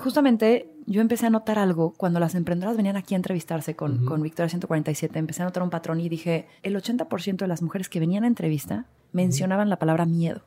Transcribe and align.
justamente 0.00 0.72
yo 0.86 1.00
empecé 1.00 1.26
a 1.26 1.30
notar 1.30 1.58
algo 1.58 1.92
cuando 1.96 2.18
las 2.20 2.34
emprendedoras 2.34 2.76
venían 2.76 2.96
aquí 2.96 3.14
a 3.14 3.16
entrevistarse 3.16 3.76
con, 3.76 4.04
con 4.04 4.22
Victoria 4.22 4.48
147. 4.48 5.18
Empecé 5.18 5.42
a 5.42 5.44
notar 5.44 5.62
un 5.62 5.70
patrón 5.70 6.00
y 6.00 6.08
dije, 6.08 6.48
el 6.62 6.74
80% 6.74 7.36
de 7.36 7.46
las 7.46 7.62
mujeres 7.62 7.88
que 7.88 8.00
venían 8.00 8.24
a 8.24 8.26
entrevista 8.26 8.86
mencionaban 9.12 9.70
la 9.70 9.78
palabra 9.78 10.06
miedo. 10.06 10.42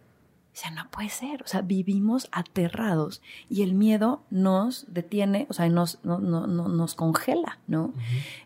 O 0.54 0.56
sea, 0.56 0.70
no 0.70 0.88
puede 0.92 1.10
ser. 1.10 1.42
O 1.44 1.48
sea, 1.48 1.62
vivimos 1.62 2.28
aterrados 2.32 3.22
y 3.50 3.64
el 3.64 3.74
miedo 3.74 4.24
nos 4.30 4.86
detiene, 4.94 5.48
o 5.50 5.54
sea, 5.54 5.68
nos, 5.70 6.00
no, 6.04 6.20
no, 6.20 6.46
nos 6.46 6.94
congela, 6.96 7.58
¿no? 7.66 7.94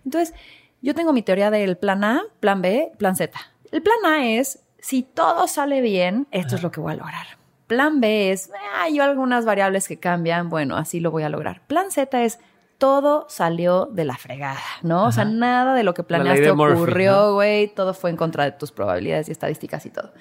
Entonces, 0.05 0.33
yo 0.81 0.95
tengo 0.95 1.11
mi 1.11 1.21
teoría 1.21 1.51
del 1.51 1.77
plan 1.77 2.03
A, 2.03 2.21
plan 2.39 2.61
B, 2.61 2.91
plan 2.97 3.15
Z. 3.15 3.37
El 3.71 3.81
plan 3.81 4.05
A 4.05 4.25
es, 4.25 4.63
si 4.79 5.03
todo 5.03 5.47
sale 5.47 5.81
bien, 5.81 6.27
esto 6.31 6.55
es 6.55 6.63
lo 6.63 6.71
que 6.71 6.79
voy 6.79 6.93
a 6.93 6.97
lograr. 6.97 7.27
Plan 7.68 7.99
B 7.99 8.31
es, 8.31 8.49
hay 8.75 8.99
algunas 8.99 9.45
variables 9.45 9.88
que 9.88 9.99
cambian, 9.99 10.49
bueno, 10.49 10.77
así 10.77 10.99
lo 10.99 11.11
voy 11.11 11.23
a 11.23 11.29
lograr. 11.29 11.67
Plan 11.67 11.91
Z 11.91 12.23
es, 12.23 12.39
todo 12.77 13.26
salió 13.30 13.88
de 13.88 14.05
la 14.05 14.16
fregada, 14.17 14.62
¿no? 14.84 15.05
O 15.05 15.12
sea, 15.12 15.26
nada 15.26 15.73
de 15.76 15.84
lo 15.84 15.93
que 15.93 16.03
planeaste 16.03 16.49
ocurrió, 16.52 17.34
güey, 17.34 17.67
todo 17.73 17.93
fue 17.93 18.09
en 18.09 18.17
contra 18.17 18.45
de 18.45 18.52
tus 18.52 18.71
probabilidades 18.71 19.30
y 19.30 19.31
estadísticas 19.31 19.85
y 19.85 19.90
todo. 19.90 20.13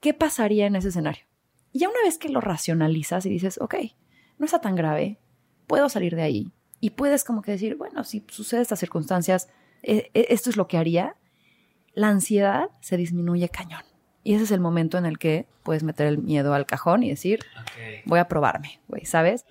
¿Qué 0.00 0.14
pasaría 0.14 0.66
en 0.66 0.76
ese 0.76 0.88
escenario? 0.88 1.24
Y 1.72 1.80
ya 1.80 1.88
una 1.88 2.02
vez 2.02 2.18
que 2.18 2.30
lo 2.30 2.40
racionalizas 2.40 3.26
y 3.26 3.30
dices, 3.30 3.58
ok, 3.60 3.74
no 4.38 4.46
está 4.46 4.60
tan 4.60 4.74
grave, 4.74 5.18
puedo 5.66 5.88
salir 5.88 6.16
de 6.16 6.22
ahí. 6.22 6.52
Y 6.80 6.90
puedes 6.90 7.24
como 7.24 7.42
que 7.42 7.52
decir, 7.52 7.76
bueno, 7.76 8.04
si 8.04 8.24
sucede 8.28 8.62
estas 8.62 8.80
circunstancias, 8.80 9.48
eh, 9.82 10.10
eh, 10.14 10.26
esto 10.30 10.50
es 10.50 10.56
lo 10.56 10.66
que 10.66 10.78
haría. 10.78 11.16
La 11.92 12.08
ansiedad 12.08 12.70
se 12.80 12.96
disminuye 12.96 13.48
cañón. 13.50 13.82
Y 14.30 14.34
ese 14.34 14.44
es 14.44 14.52
el 14.52 14.60
momento 14.60 14.96
en 14.96 15.06
el 15.06 15.18
que 15.18 15.44
puedes 15.64 15.82
meter 15.82 16.06
el 16.06 16.18
miedo 16.18 16.54
al 16.54 16.64
cajón 16.64 17.02
y 17.02 17.08
decir, 17.10 17.40
voy 18.04 18.20
a 18.20 18.28
probarme, 18.28 18.78
güey, 18.86 19.04
¿sabes? 19.04 19.44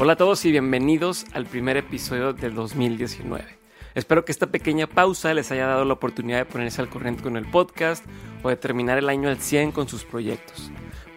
Hola 0.00 0.14
a 0.14 0.16
todos 0.16 0.42
y 0.46 0.50
bienvenidos 0.50 1.26
al 1.34 1.44
primer 1.44 1.76
episodio 1.76 2.32
del 2.32 2.54
2019. 2.54 3.44
Espero 3.94 4.24
que 4.24 4.32
esta 4.32 4.46
pequeña 4.46 4.86
pausa 4.86 5.34
les 5.34 5.52
haya 5.52 5.66
dado 5.66 5.84
la 5.84 5.92
oportunidad 5.92 6.38
de 6.38 6.46
ponerse 6.46 6.80
al 6.80 6.88
corriente 6.88 7.22
con 7.22 7.36
el 7.36 7.44
podcast 7.44 8.02
o 8.42 8.48
de 8.48 8.56
terminar 8.56 8.96
el 8.96 9.10
año 9.10 9.28
al 9.28 9.36
100 9.36 9.72
con 9.72 9.88
sus 9.88 10.04
proyectos. 10.04 10.70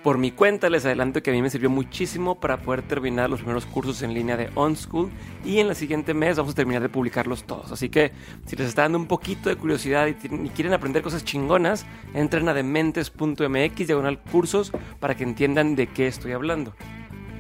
Por 0.04 0.18
mi 0.18 0.32
cuenta 0.32 0.70
les 0.70 0.86
adelanto 0.86 1.22
que 1.22 1.30
a 1.30 1.34
mí 1.34 1.42
me 1.42 1.50
sirvió 1.50 1.70
muchísimo 1.70 2.40
para 2.40 2.62
poder 2.62 2.84
terminar 2.84 3.30
los 3.30 3.40
primeros 3.40 3.66
cursos 3.66 4.02
en 4.02 4.14
línea 4.14 4.38
de 4.38 4.50
OnSchool 4.56 5.10
y 5.44 5.60
en 5.60 5.68
el 5.68 5.76
siguiente 5.76 6.14
mes 6.14 6.38
vamos 6.38 6.54
a 6.54 6.56
terminar 6.56 6.82
de 6.82 6.88
publicarlos 6.88 7.44
todos. 7.44 7.74
Así 7.74 7.90
que 7.90 8.14
si 8.46 8.56
les 8.56 8.70
está 8.70 8.84
dando 8.84 8.98
un 8.98 9.08
poquito 9.08 9.50
de 9.50 9.58
curiosidad 9.58 10.08
y, 10.08 10.14
quieren 10.14 10.72
aprender 10.72 11.02
cosas 11.02 11.26
chingonas, 11.26 11.86
entren 12.14 12.48
a 12.48 12.54
dementes.mx 12.54 13.88
diagonal 13.88 14.22
cursos 14.32 14.72
para 15.02 15.16
que 15.18 15.26
entiendan 15.26 15.76
de 15.76 15.88
qué 15.88 16.08
estoy 16.08 16.32
hablando. 16.32 16.74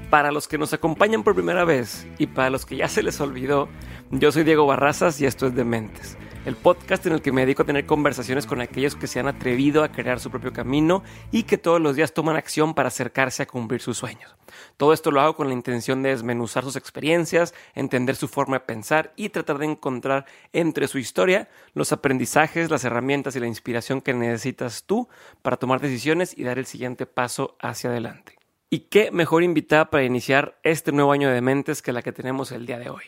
Para 0.09 0.31
los 0.33 0.49
que 0.49 0.57
nos 0.57 0.73
acompañan 0.73 1.23
por 1.23 1.35
primera 1.35 1.63
vez 1.63 2.07
y 2.17 2.27
para 2.27 2.49
los 2.49 2.66
que 2.66 2.75
ya 2.75 2.89
se 2.89 3.03
les 3.03 3.21
olvidó, 3.21 3.69
yo 4.11 4.33
soy 4.33 4.44
Diego 4.44 4.66
Barrazas 4.66 5.21
y 5.21 5.25
esto 5.25 5.47
es 5.47 5.55
Dementes 5.55 6.17
el 6.45 6.55
podcast 6.55 7.05
en 7.05 7.13
el 7.13 7.21
que 7.21 7.31
me 7.31 7.41
dedico 7.41 7.63
a 7.63 7.65
tener 7.65 7.85
conversaciones 7.85 8.45
con 8.45 8.61
aquellos 8.61 8.95
que 8.95 9.07
se 9.07 9.19
han 9.19 9.27
atrevido 9.27 9.83
a 9.83 9.91
crear 9.91 10.19
su 10.19 10.31
propio 10.31 10.53
camino 10.53 11.03
y 11.31 11.43
que 11.43 11.57
todos 11.57 11.81
los 11.81 11.95
días 11.95 12.13
toman 12.13 12.37
acción 12.37 12.73
para 12.73 12.87
acercarse 12.87 13.43
a 13.43 13.47
cumplir 13.47 13.81
sus 13.81 13.97
sueños. 13.97 14.35
Todo 14.77 14.93
esto 14.93 15.11
lo 15.11 15.21
hago 15.21 15.35
con 15.35 15.47
la 15.47 15.53
intención 15.53 16.01
de 16.01 16.09
desmenuzar 16.09 16.63
sus 16.63 16.75
experiencias, 16.75 17.53
entender 17.75 18.15
su 18.15 18.27
forma 18.27 18.57
de 18.57 18.65
pensar 18.65 19.13
y 19.15 19.29
tratar 19.29 19.57
de 19.57 19.65
encontrar 19.65 20.25
entre 20.53 20.87
su 20.87 20.97
historia 20.97 21.49
los 21.73 21.91
aprendizajes, 21.91 22.71
las 22.71 22.83
herramientas 22.83 23.35
y 23.35 23.39
la 23.39 23.47
inspiración 23.47 24.01
que 24.01 24.13
necesitas 24.13 24.83
tú 24.83 25.09
para 25.41 25.57
tomar 25.57 25.81
decisiones 25.81 26.37
y 26.37 26.43
dar 26.43 26.57
el 26.57 26.65
siguiente 26.65 27.05
paso 27.05 27.57
hacia 27.59 27.89
adelante. 27.89 28.37
Y 28.69 28.81
qué 28.81 29.11
mejor 29.11 29.43
invitada 29.43 29.89
para 29.89 30.03
iniciar 30.03 30.59
este 30.63 30.91
nuevo 30.91 31.11
año 31.11 31.29
de 31.29 31.41
mentes 31.41 31.81
que 31.81 31.91
la 31.91 32.01
que 32.01 32.11
tenemos 32.11 32.51
el 32.51 32.65
día 32.65 32.77
de 32.77 32.89
hoy. 32.89 33.03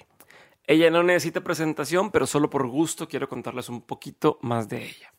Ella 0.71 0.89
no 0.89 1.03
necesita 1.03 1.41
presentación, 1.41 2.11
pero 2.11 2.25
solo 2.25 2.49
por 2.49 2.65
gusto 2.65 3.09
quiero 3.09 3.27
contarles 3.27 3.67
un 3.67 3.81
poquito 3.81 4.39
más 4.41 4.69
de 4.69 4.85
ella. 4.85 5.13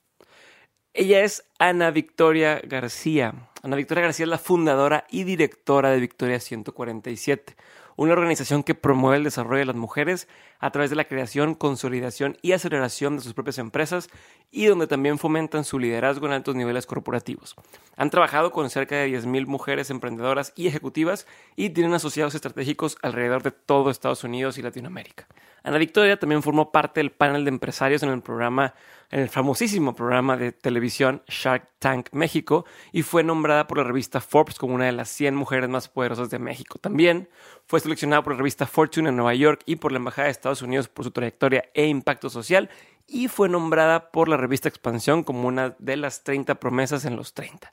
Ella 0.95 1.25
es 1.25 1.45
Ana 1.59 1.91
Victoria 1.91 2.59
García. 2.65 3.51
Ana 3.63 3.77
Victoria 3.77 4.05
García 4.05 4.25
es 4.25 4.31
la 4.31 4.39
fundadora 4.39 5.07
y 5.11 5.25
directora 5.25 5.91
de 5.91 6.01
Victoria 6.01 6.41
147, 6.41 7.55
una 7.97 8.13
organización 8.13 8.63
que 8.63 8.75
promueve 8.75 9.19
el 9.19 9.25
desarrollo 9.25 9.61
de 9.61 9.67
las 9.67 9.77
mujeres 9.77 10.29
a 10.59 10.71
través 10.71 10.91
de 10.91 10.97
la 10.97 11.05
creación, 11.05 11.55
consolidación 11.55 12.37
y 12.43 12.53
aceleración 12.53 13.17
de 13.17 13.23
sus 13.23 13.35
propias 13.35 13.59
empresas 13.59 14.09
y 14.51 14.67
donde 14.67 14.87
también 14.87 15.19
fomentan 15.19 15.65
su 15.65 15.79
liderazgo 15.79 16.27
en 16.27 16.33
altos 16.33 16.55
niveles 16.55 16.87
corporativos. 16.87 17.57
Han 17.97 18.11
trabajado 18.11 18.53
con 18.53 18.71
cerca 18.71 18.97
de 18.97 19.09
10.000 19.09 19.47
mujeres 19.47 19.91
emprendedoras 19.91 20.53
y 20.57 20.67
ejecutivas 20.67 21.27
y 21.57 21.71
tienen 21.71 21.95
asociados 21.95 22.35
estratégicos 22.35 22.97
alrededor 23.03 23.43
de 23.43 23.51
todo 23.51 23.91
Estados 23.91 24.25
Unidos 24.25 24.59
y 24.59 24.63
Latinoamérica. 24.63 25.27
Ana 25.65 25.79
Victoria 25.79 26.19
también 26.19 26.43
formó 26.43 26.73
parte 26.73 27.01
del 27.01 27.13
panel 27.13 27.45
de 27.45 27.51
empresarios 27.51 28.03
en 28.03 28.11
el 28.11 28.21
programa, 28.21 28.75
en 29.11 29.21
el 29.21 29.29
famosísimo 29.29 29.95
programa 29.95 30.37
de 30.37 30.53
televisión 30.53 31.23
Shark 31.29 31.69
Tank 31.79 32.09
México 32.13 32.65
y 32.91 33.03
fue 33.03 33.23
nombrada 33.23 33.67
por 33.67 33.79
la 33.79 33.85
revista 33.85 34.21
Forbes 34.21 34.59
como 34.59 34.75
una 34.75 34.87
de 34.87 34.93
las 34.93 35.09
100 35.11 35.35
mujeres 35.35 35.69
más 35.69 35.89
poderosas 35.89 36.31
de 36.31 36.39
México. 36.39 36.79
También 36.79 37.29
fue 37.67 37.81
seleccionada 37.81 38.23
por 38.23 38.33
la 38.33 38.39
revista 38.39 38.67
Fortune 38.67 39.09
en 39.09 39.17
Nueva 39.17 39.35
York 39.35 39.63
y 39.67 39.77
por 39.77 39.93
la 39.93 39.99
Embajada 39.99 40.27
de 40.27 40.33
Estados 40.33 40.63
Unidos 40.63 40.89
por 40.89 41.05
su 41.05 41.13
trayectoria 41.13 41.71
e 41.75 41.87
impacto 41.87 42.29
social 42.29 42.69
y 43.07 43.29
fue 43.29 43.49
nombrada 43.49 44.11
por 44.11 44.29
la 44.29 44.37
revista 44.37 44.69
Expansión 44.69 45.23
como 45.23 45.47
una 45.47 45.77
de 45.79 45.97
las 45.97 46.25
30 46.25 46.57
promesas 46.57 47.05
en 47.05 47.17
los 47.17 47.35
30. 47.35 47.73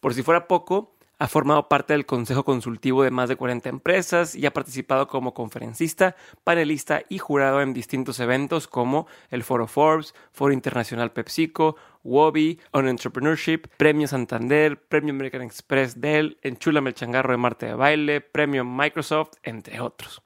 Por 0.00 0.14
si 0.14 0.22
fuera 0.22 0.46
poco, 0.48 0.95
ha 1.18 1.28
formado 1.28 1.68
parte 1.68 1.94
del 1.94 2.06
consejo 2.06 2.44
consultivo 2.44 3.02
de 3.02 3.10
más 3.10 3.28
de 3.28 3.36
40 3.36 3.68
empresas 3.68 4.34
y 4.34 4.44
ha 4.46 4.52
participado 4.52 5.08
como 5.08 5.32
conferencista, 5.32 6.14
panelista 6.44 7.02
y 7.08 7.18
jurado 7.18 7.62
en 7.62 7.72
distintos 7.72 8.20
eventos 8.20 8.68
como 8.68 9.06
el 9.30 9.42
Foro 9.42 9.66
Forbes, 9.66 10.14
Foro 10.32 10.52
Internacional 10.52 11.12
PepsiCo, 11.12 11.76
Wobby, 12.04 12.60
On 12.72 12.86
Entrepreneurship, 12.86 13.68
Premio 13.76 14.06
Santander, 14.06 14.80
Premio 14.80 15.12
American 15.14 15.42
Express 15.42 16.00
Dell, 16.00 16.38
Enchula 16.42 16.80
el 16.80 16.94
changarro 16.94 17.32
de 17.32 17.38
Marte 17.38 17.66
de 17.66 17.74
Baile, 17.74 18.20
Premio 18.20 18.64
Microsoft, 18.64 19.34
entre 19.42 19.80
otros. 19.80 20.22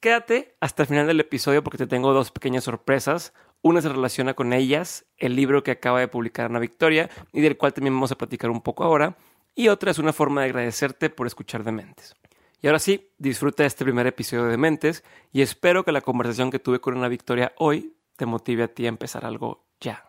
Quédate 0.00 0.54
hasta 0.60 0.82
el 0.82 0.88
final 0.88 1.06
del 1.06 1.20
episodio 1.20 1.62
porque 1.62 1.78
te 1.78 1.86
tengo 1.86 2.12
dos 2.12 2.30
pequeñas 2.30 2.64
sorpresas. 2.64 3.34
Una 3.62 3.82
se 3.82 3.90
relaciona 3.90 4.32
con 4.32 4.54
ellas, 4.54 5.04
el 5.18 5.36
libro 5.36 5.62
que 5.62 5.72
acaba 5.72 6.00
de 6.00 6.08
publicar 6.08 6.46
Ana 6.46 6.58
Victoria 6.58 7.10
y 7.32 7.42
del 7.42 7.58
cual 7.58 7.74
también 7.74 7.94
vamos 7.94 8.12
a 8.12 8.16
platicar 8.16 8.50
un 8.50 8.62
poco 8.62 8.84
ahora 8.84 9.16
y 9.60 9.68
otra 9.68 9.90
es 9.90 9.98
una 9.98 10.14
forma 10.14 10.40
de 10.40 10.46
agradecerte 10.46 11.10
por 11.10 11.26
escuchar 11.26 11.64
Dementes. 11.64 12.14
Y 12.62 12.66
ahora 12.66 12.78
sí, 12.78 13.10
disfruta 13.18 13.66
este 13.66 13.84
primer 13.84 14.06
episodio 14.06 14.44
de 14.44 14.52
Dementes 14.52 15.04
y 15.34 15.42
espero 15.42 15.84
que 15.84 15.92
la 15.92 16.00
conversación 16.00 16.50
que 16.50 16.58
tuve 16.58 16.80
con 16.80 16.96
Ana 16.96 17.08
Victoria 17.08 17.52
hoy 17.58 17.92
te 18.16 18.24
motive 18.24 18.62
a 18.62 18.68
ti 18.68 18.86
a 18.86 18.88
empezar 18.88 19.26
algo 19.26 19.66
ya. 19.78 20.02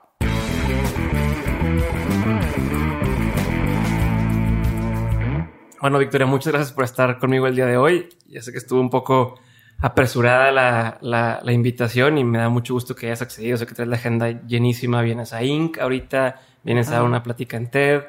Bueno, 5.82 6.00
Victoria, 6.00 6.28
muchas 6.28 6.54
gracias 6.54 6.72
por 6.72 6.86
estar 6.86 7.20
conmigo 7.20 7.46
el 7.46 7.56
día 7.56 7.66
de 7.66 7.76
hoy. 7.76 8.08
Ya 8.28 8.42
sé 8.42 8.54
que 8.54 8.58
estuvo 8.58 8.80
un 8.80 8.90
poco 8.90 9.38
apresurada 9.80 10.54
la, 10.54 11.40
la, 11.44 11.52
invitación 11.52 12.18
y 12.18 12.24
me 12.24 12.38
da 12.38 12.48
mucho 12.48 12.74
gusto 12.74 12.96
que 12.96 13.08
hayas 13.08 13.22
accedido. 13.22 13.58
Sé 13.58 13.66
que 13.66 13.76
traes 13.76 13.90
la 13.90 13.98
agenda 13.98 14.30
llenísima. 14.48 15.02
Vienes 15.02 15.34
a 15.34 15.44
Inc. 15.44 15.78
ahorita, 15.78 16.40
vienes 16.64 16.90
a 16.92 17.04
una 17.04 17.22
plática 17.22 17.58
en 17.58 17.70
TED 17.70 18.04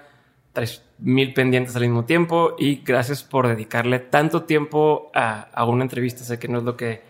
mil 0.98 1.34
pendientes 1.34 1.74
al 1.76 1.82
mismo 1.82 2.04
tiempo 2.04 2.54
y 2.58 2.76
gracias 2.76 3.22
por 3.22 3.48
dedicarle 3.48 3.98
tanto 3.98 4.44
tiempo 4.44 5.10
a, 5.14 5.64
una 5.64 5.84
entrevista. 5.84 6.24
Sé 6.24 6.38
que 6.38 6.48
no 6.48 6.58
es 6.58 6.64
lo 6.64 6.76
que 6.76 7.02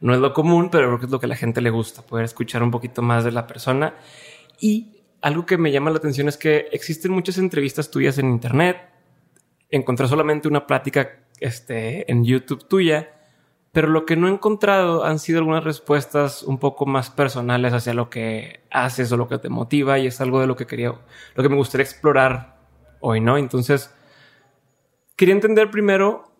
no 0.00 0.14
es 0.14 0.20
lo 0.20 0.32
común, 0.32 0.68
pero 0.70 0.86
creo 0.86 0.98
que 1.00 1.06
es 1.06 1.12
lo 1.12 1.18
que 1.18 1.26
a 1.26 1.28
la 1.28 1.36
gente 1.36 1.60
le 1.60 1.70
gusta, 1.70 2.02
poder 2.02 2.24
escuchar 2.24 2.62
un 2.62 2.70
poquito 2.70 3.02
más 3.02 3.24
de 3.24 3.32
la 3.32 3.46
persona. 3.46 3.94
Y 4.60 5.02
algo 5.20 5.44
que 5.44 5.58
me 5.58 5.72
llama 5.72 5.90
la 5.90 5.96
atención 5.96 6.28
es 6.28 6.36
que 6.36 6.68
existen 6.70 7.10
muchas 7.10 7.38
entrevistas 7.38 7.90
tuyas 7.90 8.18
en 8.18 8.28
internet. 8.30 8.78
Encontré 9.70 10.06
solamente 10.06 10.46
una 10.46 10.66
plática 10.66 11.18
este, 11.40 12.10
en 12.10 12.24
YouTube 12.24 12.68
tuya, 12.68 13.12
pero 13.72 13.88
lo 13.88 14.06
que 14.06 14.16
no 14.16 14.28
he 14.28 14.30
encontrado 14.30 15.04
han 15.04 15.18
sido 15.18 15.40
algunas 15.40 15.64
respuestas 15.64 16.44
un 16.44 16.58
poco 16.58 16.86
más 16.86 17.10
personales 17.10 17.72
hacia 17.72 17.92
lo 17.92 18.08
que 18.08 18.60
haces 18.70 19.10
o 19.10 19.16
lo 19.16 19.28
que 19.28 19.38
te 19.38 19.48
motiva 19.48 19.98
y 19.98 20.06
es 20.06 20.20
algo 20.20 20.40
de 20.40 20.46
lo 20.46 20.54
que 20.54 20.66
quería, 20.66 20.94
lo 21.34 21.42
que 21.42 21.48
me 21.48 21.56
gustaría 21.56 21.84
explorar 21.84 22.57
hoy, 23.00 23.20
¿no? 23.20 23.36
Entonces, 23.36 23.94
quería 25.16 25.34
entender 25.34 25.70
primero 25.70 26.32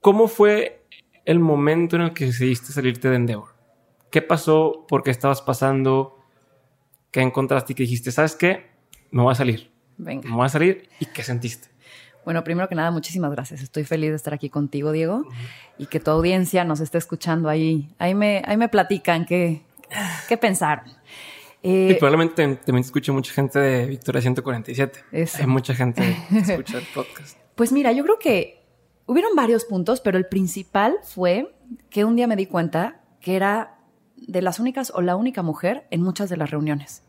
cómo 0.00 0.28
fue 0.28 0.84
el 1.24 1.38
momento 1.38 1.96
en 1.96 2.02
el 2.02 2.12
que 2.12 2.26
decidiste 2.26 2.72
salirte 2.72 3.08
de 3.08 3.16
Endeavor. 3.16 3.54
¿Qué 4.10 4.20
pasó? 4.22 4.84
¿Por 4.88 5.02
qué 5.02 5.10
estabas 5.10 5.40
pasando? 5.40 6.18
¿Qué 7.10 7.20
encontraste 7.20 7.72
y 7.72 7.76
que 7.76 7.84
dijiste, 7.84 8.12
sabes 8.12 8.34
qué? 8.36 8.70
Me 9.10 9.22
voy 9.22 9.32
a 9.32 9.34
salir. 9.34 9.70
Venga. 9.96 10.28
Me 10.28 10.36
voy 10.36 10.46
a 10.46 10.48
salir. 10.48 10.88
¿Y 11.00 11.06
qué 11.06 11.22
sentiste? 11.22 11.68
Bueno, 12.24 12.44
primero 12.44 12.68
que 12.68 12.74
nada, 12.74 12.90
muchísimas 12.90 13.30
gracias. 13.32 13.62
Estoy 13.62 13.84
feliz 13.84 14.10
de 14.10 14.16
estar 14.16 14.32
aquí 14.32 14.48
contigo, 14.48 14.92
Diego, 14.92 15.24
y 15.78 15.86
que 15.86 15.98
tu 15.98 16.10
audiencia 16.10 16.64
nos 16.64 16.80
esté 16.80 16.98
escuchando 16.98 17.48
ahí. 17.48 17.88
Ahí 17.98 18.14
me, 18.14 18.42
ahí 18.46 18.56
me 18.56 18.68
platican 18.68 19.24
qué, 19.24 19.62
qué 20.28 20.36
pensaron. 20.36 20.84
Eh, 21.62 21.90
y 21.90 21.94
probablemente 21.94 22.56
también 22.56 22.84
escuche 22.84 23.12
mucha 23.12 23.32
gente 23.32 23.58
de 23.58 23.86
Victoria 23.86 24.20
147. 24.20 25.00
Eso. 25.12 25.38
Hay 25.38 25.46
mucha 25.46 25.74
gente 25.74 26.16
que 26.28 26.38
escucha 26.52 26.78
el 26.78 26.86
podcast. 26.94 27.38
Pues 27.54 27.72
mira, 27.72 27.92
yo 27.92 28.02
creo 28.04 28.18
que 28.18 28.62
hubieron 29.06 29.36
varios 29.36 29.64
puntos, 29.64 30.00
pero 30.00 30.18
el 30.18 30.26
principal 30.26 30.96
fue 31.02 31.54
que 31.90 32.04
un 32.04 32.16
día 32.16 32.26
me 32.26 32.36
di 32.36 32.46
cuenta 32.46 33.00
que 33.20 33.36
era 33.36 33.78
de 34.16 34.42
las 34.42 34.58
únicas 34.58 34.92
o 34.94 35.02
la 35.02 35.16
única 35.16 35.42
mujer 35.42 35.86
en 35.90 36.02
muchas 36.02 36.28
de 36.28 36.36
las 36.36 36.50
reuniones. 36.50 37.02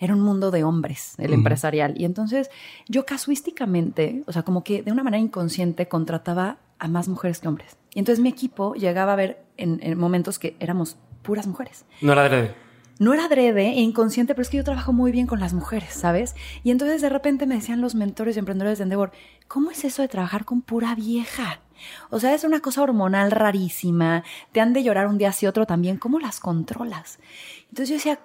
Era 0.00 0.14
un 0.14 0.20
mundo 0.20 0.50
de 0.50 0.64
hombres, 0.64 1.14
el 1.18 1.32
empresarial. 1.32 1.94
Y 1.96 2.04
entonces 2.04 2.50
yo 2.88 3.06
casuísticamente, 3.06 4.24
o 4.26 4.32
sea, 4.32 4.42
como 4.42 4.64
que 4.64 4.82
de 4.82 4.92
una 4.92 5.04
manera 5.04 5.22
inconsciente 5.22 5.86
contrataba 5.88 6.58
a 6.78 6.88
más 6.88 7.08
mujeres 7.08 7.38
que 7.38 7.48
hombres. 7.48 7.76
Y 7.94 8.00
entonces 8.00 8.20
mi 8.20 8.28
equipo 8.28 8.74
llegaba 8.74 9.12
a 9.12 9.16
ver 9.16 9.44
en, 9.56 9.78
en 9.82 9.96
momentos 9.96 10.38
que 10.38 10.56
éramos 10.58 10.96
puras 11.22 11.46
mujeres. 11.46 11.84
No 12.00 12.12
era 12.12 12.22
adrede. 12.22 12.63
No 12.98 13.12
era 13.12 13.24
adrede 13.24 13.70
e 13.70 13.80
inconsciente, 13.80 14.34
pero 14.34 14.42
es 14.42 14.50
que 14.50 14.58
yo 14.58 14.64
trabajo 14.64 14.92
muy 14.92 15.10
bien 15.10 15.26
con 15.26 15.40
las 15.40 15.52
mujeres, 15.52 15.92
¿sabes? 15.94 16.36
Y 16.62 16.70
entonces 16.70 17.02
de 17.02 17.08
repente 17.08 17.46
me 17.46 17.56
decían 17.56 17.80
los 17.80 17.94
mentores 17.94 18.36
y 18.36 18.38
emprendedores 18.38 18.78
de 18.78 18.84
Endeavor, 18.84 19.10
¿cómo 19.48 19.70
es 19.70 19.84
eso 19.84 20.02
de 20.02 20.08
trabajar 20.08 20.44
con 20.44 20.62
pura 20.62 20.94
vieja? 20.94 21.60
O 22.10 22.20
sea, 22.20 22.34
es 22.34 22.44
una 22.44 22.60
cosa 22.60 22.82
hormonal 22.82 23.30
rarísima, 23.32 24.22
te 24.52 24.60
han 24.60 24.72
de 24.72 24.84
llorar 24.84 25.08
un 25.08 25.18
día 25.18 25.30
así 25.30 25.46
otro 25.46 25.66
también, 25.66 25.96
¿cómo 25.96 26.20
las 26.20 26.38
controlas? 26.38 27.18
Entonces 27.68 27.88
yo 27.88 27.94
decía, 27.96 28.20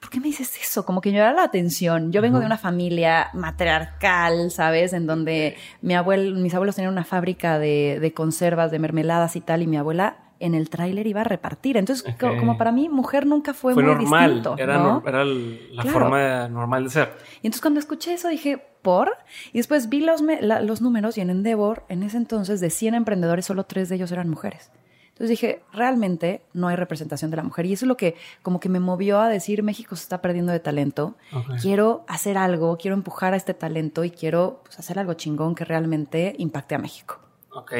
¿por 0.00 0.10
qué 0.10 0.18
me 0.18 0.26
dices 0.26 0.58
eso? 0.60 0.84
Como 0.84 1.00
que 1.00 1.12
me 1.12 1.18
da 1.18 1.32
la 1.32 1.44
atención. 1.44 2.12
Yo 2.12 2.20
vengo 2.20 2.40
de 2.40 2.46
una 2.46 2.58
familia 2.58 3.30
matriarcal, 3.34 4.50
¿sabes? 4.50 4.92
En 4.92 5.06
donde 5.06 5.56
mi 5.80 5.94
abuelo, 5.94 6.38
mis 6.38 6.54
abuelos 6.54 6.76
tenían 6.76 6.92
una 6.92 7.04
fábrica 7.04 7.58
de, 7.58 7.98
de 8.00 8.12
conservas, 8.12 8.70
de 8.70 8.78
mermeladas 8.78 9.36
y 9.36 9.40
tal, 9.40 9.62
y 9.62 9.66
mi 9.66 9.76
abuela 9.76 10.27
en 10.40 10.54
el 10.54 10.70
tráiler 10.70 11.06
iba 11.06 11.20
a 11.22 11.24
repartir. 11.24 11.76
Entonces, 11.76 12.04
co- 12.18 12.28
Ok. 12.28 12.38
como 12.38 12.56
para 12.58 12.70
mí, 12.72 12.88
mujer 12.88 13.26
nunca 13.26 13.54
fue, 13.54 13.74
Fue 13.74 13.82
muy 13.82 13.92
normal. 13.94 14.30
distinto. 14.34 14.56
era, 14.58 14.78
¿no? 14.78 15.02
era 15.06 15.24
la 15.24 15.82
Claro. 15.82 15.90
forma 15.90 16.48
normal 16.48 16.84
de 16.84 16.90
ser. 16.90 17.12
Y 17.42 17.46
entonces 17.48 17.60
cuando 17.60 17.80
escuché 17.80 18.14
eso 18.14 18.28
dije, 18.28 18.62
¿por? 18.82 19.12
Y 19.52 19.58
después 19.58 19.88
vi 19.88 20.00
los, 20.00 20.20
la- 20.22 20.60
los 20.62 20.80
números 20.80 21.18
y 21.18 21.20
en 21.22 21.30
Endeavor, 21.30 21.84
en 21.88 22.02
ese 22.02 22.16
entonces, 22.16 22.60
de 22.60 22.70
100 22.70 22.94
emprendedores, 22.94 23.46
solo 23.46 23.64
3 23.64 23.88
de 23.88 23.96
ellos 23.96 24.12
eran 24.12 24.28
mujeres. 24.28 24.70
Entonces 25.08 25.30
dije, 25.30 25.62
realmente 25.72 26.42
no 26.52 26.68
hay 26.68 26.76
representación 26.76 27.32
de 27.32 27.38
la 27.38 27.42
mujer. 27.42 27.66
Y 27.66 27.72
eso 27.72 27.84
es 27.86 27.88
lo 27.88 27.96
que 27.96 28.14
como 28.42 28.60
que 28.60 28.68
me 28.68 28.78
movió 28.78 29.18
a 29.18 29.28
decir, 29.28 29.64
México 29.64 29.96
se 29.96 30.02
está 30.04 30.22
perdiendo 30.22 30.52
de 30.52 30.60
talento. 30.60 31.16
Ok. 31.34 31.56
Quiero 31.60 32.04
hacer 32.06 32.38
algo, 32.38 32.76
quiero 32.78 32.94
empujar 32.96 33.34
a 33.34 33.36
este 33.36 33.52
talento 33.52 34.04
y 34.04 34.12
quiero 34.12 34.60
pues, 34.64 34.78
hacer 34.78 34.96
algo 35.00 35.14
chingón 35.14 35.56
que 35.56 35.64
realmente 35.64 36.36
impacte 36.38 36.76
a 36.76 36.78
México. 36.78 37.18
Ok. 37.52 37.72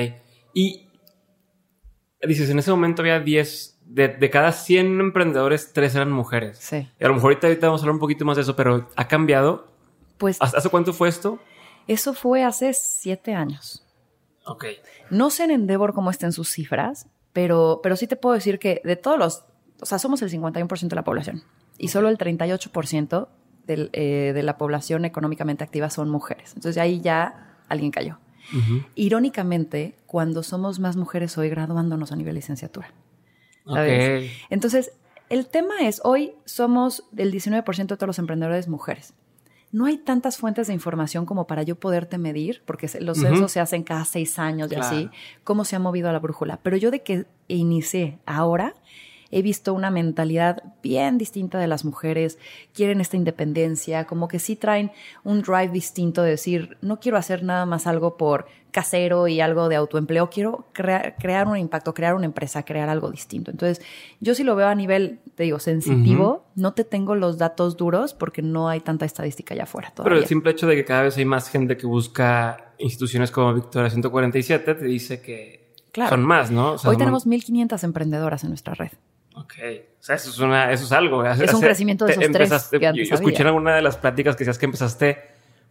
Y 0.52 0.87
dices, 2.22 2.50
en 2.50 2.58
ese 2.58 2.70
momento 2.70 3.02
había 3.02 3.20
10, 3.20 3.78
de, 3.86 4.08
de 4.08 4.30
cada 4.30 4.52
100 4.52 5.00
emprendedores, 5.00 5.72
3 5.72 5.94
eran 5.94 6.12
mujeres. 6.12 6.58
Sí. 6.58 6.88
Y 6.98 7.04
a 7.04 7.08
lo 7.08 7.14
mejor 7.14 7.32
ahorita, 7.32 7.46
ahorita 7.46 7.66
vamos 7.66 7.80
a 7.80 7.84
hablar 7.84 7.94
un 7.94 8.00
poquito 8.00 8.24
más 8.24 8.36
de 8.36 8.42
eso, 8.42 8.56
pero 8.56 8.88
¿ha 8.96 9.08
cambiado? 9.08 9.68
Pues 10.18 10.36
¿Hace 10.40 10.56
hace 10.56 10.68
cuánto 10.68 10.92
fue 10.92 11.08
esto? 11.08 11.38
eso 11.86 12.12
fue 12.12 12.44
hace 12.44 12.72
7 12.74 13.34
años. 13.34 13.84
Ok. 14.44 14.66
No 15.10 15.30
sé 15.30 15.44
en 15.44 15.50
Endeavor 15.50 15.94
cómo 15.94 16.10
estén 16.10 16.32
sus 16.32 16.48
cifras, 16.50 17.06
pero, 17.32 17.80
pero 17.82 17.96
sí 17.96 18.06
te 18.06 18.16
puedo 18.16 18.34
decir 18.34 18.58
que 18.58 18.80
de 18.84 18.96
todos 18.96 19.18
los, 19.18 19.44
o 19.80 19.86
sea, 19.86 19.98
somos 19.98 20.20
el 20.22 20.30
51% 20.30 20.88
de 20.88 20.96
la 20.96 21.04
población 21.04 21.42
y 21.78 21.88
solo 21.88 22.08
el 22.08 22.18
38% 22.18 23.28
del, 23.66 23.90
eh, 23.92 24.32
de 24.34 24.42
la 24.42 24.58
población 24.58 25.04
económicamente 25.04 25.64
activa 25.64 25.90
son 25.90 26.10
mujeres. 26.10 26.52
Entonces 26.54 26.80
ahí 26.80 27.00
ya 27.00 27.56
alguien 27.68 27.90
cayó. 27.90 28.18
Irónicamente, 28.94 29.94
cuando 30.06 30.42
somos 30.42 30.78
más 30.80 30.96
mujeres 30.96 31.36
hoy 31.38 31.48
graduándonos 31.48 32.12
a 32.12 32.16
nivel 32.16 32.34
licenciatura. 32.34 32.92
Entonces, 34.50 34.92
el 35.28 35.46
tema 35.46 35.74
es, 35.82 36.00
hoy 36.04 36.32
somos 36.44 37.04
el 37.16 37.32
19% 37.32 37.86
de 37.86 37.96
todos 37.96 38.06
los 38.06 38.18
emprendedores 38.18 38.68
mujeres. 38.68 39.12
No 39.70 39.84
hay 39.84 39.98
tantas 39.98 40.38
fuentes 40.38 40.66
de 40.68 40.72
información 40.72 41.26
como 41.26 41.46
para 41.46 41.62
yo 41.62 41.74
poderte 41.76 42.16
medir, 42.16 42.62
porque 42.64 42.88
los 43.00 43.18
censos 43.18 43.52
se 43.52 43.60
hacen 43.60 43.82
cada 43.82 44.06
seis 44.06 44.38
años 44.38 44.72
y 44.72 44.74
Claro. 44.76 44.86
así, 44.86 45.10
cómo 45.44 45.66
se 45.66 45.76
ha 45.76 45.78
movido 45.78 46.10
la 46.10 46.18
brújula. 46.18 46.58
Pero 46.62 46.78
yo 46.78 46.90
de 46.90 47.02
que 47.02 47.26
inicié 47.48 48.18
ahora, 48.24 48.74
he 49.30 49.42
visto 49.42 49.74
una 49.74 49.90
mentalidad 49.90 50.62
bien 50.82 51.18
distinta 51.18 51.58
de 51.58 51.66
las 51.66 51.84
mujeres, 51.84 52.38
quieren 52.72 53.00
esta 53.00 53.16
independencia, 53.16 54.04
como 54.06 54.26
que 54.28 54.38
sí 54.38 54.56
traen 54.56 54.90
un 55.24 55.42
drive 55.42 55.68
distinto 55.68 56.22
de 56.22 56.30
decir, 56.30 56.78
no 56.80 56.98
quiero 57.00 57.18
hacer 57.18 57.42
nada 57.42 57.66
más 57.66 57.86
algo 57.86 58.16
por 58.16 58.46
casero 58.70 59.28
y 59.28 59.40
algo 59.40 59.68
de 59.68 59.76
autoempleo, 59.76 60.28
quiero 60.30 60.66
crea- 60.72 61.14
crear 61.18 61.46
un 61.48 61.56
impacto, 61.56 61.94
crear 61.94 62.14
una 62.14 62.26
empresa, 62.26 62.62
crear 62.64 62.88
algo 62.90 63.10
distinto. 63.10 63.50
Entonces, 63.50 63.84
yo 64.20 64.34
sí 64.34 64.44
lo 64.44 64.56
veo 64.56 64.68
a 64.68 64.74
nivel, 64.74 65.20
te 65.34 65.44
digo, 65.44 65.58
sensitivo, 65.58 66.44
no 66.54 66.74
te 66.74 66.84
tengo 66.84 67.14
los 67.14 67.38
datos 67.38 67.76
duros 67.78 68.12
porque 68.14 68.42
no 68.42 68.68
hay 68.68 68.80
tanta 68.80 69.06
estadística 69.06 69.54
allá 69.54 69.62
afuera 69.64 69.92
Pero 70.02 70.16
el 70.16 70.26
simple 70.26 70.50
hecho 70.52 70.66
de 70.66 70.76
que 70.76 70.84
cada 70.84 71.02
vez 71.02 71.16
hay 71.16 71.24
más 71.24 71.48
gente 71.48 71.76
que 71.78 71.86
busca 71.86 72.72
instituciones 72.78 73.30
como 73.30 73.54
Victoria 73.54 73.90
147 73.90 74.74
te 74.74 74.84
dice 74.84 75.20
que 75.20 75.68
Claro. 75.90 76.10
son 76.10 76.24
más, 76.24 76.50
¿no? 76.50 76.72
O 76.72 76.78
sea, 76.78 76.90
Hoy 76.90 76.96
tenemos 76.98 77.26
1.500 77.26 77.82
emprendedoras 77.82 78.44
en 78.44 78.50
nuestra 78.50 78.74
red. 78.74 78.90
Ok. 79.40 79.54
O 80.00 80.02
sea, 80.02 80.16
eso 80.16 80.30
es, 80.30 80.38
una, 80.38 80.70
eso 80.72 80.84
es 80.84 80.92
algo. 80.92 81.24
Es 81.24 81.52
un 81.52 81.60
crecimiento 81.60 82.04
de 82.06 82.12
esos 82.12 82.24
tres 82.32 82.50
empezaste- 82.50 82.78
que 82.78 82.86
antes 82.86 83.08
yo, 83.08 83.14
escuché 83.14 83.42
en 83.42 83.48
alguna 83.48 83.74
de 83.74 83.82
las 83.82 83.96
pláticas 83.96 84.36
que 84.36 84.40
decías 84.44 84.58
que 84.58 84.66
empezaste 84.66 85.18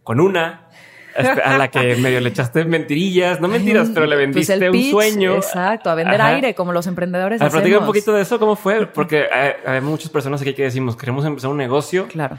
con 0.02 0.20
una 0.20 0.68
este, 1.16 1.42
a 1.42 1.58
la 1.58 1.68
que 1.68 1.96
medio 2.00 2.20
le 2.20 2.28
echaste 2.28 2.64
mentirillas, 2.64 3.40
no 3.40 3.48
mentiras, 3.48 3.90
pero 3.92 4.06
le 4.06 4.14
Pues 4.30 4.48
vendiste 4.48 4.70
un 4.70 4.82
sueño. 4.90 5.34
Exacto, 5.36 5.90
a 5.90 5.94
vender 5.94 6.20
Ajá. 6.20 6.30
aire 6.34 6.54
como 6.54 6.72
los 6.72 6.86
emprendedores 6.86 7.40
A 7.40 7.44
ver, 7.44 7.52
platica 7.52 7.78
un 7.78 7.86
poquito 7.86 8.12
de 8.12 8.22
eso, 8.22 8.38
¿cómo 8.38 8.54
fue? 8.56 8.86
Porque 8.94 9.26
hay, 9.32 9.52
hay 9.66 9.80
muchas 9.80 10.10
personas 10.10 10.40
aquí 10.42 10.54
que 10.54 10.62
decimos, 10.64 10.96
queremos 10.96 11.24
empezar 11.24 11.50
un 11.50 11.56
negocio, 11.56 12.06
Claro. 12.08 12.38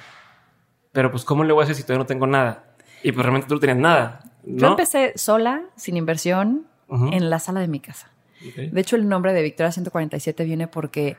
pero 0.92 1.12
pues 1.12 1.26
¿cómo 1.26 1.44
le 1.44 1.52
voy 1.54 1.62
a 1.62 1.64
hacer 1.66 1.76
si 1.76 1.84
todavía 1.84 2.00
no 2.04 2.06
tengo 2.06 2.28
nada? 2.28 2.64
Y 3.04 3.12
pues 3.12 3.24
realmente 3.26 3.48
tú 3.48 3.56
no 3.56 3.60
tenías 3.60 3.78
nada, 3.80 4.22
Yo 4.44 4.68
empecé 4.68 5.14
sola, 5.16 5.62
sin 5.76 5.98
inversión, 5.98 6.68
en 7.12 7.30
la 7.30 7.40
sala 7.40 7.60
de 7.60 7.68
mi 7.68 7.80
casa. 7.80 8.10
De 8.72 8.82
hecho, 8.82 8.96
el 8.96 9.08
nombre 9.08 9.34
de 9.34 9.42
Victoria 9.42 9.72
147 9.72 10.44
viene 10.46 10.68
porque 10.68 11.18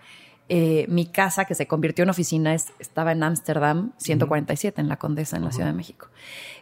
eh, 0.53 0.85
mi 0.89 1.07
casa, 1.07 1.45
que 1.45 1.55
se 1.55 1.67
convirtió 1.69 2.03
en 2.03 2.11
oficina, 2.11 2.55
es- 2.55 2.73
estaba 2.81 3.13
en 3.13 3.23
Ámsterdam 3.23 3.93
147, 3.99 4.81
en 4.81 4.89
la 4.89 4.97
Condesa, 4.97 5.37
en 5.37 5.45
la 5.45 5.53
Ciudad 5.53 5.69
de 5.69 5.75
México. 5.75 6.09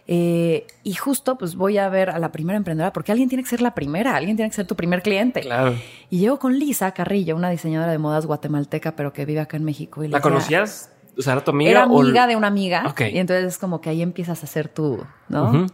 Eh, 0.06 0.66
y 0.84 0.94
justo, 0.94 1.38
pues 1.38 1.54
voy 1.54 1.78
a 1.78 1.88
ver 1.88 2.10
a 2.10 2.18
la 2.18 2.30
primera 2.32 2.56
emprendedora, 2.56 2.92
porque 2.92 3.12
alguien 3.12 3.28
tiene 3.28 3.44
que 3.44 3.48
ser 3.50 3.62
la 3.62 3.74
primera, 3.74 4.14
alguien 4.16 4.36
tiene 4.36 4.50
que 4.50 4.56
ser 4.56 4.66
tu 4.66 4.76
primer 4.76 5.02
cliente. 5.02 5.40
Claro. 5.40 5.74
Y 6.10 6.18
llego 6.18 6.38
con 6.38 6.58
Lisa 6.58 6.92
Carrillo, 6.92 7.34
una 7.36 7.50
diseñadora 7.50 7.92
de 7.92 7.98
modas 7.98 8.26
guatemalteca, 8.26 8.94
pero 8.96 9.12
que 9.12 9.24
vive 9.24 9.40
acá 9.40 9.56
en 9.56 9.64
México. 9.64 10.04
Y 10.04 10.08
¿La 10.08 10.20
conocías? 10.20 10.90
O 11.16 11.22
sea, 11.22 11.32
¿era 11.34 11.44
tu 11.44 11.50
amiga? 11.50 11.70
Era 11.70 11.86
o- 11.86 12.00
amiga 12.00 12.26
de 12.26 12.36
una 12.36 12.46
amiga. 12.46 12.84
Ok. 12.88 13.00
Y 13.12 13.18
entonces 13.18 13.44
es 13.46 13.58
como 13.58 13.80
que 13.80 13.90
ahí 13.90 14.02
empiezas 14.02 14.42
a 14.42 14.46
hacer 14.46 14.68
tú, 14.68 15.04
¿no? 15.28 15.66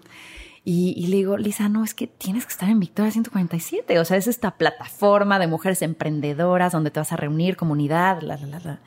Y, 0.65 0.95
y 0.97 1.09
le 1.09 1.17
digo, 1.17 1.37
Lisa, 1.37 1.69
no, 1.69 1.85
es 1.85 1.93
que 1.93 2.07
tienes 2.07 2.47
que 2.47 2.53
estar 2.53 2.69
en 2.71 2.81
Victoria 2.81 3.11
147. 3.11 3.99
O 3.99 4.05
sea, 4.05 4.17
es 4.17 4.27
esta 4.27 4.53
plataforma 4.53 5.39
de 5.39 5.47
mujeres 5.47 5.83
emprendedoras 5.83 6.73
donde 6.73 6.91
te 6.91 7.01
vas 7.01 7.13
a 7.13 7.17
reunir, 7.17 7.57
comunidad, 7.57 8.23
la, 8.23 8.37
la, 8.39 8.47
la, 8.47 8.61
la. 8.61 8.81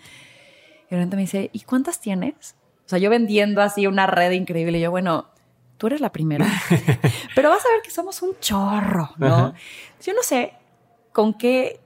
Y 0.88 0.90
de 0.90 0.98
repente 0.98 1.16
me 1.16 1.22
dice, 1.24 1.50
¿y 1.54 1.60
cuántas 1.62 2.02
tienes? 2.02 2.56
O 2.86 2.90
sea, 2.90 2.98
yo 2.98 3.10
vendiendo 3.10 3.62
así 3.62 3.86
una 3.86 4.08
red 4.08 4.32
increíble. 4.32 4.80
Y 4.80 4.82
yo, 4.82 4.92
bueno, 4.92 5.28
tú 5.78 5.88
eres 5.88 6.02
la 6.02 6.12
primera. 6.12 6.48
Pero 7.36 7.50
vas 7.50 7.64
a 7.64 7.70
ver 7.70 7.82
que 7.84 7.92
somos 7.92 8.22
un 8.24 8.32
chorro, 8.40 9.12
¿no? 9.18 9.28
Ajá. 9.28 9.54
Yo 10.02 10.14
no 10.14 10.24
sé 10.24 10.54
con 11.12 11.34
qué 11.34 11.80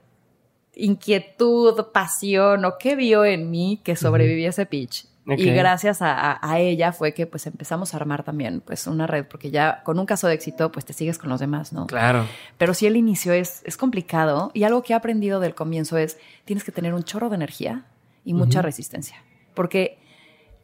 inquietud, 0.74 1.86
pasión 1.92 2.64
o 2.64 2.78
qué 2.78 2.96
vio 2.96 3.24
en 3.24 3.50
mí 3.50 3.80
que 3.84 3.96
sobreviví 3.96 4.46
a 4.46 4.50
ese 4.50 4.64
pitch. 4.64 5.06
Y 5.26 5.50
gracias 5.54 6.02
a, 6.02 6.32
a- 6.32 6.38
a 6.52 6.58
ella 6.58 6.92
fue 6.92 7.14
que 7.14 7.26
pues 7.28 7.46
empezamos 7.46 7.94
a 7.94 7.96
armar 7.96 8.24
también 8.24 8.60
pues 8.60 8.86
una 8.88 9.06
red, 9.06 9.24
porque 9.26 9.50
ya 9.52 9.82
con 9.84 9.98
un 10.00 10.06
caso 10.06 10.26
de 10.26 10.34
éxito 10.34 10.72
pues 10.72 10.84
te 10.84 10.92
sigues 10.92 11.16
con 11.18 11.30
los 11.30 11.38
demás, 11.38 11.72
¿no? 11.72 11.86
Claro. 11.86 12.26
Pero 12.58 12.74
sí 12.74 12.86
el 12.86 12.96
inicio 12.96 13.32
es, 13.32 13.62
es 13.64 13.76
complicado 13.76 14.50
y 14.52 14.64
algo 14.64 14.82
que 14.82 14.92
he 14.94 14.96
aprendido 14.96 15.38
del 15.38 15.54
comienzo 15.54 15.96
es 15.96 16.18
tienes 16.44 16.64
que 16.64 16.72
tener 16.72 16.92
un 16.92 17.04
chorro 17.04 17.28
de 17.28 17.36
energía 17.36 17.84
y 18.24 18.34
mucha 18.34 18.62
resistencia. 18.62 19.16
Porque 19.54 19.98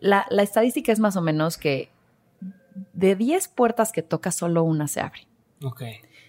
la, 0.00 0.26
la 0.30 0.42
estadística 0.42 0.90
es 0.92 0.98
más 0.98 1.14
o 1.16 1.20
menos 1.22 1.56
que 1.56 1.90
de 2.92 3.14
10 3.16 3.48
puertas 3.48 3.92
que 3.92 4.02
tocas, 4.02 4.34
solo 4.36 4.62
una 4.64 4.88
se 4.88 5.00
abre. 5.00 5.26
Ok. 5.62 5.82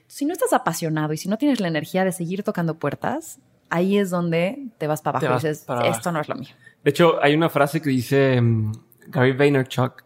Si 0.07 0.25
no 0.25 0.33
estás 0.33 0.53
apasionado 0.53 1.13
y 1.13 1.17
si 1.17 1.29
no 1.29 1.37
tienes 1.37 1.59
la 1.59 1.67
energía 1.67 2.03
de 2.03 2.11
seguir 2.11 2.43
tocando 2.43 2.75
puertas, 2.79 3.39
ahí 3.69 3.97
es 3.97 4.09
donde 4.09 4.67
te 4.79 4.87
vas 4.87 5.01
para 5.01 5.19
abajo 5.19 5.33
vas 5.35 5.43
y 5.43 5.47
dices, 5.49 5.65
para 5.65 5.81
abajo. 5.81 5.95
esto 5.95 6.11
no 6.11 6.19
es 6.21 6.27
lo 6.29 6.35
mío. 6.35 6.49
De 6.83 6.91
hecho, 6.91 7.21
hay 7.21 7.35
una 7.35 7.49
frase 7.49 7.81
que 7.81 7.89
dice 7.89 8.39
mm, 8.41 8.71
Gary 9.07 9.33
Vaynerchuk, 9.33 10.03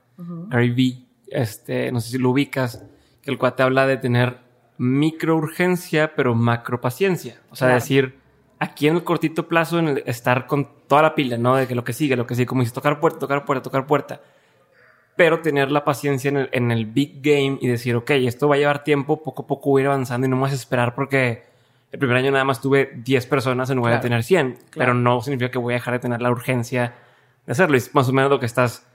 Gary 0.50 0.72
V, 0.72 1.06
este, 1.28 1.92
no 1.92 2.00
sé 2.00 2.12
si 2.12 2.18
lo 2.18 2.30
ubicas, 2.32 2.84
que 3.22 3.32
el 3.32 3.38
cuate 3.38 3.64
habla 3.64 3.86
de 3.88 3.98
tener 3.98 4.38
micro 4.78 5.36
urgencia, 5.38 6.16
pero 6.16 6.36
macro 6.36 6.82
paciencia. 6.82 7.42
O 7.50 7.56
sea, 7.56 7.68
Claro. 7.68 7.82
decir, 7.82 8.20
aquí 8.60 8.88
en 8.88 8.96
el 8.96 9.04
cortito 9.04 9.48
plazo, 9.48 9.80
en 9.80 9.88
el 9.90 10.04
estar 10.06 10.48
con 10.48 10.68
toda 10.88 11.02
la 11.04 11.16
pila, 11.16 11.38
¿no? 11.38 11.56
De 11.56 11.68
que 11.68 11.76
lo 11.76 11.84
que 11.84 11.94
sigue, 11.94 12.16
lo 12.16 12.26
que 12.28 12.36
sigue, 12.36 12.46
como 12.46 12.62
dices, 12.62 12.74
tocar 12.74 13.00
puerta, 13.00 13.20
tocar 13.20 13.46
puerta, 13.46 13.64
tocar 13.64 13.86
puerta. 13.86 14.22
Pero 15.16 15.42
tener 15.42 15.72
la 15.72 15.86
paciencia 15.86 16.30
en 16.30 16.38
el, 16.38 16.50
en 16.54 16.72
el 16.72 16.86
big 16.88 17.22
game 17.22 17.58
y 17.62 17.68
decir, 17.68 17.96
ok, 17.96 18.12
esto 18.12 18.48
va 18.48 18.56
a 18.56 18.58
llevar 18.58 18.84
tiempo, 18.84 19.22
poco 19.22 19.44
a 19.44 19.48
poco 19.48 19.70
voy 19.70 19.82
a 19.82 19.84
ir 19.84 19.88
avanzando 19.90 20.26
y 20.26 20.30
no 20.30 20.36
me 20.38 20.44
vas 20.44 20.54
a 20.54 20.56
esperar 20.56 20.96
porque 20.96 21.44
el 21.94 22.00
primer 22.00 22.18
año 22.18 22.32
nada 22.32 22.44
más 22.44 22.60
tuve 22.60 22.92
10 22.96 23.26
personas 23.28 23.70
en 23.70 23.78
lugar 23.78 23.92
Claro. 23.94 24.02
de 24.04 24.10
tener 24.10 24.24
100. 24.24 24.52
Claro. 24.54 24.68
Pero 24.74 24.94
no 24.96 25.22
significa 25.22 25.52
que 25.52 25.60
voy 25.60 25.74
a 25.74 25.78
dejar 25.78 25.94
de 25.94 26.00
tener 26.00 26.22
la 26.22 26.32
urgencia 26.32 26.96
hacerlo. 27.48 27.78
Es 27.78 27.94
más 27.96 28.10
o 28.10 28.14
menos 28.14 28.30
lo 28.32 28.40
que 28.40 28.46
estás 28.48 28.86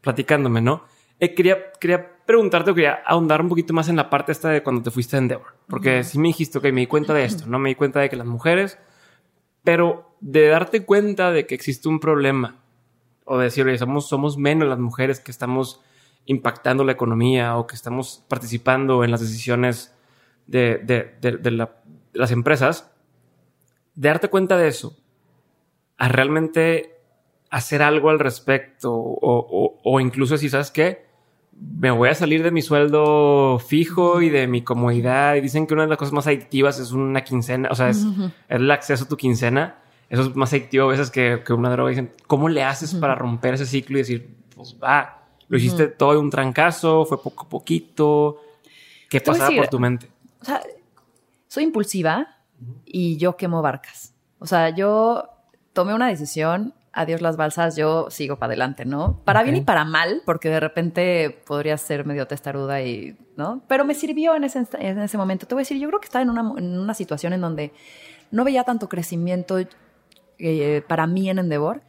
platicándome, 0.00 0.60
¿no? 0.60 0.82
Eh, 1.20 1.34
quería, 1.34 1.72
quería 1.80 2.16
preguntarte, 2.26 2.74
quería 2.74 3.00
ahondar 3.06 3.40
un 3.40 3.48
poquito 3.48 3.72
más 3.74 3.88
en 3.88 3.96
la 3.96 4.10
parte 4.10 4.32
esta 4.32 4.48
de 4.50 4.62
cuando 4.62 4.82
te 4.82 4.90
fuiste 4.90 5.16
a 5.16 5.18
Endeavor. 5.20 5.54
Porque 5.68 6.04
si 6.04 6.18
me 6.18 6.28
dijiste, 6.28 6.58
ok, 6.58 6.64
me 6.72 6.80
di 6.82 6.86
cuenta 6.86 7.14
de 7.14 7.24
esto, 7.24 7.46
¿no? 7.46 7.58
Me 7.58 7.68
di 7.70 7.74
cuenta 7.76 8.00
de 8.00 8.08
que 8.10 8.16
las 8.16 8.26
mujeres, 8.26 8.78
pero 9.64 10.14
de 10.20 10.48
darte 10.48 10.84
cuenta 10.84 11.30
de 11.30 11.46
que 11.46 11.54
existe 11.54 11.88
un 11.88 12.00
problema, 12.00 12.56
o 13.24 13.38
de 13.38 13.44
decir, 13.44 13.78
somos, 13.78 14.08
somos 14.08 14.36
menos 14.36 14.68
las 14.68 14.78
mujeres 14.78 15.20
que 15.20 15.30
estamos 15.30 15.80
impactando 16.24 16.84
la 16.84 16.92
economía 16.92 17.56
o 17.56 17.66
que 17.66 17.74
estamos 17.76 18.24
participando 18.28 19.04
en 19.04 19.10
las 19.10 19.20
decisiones 19.20 19.94
de, 20.46 20.78
de 20.78 21.68
las 22.12 22.30
empresas, 22.30 22.90
de 23.94 24.08
darte 24.08 24.28
cuenta 24.28 24.56
de 24.56 24.68
eso, 24.68 24.96
a 25.96 26.08
realmente 26.08 26.98
hacer 27.50 27.82
algo 27.82 28.10
al 28.10 28.18
respecto 28.18 28.92
o, 28.92 29.78
o, 29.82 30.00
incluso 30.00 30.36
si 30.36 30.48
sabes 30.48 30.70
que 30.70 31.06
me 31.52 31.90
voy 31.90 32.08
a 32.08 32.14
salir 32.14 32.42
de 32.42 32.50
mi 32.50 32.62
sueldo 32.62 33.58
fijo 33.58 34.22
y 34.22 34.28
de 34.28 34.46
mi 34.46 34.62
comodidad 34.62 35.34
y 35.34 35.40
dicen 35.40 35.66
que 35.66 35.74
una 35.74 35.84
de 35.84 35.88
las 35.88 35.98
cosas 35.98 36.12
más 36.12 36.26
adictivas 36.26 36.78
es 36.78 36.92
una 36.92 37.24
quincena, 37.24 37.68
o 37.70 37.74
sea, 37.74 37.88
es, 37.88 38.06
el 38.48 38.70
acceso 38.70 39.04
a 39.04 39.08
tu 39.08 39.16
quincena. 39.16 39.78
Eso 40.08 40.22
es 40.22 40.36
más 40.36 40.52
adictivo 40.52 40.84
a 40.84 40.88
veces 40.88 41.10
que, 41.10 41.42
que 41.44 41.52
una 41.52 41.68
droga. 41.70 41.90
Dicen, 41.90 42.12
¿cómo 42.26 42.48
le 42.48 42.62
haces 42.62 42.94
para 42.94 43.14
romper 43.14 43.54
ese 43.54 43.66
ciclo 43.66 43.98
y 43.98 44.00
decir, 44.00 44.36
pues 44.54 44.76
va, 44.82 45.26
lo 45.48 45.58
hiciste 45.58 45.88
todo 45.88 46.12
de 46.12 46.18
un 46.18 46.30
trancazo, 46.30 47.04
fue 47.04 47.20
poco 47.20 47.44
a 47.44 47.48
poquito? 47.48 48.40
¿Qué 49.10 49.20
pasaba 49.20 49.54
por 49.54 49.68
tu 49.68 49.78
mente? 49.78 50.08
O 50.40 50.44
sea, 50.44 50.62
soy 51.58 51.64
impulsiva 51.64 52.28
y 52.84 53.16
yo 53.16 53.36
quemo 53.36 53.62
barcas. 53.62 54.14
O 54.38 54.46
sea, 54.46 54.70
yo 54.70 55.28
tomé 55.72 55.92
una 55.92 56.06
decisión 56.06 56.72
adiós 56.92 57.20
las 57.20 57.36
balsas, 57.36 57.76
yo 57.76 58.10
sigo 58.10 58.36
para 58.36 58.50
adelante, 58.50 58.84
¿no? 58.84 59.20
Para 59.24 59.42
bien 59.42 59.56
y 59.56 59.60
para 59.60 59.84
mal, 59.84 60.22
porque 60.24 60.48
de 60.48 60.60
repente 60.60 61.42
podría 61.46 61.76
ser 61.76 62.06
medio 62.06 62.26
testaruda 62.26 62.82
y, 62.82 63.16
¿no? 63.36 63.62
Pero 63.68 63.84
me 63.84 63.94
sirvió 63.94 64.34
en 64.34 64.44
ese, 64.44 64.66
en 64.78 64.98
ese 64.98 65.16
momento. 65.16 65.46
Te 65.46 65.54
voy 65.54 65.60
a 65.60 65.62
decir, 65.62 65.78
yo 65.78 65.88
creo 65.88 66.00
que 66.00 66.06
estaba 66.06 66.22
en 66.22 66.30
una, 66.30 66.40
en 66.58 66.78
una 66.78 66.94
situación 66.94 67.32
en 67.32 67.40
donde 67.40 67.72
no 68.30 68.44
veía 68.44 68.64
tanto 68.64 68.88
crecimiento 68.88 69.58
eh, 70.38 70.82
para 70.88 71.06
mí 71.06 71.30
en 71.30 71.38
Endeavor. 71.38 71.82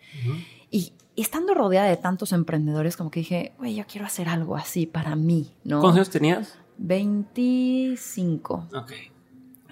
y, 0.70 0.94
estando 1.16 1.54
rodeada 1.54 1.88
de 1.90 1.98
tantos 1.98 2.32
emprendedores, 2.32 2.96
como 2.96 3.12
que 3.12 3.22
dije, 3.22 3.54
güey, 3.58 3.76
yo 3.76 3.86
quiero 3.88 4.06
hacer 4.06 4.30
algo 4.30 4.56
así 4.56 4.86
para 4.86 5.16
mí, 5.16 5.54
¿no? 5.64 5.82
¿Cuántos 5.82 5.98
años 5.98 6.10
tenías? 6.10 6.58
25. 6.78 8.68
Ok. 8.74 8.92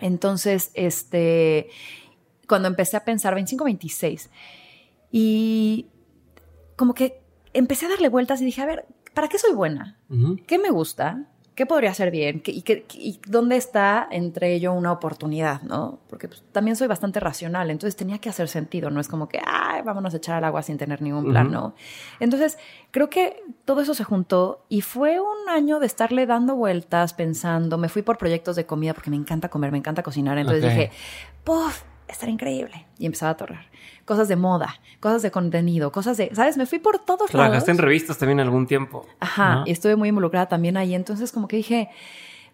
Entonces, 0.02 0.72
este, 0.74 1.70
cuando 2.48 2.68
empecé 2.68 2.98
a 2.98 3.06
pensar, 3.06 3.34
25, 3.36 3.64
26 3.64 4.30
y 5.12 5.88
como 6.76 6.94
que 6.94 7.22
empecé 7.54 7.86
a 7.86 7.90
darle 7.90 8.10
vueltas 8.10 8.42
y 8.42 8.46
dije, 8.46 8.62
a 8.62 8.66
ver, 8.66 8.86
¿para 9.14 9.28
qué 9.28 9.40
soy 9.40 9.54
buena? 9.54 10.00
¿Qué 10.46 10.60
me 10.60 10.70
gusta? 10.70 11.28
¿Qué 11.58 11.66
podría 11.66 11.90
hacer 11.90 12.12
bien? 12.12 12.44
y, 12.46 13.20
dónde 13.26 13.56
está 13.58 14.08
entre 14.12 14.54
ello 14.54 14.74
una 14.74 14.92
oportunidad? 14.92 15.64
¿no? 15.64 15.98
Porque 16.08 16.28
pues, 16.28 16.44
también 16.52 16.76
soy 16.76 16.86
bastante 16.86 17.20
racional, 17.20 17.72
entonces 17.72 17.96
tenía 17.96 18.20
que 18.20 18.30
hacer 18.30 18.48
sentido, 18.48 18.92
no 18.92 19.00
es 19.02 19.08
como 19.08 19.28
que, 19.28 19.42
ay, 19.44 19.82
vámonos 19.82 20.14
a 20.14 20.18
echar 20.18 20.36
al 20.36 20.44
agua 20.44 20.62
sin 20.62 20.78
tener 20.78 21.02
ningún 21.02 21.32
plan, 21.32 21.52
¿no? 21.52 21.74
Entonces, 22.20 22.60
creo 22.92 23.10
que 23.10 23.42
todo 23.66 23.82
eso 23.82 23.96
se 23.96 24.04
juntó 24.04 24.66
y 24.70 24.82
fue 24.82 25.20
un 25.20 25.50
año 25.50 25.80
de 25.80 25.88
estarle 25.88 26.28
dando 26.28 26.56
vueltas, 26.56 27.16
pensando, 27.16 27.80
me 27.80 27.90
fui 27.90 28.04
por 28.04 28.20
proyectos 28.20 28.56
de 28.56 28.68
comida 28.68 28.94
porque 28.94 29.10
me 29.10 29.16
encanta 29.16 29.50
comer, 29.50 29.72
me 29.72 29.80
encanta 29.80 30.04
cocinar, 30.04 30.38
entonces 30.38 30.64
dije, 30.64 30.92
puff, 31.44 31.82
estará 32.08 32.32
increíble. 32.32 32.86
Y 32.98 33.06
empezaba 33.06 33.32
a 33.32 33.38
torrar 33.38 33.68
cosas 34.08 34.30
de 34.30 34.38
moda, 34.38 34.80
cosas 35.02 35.22
de 35.22 35.30
contenido, 35.30 35.92
cosas 35.92 36.18
de, 36.18 36.34
¿sabes? 36.34 36.58
Me 36.58 36.66
fui 36.66 36.80
por 36.80 36.98
todos 36.98 37.34
lados. 37.34 37.48
Trabajaste 37.50 37.72
en 37.72 37.78
revistas 37.78 38.18
también 38.18 38.40
algún 38.40 38.66
tiempo. 38.66 39.06
Ajá, 39.20 39.64
y 39.66 39.72
estuve 39.72 39.96
muy 39.96 40.10
involucrada 40.10 40.48
también 40.48 40.78
ahí. 40.78 40.96
Entonces, 40.96 41.32
como 41.32 41.48
que 41.48 41.58
dije, 41.58 41.90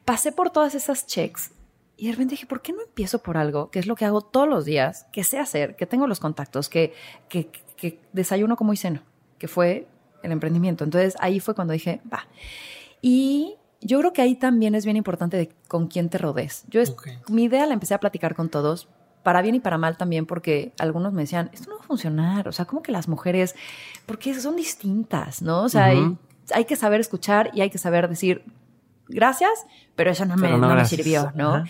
pasé 0.03 0.31
por 0.31 0.49
todas 0.49 0.73
esas 0.75 1.05
checks 1.05 1.51
y 1.95 2.07
de 2.07 2.13
repente 2.13 2.31
dije, 2.31 2.47
¿por 2.47 2.61
qué 2.61 2.73
no 2.73 2.81
empiezo 2.81 3.19
por 3.19 3.37
algo 3.37 3.69
que 3.69 3.79
es 3.79 3.85
lo 3.85 3.95
que 3.95 4.03
hago 4.03 4.21
todos 4.21 4.49
los 4.49 4.65
días, 4.65 5.05
que 5.13 5.23
sé 5.23 5.37
hacer, 5.37 5.75
que 5.75 5.85
tengo 5.85 6.07
los 6.07 6.19
contactos, 6.19 6.69
que, 6.69 6.93
que, 7.29 7.49
que 7.77 7.99
desayuno 8.11 8.57
como 8.57 8.73
y 8.73 8.77
ceno, 8.77 9.01
que 9.37 9.47
fue 9.47 9.87
el 10.23 10.31
emprendimiento? 10.31 10.83
Entonces, 10.83 11.15
ahí 11.19 11.39
fue 11.39 11.53
cuando 11.53 11.73
dije, 11.73 12.01
va. 12.11 12.27
Y 12.99 13.57
yo 13.79 13.99
creo 13.99 14.11
que 14.11 14.23
ahí 14.23 14.35
también 14.35 14.73
es 14.73 14.85
bien 14.85 14.97
importante 14.97 15.37
de 15.37 15.51
con 15.67 15.87
quién 15.87 16.09
te 16.09 16.17
rodees. 16.17 16.63
Yo 16.67 16.81
mi 17.29 17.43
idea 17.43 17.65
la 17.67 17.73
empecé 17.73 17.93
a 17.93 17.99
platicar 17.99 18.33
con 18.33 18.49
todos, 18.49 18.87
para 19.23 19.41
bien 19.41 19.55
y 19.55 19.59
para 19.59 19.77
mal 19.77 19.97
también, 19.97 20.25
porque 20.25 20.73
algunos 20.77 21.13
me 21.13 21.21
decían, 21.21 21.49
esto 21.53 21.69
no 21.69 21.77
va 21.77 21.83
a 21.83 21.87
funcionar, 21.87 22.47
o 22.47 22.51
sea, 22.51 22.65
como 22.65 22.83
que 22.83 22.91
las 22.91 23.07
mujeres, 23.07 23.55
porque 24.05 24.33
son 24.39 24.55
distintas, 24.55 25.41
¿no? 25.41 25.63
O 25.63 25.69
sea, 25.69 25.85
hay, 25.85 26.17
hay, 26.53 26.65
que 26.65 26.75
saber 26.75 26.99
escuchar 26.99 27.49
y 27.53 27.61
hay 27.61 27.69
que 27.69 27.77
saber 27.77 28.09
decir, 28.09 28.43
gracias, 29.07 29.65
pero 29.95 30.11
eso 30.11 30.25
no, 30.25 30.35
me, 30.35 30.57
no 30.57 30.75
me, 30.75 30.85
sirvió, 30.85 31.31
¿no? 31.35 31.63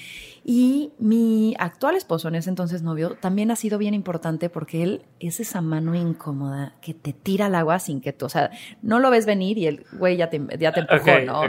Y 0.45 0.91
mi 0.99 1.55
actual 1.57 1.95
esposo, 1.95 2.27
en 2.27 2.35
ese 2.35 2.49
entonces 2.49 2.81
novio, 2.81 3.15
también 3.19 3.49
ha 3.49 3.55
sido 3.55 3.77
bien 3.77 3.93
importante 3.93 4.49
porque 4.49 4.83
él 4.83 5.05
es 5.21 5.39
esa 5.39 5.61
mano 5.61 5.95
incómoda 5.95 6.73
que 6.81 6.93
te 6.93 7.13
tira 7.13 7.45
al 7.45 7.55
agua 7.55 7.79
sin 7.79 8.01
que 8.01 8.11
tú, 8.11 8.25
o 8.25 8.29
sea, 8.29 8.51
no 8.81 8.99
lo 8.99 9.09
ves 9.09 9.25
venir 9.25 9.57
y 9.57 9.67
el 9.67 9.85
güey 9.93 10.17
ya 10.17 10.29
te, 10.29 10.41
ya 10.59 10.73
te 10.73 10.81
empujó, 10.81 11.19
¿no? 11.25 11.43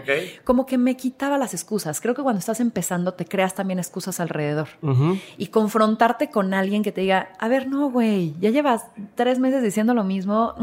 Como 0.45 0.65
que 0.65 0.79
me 0.79 0.97
quitaba 0.97 1.39
las 1.39 1.55
excusas. 1.55 2.01
Creo 2.01 2.15
que 2.15 2.23
cuando 2.23 2.39
estás 2.39 2.61
empezando 2.61 3.15
te 3.15 3.25
creas 3.25 3.55
también 3.55 3.81
excusas 3.81 4.21
alrededor. 4.21 4.69
Y 5.39 5.49
confrontarte 5.49 6.31
con 6.31 6.55
alguien 6.55 6.85
que 6.85 6.93
te 6.93 7.01
diga, 7.01 7.31
a 7.41 7.49
ver, 7.49 7.67
no, 7.67 7.91
güey, 7.91 8.35
ya 8.39 8.51
llevas 8.51 8.87
tres 9.17 9.41
meses 9.41 9.63
diciendo 9.63 9.95
lo 9.95 10.05
mismo, 10.05 10.55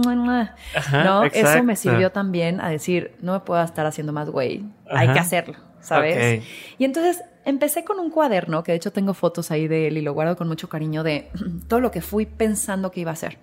¿no? 1.04 1.24
Eso 1.26 1.64
me 1.64 1.76
sirvió 1.76 2.12
también 2.12 2.62
a 2.62 2.70
decir, 2.70 3.14
no 3.22 3.34
me 3.34 3.40
puedo 3.42 3.62
estar 3.62 3.86
haciendo 3.86 4.14
más, 4.14 4.30
güey, 4.30 4.64
hay 4.90 5.12
que 5.12 5.20
hacerlo. 5.20 5.56
¿Sabes? 5.82 6.44
Y 6.78 6.86
entonces 6.86 7.22
empecé 7.46 7.84
con 7.84 8.00
un 8.00 8.10
cuaderno, 8.10 8.64
que 8.64 8.72
de 8.72 8.78
hecho 8.78 8.92
tengo 8.92 9.14
fotos 9.14 9.52
ahí 9.52 9.68
de 9.68 9.88
él 9.88 9.98
y 9.98 10.02
lo 10.02 10.14
guardo 10.14 10.36
con 10.36 10.48
mucho 10.48 10.70
cariño, 10.70 11.04
de 11.04 11.30
todo 11.68 11.80
lo 11.80 11.92
que 11.92 12.02
fui 12.02 12.26
pensando 12.26 12.92
que 12.92 13.02
iba 13.02 13.12
a 13.12 13.14
hacer, 13.14 13.38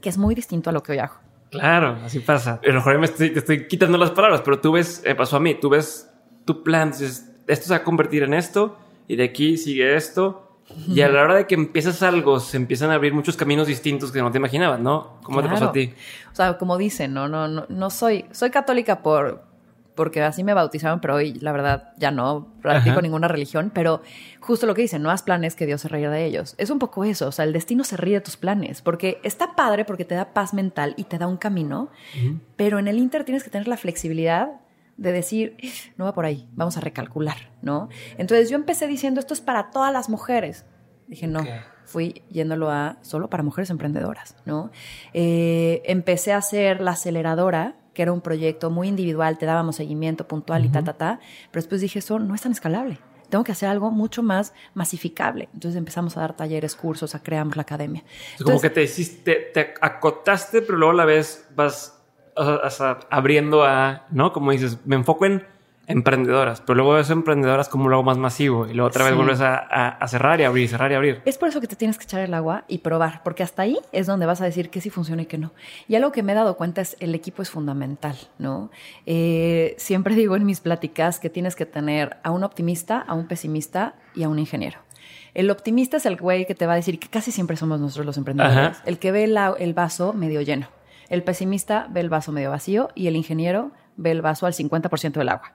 que 0.00 0.08
es 0.08 0.18
muy 0.18 0.34
distinto 0.34 0.70
a 0.70 0.72
lo 0.72 0.82
que 0.82 0.92
hoy 0.92 0.98
hago. 0.98 1.14
Claro, 1.50 1.98
así 2.04 2.20
pasa. 2.20 2.60
A 2.62 2.68
lo 2.68 2.74
mejor 2.74 2.98
me 2.98 3.06
estoy, 3.06 3.30
te 3.30 3.40
estoy 3.40 3.66
quitando 3.66 3.98
las 3.98 4.12
palabras, 4.12 4.42
pero 4.44 4.60
tú 4.60 4.72
ves, 4.72 5.02
eh, 5.04 5.14
pasó 5.14 5.36
a 5.36 5.40
mí, 5.40 5.54
tú 5.54 5.68
ves 5.68 6.08
tu 6.44 6.62
plan, 6.62 6.92
dices, 6.92 7.28
esto 7.46 7.66
se 7.66 7.70
va 7.72 7.78
a 7.78 7.84
convertir 7.84 8.22
en 8.22 8.34
esto 8.34 8.78
y 9.08 9.16
de 9.16 9.24
aquí 9.24 9.56
sigue 9.56 9.96
esto. 9.96 10.46
Y 10.86 11.00
a 11.00 11.08
la 11.08 11.22
hora 11.22 11.34
de 11.34 11.46
que 11.48 11.56
empiezas 11.56 12.00
algo, 12.04 12.38
se 12.38 12.56
empiezan 12.56 12.92
a 12.92 12.94
abrir 12.94 13.12
muchos 13.12 13.36
caminos 13.36 13.66
distintos 13.66 14.12
que 14.12 14.20
no 14.20 14.30
te 14.30 14.38
imaginabas, 14.38 14.78
¿no? 14.78 15.18
¿Cómo 15.24 15.42
te 15.42 15.48
pasó 15.48 15.64
a 15.64 15.72
ti? 15.72 15.92
O 16.32 16.36
sea, 16.36 16.58
como 16.58 16.78
dicen, 16.78 17.12
no, 17.12 17.26
no, 17.26 17.48
no, 17.48 17.66
no 17.68 17.90
soy, 17.90 18.26
soy 18.30 18.50
católica 18.50 19.02
por, 19.02 19.49
porque 19.94 20.22
así 20.22 20.44
me 20.44 20.54
bautizaron, 20.54 21.00
pero 21.00 21.16
hoy 21.16 21.34
la 21.34 21.52
verdad 21.52 21.92
ya 21.98 22.10
no 22.10 22.54
practico 22.62 23.02
ninguna 23.02 23.28
religión, 23.28 23.70
pero 23.74 24.02
justo 24.40 24.66
lo 24.66 24.74
que 24.74 24.82
dicen, 24.82 25.02
no 25.02 25.10
haz 25.10 25.22
planes 25.22 25.56
que 25.56 25.66
Dios 25.66 25.80
se 25.80 25.88
ríe 25.88 26.08
de 26.08 26.24
ellos. 26.24 26.54
Es 26.58 26.70
un 26.70 26.78
poco 26.78 27.04
eso, 27.04 27.28
o 27.28 27.32
sea, 27.32 27.44
el 27.44 27.52
destino 27.52 27.84
se 27.84 27.96
ríe 27.96 28.14
de 28.14 28.20
tus 28.20 28.36
planes, 28.36 28.82
porque 28.82 29.20
está 29.22 29.54
padre 29.56 29.84
porque 29.84 30.04
te 30.04 30.14
da 30.14 30.32
paz 30.32 30.54
mental 30.54 30.94
y 30.96 31.04
te 31.04 31.18
da 31.18 31.26
un 31.26 31.36
camino, 31.36 31.90
pero 32.56 32.78
en 32.78 32.88
el 32.88 32.98
Inter 32.98 33.24
tienes 33.24 33.44
que 33.44 33.50
tener 33.50 33.68
la 33.68 33.76
flexibilidad 33.76 34.60
de 34.96 35.12
decir, 35.12 35.56
no 35.96 36.04
va 36.04 36.12
por 36.12 36.26
ahí, 36.26 36.48
vamos 36.52 36.76
a 36.76 36.80
recalcular, 36.80 37.50
¿no? 37.62 37.88
Entonces 38.18 38.50
yo 38.50 38.56
empecé 38.56 38.86
diciendo, 38.86 39.18
esto 39.18 39.34
es 39.34 39.40
para 39.40 39.70
todas 39.70 39.92
las 39.92 40.08
mujeres. 40.08 40.66
Dije, 41.08 41.26
no, 41.26 41.42
fui 41.86 42.22
yéndolo 42.30 42.70
a 42.70 42.98
solo 43.00 43.28
para 43.28 43.42
mujeres 43.42 43.70
emprendedoras, 43.70 44.36
¿no? 44.44 44.70
Eh, 45.12 45.82
empecé 45.86 46.32
a 46.32 46.36
hacer 46.36 46.80
la 46.80 46.92
aceleradora 46.92 47.79
que 47.94 48.02
era 48.02 48.12
un 48.12 48.20
proyecto 48.20 48.70
muy 48.70 48.88
individual, 48.88 49.38
te 49.38 49.46
dábamos 49.46 49.76
seguimiento 49.76 50.26
puntual 50.26 50.64
y 50.64 50.68
ta, 50.68 50.82
ta, 50.82 50.94
ta, 50.94 51.20
pero 51.50 51.62
después 51.62 51.80
dije, 51.80 51.98
eso 51.98 52.18
no 52.18 52.34
es 52.34 52.42
tan 52.42 52.52
escalable. 52.52 52.98
Tengo 53.28 53.44
que 53.44 53.52
hacer 53.52 53.68
algo 53.68 53.90
mucho 53.90 54.22
más 54.22 54.52
masificable. 54.74 55.48
Entonces 55.54 55.78
empezamos 55.78 56.16
a 56.16 56.20
dar 56.20 56.36
talleres, 56.36 56.74
cursos, 56.74 57.14
a 57.14 57.22
creamos 57.22 57.56
la 57.56 57.62
academia. 57.62 58.02
como 58.44 58.60
que 58.60 58.70
te 58.70 58.82
hiciste, 58.82 59.50
te 59.54 59.74
acotaste, 59.80 60.62
pero 60.62 60.76
luego 60.76 60.92
a 60.92 60.96
la 60.96 61.04
vez 61.04 61.48
vas 61.54 61.96
abriendo 63.10 63.64
a, 63.64 64.06
¿no? 64.10 64.32
Como 64.32 64.50
dices, 64.50 64.78
me 64.84 64.96
enfoco 64.96 65.26
en 65.26 65.46
emprendedoras, 65.90 66.60
pero 66.60 66.76
luego 66.76 66.98
es 66.98 67.10
emprendedoras 67.10 67.68
como 67.68 67.88
algo 67.88 68.02
más 68.02 68.18
masivo 68.18 68.66
y 68.66 68.74
luego 68.74 68.88
otra 68.88 69.04
vez 69.04 69.14
vuelves 69.14 69.40
a, 69.40 69.98
cerrar 70.08 70.40
y 70.40 70.44
abrir, 70.44 70.68
cerrar 70.68 70.90
y 70.92 70.94
abrir. 70.94 71.22
Es 71.24 71.38
por 71.38 71.48
eso 71.48 71.60
que 71.60 71.66
te 71.66 71.76
tienes 71.76 71.98
que 71.98 72.04
echar 72.04 72.20
el 72.20 72.34
agua 72.34 72.64
y 72.68 72.78
probar, 72.78 73.22
porque 73.22 73.42
hasta 73.42 73.62
ahí 73.62 73.78
es 73.92 74.06
donde 74.06 74.26
vas 74.26 74.40
a 74.40 74.44
decir 74.44 74.70
que 74.70 74.80
sí 74.80 74.90
funciona 74.90 75.22
y 75.22 75.26
que 75.26 75.38
no. 75.38 75.52
Y 75.88 75.94
algo 75.94 76.12
que 76.12 76.22
me 76.22 76.32
he 76.32 76.34
dado 76.34 76.56
cuenta 76.56 76.80
es 76.80 76.96
el 77.00 77.14
equipo 77.14 77.42
es 77.42 77.50
fundamental, 77.50 78.16
¿no? 78.38 78.70
Eh, 79.06 79.74
siempre 79.78 80.14
digo 80.14 80.36
en 80.36 80.44
mis 80.44 80.60
pláticas 80.60 81.20
que 81.20 81.30
tienes 81.30 81.56
que 81.56 81.66
tener 81.66 82.16
a 82.22 82.30
un 82.30 82.44
optimista, 82.44 83.00
a 83.00 83.14
un 83.14 83.26
pesimista 83.26 83.94
y 84.14 84.22
a 84.22 84.28
un 84.28 84.38
ingeniero. 84.38 84.78
El 85.34 85.50
optimista 85.50 85.96
es 85.96 86.06
el 86.06 86.16
güey 86.16 86.46
que 86.46 86.54
te 86.54 86.66
va 86.66 86.72
a 86.72 86.76
decir 86.76 86.98
que 86.98 87.08
casi 87.08 87.30
siempre 87.30 87.56
somos 87.56 87.80
nosotros 87.80 88.06
los 88.06 88.16
emprendedores, 88.16 88.78
el 88.84 88.98
que 88.98 89.12
ve 89.12 89.24
el 89.24 89.74
vaso 89.74 90.12
medio 90.12 90.40
lleno. 90.40 90.68
El 91.08 91.22
pesimista 91.22 91.88
ve 91.90 92.00
el 92.00 92.08
vaso 92.08 92.32
medio 92.32 92.50
vacío 92.50 92.88
y 92.94 93.06
el 93.06 93.16
ingeniero 93.16 93.72
ve 93.96 94.12
el 94.12 94.22
vaso 94.22 94.46
al 94.46 94.54
50% 94.54 95.12
del 95.12 95.28
agua. 95.28 95.52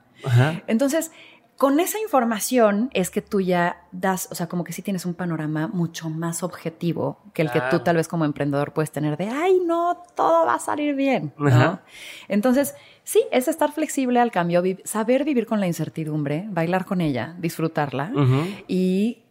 Entonces, 0.66 1.12
con 1.56 1.80
esa 1.80 1.98
información 1.98 2.90
es 2.92 3.10
que 3.10 3.22
tú 3.22 3.40
ya 3.40 3.82
das, 3.90 4.28
o 4.30 4.34
sea, 4.34 4.46
como 4.46 4.62
que 4.62 4.72
sí 4.72 4.82
tienes 4.82 5.06
un 5.06 5.14
panorama 5.14 5.68
mucho 5.68 6.10
más 6.10 6.42
objetivo 6.42 7.18
que 7.32 7.42
el 7.42 7.50
que 7.50 7.62
tú 7.70 7.80
tal 7.80 7.96
vez 7.96 8.08
como 8.08 8.26
emprendedor 8.26 8.72
puedes 8.74 8.92
tener 8.92 9.16
de, 9.16 9.28
ay, 9.28 9.60
no, 9.64 10.02
todo 10.14 10.46
va 10.46 10.54
a 10.54 10.58
salir 10.58 10.94
bien. 10.94 11.32
¿no? 11.38 11.80
Entonces, 12.28 12.74
sí, 13.04 13.24
es 13.32 13.48
estar 13.48 13.72
flexible 13.72 14.20
al 14.20 14.30
cambio, 14.30 14.62
saber 14.84 15.24
vivir 15.24 15.46
con 15.46 15.60
la 15.60 15.66
incertidumbre, 15.66 16.46
bailar 16.50 16.84
con 16.84 17.00
ella, 17.00 17.34
disfrutarla 17.38 18.12
y 18.68 19.22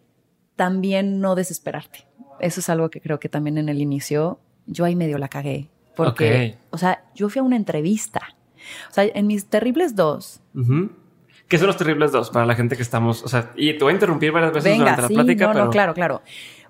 también 0.56 1.22
no 1.22 1.36
desesperarte. 1.36 2.08
Eso 2.40 2.60
es 2.60 2.70
algo 2.70 2.90
que 2.90 3.02
creo 3.02 3.20
que 3.20 3.30
también 3.30 3.58
en 3.58 3.70
el 3.70 3.82
inicio 3.82 4.40
yo 4.66 4.86
ahí 4.86 4.96
medio 4.96 5.18
la 5.18 5.28
cagué. 5.28 5.70
Porque, 5.96 6.58
o 6.72 6.78
sea, 6.78 7.06
yo 7.14 7.30
fui 7.30 7.40
a 7.40 7.44
una 7.44 7.56
entrevista. 7.56 8.22
O 8.90 8.94
sea, 8.94 9.06
en 9.06 9.28
mis 9.28 9.48
terribles 9.48 9.96
dos. 9.96 10.42
¿Qué 11.48 11.58
son 11.58 11.68
los 11.68 11.78
terribles 11.78 12.12
dos 12.12 12.32
para 12.32 12.46
la 12.46 12.56
gente 12.56 12.76
que 12.76 12.82
estamos? 12.82 13.24
O 13.24 13.28
sea, 13.28 13.52
y 13.56 13.78
te 13.78 13.84
voy 13.84 13.92
a 13.92 13.94
interrumpir 13.94 14.32
varias 14.32 14.54
veces 14.54 14.78
durante 14.78 15.02
la 15.02 15.08
plática. 15.08 15.54
No, 15.54 15.66
no, 15.66 15.70
claro, 15.70 15.94
claro. 15.94 16.22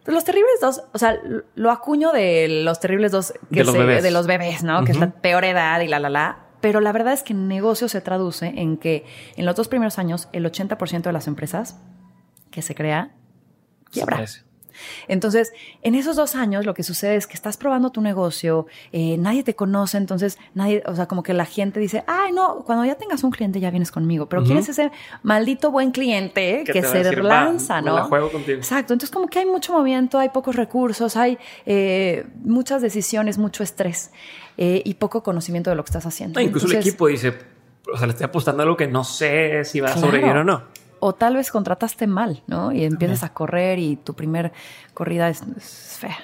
Pues 0.03 0.13
los 0.13 0.23
terribles 0.23 0.59
dos, 0.61 0.83
o 0.93 0.97
sea, 0.99 1.17
lo 1.55 1.71
acuño 1.71 2.11
de 2.11 2.61
los 2.63 2.79
terribles 2.79 3.11
dos 3.11 3.33
que 3.51 3.59
de, 3.59 3.63
los, 3.63 3.75
bebés. 3.75 4.03
de 4.03 4.11
los 4.11 4.27
bebés, 4.27 4.63
¿no? 4.63 4.83
Que 4.83 4.91
es 4.91 4.99
la 4.99 5.09
peor 5.09 5.45
edad 5.45 5.79
y 5.81 5.87
la, 5.87 5.99
la, 5.99 6.09
la. 6.09 6.39
Pero 6.61 6.79
la 6.79 6.91
verdad 6.91 7.13
es 7.13 7.23
que 7.23 7.33
en 7.33 7.47
negocio 7.47 7.87
se 7.87 8.01
traduce 8.01 8.53
en 8.55 8.77
que 8.77 9.05
en 9.35 9.45
los 9.45 9.55
dos 9.55 9.67
primeros 9.67 9.97
años 9.97 10.29
el 10.31 10.45
80% 10.45 11.01
de 11.01 11.11
las 11.11 11.27
empresas 11.27 11.79
que 12.51 12.61
se 12.61 12.75
crea 12.75 13.11
quiebra. 13.91 14.25
Entonces, 15.07 15.53
en 15.81 15.95
esos 15.95 16.15
dos 16.15 16.35
años 16.35 16.65
lo 16.65 16.73
que 16.73 16.83
sucede 16.83 17.15
es 17.15 17.27
que 17.27 17.33
estás 17.33 17.57
probando 17.57 17.91
tu 17.91 18.01
negocio, 18.01 18.67
eh, 18.91 19.17
nadie 19.17 19.43
te 19.43 19.55
conoce, 19.55 19.97
entonces 19.97 20.37
nadie, 20.53 20.83
o 20.85 20.95
sea, 20.95 21.07
como 21.07 21.23
que 21.23 21.33
la 21.33 21.45
gente 21.45 21.79
dice, 21.79 22.03
ay, 22.07 22.31
no, 22.31 22.63
cuando 22.65 22.85
ya 22.85 22.95
tengas 22.95 23.23
un 23.23 23.31
cliente 23.31 23.59
ya 23.59 23.69
vienes 23.69 23.91
conmigo, 23.91 24.27
pero 24.27 24.43
quieres 24.43 24.69
ese 24.69 24.91
maldito 25.23 25.71
buen 25.71 25.91
cliente 25.91 26.63
que, 26.65 26.83
se 26.83 27.03
lanza, 27.21 27.81
¿no? 27.81 28.05
juego 28.05 28.31
contigo. 28.31 28.57
Exacto, 28.57 28.93
entonces 28.93 29.13
como 29.13 29.27
que 29.27 29.39
hay 29.39 29.45
mucho 29.45 29.73
movimiento, 29.73 30.19
hay 30.19 30.29
pocos 30.29 30.55
recursos, 30.55 31.15
hay 31.15 31.37
eh, 31.65 32.25
muchas 32.43 32.81
decisiones, 32.81 33.37
mucho 33.37 33.63
estrés 33.63 34.11
eh, 34.57 34.81
y 34.85 34.93
poco 34.95 35.23
conocimiento 35.23 35.69
de 35.69 35.75
lo 35.75 35.83
que 35.83 35.89
estás 35.89 36.05
haciendo. 36.05 36.39
incluso 36.39 36.67
el 36.67 36.75
equipo 36.75 37.07
dice, 37.07 37.33
o 37.91 37.97
sea, 37.97 38.07
le 38.07 38.13
estoy 38.13 38.25
apostando 38.25 38.61
a 38.61 38.63
algo 38.63 38.77
que 38.77 38.87
no 38.87 39.03
sé 39.03 39.63
si 39.65 39.79
va 39.79 39.89
a 39.89 39.97
sobrevivir 39.97 40.35
o 40.35 40.43
no 40.43 40.84
o 40.99 41.13
tal 41.13 41.35
vez 41.35 41.51
contrataste 41.51 42.07
mal, 42.07 42.43
¿no? 42.47 42.71
Y 42.71 42.83
empiezas 42.83 43.23
a 43.23 43.33
correr 43.33 43.79
y 43.79 43.95
tu 43.95 44.13
primer 44.13 44.51
corrida 44.93 45.29
es, 45.29 45.43
fea. 45.99 46.17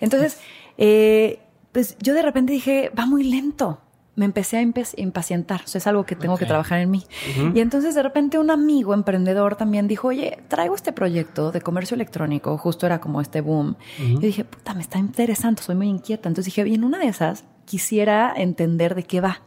Entonces, 0.00 0.38
eh, 0.78 1.40
pues 1.72 1.96
yo 2.00 2.14
de 2.14 2.22
repente 2.22 2.52
dije, 2.52 2.90
va 2.98 3.06
muy 3.06 3.24
lento. 3.24 3.80
Me 4.14 4.26
empecé 4.26 4.58
a 4.58 4.60
impacientar, 4.60 5.62
eso 5.64 5.78
es 5.78 5.86
algo 5.86 6.04
que 6.04 6.14
tengo 6.14 6.36
que 6.36 6.44
trabajar 6.44 6.80
en 6.80 6.90
mí. 6.90 7.06
Y 7.54 7.60
entonces 7.60 7.94
de 7.94 8.02
repente 8.02 8.38
un 8.38 8.50
amigo 8.50 8.92
emprendedor 8.92 9.56
también 9.56 9.88
dijo, 9.88 10.08
oye, 10.08 10.42
traigo 10.48 10.74
este 10.74 10.92
proyecto 10.92 11.50
de 11.50 11.62
comercio 11.62 11.94
electrónico, 11.94 12.58
justo 12.58 12.84
era 12.84 13.00
como 13.00 13.22
este 13.22 13.40
boom. 13.40 13.74
Yo 13.98 14.20
dije, 14.20 14.44
puta, 14.44 14.74
me 14.74 14.82
está 14.82 14.98
interesante, 14.98 15.62
soy 15.62 15.76
muy 15.76 15.88
inquieta. 15.88 16.28
Entonces 16.28 16.44
dije, 16.44 16.62
bien, 16.62 16.84
una 16.84 16.98
de 16.98 17.06
esas 17.06 17.44
quisiera 17.64 18.32
entender 18.36 18.94
de 18.94 19.04
qué 19.04 19.20
va. 19.20 19.42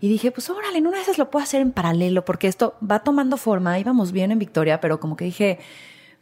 Y 0.00 0.08
dije, 0.08 0.30
pues 0.30 0.50
órale, 0.50 0.78
en 0.78 0.86
una 0.86 0.98
de 0.98 1.02
esas 1.02 1.18
lo 1.18 1.30
puedo 1.30 1.42
hacer 1.42 1.60
en 1.62 1.72
paralelo, 1.72 2.24
porque 2.24 2.48
esto 2.48 2.74
va 2.88 3.00
tomando 3.00 3.36
forma, 3.36 3.78
íbamos 3.78 4.12
bien 4.12 4.30
en 4.30 4.38
Victoria, 4.38 4.80
pero 4.80 5.00
como 5.00 5.16
que 5.16 5.24
dije, 5.24 5.58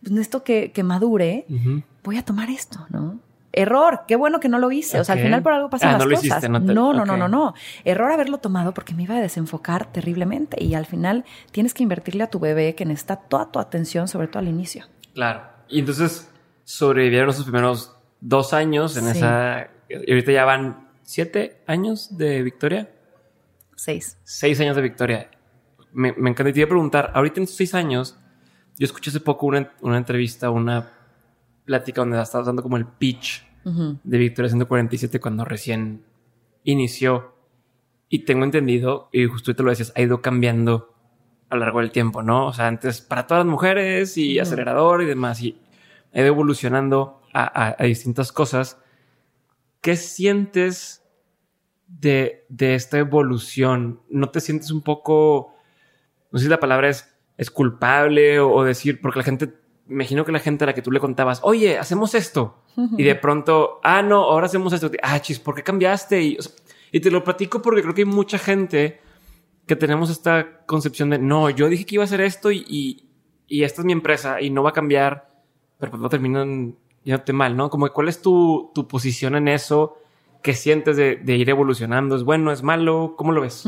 pues 0.02 0.16
esto 0.16 0.44
que, 0.44 0.70
que 0.72 0.82
madure, 0.82 1.46
voy 2.04 2.18
a 2.18 2.24
tomar 2.24 2.50
esto, 2.50 2.86
¿no? 2.90 3.18
Error, 3.56 4.02
qué 4.06 4.16
bueno 4.16 4.38
que 4.38 4.50
no 4.50 4.58
lo 4.58 4.70
hice. 4.70 5.00
O 5.00 5.04
sea, 5.04 5.14
al 5.14 5.22
final 5.22 5.42
por 5.42 5.54
algo 5.54 5.70
pasan 5.70 5.94
ah, 5.94 6.04
las 6.04 6.20
cosas. 6.20 6.48
no, 6.50 6.60
no, 6.92 7.04
no, 7.06 7.16
no, 7.16 7.26
no, 7.26 7.54
Error 7.84 8.12
haberlo 8.12 8.38
tomado 8.38 8.74
porque 8.74 8.94
me 8.94 9.04
iba 9.04 9.16
a 9.16 9.20
desenfocar 9.20 9.90
terriblemente. 9.90 10.62
Y 10.62 10.74
al 10.74 10.84
final 10.84 11.24
tienes 11.52 11.72
que 11.72 11.82
invertirle 11.82 12.22
a 12.22 12.26
tu 12.28 12.38
bebé 12.38 12.74
que 12.74 12.84
necesita 12.84 13.16
toda 13.16 13.50
tu 13.50 13.58
atención, 13.58 14.08
sobre 14.08 14.28
todo 14.28 14.40
al 14.40 14.48
inicio. 14.48 14.84
Claro. 15.14 15.40
Y 15.68 15.80
entonces 15.80 16.30
sobrevivieron 16.64 17.30
esos 17.30 17.44
primeros 17.44 17.96
dos 18.20 18.52
años 18.52 18.94
en 18.98 19.08
esa. 19.08 19.68
Y 19.88 20.10
ahorita 20.10 20.32
ya 20.32 20.44
van 20.44 20.85
siete 21.06 21.62
años 21.66 22.18
de 22.18 22.42
Victoria. 22.42 22.90
Seis. 23.76 24.18
Seis 24.24 24.60
años 24.60 24.76
de 24.76 24.82
Victoria. 24.82 25.30
Me, 25.92 26.12
me 26.12 26.30
encantaría 26.30 26.68
preguntar, 26.68 27.12
ahorita 27.14 27.40
en 27.40 27.44
estos 27.44 27.56
seis 27.56 27.74
años, 27.74 28.18
yo 28.76 28.84
escuché 28.84 29.08
hace 29.10 29.20
poco 29.20 29.46
una, 29.46 29.72
una 29.80 29.96
entrevista, 29.96 30.50
una 30.50 30.92
plática 31.64 32.02
donde 32.02 32.20
estaba 32.20 32.44
dando 32.44 32.62
como 32.62 32.76
el 32.76 32.86
pitch 32.86 33.46
de 33.64 34.18
Victoria 34.18 34.48
147 34.48 35.18
cuando 35.18 35.44
recién 35.44 36.04
inició. 36.62 37.34
Y 38.08 38.20
tengo 38.20 38.44
entendido, 38.44 39.08
y 39.12 39.26
justo 39.26 39.56
tú 39.56 39.64
lo 39.64 39.70
decías, 39.70 39.92
ha 39.96 40.02
ido 40.02 40.22
cambiando 40.22 40.94
a 41.48 41.56
lo 41.56 41.62
largo 41.62 41.80
del 41.80 41.90
tiempo, 41.90 42.22
¿no? 42.22 42.46
O 42.46 42.52
sea, 42.52 42.68
antes 42.68 43.00
para 43.00 43.26
todas 43.26 43.44
las 43.44 43.50
mujeres 43.50 44.16
y 44.16 44.38
acelerador 44.38 45.02
y 45.02 45.06
demás, 45.06 45.42
y 45.42 45.60
ha 46.14 46.20
ido 46.20 46.28
evolucionando 46.28 47.20
a, 47.32 47.74
a 47.76 47.84
distintas 47.84 48.30
cosas. 48.30 48.80
¿Qué 49.86 49.94
sientes 49.94 51.04
de, 51.86 52.44
esta 52.58 52.98
evolución? 52.98 54.00
¿No 54.10 54.30
te 54.30 54.40
sientes 54.40 54.72
un 54.72 54.82
poco, 54.82 55.54
no 56.32 56.40
sé 56.40 56.46
si 56.46 56.50
la 56.50 56.58
palabra 56.58 56.88
es, 56.88 57.16
es 57.36 57.52
culpable 57.52 58.40
o, 58.40 58.64
decir, 58.64 59.00
porque 59.00 59.20
la 59.20 59.24
gente, 59.24 59.54
me 59.86 60.02
imagino 60.02 60.24
que 60.24 60.32
la 60.32 60.40
gente 60.40 60.64
a 60.64 60.66
la 60.66 60.74
que 60.74 60.82
tú 60.82 60.90
le 60.90 60.98
contabas, 60.98 61.38
oye, 61.44 61.78
hacemos 61.78 62.16
esto, 62.16 62.64
y 62.98 63.04
de 63.04 63.14
pronto, 63.14 63.78
ah, 63.84 64.02
no, 64.02 64.24
ahora 64.24 64.46
hacemos 64.46 64.72
esto, 64.72 64.90
ah, 65.04 65.20
chis, 65.20 65.38
¿por 65.38 65.54
qué 65.54 65.62
cambiaste? 65.62 66.20
Y, 66.20 66.36
y 66.90 66.98
te 66.98 67.12
lo 67.12 67.22
platico 67.22 67.62
porque 67.62 67.82
creo 67.82 67.94
que 67.94 68.02
hay 68.02 68.06
mucha 68.06 68.38
gente 68.38 69.00
que 69.68 69.76
tenemos 69.76 70.10
esta 70.10 70.64
concepción 70.66 71.10
de, 71.10 71.20
no, 71.20 71.48
yo 71.48 71.68
dije 71.68 71.86
que 71.86 71.94
iba 71.94 72.02
a 72.02 72.06
hacer 72.06 72.22
esto 72.22 72.50
y, 72.50 73.06
y, 73.46 73.62
esta 73.62 73.82
es 73.82 73.84
mi 73.84 73.92
empresa 73.92 74.40
y 74.40 74.50
no 74.50 74.64
va 74.64 74.70
a 74.70 74.72
cambiar, 74.72 75.30
pero 75.78 75.92
pues 75.92 76.02
no 76.02 76.08
terminan 76.08 76.76
te 77.24 77.32
mal, 77.32 77.56
¿no? 77.56 77.70
Como 77.70 77.88
cuál 77.92 78.08
es 78.08 78.20
tu, 78.20 78.70
tu 78.74 78.88
posición 78.88 79.36
en 79.36 79.48
eso, 79.48 79.96
qué 80.42 80.54
sientes 80.54 80.96
de, 80.96 81.36
ir 81.36 81.48
evolucionando, 81.50 82.16
¿es 82.16 82.24
bueno, 82.24 82.52
es 82.52 82.62
malo? 82.62 83.14
¿Cómo 83.16 83.32
lo 83.32 83.40
ves? 83.40 83.64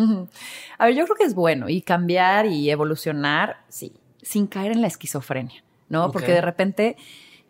A 0.79 0.87
ver, 0.87 0.95
yo 0.95 1.05
creo 1.05 1.17
que 1.17 1.25
es 1.25 1.35
bueno 1.35 1.69
y 1.69 1.83
cambiar 1.83 2.47
y 2.47 2.71
evolucionar, 2.71 3.65
sí, 3.69 3.93
sin 4.23 4.47
caer 4.47 4.73
en 4.73 4.81
la 4.81 4.87
esquizofrenia, 4.87 5.65
¿no? 5.89 6.11
Porque 6.13 6.33
de 6.33 6.41
repente 6.41 6.97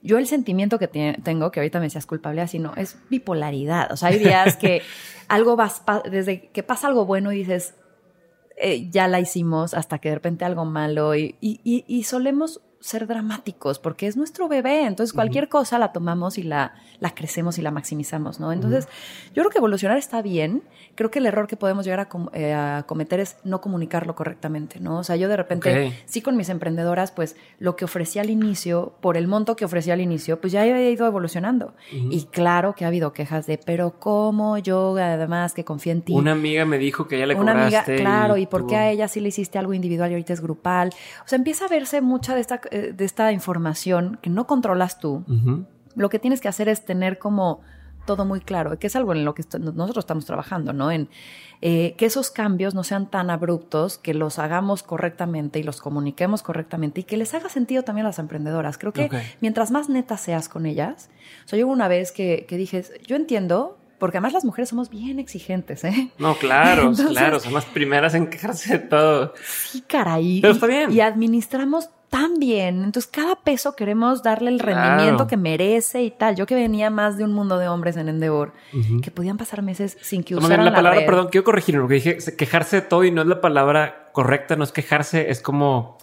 yo 0.03 0.19
el 0.19 0.27
sentimiento 0.27 0.79
que 0.79 0.89
tengo, 0.89 1.51
que 1.51 1.61
ahorita 1.61 1.79
me 1.79 1.87
decías 1.87 2.07
culpable 2.07 2.41
así, 2.41 2.59
no, 2.59 2.75
es 2.77 2.99
bipolaridad. 3.11 3.91
O 3.93 3.97
sea, 3.97 4.11
hay 4.11 4.19
días 4.19 4.57
que 4.57 4.83
algo 5.29 5.57
vas, 5.57 5.83
desde 6.11 6.49
que 6.49 6.63
pasa 6.63 6.87
algo 6.87 7.05
bueno 7.05 7.33
y 7.33 7.39
dices, 7.39 7.75
eh, 8.57 8.89
ya 8.91 9.09
la 9.09 9.21
hicimos, 9.21 9.75
hasta 9.75 9.99
que 9.99 10.11
de 10.11 10.15
repente 10.17 10.45
algo 10.45 10.65
malo 10.65 11.15
y, 11.15 11.37
y, 11.41 11.61
y 11.87 12.03
solemos 12.05 12.61
ser 12.81 13.07
dramáticos 13.07 13.79
porque 13.79 14.07
es 14.07 14.17
nuestro 14.17 14.49
bebé, 14.49 14.87
entonces 14.87 15.13
cualquier 15.13 15.49
cosa 15.49 15.79
la 15.79 15.93
tomamos 15.93 16.39
y 16.39 16.45
la, 16.45 16.75
la 17.01 17.15
crecemos 17.15 17.59
y 17.59 17.63
la 17.63 17.71
maximizamos, 17.71 18.39
¿no? 18.39 18.53
Entonces, 18.53 18.87
yo 19.35 19.43
creo 19.43 19.51
que 19.51 19.59
evolucionar 19.59 19.99
está 19.99 20.23
bien, 20.23 20.63
creo 20.95 21.11
que 21.11 21.19
el 21.19 21.27
error 21.27 21.49
que 21.49 21.57
podemos 21.57 21.85
llegar 21.85 22.01
a, 22.01 22.09
eh, 22.35 22.83
cometer 22.87 23.21
es 23.21 23.37
no 23.45 23.61
comunicarlo 23.61 24.15
correctamente, 24.15 24.81
¿no? 24.81 24.99
O 24.99 25.05
sea, 25.05 25.17
yo 25.17 25.29
de 25.29 25.37
repente, 25.37 25.93
sí 26.07 26.23
con 26.23 26.37
mis 26.37 26.49
emprendedoras, 26.49 27.11
pues 27.11 27.37
lo 27.59 27.77
que 27.77 27.85
ofrecía 27.85 28.23
al 28.23 28.31
inicio, 28.31 28.95
por 29.01 29.17
el 29.17 29.27
monto 29.27 29.57
que 29.57 29.65
ofrecía 29.65 29.95
al 29.95 30.01
inicio, 30.01 30.41
pues 30.41 30.53
ya 30.53 30.65
he 30.65 30.91
ido 30.91 31.07
evolucionando. 31.07 31.75
Y 31.91 32.25
claro 32.27 32.75
que 32.75 32.85
ha 32.85 32.89
habido 32.89 33.13
quejas 33.13 33.47
de, 33.47 33.59
pero 33.59 33.99
¿cómo 33.99 34.59
yo, 34.59 34.97
además, 34.97 35.53
que 35.53 35.65
confío 35.65 35.93
en 35.93 36.03
ti? 36.03 36.13
Una 36.13 36.33
amiga 36.33 36.65
me 36.65 36.79
dijo 36.79 37.09
que 37.09 37.17
ella 37.17 37.27
le 37.27 37.35
Una 37.35 37.65
amiga, 37.65 37.85
claro, 37.85 38.37
y, 38.37 38.47
por 38.47 38.67
qué 38.67 38.77
a 38.77 38.91
ella 38.91 39.09
sí 39.09 39.21
le 39.21 39.29
hiciste 39.29 39.59
algo 39.59 39.75
individual 39.75 40.11
y 40.11 40.15
ahorita 40.15 40.33
es 40.33 40.41
grupal. 40.41 40.91
O 41.25 41.29
sea, 41.29 41.37
empieza 41.37 41.65
a 41.65 41.69
verse 41.69 42.01
mucha 42.01 42.35
de 42.35 42.41
esta 42.41 42.61
de 42.71 43.05
esta 43.05 43.33
información 43.33 44.19
que 44.23 44.31
no 44.31 44.47
controlas 44.47 44.99
tú, 44.99 45.25
lo 45.95 46.09
que 46.09 46.19
tienes 46.19 46.41
que 46.41 46.49
hacer 46.49 46.69
es 46.69 46.85
tener 46.85 47.19
como 47.19 47.61
todo 48.09 48.25
muy 48.25 48.41
claro, 48.41 48.79
que 48.79 48.87
es 48.87 48.97
algo 48.97 49.13
en 49.13 49.27
lo 49.27 49.35
que 49.35 49.45
nosotros 49.61 49.99
estamos 49.99 50.25
trabajando, 50.25 50.73
¿no? 50.73 50.91
En 50.91 51.11
eh, 51.61 51.95
que 51.99 52.07
esos 52.07 52.31
cambios 52.31 52.75
no 52.75 52.83
sean 52.83 53.11
tan 53.11 53.29
abruptos, 53.29 53.99
que 53.99 54.15
los 54.15 54.39
hagamos 54.39 54.83
correctamente 54.83 55.59
y 55.59 55.63
los 55.63 55.83
comuniquemos 55.83 56.43
correctamente 56.43 57.03
y 57.03 57.05
que 57.05 57.19
les 57.19 57.35
haga 57.35 57.51
sentido 57.51 57.83
también 57.83 58.07
a 58.07 58.09
las 58.09 58.19
emprendedoras. 58.19 58.79
Creo 58.79 58.95
que 58.95 59.11
mientras 59.43 59.71
más 59.71 59.91
neta 59.91 60.17
seas 60.17 60.49
con 60.49 60.65
ellas, 60.65 61.11
o 61.45 61.49
sea, 61.49 61.59
yo 61.59 61.69
una 61.69 61.87
vez 61.87 62.11
que, 62.11 62.47
que 62.49 62.57
dije, 62.57 62.83
yo 63.07 63.15
entiendo 63.15 63.77
porque 63.99 64.17
además 64.17 64.33
las 64.33 64.45
mujeres 64.45 64.71
somos 64.71 64.89
bien 64.89 65.19
exigentes, 65.19 65.85
¿eh? 65.85 66.11
No, 66.19 66.37
claro, 66.37 66.93
claro, 67.11 67.41
son 67.41 67.53
las 67.53 67.67
primeras 67.67 68.15
en 68.15 68.29
quejarse 68.29 68.79
de 68.79 68.87
todo. 68.87 69.35
Sí, 69.45 69.83
caray. 69.83 70.41
Pero 70.41 70.55
está 70.55 70.67
bien. 70.67 70.93
Y 70.93 71.01
administramos 71.01 71.91
tan 72.09 72.39
bien. 72.39 72.85
Entonces, 72.85 73.11
cada 73.11 73.37
peso 73.37 73.77
queremos 73.77 74.23
darle 74.23 74.51
el 74.51 74.59
rendimiento 74.59 75.27
que 75.27 75.37
merece 75.37 76.03
y 76.03 76.11
tal. 76.11 76.37
Yo 76.37 76.47
que 76.47 76.55
venía 76.55 76.91
más 76.91 77.17
de 77.19 77.25
un 77.25 77.33
mundo 77.33 77.59
de 77.59 77.69
hombres 77.69 77.97
en 77.97 78.09
Endeavor, 78.09 78.53
que 79.03 79.11
podían 79.11 79.37
pasar 79.37 79.63
meses 79.63 79.97
sin 80.01 80.23
que 80.23 80.35
usaran 80.35 80.65
la, 80.65 80.73
palabra, 80.73 81.05
perdón, 81.05 81.29
quiero 81.31 81.45
corregirlo, 81.45 81.83
porque 81.83 81.95
dije 81.95 82.19
quejarse 82.37 82.77
de 82.77 82.83
todo 82.83 83.05
y 83.05 83.11
no 83.11 83.23
es 83.23 83.29
la 83.29 83.41
palabra 83.41 84.11
correcta, 84.13 84.57
no 84.57 84.65
es 84.65 84.73
quejarse, 84.73 85.31
es 85.31 85.41
como, 85.41 85.99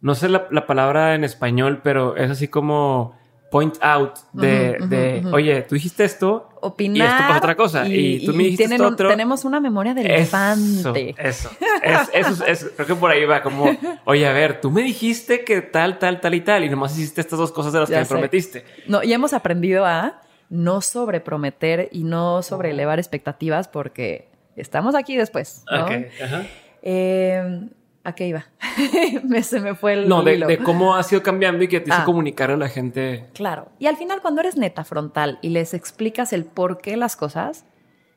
no 0.00 0.14
sé 0.14 0.28
la, 0.28 0.46
la 0.50 0.66
palabra 0.66 1.14
en 1.14 1.24
español, 1.24 1.80
pero 1.82 2.16
es 2.16 2.30
así 2.30 2.48
como 2.48 3.14
point 3.52 3.76
out 3.82 4.16
de, 4.32 4.78
de 4.88 5.22
oye, 5.30 5.60
tú 5.62 5.74
dijiste 5.74 6.04
esto 6.04 6.48
Opinar, 6.62 6.96
y 6.96 7.02
esto 7.02 7.22
pasa 7.26 7.36
otra 7.38 7.54
cosa 7.54 7.86
y, 7.86 8.24
tú 8.24 8.32
me 8.32 8.44
dijiste 8.44 8.64
esto 8.64 8.86
otro. 8.86 9.08
Tenemos 9.08 9.44
una 9.44 9.60
memoria 9.60 9.92
de 9.92 10.00
elefante. 10.00 11.14
Eso, 11.18 11.50
eso, 11.82 12.10
eso, 12.12 12.44
eso, 12.46 12.66
creo 12.74 12.86
que 12.86 12.94
por 12.94 13.10
ahí 13.10 13.24
va 13.26 13.42
como, 13.42 13.66
oye, 14.06 14.26
a 14.26 14.32
ver, 14.32 14.60
tú 14.60 14.70
me 14.70 14.82
dijiste 14.82 15.44
que 15.44 15.60
tal, 15.60 15.98
tal, 15.98 16.20
tal 16.20 16.34
y 16.34 16.40
tal 16.40 16.64
y 16.64 16.70
nomás 16.70 16.96
hiciste 16.96 17.20
estas 17.20 17.38
dos 17.38 17.52
cosas 17.52 17.74
de 17.74 17.80
las 17.80 17.90
que 17.90 17.98
me 17.98 18.06
prometiste. 18.06 18.64
No, 18.86 19.02
y 19.02 19.12
hemos 19.12 19.34
aprendido 19.34 19.84
a 19.84 20.22
no 20.48 20.80
sobreprometer 20.80 21.88
y 21.92 22.04
no 22.04 22.42
sobreelevar 22.42 22.98
expectativas 22.98 23.68
porque 23.68 24.28
estamos 24.56 24.94
aquí 24.94 25.16
después. 25.16 25.64
¿no? 25.70 25.84
Okay, 25.84 26.08
ajá. 26.22 26.46
Eh, 26.80 27.68
¿A 28.04 28.14
qué 28.14 28.26
iba? 28.26 28.46
me, 29.24 29.42
se 29.42 29.60
me 29.60 29.74
fue 29.74 29.92
el. 29.92 30.08
No, 30.08 30.22
de, 30.22 30.58
cómo 30.58 30.96
ha 30.96 31.02
sido 31.02 31.22
cambiando 31.22 31.62
y 31.62 31.68
que 31.68 31.80
te 31.80 31.90
hizo 31.90 32.00
ah. 32.00 32.04
comunicar 32.04 32.50
a 32.50 32.56
la 32.56 32.68
gente. 32.68 33.28
Claro. 33.34 33.70
Y 33.78 33.86
al 33.86 33.96
final, 33.96 34.20
cuando 34.20 34.40
eres 34.40 34.56
neta 34.56 34.84
frontal 34.84 35.38
y 35.40 35.50
les 35.50 35.72
explicas 35.72 36.32
el 36.32 36.44
por 36.44 36.78
qué 36.78 36.96
las 36.96 37.14
cosas, 37.14 37.64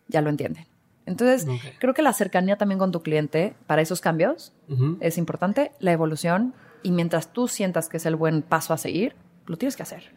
ya 0.08 0.22
lo 0.22 0.30
entienden. 0.30 0.66
Entonces, 1.06 1.46
creo 1.78 1.94
que 1.94 2.02
la 2.02 2.14
cercanía 2.14 2.58
también 2.58 2.80
con 2.80 2.92
tu 2.92 3.04
cliente 3.04 3.54
para 3.68 3.84
esos 3.84 4.02
cambios 4.02 4.54
es 5.02 5.20
importante, 5.20 5.72
la 5.80 5.92
evolución, 5.92 6.56
y 6.82 6.90
mientras 6.90 7.32
tú 7.32 7.48
sientas 7.48 7.90
que 7.90 7.98
es 7.98 8.08
el 8.08 8.16
buen 8.16 8.42
paso 8.42 8.74
a 8.74 8.78
seguir, 8.78 9.16
lo 9.46 9.56
tienes 9.56 9.76
que 9.76 9.84
hacer. 9.84 10.12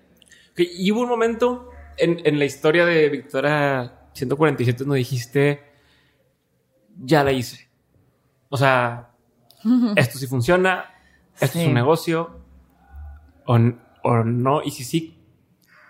Y 0.56 0.90
hubo 0.90 1.02
un 1.02 1.08
momento 1.10 1.68
en, 1.98 2.22
en 2.24 2.38
la 2.38 2.46
historia 2.46 2.86
de 2.86 3.10
Victoria 3.10 3.98
147 4.14 4.84
donde 4.84 4.96
dijiste, 4.96 5.62
ya 6.96 7.22
la 7.22 7.32
hice. 7.32 7.68
O 8.48 8.56
sea, 8.56 9.10
esto 9.96 10.18
sí 10.18 10.26
funciona, 10.26 10.86
esto 11.40 11.58
es 11.58 11.66
un 11.66 11.74
negocio, 11.74 12.40
o, 13.44 13.58
no, 14.24 14.62
y 14.62 14.70
si 14.70 14.84
sí, 14.84 15.18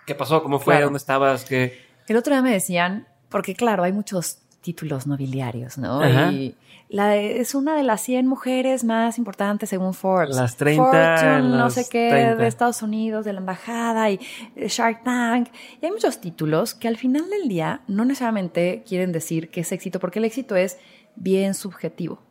¿qué 0.05 0.15
pasó? 0.15 0.41
¿Cómo 0.43 0.59
fue? 0.59 0.81
¿Dónde 0.81 0.97
estabas? 0.97 1.45
¿Qué? 1.45 1.87
El 2.07 2.17
otro 2.17 2.33
día 2.33 2.41
me 2.41 2.51
decían, 2.51 3.07
porque 3.29 3.55
claro, 3.55 3.83
hay 3.83 3.91
muchos 3.91 4.39
títulos 4.61 5.07
nobiliarios, 5.07 5.77
¿no? 5.77 6.05
Y 6.31 6.55
la 6.89 7.15
es 7.15 7.53
una 7.53 7.75
de 7.75 7.83
las 7.83 8.01
100 8.01 8.25
mujeres 8.25 8.83
más 8.83 9.17
importantes 9.17 9.69
según 9.69 9.93
Forbes. 9.93 10.35
Las 10.35 10.57
30. 10.57 11.39
no 11.41 11.69
sé 11.69 11.87
qué, 11.89 12.33
de 12.35 12.47
Estados 12.47 12.81
Unidos, 12.81 13.25
de 13.25 13.33
la 13.33 13.39
embajada 13.39 14.09
y 14.09 14.19
Shark 14.55 15.03
Tank. 15.03 15.49
Y 15.81 15.85
hay 15.85 15.91
muchos 15.91 16.19
títulos 16.19 16.73
que 16.73 16.87
al 16.87 16.97
final 16.97 17.29
del 17.29 17.47
día 17.47 17.81
no 17.87 18.05
necesariamente 18.05 18.83
quieren 18.87 19.11
decir 19.11 19.49
que 19.49 19.61
es 19.61 19.71
éxito, 19.71 19.99
porque 19.99 20.19
el 20.19 20.25
éxito 20.25 20.55
es 20.55 20.77
bien 21.15 21.53
subjetivo. 21.53 22.21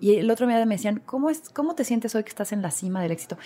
Y 0.00 0.16
el 0.16 0.30
otro 0.30 0.46
día 0.46 0.64
me 0.66 0.74
decían, 0.74 1.02
¿cómo, 1.04 1.30
es, 1.30 1.48
¿cómo 1.48 1.74
te 1.74 1.84
sientes 1.84 2.14
hoy 2.14 2.22
que 2.22 2.28
estás 2.28 2.52
en 2.52 2.60
la 2.60 2.70
cima 2.70 3.00
del 3.02 3.12
éxito? 3.12 3.38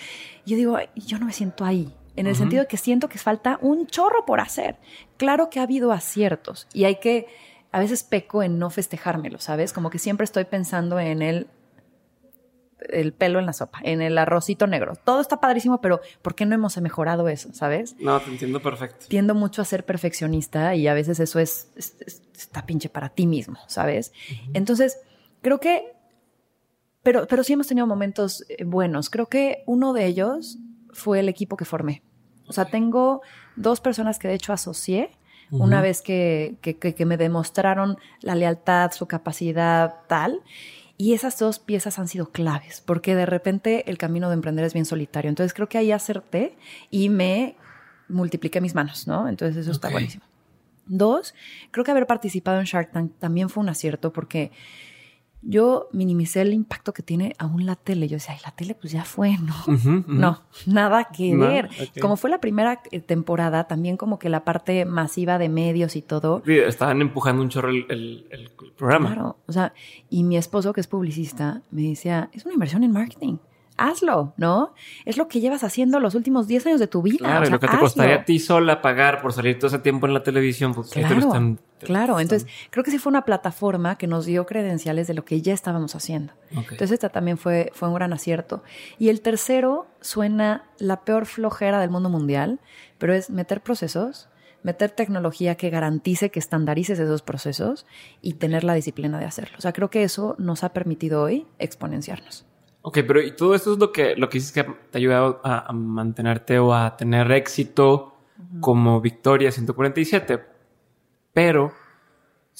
Y 0.45 0.51
yo 0.51 0.57
digo, 0.57 0.77
yo 0.95 1.17
no 1.17 1.25
me 1.25 1.33
siento 1.33 1.63
ahí, 1.63 1.93
en 2.15 2.27
el 2.27 2.35
sentido 2.35 2.63
de 2.63 2.67
que 2.67 2.77
siento 2.77 3.07
que 3.07 3.17
falta 3.17 3.57
un 3.61 3.87
chorro 3.87 4.25
por 4.25 4.41
hacer. 4.41 4.75
Claro 5.17 5.49
que 5.49 5.59
ha 5.59 5.63
habido 5.63 5.93
aciertos 5.93 6.67
y 6.73 6.83
hay 6.83 6.99
que, 6.99 7.27
a 7.71 7.79
veces 7.79 8.03
peco 8.03 8.43
en 8.43 8.59
no 8.59 8.69
festejármelo, 8.69 9.39
¿sabes? 9.39 9.71
Como 9.71 9.89
que 9.89 9.99
siempre 9.99 10.25
estoy 10.25 10.43
pensando 10.43 10.99
en 10.99 11.21
el, 11.21 11.47
el 12.89 13.13
pelo 13.13 13.39
en 13.39 13.45
la 13.45 13.53
sopa, 13.53 13.79
en 13.83 14.01
el 14.01 14.17
arrocito 14.17 14.67
negro. 14.67 14.95
Todo 14.95 15.21
está 15.21 15.39
padrísimo, 15.39 15.79
pero 15.79 16.01
¿por 16.21 16.35
qué 16.35 16.45
no 16.45 16.55
hemos 16.55 16.77
mejorado 16.81 17.29
eso, 17.29 17.53
¿sabes? 17.53 17.95
No, 17.99 18.19
te 18.19 18.29
entiendo 18.31 18.61
perfecto. 18.61 19.05
Tiendo 19.07 19.35
mucho 19.35 19.61
a 19.61 19.65
ser 19.65 19.85
perfeccionista 19.85 20.75
y 20.75 20.87
a 20.87 20.93
veces 20.93 21.21
eso 21.21 21.39
es, 21.39 21.71
está 22.35 22.65
pinche 22.65 22.89
para 22.89 23.07
ti 23.07 23.27
mismo, 23.27 23.57
¿sabes? 23.67 24.11
Entonces, 24.53 24.99
creo 25.41 25.59
que 25.59 25.98
pero, 27.03 27.27
pero 27.27 27.43
sí 27.43 27.53
hemos 27.53 27.67
tenido 27.67 27.87
momentos 27.87 28.45
eh, 28.49 28.63
buenos. 28.63 29.09
Creo 29.09 29.27
que 29.27 29.63
uno 29.65 29.93
de 29.93 30.05
ellos 30.05 30.57
fue 30.91 31.19
el 31.19 31.29
equipo 31.29 31.57
que 31.57 31.65
formé. 31.65 32.03
O 32.47 32.53
sea, 32.53 32.65
tengo 32.65 33.21
dos 33.55 33.79
personas 33.79 34.19
que 34.19 34.27
de 34.27 34.33
hecho 34.33 34.53
asocié 34.53 35.11
una 35.51 35.81
vez 35.81 36.01
que, 36.01 36.57
que, 36.61 36.77
que, 36.77 37.05
me 37.05 37.17
demostraron 37.17 37.97
la 38.21 38.35
lealtad, 38.35 38.91
su 38.91 39.07
capacidad, 39.07 39.95
tal. 40.07 40.41
Y 40.95 41.13
esas 41.13 41.39
dos 41.39 41.59
piezas 41.59 41.97
han 41.97 42.07
sido 42.07 42.29
claves, 42.29 42.83
porque 42.85 43.15
de 43.15 43.25
repente 43.25 43.89
el 43.89 43.97
camino 43.97 44.27
de 44.29 44.35
emprender 44.35 44.65
es 44.65 44.73
bien 44.73 44.85
solitario. 44.85 45.29
Entonces 45.29 45.53
creo 45.53 45.67
que 45.67 45.77
ahí 45.77 45.91
acerté 45.91 46.55
y 46.91 47.09
me 47.09 47.55
multipliqué 48.09 48.61
mis 48.61 48.75
manos, 48.75 49.07
¿no? 49.07 49.27
Entonces 49.27 49.57
eso 49.57 49.71
está 49.71 49.89
buenísimo. 49.89 50.23
Dos, 50.85 51.33
creo 51.71 51.85
que 51.85 51.91
haber 51.91 52.05
participado 52.05 52.59
en 52.59 52.65
Shark 52.65 52.91
Tank 52.91 53.13
también 53.19 53.49
fue 53.49 53.63
un 53.63 53.69
acierto 53.69 54.11
porque 54.11 54.51
yo 55.41 55.87
minimicé 55.91 56.41
el 56.41 56.53
impacto 56.53 56.93
que 56.93 57.03
tiene 57.03 57.33
aún 57.37 57.65
la 57.65 57.75
tele. 57.75 58.07
Yo 58.07 58.15
decía, 58.17 58.33
ay, 58.33 58.41
la 58.45 58.51
tele 58.51 58.75
pues 58.75 58.91
ya 58.91 59.05
fue, 59.05 59.37
¿no? 59.41 60.03
No, 60.07 60.41
nada 60.65 61.05
que 61.05 61.35
ver. 61.35 61.69
Como 62.01 62.17
fue 62.17 62.29
la 62.29 62.39
primera 62.39 62.81
eh, 62.91 62.99
temporada, 62.99 63.67
también 63.67 63.97
como 63.97 64.19
que 64.19 64.29
la 64.29 64.43
parte 64.43 64.85
masiva 64.85 65.37
de 65.37 65.49
medios 65.49 65.95
y 65.95 66.01
todo. 66.01 66.41
Sí, 66.45 66.57
estaban 66.57 67.01
empujando 67.01 67.41
un 67.41 67.49
chorro 67.49 67.69
el, 67.69 67.85
el 68.29 68.51
programa. 68.77 69.13
Claro, 69.13 69.37
o 69.47 69.51
sea, 69.51 69.73
y 70.09 70.23
mi 70.23 70.37
esposo, 70.37 70.73
que 70.73 70.81
es 70.81 70.87
publicista, 70.87 71.61
me 71.71 71.83
decía, 71.83 72.29
es 72.33 72.45
una 72.45 72.53
inversión 72.53 72.83
en 72.83 72.91
marketing 72.91 73.37
hazlo, 73.79 74.33
¿no? 74.37 74.73
Es 75.05 75.17
lo 75.17 75.27
que 75.27 75.39
llevas 75.39 75.63
haciendo 75.63 75.99
los 75.99 76.15
últimos 76.15 76.47
10 76.47 76.67
años 76.67 76.79
de 76.79 76.87
tu 76.87 77.01
vida. 77.01 77.17
Claro, 77.19 77.49
lo 77.49 77.59
que 77.59 77.67
te 77.67 77.77
costaría 77.77 78.15
a 78.15 78.25
ti 78.25 78.39
sola 78.39 78.81
pagar 78.81 79.21
por 79.21 79.33
salir 79.33 79.57
todo 79.57 79.67
ese 79.67 79.79
tiempo 79.79 80.05
en 80.05 80.13
la 80.13 80.23
televisión. 80.23 80.73
Pues, 80.73 80.89
claro, 80.89 81.57
claro. 81.79 82.19
Entonces, 82.19 82.47
creo 82.69 82.83
que 82.83 82.91
sí 82.91 82.99
fue 82.99 83.09
una 83.09 83.25
plataforma 83.25 83.97
que 83.97 84.07
nos 84.07 84.25
dio 84.25 84.45
credenciales 84.45 85.07
de 85.07 85.13
lo 85.13 85.25
que 85.25 85.41
ya 85.41 85.53
estábamos 85.53 85.95
haciendo. 85.95 86.33
Entonces, 86.51 86.91
esta 86.91 87.09
también 87.09 87.37
fue, 87.37 87.71
fue 87.73 87.87
un 87.87 87.95
gran 87.95 88.13
acierto. 88.13 88.63
Y 88.97 89.09
el 89.09 89.21
tercero 89.21 89.87
suena 90.01 90.65
la 90.77 91.01
peor 91.01 91.25
flojera 91.25 91.79
del 91.79 91.89
mundo 91.89 92.09
mundial, 92.09 92.59
pero 92.97 93.13
es 93.13 93.29
meter 93.29 93.61
procesos 93.61 94.29
meter 94.63 94.91
tecnología 94.91 95.55
que 95.55 95.69
garantice 95.69 96.31
que 96.31 96.39
estandarices 96.39 96.99
esos 96.99 97.21
procesos 97.21 97.85
y 98.21 98.33
tener 98.33 98.63
la 98.63 98.73
disciplina 98.73 99.19
de 99.19 99.25
hacerlo. 99.25 99.55
O 99.57 99.61
sea, 99.61 99.73
creo 99.73 99.89
que 99.89 100.03
eso 100.03 100.35
nos 100.37 100.63
ha 100.63 100.73
permitido 100.73 101.21
hoy 101.23 101.47
exponenciarnos. 101.59 102.45
Ok, 102.81 102.99
pero 103.05 103.21
y 103.21 103.35
todo 103.35 103.55
esto 103.55 103.73
es 103.73 103.79
lo 103.79 103.91
que, 103.91 104.15
lo 104.15 104.29
que 104.29 104.37
dices 104.37 104.53
que 104.53 104.63
te 104.63 104.97
ha 104.97 104.99
ayudado 104.99 105.41
a, 105.43 105.71
mantenerte 105.73 106.59
o 106.59 106.73
a 106.73 106.95
tener 106.95 107.29
éxito 107.31 108.15
como 108.61 109.01
Victoria 109.01 109.51
147. 109.51 110.41
Pero 111.33 111.73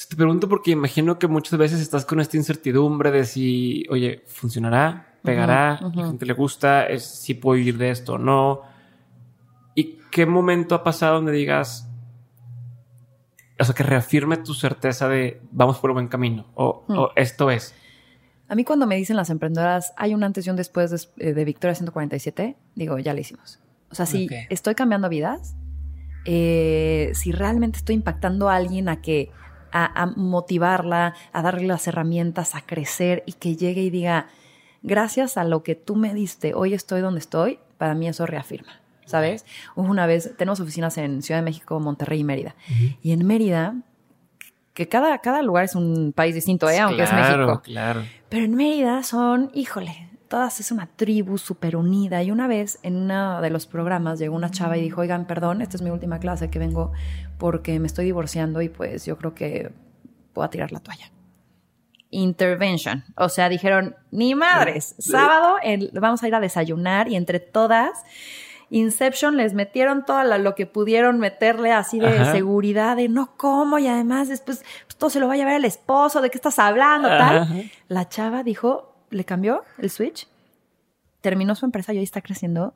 te 0.10 0.16
pregunto 0.16 0.50
porque 0.50 0.72
imagino 0.72 1.20
que 1.20 1.28
muchas 1.28 1.58
veces 1.58 1.80
estás 1.80 2.06
con 2.06 2.20
esta 2.20 2.38
incertidumbre 2.38 3.12
de 3.12 3.26
si, 3.26 3.86
oye, 3.90 4.24
funcionará, 4.28 5.18
pegará, 5.24 5.76
a 5.76 5.92
la 5.94 6.08
gente 6.08 6.26
le 6.26 6.34
gusta, 6.34 6.86
es, 6.86 7.04
si 7.04 7.34
puedo 7.34 7.58
ir 7.58 7.78
de 7.78 7.90
esto 7.90 8.14
o 8.14 8.18
no. 8.18 8.62
¿Y 9.74 10.00
qué 10.12 10.26
momento 10.26 10.76
ha 10.76 10.84
pasado 10.84 11.16
donde 11.16 11.32
digas, 11.32 11.90
o 13.58 13.64
sea, 13.64 13.74
que 13.74 13.84
reafirme 13.84 14.38
tu 14.38 14.54
certeza 14.54 15.08
de 15.08 15.42
vamos 15.52 15.80
por 15.80 15.92
el 15.92 15.94
buen 15.94 16.08
camino 16.08 16.48
o, 16.56 16.84
o 16.90 17.12
esto 17.16 17.50
es? 17.52 17.74
A 18.50 18.56
mí 18.56 18.64
cuando 18.64 18.88
me 18.88 18.96
dicen 18.96 19.16
las 19.16 19.30
emprendedoras, 19.30 19.94
hay 19.96 20.16
un 20.16 20.24
antes 20.24 20.46
y 20.48 20.50
un 20.50 20.56
después 20.56 20.90
de, 20.90 21.30
eh, 21.30 21.46
Victoria 21.46 21.76
147, 21.76 22.56
digo, 22.76 22.98
ya 22.98 23.14
lo 23.14 23.20
hicimos. 23.20 23.60
O 23.92 23.96
sea, 23.96 24.08
si 24.08 24.28
estoy 24.50 24.74
cambiando 24.74 25.08
vidas, 25.08 25.56
eh, 26.26 27.12
si 27.14 27.32
realmente 27.32 27.78
estoy 27.78 27.96
impactando 27.96 28.50
a 28.50 28.56
alguien 28.56 28.90
a 28.90 29.02
que, 29.02 29.32
a, 29.72 30.08
motivarla, 30.16 31.14
a 31.32 31.42
darle 31.44 31.68
las 31.68 31.88
herramientas, 31.88 32.56
a 32.56 32.62
crecer 32.62 33.24
y 33.28 33.34
que 33.34 33.56
llegue 33.56 33.84
y 33.84 33.92
diga, 33.92 34.28
gracias 34.82 35.38
a 35.38 35.44
lo 35.44 35.62
que 35.62 35.76
tú 35.76 35.96
me 35.96 36.16
diste, 36.16 36.56
hoy 36.56 36.74
estoy 36.74 37.02
donde 37.02 37.20
estoy, 37.20 37.60
para 37.78 37.94
mí 37.94 38.08
eso 38.08 38.26
reafirma. 38.26 38.82
¿Sabes? 39.06 39.44
Una 39.76 40.06
vez, 40.06 40.36
tenemos 40.38 40.60
oficinas 40.60 40.96
en 41.00 41.24
Ciudad 41.24 41.40
de 41.40 41.46
México, 41.46 41.80
Monterrey 41.80 42.20
y 42.20 42.24
Mérida. 42.24 42.56
Y 43.02 43.12
en 43.12 43.26
Mérida 43.26 43.76
que 44.80 44.88
cada, 44.88 45.18
cada 45.18 45.42
lugar 45.42 45.66
es 45.66 45.76
un 45.76 46.14
país 46.14 46.34
distinto, 46.34 46.70
¿eh? 46.70 46.80
aunque 46.80 47.04
es 47.04 47.12
México. 47.12 47.62
Claro. 47.66 48.06
Pero 48.30 48.46
en 48.46 48.56
Mérida 48.56 49.04
son, 49.04 49.52
híjole, 49.54 50.10
todas 50.30 50.62
es 50.62 50.72
una 50.72 50.88
tribu 50.88 51.38
súper 51.38 51.76
unida. 51.76 52.24
Y 52.24 52.32
una 52.32 52.48
vez 52.48 52.80
en 52.82 52.96
uno 52.96 53.42
de 53.42 53.50
los 53.50 53.66
programas 53.66 54.20
llegó 54.20 54.38
una 54.38 54.52
chava 54.52 54.78
y 54.78 54.82
dijo, 54.82 55.02
oigan, 55.02 55.28
perdón, 55.28 55.62
esta 55.62 55.76
es 55.76 55.82
mi 55.82 55.90
última 55.90 56.20
clase 56.20 56.50
que 56.50 56.60
vengo 56.60 56.94
porque 57.38 57.78
me 57.78 57.88
estoy 57.88 58.06
divorciando 58.06 58.62
y 58.62 58.70
pues 58.70 59.06
yo 59.06 59.18
creo 59.18 59.36
que 59.36 59.74
puedo 60.32 60.50
tirar 60.50 60.72
la 60.72 60.80
toalla. 60.80 61.12
Intervention. 62.10 63.04
O 63.18 63.28
sea, 63.28 63.50
dijeron, 63.50 63.98
ni 64.12 64.34
madres, 64.34 64.96
sábado 64.98 65.58
vamos 65.92 66.24
a 66.24 66.28
ir 66.30 66.36
a 66.36 66.40
desayunar 66.40 67.10
y 67.10 67.18
entre 67.18 67.42
todas 67.42 68.06
Inception 68.70 69.36
les 69.36 69.54
metieron 69.54 70.06
todo 70.06 70.24
lo 70.38 70.56
que 70.56 70.66
pudieron 70.66 71.20
meterle 71.20 71.72
así 71.72 72.00
de 72.00 72.26
seguridad, 72.26 72.96
de 72.96 73.10
no 73.10 73.36
cómo, 73.36 73.80
y 73.80 73.88
además 73.88 74.30
después 74.30 74.64
pues, 74.86 74.96
todo 74.98 75.10
se 75.10 75.20
lo 75.20 75.28
va 75.28 75.34
a 75.34 75.38
llevar 75.38 75.56
el 75.56 75.66
esposo, 75.66 76.22
de 76.22 76.30
qué 76.30 76.38
estás 76.38 76.60
hablando, 76.60 77.08
tal. 77.08 77.72
La 77.88 78.08
chava 78.08 78.44
dijo, 78.44 78.94
le 79.10 79.26
cambió 79.26 79.64
el 79.80 79.90
switch, 79.90 80.28
terminó 81.22 81.56
su 81.56 81.66
empresa 81.66 81.94
y 81.94 81.98
hoy 81.98 82.04
está 82.04 82.22
creciendo, 82.22 82.76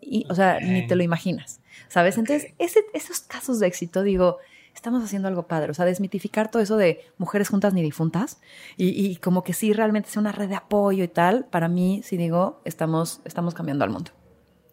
y, 0.00 0.26
o 0.28 0.34
sea, 0.34 0.60
ni 0.60 0.86
te 0.86 0.96
lo 0.96 1.02
imaginas, 1.02 1.60
¿sabes? 1.88 2.18
Entonces, 2.18 2.52
ese, 2.58 2.80
esos 2.92 3.20
casos 3.20 3.58
de 3.58 3.66
éxito, 3.66 4.02
digo, 4.02 4.38
estamos 4.74 5.02
haciendo 5.02 5.28
algo 5.28 5.46
padre, 5.46 5.70
o 5.70 5.74
sea, 5.74 5.86
desmitificar 5.86 6.50
todo 6.50 6.60
eso 6.60 6.76
de 6.76 7.00
mujeres 7.16 7.48
juntas 7.48 7.72
ni 7.72 7.80
difuntas 7.80 8.40
y, 8.76 8.88
y 8.88 9.16
como 9.16 9.42
que 9.42 9.54
sí 9.54 9.72
realmente 9.72 10.10
sea 10.10 10.20
una 10.20 10.32
red 10.32 10.50
de 10.50 10.56
apoyo 10.56 11.02
y 11.02 11.08
tal, 11.08 11.46
para 11.46 11.68
mí, 11.68 12.02
si 12.04 12.18
digo, 12.18 12.60
estamos, 12.66 13.22
estamos 13.24 13.54
cambiando 13.54 13.84
al 13.84 13.90
mundo. 13.90 14.10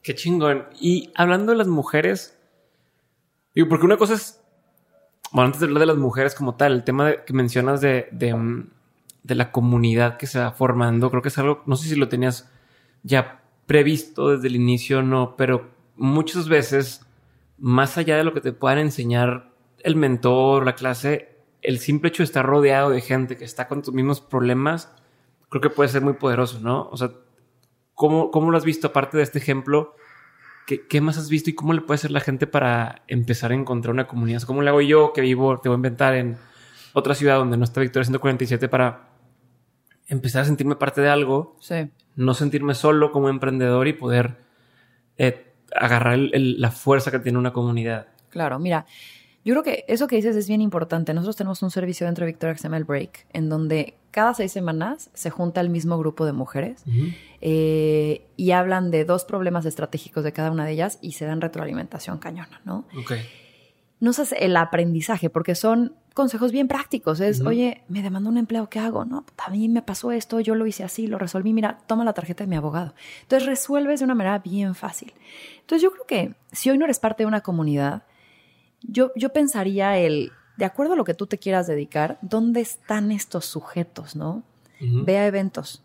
Qué 0.02 0.16
chingón. 0.16 0.66
Y 0.80 1.12
hablando 1.16 1.52
de 1.52 1.58
las 1.58 1.68
mujeres, 1.68 2.38
digo, 3.54 3.70
porque 3.70 3.86
una 3.86 3.98
cosa 3.98 4.16
es, 4.16 4.42
bueno, 5.32 5.48
antes 5.48 5.62
de 5.62 5.68
hablar 5.68 5.82
de 5.82 5.86
las 5.88 5.98
mujeres 5.98 6.34
como 6.34 6.56
tal, 6.56 6.74
el 6.74 6.84
tema 6.84 7.24
que 7.26 7.34
mencionas 7.34 7.82
de, 7.82 8.08
de, 8.12 8.34
mm, 8.34 8.70
de, 9.24 9.36
la 9.36 9.52
comunidad 9.52 10.18
que 10.18 10.28
se 10.28 10.40
va 10.40 10.52
formando, 10.52 11.10
creo 11.10 11.22
que 11.22 11.30
es 11.30 11.38
algo, 11.38 11.64
no 11.68 11.76
sé 11.76 11.90
si 11.90 11.96
lo 11.96 12.10
tenías 12.10 12.50
ya 13.04 13.42
previsto 13.68 14.30
desde 14.30 14.48
el 14.48 14.56
inicio 14.56 15.00
o 15.00 15.04
no, 15.04 15.36
pero 15.38 15.70
muchas 15.96 16.50
veces, 16.50 17.06
más 17.58 17.98
allá 17.98 18.18
de 18.18 18.24
lo 18.24 18.34
que 18.34 18.42
te 18.42 18.54
puedan 18.54 18.80
enseñar 18.80 19.52
el 19.84 19.96
mentor, 19.96 20.66
la 20.66 20.76
clase, 20.76 21.38
el 21.62 21.80
simple 21.80 22.10
hecho 22.10 22.24
de 22.24 22.26
estar 22.26 22.46
rodeado 22.46 22.90
de 22.90 23.02
gente 23.02 23.38
que 23.38 23.46
está 23.46 23.68
con 23.68 23.84
tus 23.84 23.94
mismos 23.94 24.20
problemas, 24.20 24.92
creo 25.50 25.62
que 25.62 25.70
puede 25.70 25.90
ser 25.90 26.02
muy 26.02 26.14
poderoso, 26.14 26.60
¿no? 26.60 26.90
O 26.90 26.98
sea, 26.98 27.12
¿cómo, 27.96 28.32
cómo 28.32 28.52
lo 28.52 28.58
has 28.58 28.66
visto 28.66 28.88
aparte 28.88 29.18
de 29.18 29.24
este 29.24 29.40
ejemplo? 29.40 29.96
¿Qué, 30.68 30.88
¿Qué, 30.88 31.02
más 31.02 31.18
has 31.18 31.30
visto 31.30 31.50
y 31.50 31.54
cómo 31.54 31.74
le 31.74 31.82
puede 31.82 31.96
hacer 31.96 32.12
la 32.12 32.20
gente 32.20 32.48
para 32.48 33.04
empezar 33.08 33.52
a 33.52 33.56
encontrar 33.56 33.94
una 33.94 34.08
comunidad? 34.08 34.42
¿Cómo 34.44 34.62
le 34.62 34.70
hago 34.70 34.82
yo 34.82 35.14
que 35.14 35.22
vivo, 35.22 35.60
te 35.60 35.70
voy 35.70 35.76
a 35.76 35.78
inventar 35.78 36.16
en 36.16 36.38
otra 36.94 37.16
ciudad 37.16 37.38
donde 37.38 37.58
no 37.58 37.64
está 37.64 37.82
Victoria 37.82 38.06
147 38.06 38.70
para 38.70 39.10
empezar 40.08 40.44
a 40.44 40.46
sentirme 40.46 40.76
parte 40.76 41.02
de 41.02 41.10
algo? 41.10 41.58
Sí. 41.60 41.90
No 42.16 42.34
sentirme 42.34 42.76
solo 42.76 43.12
como 43.12 43.30
emprendedor 43.30 43.88
y 43.88 43.94
poder 43.94 44.38
eh, 45.18 45.54
agarrar 45.76 46.14
el, 46.14 46.32
el, 46.34 46.62
la 46.62 46.72
fuerza 46.72 47.12
que 47.12 47.20
tiene 47.20 47.38
una 47.38 47.54
comunidad. 47.54 48.08
Claro, 48.30 48.60
mira, 48.60 48.86
yo 49.44 49.54
creo 49.54 49.64
que 49.64 49.86
eso 49.88 50.08
que 50.08 50.16
dices 50.16 50.36
es 50.36 50.48
bien 50.48 50.62
importante. 50.62 51.14
Nosotros 51.14 51.36
tenemos 51.36 51.64
un 51.64 51.72
servicio 51.72 52.06
dentro 52.06 52.26
de 52.26 52.32
Victoria 52.32 52.54
que 52.54 52.60
se 52.60 52.64
llama 52.64 52.78
el 52.78 52.84
Break, 52.84 53.28
en 53.34 53.50
donde 53.50 53.96
cada 54.12 54.34
seis 54.34 54.52
semanas 54.52 55.10
se 55.14 55.30
junta 55.30 55.62
el 55.62 55.70
mismo 55.70 55.98
grupo 55.98 56.26
de 56.26 56.34
mujeres 56.34 56.84
uh 56.86 56.90
-huh. 56.90 57.16
eh, 57.40 58.28
y 58.36 58.52
hablan 58.52 58.92
de 58.92 59.06
dos 59.06 59.26
problemas 59.26 59.66
estratégicos 59.66 60.24
de 60.24 60.34
cada 60.34 60.52
una 60.52 60.66
de 60.66 60.74
ellas 60.74 61.00
y 61.02 61.14
se 61.14 61.26
dan 61.26 61.42
retroalimentación 61.42 62.20
cañona, 62.20 62.62
¿no? 62.66 62.86
Okay. 63.02 63.22
Nos 64.00 64.20
hace 64.20 64.36
el 64.44 64.58
aprendizaje, 64.58 65.30
porque 65.30 65.56
son 65.56 65.96
consejos 66.14 66.52
bien 66.52 66.68
prácticos. 66.68 67.20
Es, 67.20 67.40
uh 67.40 67.44
-huh. 67.44 67.48
oye, 67.48 67.84
me 67.88 68.02
demandó 68.02 68.30
un 68.30 68.38
empleo, 68.38 68.68
¿qué 68.68 68.80
hago? 68.80 69.06
No, 69.06 69.26
a 69.38 69.50
mí 69.50 69.70
me 69.70 69.82
pasó 69.82 70.12
esto, 70.12 70.40
yo 70.40 70.56
lo 70.56 70.68
hice 70.68 70.84
así, 70.84 71.08
lo 71.08 71.18
resolví. 71.18 71.54
Mira, 71.54 71.78
toma 71.88 72.04
la 72.04 72.14
tarjeta 72.14 72.44
de 72.44 72.50
mi 72.50 72.56
abogado. 72.58 72.94
Entonces 73.22 73.48
resuelves 73.48 74.00
de 74.02 74.06
una 74.06 74.16
manera 74.16 74.40
bien 74.40 74.76
fácil. 74.76 75.14
Entonces 75.62 75.82
yo 75.82 75.92
creo 75.92 76.06
que 76.06 76.36
si 76.52 76.70
hoy 76.70 76.78
no 76.78 76.86
eres 76.86 77.00
parte 77.00 77.24
de 77.24 77.28
una 77.28 77.42
comunidad, 77.42 78.04
yo, 78.84 79.12
yo 79.16 79.30
pensaría 79.30 79.98
el, 79.98 80.32
de 80.58 80.66
acuerdo 80.66 80.94
a 80.94 80.96
lo 80.96 81.04
que 81.04 81.14
tú 81.14 81.28
te 81.28 81.38
quieras 81.38 81.68
dedicar, 81.68 82.18
¿dónde 82.22 82.62
están 82.62 83.12
estos 83.12 83.46
sujetos, 83.46 84.16
no? 84.16 84.44
Uh 84.80 84.86
-huh. 84.86 85.06
Ve 85.06 85.18
a 85.18 85.28
eventos, 85.28 85.84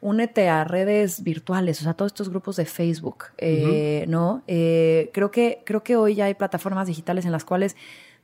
únete 0.00 0.48
a 0.48 0.64
redes 0.64 1.22
virtuales, 1.22 1.80
o 1.80 1.84
sea, 1.84 1.94
todos 1.94 2.10
estos 2.10 2.28
grupos 2.28 2.56
de 2.56 2.64
Facebook, 2.64 3.26
eh, 3.38 3.64
uh 4.04 4.06
-huh. 4.06 4.08
¿no? 4.08 4.42
Eh, 4.46 5.10
creo, 5.12 5.30
que, 5.30 5.62
creo 5.64 5.82
que 5.82 5.96
hoy 5.96 6.14
ya 6.16 6.26
hay 6.26 6.34
plataformas 6.34 6.86
digitales 6.86 7.24
en 7.24 7.32
las 7.32 7.44
cuales 7.44 7.76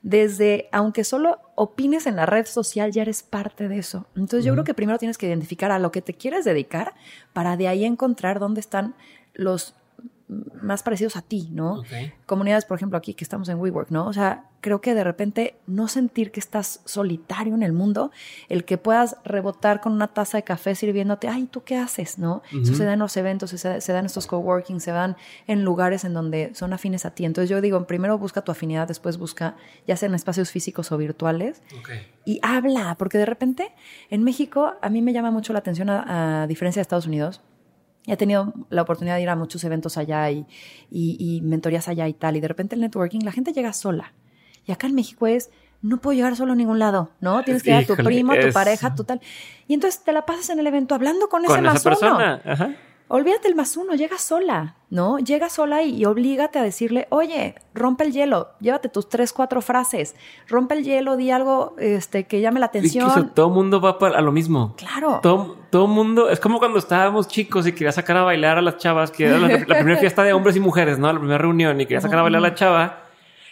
desde, 0.03 0.69
aunque 0.71 1.03
solo 1.03 1.41
opines 1.57 2.07
en 2.07 2.15
la 2.15 2.27
red 2.27 2.47
social, 2.47 2.93
ya 2.93 3.03
eres 3.03 3.23
parte 3.23 3.69
de 3.69 3.79
eso. 3.79 4.07
Entonces 4.15 4.41
uh 4.41 4.43
-huh. 4.43 4.47
yo 4.47 4.53
creo 4.55 4.65
que 4.65 4.75
primero 4.75 4.99
tienes 4.99 5.19
que 5.19 5.27
identificar 5.27 5.71
a 5.73 5.79
lo 5.79 5.91
que 5.91 6.03
te 6.03 6.15
quieres 6.15 6.45
dedicar 6.45 6.95
para 7.33 7.57
de 7.57 7.67
ahí 7.69 7.85
encontrar 7.85 8.39
dónde 8.39 8.61
están 8.61 8.95
los 9.35 9.75
más 10.29 10.83
parecidos 10.83 11.17
a 11.17 11.23
ti, 11.23 11.49
¿no? 11.53 11.81
Okay. 11.81 12.13
Comunidades, 12.27 12.65
por 12.65 12.77
ejemplo, 12.77 12.99
aquí 12.99 13.15
que 13.15 13.25
estamos 13.25 13.49
en 13.49 13.59
WeWork, 13.59 13.91
¿no? 13.91 14.07
O 14.07 14.13
sea, 14.13 14.45
creo 14.61 14.81
que 14.81 14.95
de 14.95 15.03
repente 15.05 15.57
no 15.67 15.89
sentir 15.89 16.31
que 16.33 16.41
estás 16.41 16.81
solitario 16.85 17.55
en 17.55 17.63
el 17.63 17.73
mundo, 17.73 18.11
el 18.49 18.65
que 18.65 18.77
puedas 18.77 19.17
rebotar 19.25 19.81
con 19.81 19.93
una 19.93 20.09
taza 20.09 20.37
de 20.37 20.43
café 20.43 20.75
sirviéndote, 20.75 21.29
ay, 21.29 21.47
¿tú 21.47 21.63
qué 21.65 21.77
haces, 21.77 22.19
no? 22.19 22.43
Uh 22.53 22.57
-huh. 22.57 22.63
Eso 22.63 22.75
se 22.75 22.85
da 22.85 22.93
en 22.93 22.99
los 22.99 23.17
eventos, 23.17 23.51
se, 23.51 23.81
se 23.81 23.93
dan 23.93 24.05
estos 24.05 24.27
coworking, 24.27 24.81
se 24.81 24.91
dan 24.91 25.17
en 25.47 25.65
lugares 25.65 26.05
en 26.05 26.13
donde 26.13 26.55
son 26.55 26.73
afines 26.73 27.07
a 27.07 27.13
ti. 27.13 27.25
Entonces 27.25 27.49
yo 27.49 27.61
digo, 27.61 27.87
primero 27.87 28.19
busca 28.19 28.43
tu 28.43 28.53
afinidad, 28.53 28.87
después 28.87 29.17
busca, 29.17 29.57
ya 29.87 29.97
sea 29.97 30.09
en 30.09 30.15
espacios 30.15 30.51
físicos 30.51 30.93
o 30.93 30.99
virtuales, 30.99 31.63
okay. 31.81 32.07
y 32.27 32.39
habla, 32.43 32.97
porque 32.99 33.17
de 33.17 33.27
repente 33.27 33.73
en 34.11 34.25
México 34.25 34.75
a 34.83 34.91
mí 34.91 35.01
me 35.01 35.13
llama 35.13 35.31
mucho 35.31 35.53
la 35.53 35.61
atención, 35.61 35.89
a, 35.89 36.43
a 36.43 36.47
diferencia 36.47 36.81
de 36.81 36.83
Estados 36.83 37.07
Unidos, 37.07 37.41
he 38.13 38.17
tenido 38.17 38.53
la 38.71 38.83
oportunidad 38.83 39.17
de 39.17 39.23
ir 39.23 39.29
a 39.29 39.37
muchos 39.37 39.63
eventos 39.65 39.97
allá 39.97 40.31
y, 40.31 40.47
y, 40.91 41.17
y, 41.19 41.41
mentorías 41.43 41.89
allá 41.89 42.09
y 42.09 42.15
tal, 42.15 42.37
y 42.37 42.41
de 42.41 42.49
repente 42.49 42.75
el 42.75 42.81
networking, 42.81 43.21
la 43.21 43.33
gente 43.33 43.53
llega 43.53 43.73
sola. 43.73 44.13
Y 44.67 44.73
acá 44.73 44.87
en 44.87 44.95
México 44.95 45.27
es, 45.27 45.51
no 45.81 45.99
puedo 45.99 46.17
llegar 46.17 46.37
solo 46.37 46.53
a 46.53 46.57
ningún 46.57 46.79
lado, 46.79 47.11
¿no? 47.21 47.43
Tienes 47.45 47.63
que 47.63 47.71
ir 47.71 47.77
a 47.77 47.87
tu 47.87 47.97
primo, 47.97 48.33
a 48.33 48.41
tu 48.41 48.49
es... 48.49 48.55
pareja, 48.55 48.95
tu 48.95 49.05
tal. 49.05 49.21
Y 49.67 49.75
entonces 49.75 50.03
te 50.03 50.13
la 50.13 50.27
pasas 50.27 50.51
en 50.51 50.59
el 50.59 50.67
evento 50.67 50.95
hablando 50.95 51.29
con, 51.29 51.45
con 51.45 51.57
ese 51.57 51.65
esa 51.65 51.73
más 51.73 51.83
persona. 51.83 52.41
uno. 52.45 52.53
Ajá. 52.53 52.75
Olvídate 53.11 53.49
el 53.49 53.55
más 53.55 53.77
uno, 53.79 53.95
llega 53.95 54.19
sola, 54.19 54.77
¿no? 54.91 55.19
Llega 55.19 55.49
sola 55.49 55.83
y, 55.83 55.97
y, 55.97 56.05
oblígate 56.05 56.59
a 56.59 56.63
decirle, 56.63 57.07
oye, 57.09 57.55
rompe 57.73 58.05
el 58.05 58.13
hielo, 58.13 58.49
llévate 58.61 58.91
tus 58.91 59.09
tres, 59.09 59.33
cuatro 59.33 59.63
frases, 59.63 60.15
rompe 60.47 60.75
el 60.75 60.85
hielo, 60.85 61.17
di 61.17 61.31
algo 61.31 61.75
este, 61.79 62.25
que 62.25 62.43
llame 62.43 62.61
la 62.61 62.67
atención. 62.67 63.09
Es 63.09 63.15
que 63.15 63.23
todo 63.23 63.49
el 63.49 63.55
mundo 63.55 63.81
va 63.81 63.99
para, 63.99 64.19
a 64.19 64.21
lo 64.21 64.31
mismo. 64.31 64.75
Claro. 64.77 65.21
Todo, 65.23 65.57
todo 65.71 65.87
mundo, 65.87 66.29
es 66.29 66.39
como 66.39 66.59
cuando 66.59 66.79
estábamos 66.79 67.29
chicos 67.29 67.67
y 67.67 67.73
querías 67.73 67.95
sacar 67.95 68.19
a 68.19 68.25
bailar 68.25 68.59
a 68.59 68.63
las 68.63 68.77
chavas, 68.77 69.11
que 69.11 69.25
era 69.25 69.39
la, 69.39 69.49
la 69.49 69.79
primera 69.79 69.97
fiesta 69.97 70.23
de 70.23 70.35
hombres 70.35 70.57
y 70.57 70.61
mujeres, 70.61 70.99
¿no? 70.99 71.11
La 71.11 71.19
primera 71.19 71.39
reunión 71.39 71.81
y 71.81 71.87
querías 71.87 72.03
sacar 72.03 72.19
a 72.19 72.23
bailar 72.23 72.45
a 72.45 72.49
la 72.49 72.55
chava 72.55 73.08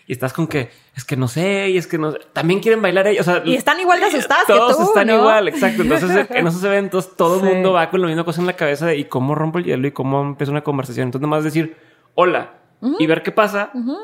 y 0.06 0.12
estás 0.12 0.32
con 0.32 0.46
que 0.46 0.70
es 0.94 1.04
que 1.04 1.16
no 1.16 1.26
sé 1.26 1.70
y 1.70 1.78
es 1.78 1.86
que 1.86 1.98
no 1.98 2.12
sé. 2.12 2.18
también 2.32 2.60
quieren 2.60 2.80
bailar 2.80 3.06
ellos. 3.08 3.26
O 3.26 3.30
sea, 3.30 3.42
y 3.44 3.54
están 3.54 3.80
igual 3.80 4.00
de 4.00 4.06
asustados 4.06 4.46
todos 4.46 4.76
que 4.76 4.82
tú, 4.82 4.88
están 4.88 5.06
¿no? 5.08 5.16
igual, 5.16 5.48
exacto. 5.48 5.82
Entonces 5.82 6.26
en 6.30 6.46
esos 6.46 6.62
eventos 6.62 7.16
todo 7.16 7.36
el 7.36 7.54
mundo 7.54 7.72
va 7.72 7.90
con 7.90 8.00
la 8.00 8.06
misma 8.06 8.24
cosa 8.24 8.40
en 8.40 8.46
la 8.46 8.54
cabeza 8.54 8.86
de 8.86 8.96
y 8.96 9.04
cómo 9.04 9.34
rompo 9.34 9.58
el 9.58 9.64
hielo 9.64 9.86
y 9.86 9.92
cómo 9.92 10.22
empiezo 10.22 10.52
una 10.52 10.62
conversación. 10.62 11.08
Entonces 11.08 11.22
nomás 11.22 11.42
decir 11.42 11.76
hola 12.14 12.54
uh 12.80 12.90
-huh. 12.90 12.96
y 13.00 13.06
ver 13.06 13.22
qué 13.22 13.32
pasa. 13.32 13.70
Uh 13.74 13.78
-huh. 13.80 13.98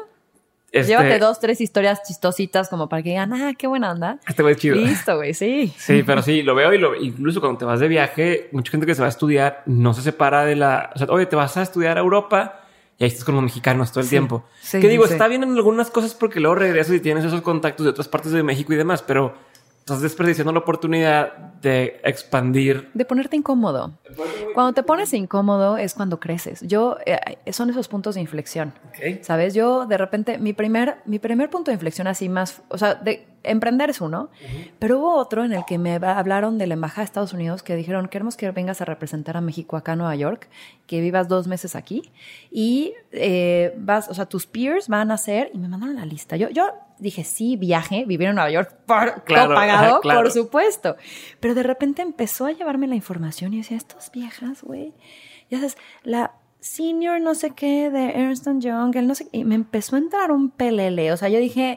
Este... 0.73 0.91
Llévate 0.93 1.19
dos, 1.19 1.39
tres 1.39 1.61
historias 1.61 2.03
chistositas 2.03 2.71
como 2.71 2.89
para 2.89 3.03
que 3.03 3.11
digan, 3.11 3.33
ah, 3.35 3.53
qué 3.57 3.67
buena 3.67 3.93
onda. 3.93 4.19
Este 4.27 4.43
güey 4.43 4.55
es 4.55 4.61
chido. 4.61 4.77
Listo, 4.77 5.17
güey, 5.17 5.35
sí. 5.35 5.73
Sí, 5.77 6.03
pero 6.03 6.23
sí, 6.23 6.43
lo 6.43 6.55
veo 6.55 6.73
y 6.73 6.79
lo 6.79 6.97
incluso 6.97 7.41
cuando 7.41 7.59
te 7.59 7.65
vas 7.67 7.79
de 7.79 7.89
viaje, 7.89 8.49
mucha 8.53 8.71
gente 8.71 8.87
que 8.87 8.95
se 8.95 9.03
va 9.03 9.07
a 9.07 9.11
estudiar 9.11 9.63
no 9.67 9.93
se 9.93 10.01
separa 10.01 10.47
de 10.47 10.57
la, 10.57 10.91
o 10.95 10.99
sea, 10.99 11.09
oye, 11.11 11.27
te 11.27 11.37
vas 11.37 11.59
a 11.59 11.63
estudiar 11.63 11.99
a 11.99 12.01
Europa 12.01 12.62
y 12.99 13.05
ahí 13.05 13.09
estás 13.09 13.25
con 13.25 13.35
los 13.35 13.45
mexicanos 13.45 13.91
todo 13.91 14.01
el 14.01 14.07
sí, 14.07 14.11
tiempo. 14.11 14.45
Sí, 14.61 14.81
que 14.81 14.89
digo, 14.89 15.07
sí. 15.07 15.13
está 15.15 15.29
bien 15.29 15.43
en 15.43 15.53
algunas 15.53 15.91
cosas 15.91 16.15
porque 16.15 16.41
luego 16.41 16.55
regresas 16.57 16.95
y 16.95 17.01
tienes 17.01 17.25
esos 17.25 17.43
contactos 17.43 17.85
de 17.85 17.91
otras 17.91 18.09
partes 18.09 18.33
de 18.33 18.43
México 18.43 18.73
y 18.73 18.77
demás, 18.77 19.03
pero 19.03 19.35
estás 19.83 20.01
desperdiciando 20.01 20.53
la 20.53 20.61
oportunidad 20.61 21.37
de 21.61 22.01
expandir. 22.05 22.89
De 22.95 23.05
ponerte 23.05 23.37
incómodo. 23.37 23.99
Cuando 24.55 24.75
te 24.75 24.85
pones 24.85 25.13
incómodo 25.13 25.77
es 25.77 25.95
cuando 25.95 26.21
creces. 26.21 26.61
Yo, 26.61 26.99
eh, 27.05 27.19
son 27.51 27.69
esos 27.69 27.89
puntos 27.89 28.15
de 28.15 28.21
inflexión. 28.21 28.75
Okay. 28.91 29.19
¿Sabes? 29.25 29.55
Yo 29.55 29.87
de 29.87 29.99
repente, 29.99 30.39
mi 30.39 30.53
primer, 30.53 30.99
mi 31.05 31.19
primer 31.19 31.51
punto 31.51 31.73
de 31.73 31.75
inflexión 31.75 32.07
así 32.07 32.29
más, 32.29 32.63
o 32.69 32.79
sea, 32.79 32.95
de 32.95 33.27
emprender 33.43 33.91
es 33.91 34.01
uno, 34.01 34.31
uh 34.31 34.45
-huh. 34.47 34.71
pero 34.79 35.01
hubo 35.01 35.17
otro 35.17 35.45
en 35.45 35.53
el 35.53 35.65
que 35.65 35.79
me 35.79 35.95
hablaron 35.97 36.59
de 36.59 36.69
la 36.69 36.75
Embajada 36.75 37.01
de 37.01 37.07
Estados 37.07 37.33
Unidos 37.33 37.65
que 37.65 37.75
dijeron, 37.75 38.07
queremos 38.07 38.37
que 38.37 38.49
vengas 38.53 38.81
a 38.81 38.85
representar 38.85 39.37
a 39.37 39.41
México 39.41 39.77
acá 39.77 39.97
Nueva 39.97 40.15
York, 40.15 40.49
que 40.87 41.01
vivas 41.01 41.27
dos 41.27 41.49
meses 41.49 41.75
aquí 41.75 42.13
y 42.53 42.95
eh, 43.11 43.75
vas, 43.79 44.09
o 44.09 44.15
sea, 44.15 44.27
tus 44.27 44.47
peers 44.47 44.87
van 44.87 45.11
a 45.11 45.15
hacer, 45.15 45.51
y 45.53 45.59
me 45.59 45.67
mandaron 45.67 45.97
la 45.97 46.07
lista. 46.07 46.37
Yo, 46.37 46.51
yo 46.51 46.71
dije, 47.03 47.25
sí, 47.25 47.57
viaje, 47.57 48.05
vivir 48.07 48.29
en 48.29 48.37
Nueva 48.37 48.51
York, 48.51 48.75
por, 48.87 49.23
claro, 49.25 49.45
todo 49.47 49.55
pagado, 49.55 50.01
claro. 50.03 50.23
por 50.23 50.31
supuesto. 50.31 50.97
Pero 51.41 51.55
de 51.55 51.63
repente 51.63 52.03
empezó 52.03 52.47
a 52.47 52.53
llevarme 52.53 52.87
la 52.87 52.95
información 52.95 53.53
y 53.55 53.59
decía, 53.59 53.77
estas 53.77 54.11
viejas, 54.13 54.63
güey, 54.63 54.93
ya 55.51 55.59
sabes, 55.59 55.77
la 56.03 56.33
senior 56.61 57.21
no 57.21 57.35
sé 57.35 57.51
qué 57.51 57.91
de 57.91 58.11
Ernst 58.13 58.47
Young, 58.61 58.95
el 58.95 59.09
no 59.09 59.17
sé 59.17 59.27
y 59.33 59.43
me 59.43 59.57
empezó 59.57 59.97
a 59.97 59.99
entrar 59.99 60.31
un 60.31 60.49
pelele, 60.49 61.11
o 61.11 61.17
sea, 61.17 61.29
yo 61.29 61.41
dije, 61.41 61.77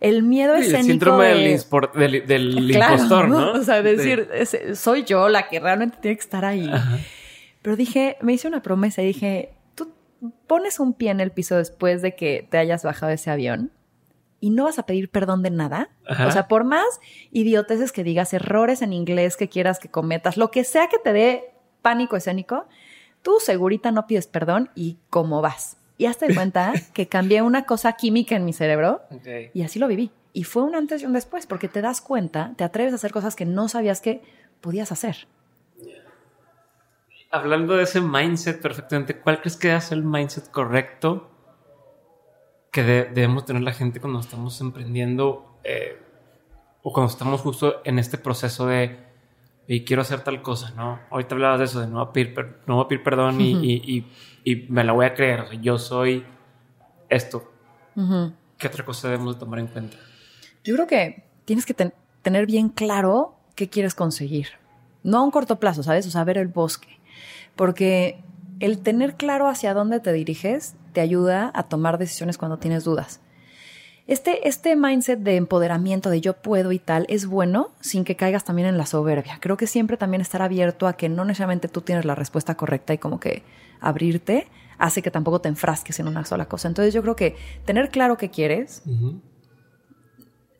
el 0.00 0.22
miedo 0.22 0.54
sí, 0.56 0.64
escénico 0.64 0.76
el 0.78 0.86
síndrome 0.90 1.24
de... 1.24 1.34
del, 1.34 1.50
inspor, 1.52 1.92
del, 1.92 2.26
del 2.26 2.70
claro, 2.72 2.94
impostor, 2.96 3.28
¿no? 3.28 3.52
O 3.52 3.62
sea, 3.62 3.80
decir, 3.80 4.28
soy 4.74 5.04
yo 5.04 5.30
la 5.30 5.48
que 5.48 5.58
realmente 5.58 5.96
tiene 6.02 6.16
que 6.16 6.22
estar 6.22 6.44
ahí. 6.44 6.68
Ajá. 6.70 6.98
Pero 7.62 7.76
dije, 7.76 8.16
me 8.20 8.34
hice 8.34 8.46
una 8.46 8.62
promesa 8.62 9.02
y 9.02 9.06
dije, 9.06 9.54
tú 9.74 9.92
pones 10.46 10.78
un 10.78 10.92
pie 10.92 11.10
en 11.10 11.20
el 11.20 11.32
piso 11.32 11.56
después 11.56 12.02
de 12.02 12.14
que 12.14 12.46
te 12.48 12.58
hayas 12.58 12.84
bajado 12.84 13.10
ese 13.10 13.30
avión 13.30 13.72
y 14.40 14.50
no 14.50 14.64
vas 14.64 14.78
a 14.78 14.86
pedir 14.86 15.10
perdón 15.10 15.42
de 15.42 15.50
nada. 15.50 15.90
Ajá. 16.06 16.26
O 16.26 16.30
sea, 16.30 16.48
por 16.48 16.64
más 16.64 16.84
idioteces 17.30 17.92
que 17.92 18.04
digas, 18.04 18.32
errores 18.32 18.82
en 18.82 18.92
inglés 18.92 19.36
que 19.36 19.48
quieras 19.48 19.78
que 19.78 19.88
cometas, 19.88 20.36
lo 20.36 20.50
que 20.50 20.64
sea 20.64 20.88
que 20.88 20.98
te 20.98 21.12
dé 21.12 21.54
pánico 21.82 22.16
escénico, 22.16 22.66
tú 23.22 23.36
segurita 23.40 23.90
no 23.92 24.06
pides 24.06 24.26
perdón 24.26 24.70
y 24.74 24.98
cómo 25.10 25.40
vas. 25.40 25.76
Y 25.98 26.06
hazte 26.06 26.34
cuenta 26.34 26.72
que 26.94 27.08
cambié 27.08 27.42
una 27.42 27.64
cosa 27.64 27.92
química 27.94 28.36
en 28.36 28.44
mi 28.44 28.52
cerebro 28.52 29.02
okay. 29.10 29.50
y 29.54 29.62
así 29.62 29.78
lo 29.78 29.88
viví. 29.88 30.10
Y 30.32 30.44
fue 30.44 30.62
un 30.62 30.74
antes 30.74 31.02
y 31.02 31.06
un 31.06 31.14
después, 31.14 31.46
porque 31.46 31.68
te 31.68 31.80
das 31.80 32.02
cuenta, 32.02 32.52
te 32.56 32.64
atreves 32.64 32.92
a 32.92 32.96
hacer 32.96 33.10
cosas 33.10 33.34
que 33.36 33.46
no 33.46 33.68
sabías 33.68 34.00
que 34.00 34.22
podías 34.60 34.92
hacer. 34.92 35.26
Hablando 37.30 37.76
de 37.76 37.84
ese 37.84 38.00
mindset 38.00 38.60
perfectamente, 38.60 39.18
¿cuál 39.18 39.40
crees 39.40 39.56
que 39.56 39.74
es 39.74 39.92
el 39.92 40.02
mindset 40.02 40.50
correcto 40.50 41.30
que 42.70 42.82
de 42.82 43.04
debemos 43.04 43.44
tener 43.44 43.62
la 43.62 43.72
gente 43.72 44.00
cuando 44.00 44.20
estamos 44.20 44.60
emprendiendo 44.60 45.58
eh, 45.64 45.98
o 46.82 46.92
cuando 46.92 47.10
estamos 47.10 47.40
justo 47.40 47.80
en 47.84 47.98
este 47.98 48.18
proceso 48.18 48.66
de 48.66 49.06
y 49.68 49.84
quiero 49.84 50.02
hacer 50.02 50.20
tal 50.20 50.42
cosa, 50.42 50.72
¿no? 50.76 51.00
Ahorita 51.10 51.34
hablabas 51.34 51.58
de 51.58 51.64
eso, 51.64 51.80
de 51.80 51.88
no 51.88 51.94
voy 51.94 52.08
a 52.08 52.12
pedir, 52.12 52.34
no 52.66 52.76
voy 52.76 52.84
a 52.84 52.88
pedir 52.88 53.02
perdón 53.02 53.40
y, 53.40 53.52
y, 53.52 54.06
y, 54.44 54.66
me 54.68 54.84
la 54.84 54.92
voy 54.92 55.06
a 55.06 55.14
creer. 55.14 55.40
O 55.40 55.48
sea, 55.48 55.60
yo 55.60 55.78
soy 55.78 56.24
esto. 57.08 57.50
¿Qué 58.58 58.66
otra 58.66 58.84
cosa 58.84 59.08
debemos 59.08 59.38
tomar 59.38 59.58
en 59.58 59.66
cuenta? 59.66 59.96
Yo 60.62 60.74
creo 60.74 60.86
que 60.86 61.24
tienes 61.44 61.66
que 61.66 61.74
tener 62.22 62.46
bien 62.46 62.68
claro 62.68 63.36
qué 63.54 63.68
quieres 63.68 63.94
conseguir. 63.94 64.48
No 65.02 65.18
a 65.18 65.22
un 65.22 65.30
corto 65.30 65.58
plazo, 65.58 65.82
¿sabes? 65.82 66.06
O 66.06 66.10
sea, 66.10 66.22
ver 66.24 66.38
el 66.38 66.48
bosque. 66.48 67.00
Porque 67.56 68.22
el 68.60 68.78
tener 68.78 69.16
claro 69.16 69.48
hacia 69.48 69.74
dónde 69.74 69.98
te 70.00 70.12
diriges 70.12 70.76
te 70.96 71.02
ayuda 71.02 71.50
a 71.54 71.64
tomar 71.64 71.98
decisiones 71.98 72.38
cuando 72.38 72.56
tienes 72.56 72.84
dudas. 72.84 73.20
Este, 74.06 74.48
este 74.48 74.76
mindset 74.76 75.18
de 75.18 75.36
empoderamiento, 75.36 76.08
de 76.08 76.22
yo 76.22 76.32
puedo 76.32 76.72
y 76.72 76.78
tal, 76.78 77.04
es 77.10 77.26
bueno 77.26 77.72
sin 77.82 78.02
que 78.02 78.16
caigas 78.16 78.44
también 78.44 78.66
en 78.66 78.78
la 78.78 78.86
soberbia. 78.86 79.36
Creo 79.38 79.58
que 79.58 79.66
siempre 79.66 79.98
también 79.98 80.22
estar 80.22 80.40
abierto 80.40 80.86
a 80.86 80.94
que 80.94 81.10
no 81.10 81.26
necesariamente 81.26 81.68
tú 81.68 81.82
tienes 81.82 82.06
la 82.06 82.14
respuesta 82.14 82.54
correcta 82.54 82.94
y 82.94 82.98
como 82.98 83.20
que 83.20 83.42
abrirte 83.78 84.48
hace 84.78 85.02
que 85.02 85.10
tampoco 85.10 85.42
te 85.42 85.50
enfrasques 85.50 86.00
en 86.00 86.08
una 86.08 86.24
sola 86.24 86.46
cosa. 86.46 86.66
Entonces 86.68 86.94
yo 86.94 87.02
creo 87.02 87.14
que 87.14 87.36
tener 87.66 87.90
claro 87.90 88.16
qué 88.16 88.30
quieres 88.30 88.82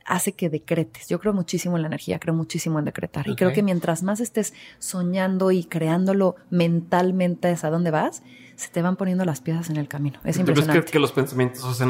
hace 0.07 0.33
que 0.33 0.49
decretes. 0.49 1.09
Yo 1.09 1.19
creo 1.21 1.33
muchísimo 1.33 1.77
en 1.77 1.83
la 1.83 1.88
energía, 1.88 2.19
creo 2.19 2.35
muchísimo 2.35 2.79
en 2.79 2.85
decretar. 2.85 3.29
Y 3.29 3.35
creo 3.35 3.53
que 3.53 3.62
mientras 3.62 4.03
más 4.03 4.21
estés 4.21 4.55
soñando 4.79 5.51
y 5.51 5.64
creándolo 5.64 6.37
mentalmente 6.51 7.57
a 7.61 7.71
dónde 7.71 7.90
vas, 7.90 8.23
se 8.55 8.69
te 8.71 8.83
van 8.83 8.97
poniendo 8.97 9.25
las 9.25 9.40
piezas 9.40 9.71
en 9.71 9.77
el 9.77 9.88
camino. 9.88 10.19
Es 10.25 10.38
impresionante. 10.38 10.85
que, 10.87 10.92
que 10.92 10.99
los 10.99 11.12
pensamientos 11.12 11.77
se 11.77 11.85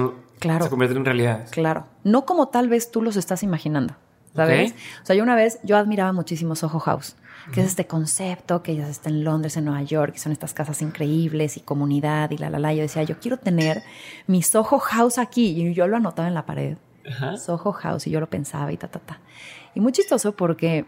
convierten 0.68 0.98
en 0.98 1.04
realidades? 1.04 1.50
Claro. 1.50 1.86
No 2.04 2.26
como 2.26 2.48
tal 2.48 2.68
vez 2.68 2.90
tú 2.90 3.02
los 3.02 3.16
estás 3.16 3.42
imaginando. 3.42 3.94
¿Sabes? 4.34 4.74
O 5.02 5.06
sea, 5.06 5.16
yo 5.16 5.22
una 5.22 5.34
vez, 5.34 5.58
yo 5.62 5.78
admiraba 5.78 6.12
muchísimo 6.12 6.54
Soho 6.56 6.78
House, 6.78 7.16
que 7.54 7.62
es 7.62 7.68
este 7.68 7.86
concepto 7.86 8.62
que 8.62 8.76
ya 8.76 8.86
está 8.86 9.08
en 9.08 9.24
Londres, 9.24 9.56
en 9.56 9.64
Nueva 9.64 9.82
York, 9.82 10.12
y 10.14 10.18
son 10.18 10.30
estas 10.30 10.52
casas 10.52 10.82
increíbles 10.82 11.56
y 11.56 11.60
comunidad 11.60 12.30
y 12.30 12.36
la 12.36 12.50
la 12.50 12.58
la. 12.58 12.74
Yo 12.74 12.82
decía, 12.82 13.02
yo 13.02 13.18
quiero 13.18 13.38
tener 13.38 13.82
mi 14.26 14.42
Soho 14.42 14.78
House 14.78 15.16
aquí. 15.16 15.58
Y 15.58 15.72
yo 15.72 15.86
lo 15.86 15.96
anotaba 15.96 16.28
en 16.28 16.34
la 16.34 16.44
pared. 16.44 16.76
Soho 17.38 17.72
House, 17.72 18.06
y 18.06 18.10
yo 18.10 18.20
lo 18.20 18.28
pensaba 18.28 18.72
y 18.72 18.76
ta, 18.76 18.88
ta, 18.88 18.98
ta. 18.98 19.20
Y 19.74 19.80
muy 19.80 19.92
chistoso 19.92 20.36
porque 20.36 20.86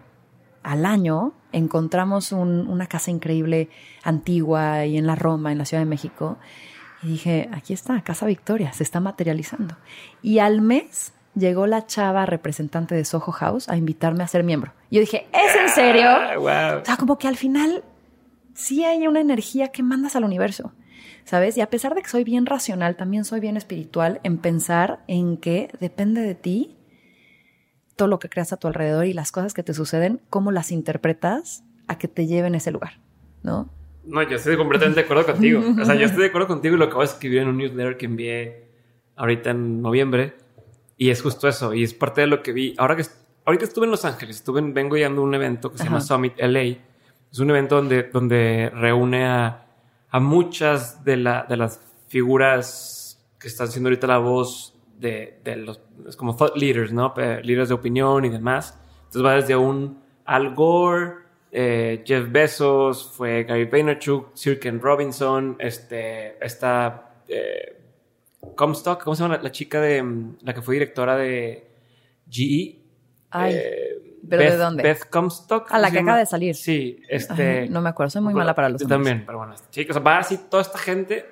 al 0.62 0.84
año 0.84 1.32
encontramos 1.52 2.32
una 2.32 2.86
casa 2.86 3.10
increíble, 3.10 3.70
antigua, 4.02 4.84
y 4.86 4.98
en 4.98 5.06
la 5.06 5.14
Roma, 5.14 5.52
en 5.52 5.58
la 5.58 5.64
Ciudad 5.64 5.82
de 5.82 5.88
México. 5.88 6.38
Y 7.02 7.08
dije, 7.08 7.48
aquí 7.52 7.72
está, 7.72 8.02
Casa 8.02 8.26
Victoria, 8.26 8.72
se 8.72 8.82
está 8.82 9.00
materializando. 9.00 9.76
Y 10.20 10.40
al 10.40 10.60
mes 10.60 11.12
llegó 11.34 11.66
la 11.66 11.86
chava 11.86 12.26
representante 12.26 12.94
de 12.94 13.04
Soho 13.04 13.32
House 13.32 13.68
a 13.68 13.76
invitarme 13.76 14.24
a 14.24 14.28
ser 14.28 14.42
miembro. 14.44 14.72
Y 14.90 14.96
yo 14.96 15.00
dije, 15.00 15.26
¿es 15.32 15.56
en 15.56 15.68
serio? 15.68 16.08
Ah, 16.08 16.80
o 16.82 16.84
sea, 16.84 16.96
como 16.96 17.18
que 17.18 17.28
al 17.28 17.36
final 17.36 17.84
sí 18.54 18.84
hay 18.84 19.06
una 19.06 19.20
energía 19.20 19.68
que 19.68 19.82
mandas 19.82 20.16
al 20.16 20.24
universo, 20.24 20.72
¿sabes? 21.28 21.58
Y 21.58 21.60
a 21.60 21.68
pesar 21.68 21.94
de 21.94 22.00
que 22.00 22.08
soy 22.08 22.24
bien 22.24 22.46
racional, 22.46 22.96
también 22.96 23.26
soy 23.26 23.38
bien 23.38 23.58
espiritual 23.58 24.18
en 24.24 24.38
pensar 24.38 25.04
en 25.08 25.36
que 25.36 25.70
depende 25.78 26.22
de 26.22 26.34
ti 26.34 26.74
todo 27.96 28.08
lo 28.08 28.18
que 28.18 28.30
creas 28.30 28.54
a 28.54 28.56
tu 28.56 28.66
alrededor 28.66 29.04
y 29.04 29.12
las 29.12 29.30
cosas 29.30 29.52
que 29.52 29.62
te 29.62 29.74
suceden, 29.74 30.22
cómo 30.30 30.52
las 30.52 30.72
interpretas 30.72 31.64
a 31.86 31.98
que 31.98 32.08
te 32.08 32.26
lleven 32.26 32.54
a 32.54 32.56
ese 32.56 32.70
lugar, 32.70 33.00
¿no? 33.42 33.68
No, 34.04 34.22
yo 34.22 34.36
estoy 34.36 34.56
completamente 34.56 35.00
de 35.00 35.04
acuerdo 35.04 35.26
contigo. 35.26 35.62
O 35.78 35.84
sea, 35.84 35.96
yo 35.96 36.06
estoy 36.06 36.22
de 36.22 36.28
acuerdo 36.28 36.46
contigo 36.46 36.76
y 36.76 36.78
lo 36.78 36.86
acabo 36.86 37.00
de 37.00 37.08
escribir 37.08 37.40
en 37.40 37.48
un 37.48 37.58
newsletter 37.58 37.98
que 37.98 38.06
envié 38.06 38.70
ahorita 39.16 39.50
en 39.50 39.82
noviembre. 39.82 40.34
Y 40.96 41.10
es 41.10 41.20
justo 41.20 41.46
eso. 41.46 41.74
Y 41.74 41.82
es 41.82 41.92
parte 41.92 42.22
de 42.22 42.26
lo 42.26 42.42
que 42.42 42.52
vi. 42.52 42.74
Ahora 42.78 42.96
que 42.96 43.02
ahorita 43.44 43.66
estuve 43.66 43.84
en 43.84 43.90
Los 43.90 44.06
Ángeles, 44.06 44.36
estuve 44.36 44.62
vengo 44.62 44.96
yendo 44.96 45.20
a 45.20 45.24
un 45.24 45.34
evento 45.34 45.70
que 45.70 45.76
se 45.76 45.84
llama 45.84 46.00
Summit 46.00 46.38
LA. 46.38 46.78
Es 47.30 47.38
un 47.38 47.50
evento 47.50 47.76
donde, 47.76 48.04
donde 48.04 48.70
reúne 48.74 49.26
a, 49.26 49.67
a 50.10 50.20
muchas 50.20 51.04
de, 51.04 51.16
la, 51.16 51.44
de 51.48 51.56
las 51.56 51.80
figuras 52.08 53.26
que 53.38 53.48
están 53.48 53.68
siendo 53.68 53.88
ahorita 53.88 54.06
la 54.06 54.18
voz 54.18 54.74
de, 54.98 55.40
de 55.44 55.56
los 55.56 55.80
es 56.06 56.16
como 56.16 56.36
thought 56.36 56.56
leaders, 56.56 56.92
¿no? 56.92 57.14
Líderes 57.42 57.68
de 57.68 57.74
opinión 57.74 58.24
y 58.24 58.28
demás. 58.28 58.78
Entonces 58.98 59.24
va 59.24 59.34
desde 59.34 59.56
un 59.56 60.02
Al 60.24 60.54
Gore, 60.54 61.14
eh, 61.50 62.02
Jeff 62.04 62.30
Bezos, 62.30 63.12
fue 63.14 63.44
Gary 63.44 63.64
Vaynerchuk, 63.64 64.30
Sir 64.34 64.60
Ken 64.60 64.80
Robinson, 64.80 65.56
este, 65.58 66.44
esta 66.44 67.12
eh, 67.26 67.80
Comstock, 68.54 69.02
¿cómo 69.02 69.16
se 69.16 69.22
llama 69.22 69.38
la, 69.42 69.50
chica 69.50 69.80
de 69.80 70.04
la 70.42 70.54
que 70.54 70.62
fue 70.62 70.74
directora 70.74 71.16
de 71.16 71.68
GE? 72.30 72.78
Ay, 73.30 73.54
eh, 73.54 73.97
¿pero 74.28 74.42
de 74.42 74.56
dónde? 74.56 74.82
Beth 74.82 75.08
Comstock. 75.10 75.70
A 75.70 75.78
la 75.78 75.90
que 75.90 75.98
acaba 75.98 76.18
de 76.18 76.26
salir. 76.26 76.54
Sí, 76.54 77.02
este. 77.08 77.68
no 77.68 77.80
me 77.80 77.90
acuerdo, 77.90 78.10
soy 78.10 78.22
muy 78.22 78.34
mala 78.34 78.54
para 78.54 78.68
los 78.68 78.80
Yo 78.80 78.88
también, 78.88 79.24
pero 79.26 79.38
bueno, 79.38 79.54
chicos, 79.70 79.96
o 79.96 80.00
sea, 80.00 80.02
va 80.02 80.18
así 80.18 80.38
toda 80.50 80.62
esta 80.62 80.78
gente, 80.78 81.26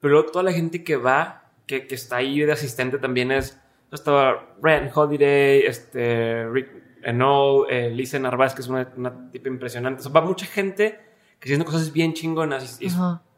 pero 0.00 0.24
toda 0.26 0.42
la 0.44 0.52
gente 0.52 0.84
que 0.84 0.96
va 0.96 1.44
que, 1.66 1.86
que 1.86 1.94
está 1.94 2.16
ahí 2.16 2.40
de 2.40 2.52
asistente 2.52 2.98
también 2.98 3.30
es, 3.30 3.60
estaba 3.92 4.54
Ryan 4.60 4.90
Holiday, 4.92 5.60
este, 5.60 6.48
Rick 6.48 6.70
Enow, 7.02 7.66
eh, 7.68 7.90
Lisa 7.90 8.18
Narváez, 8.18 8.54
que 8.54 8.62
es 8.62 8.68
una, 8.68 8.90
una 8.96 9.30
tipa 9.30 9.48
impresionante. 9.48 10.00
O 10.00 10.02
sea, 10.02 10.12
va 10.12 10.20
mucha 10.22 10.46
gente 10.46 10.98
que 11.38 11.46
haciendo 11.46 11.64
cosas 11.64 11.92
bien 11.92 12.14
chingonas 12.14 12.80
y, 12.80 12.88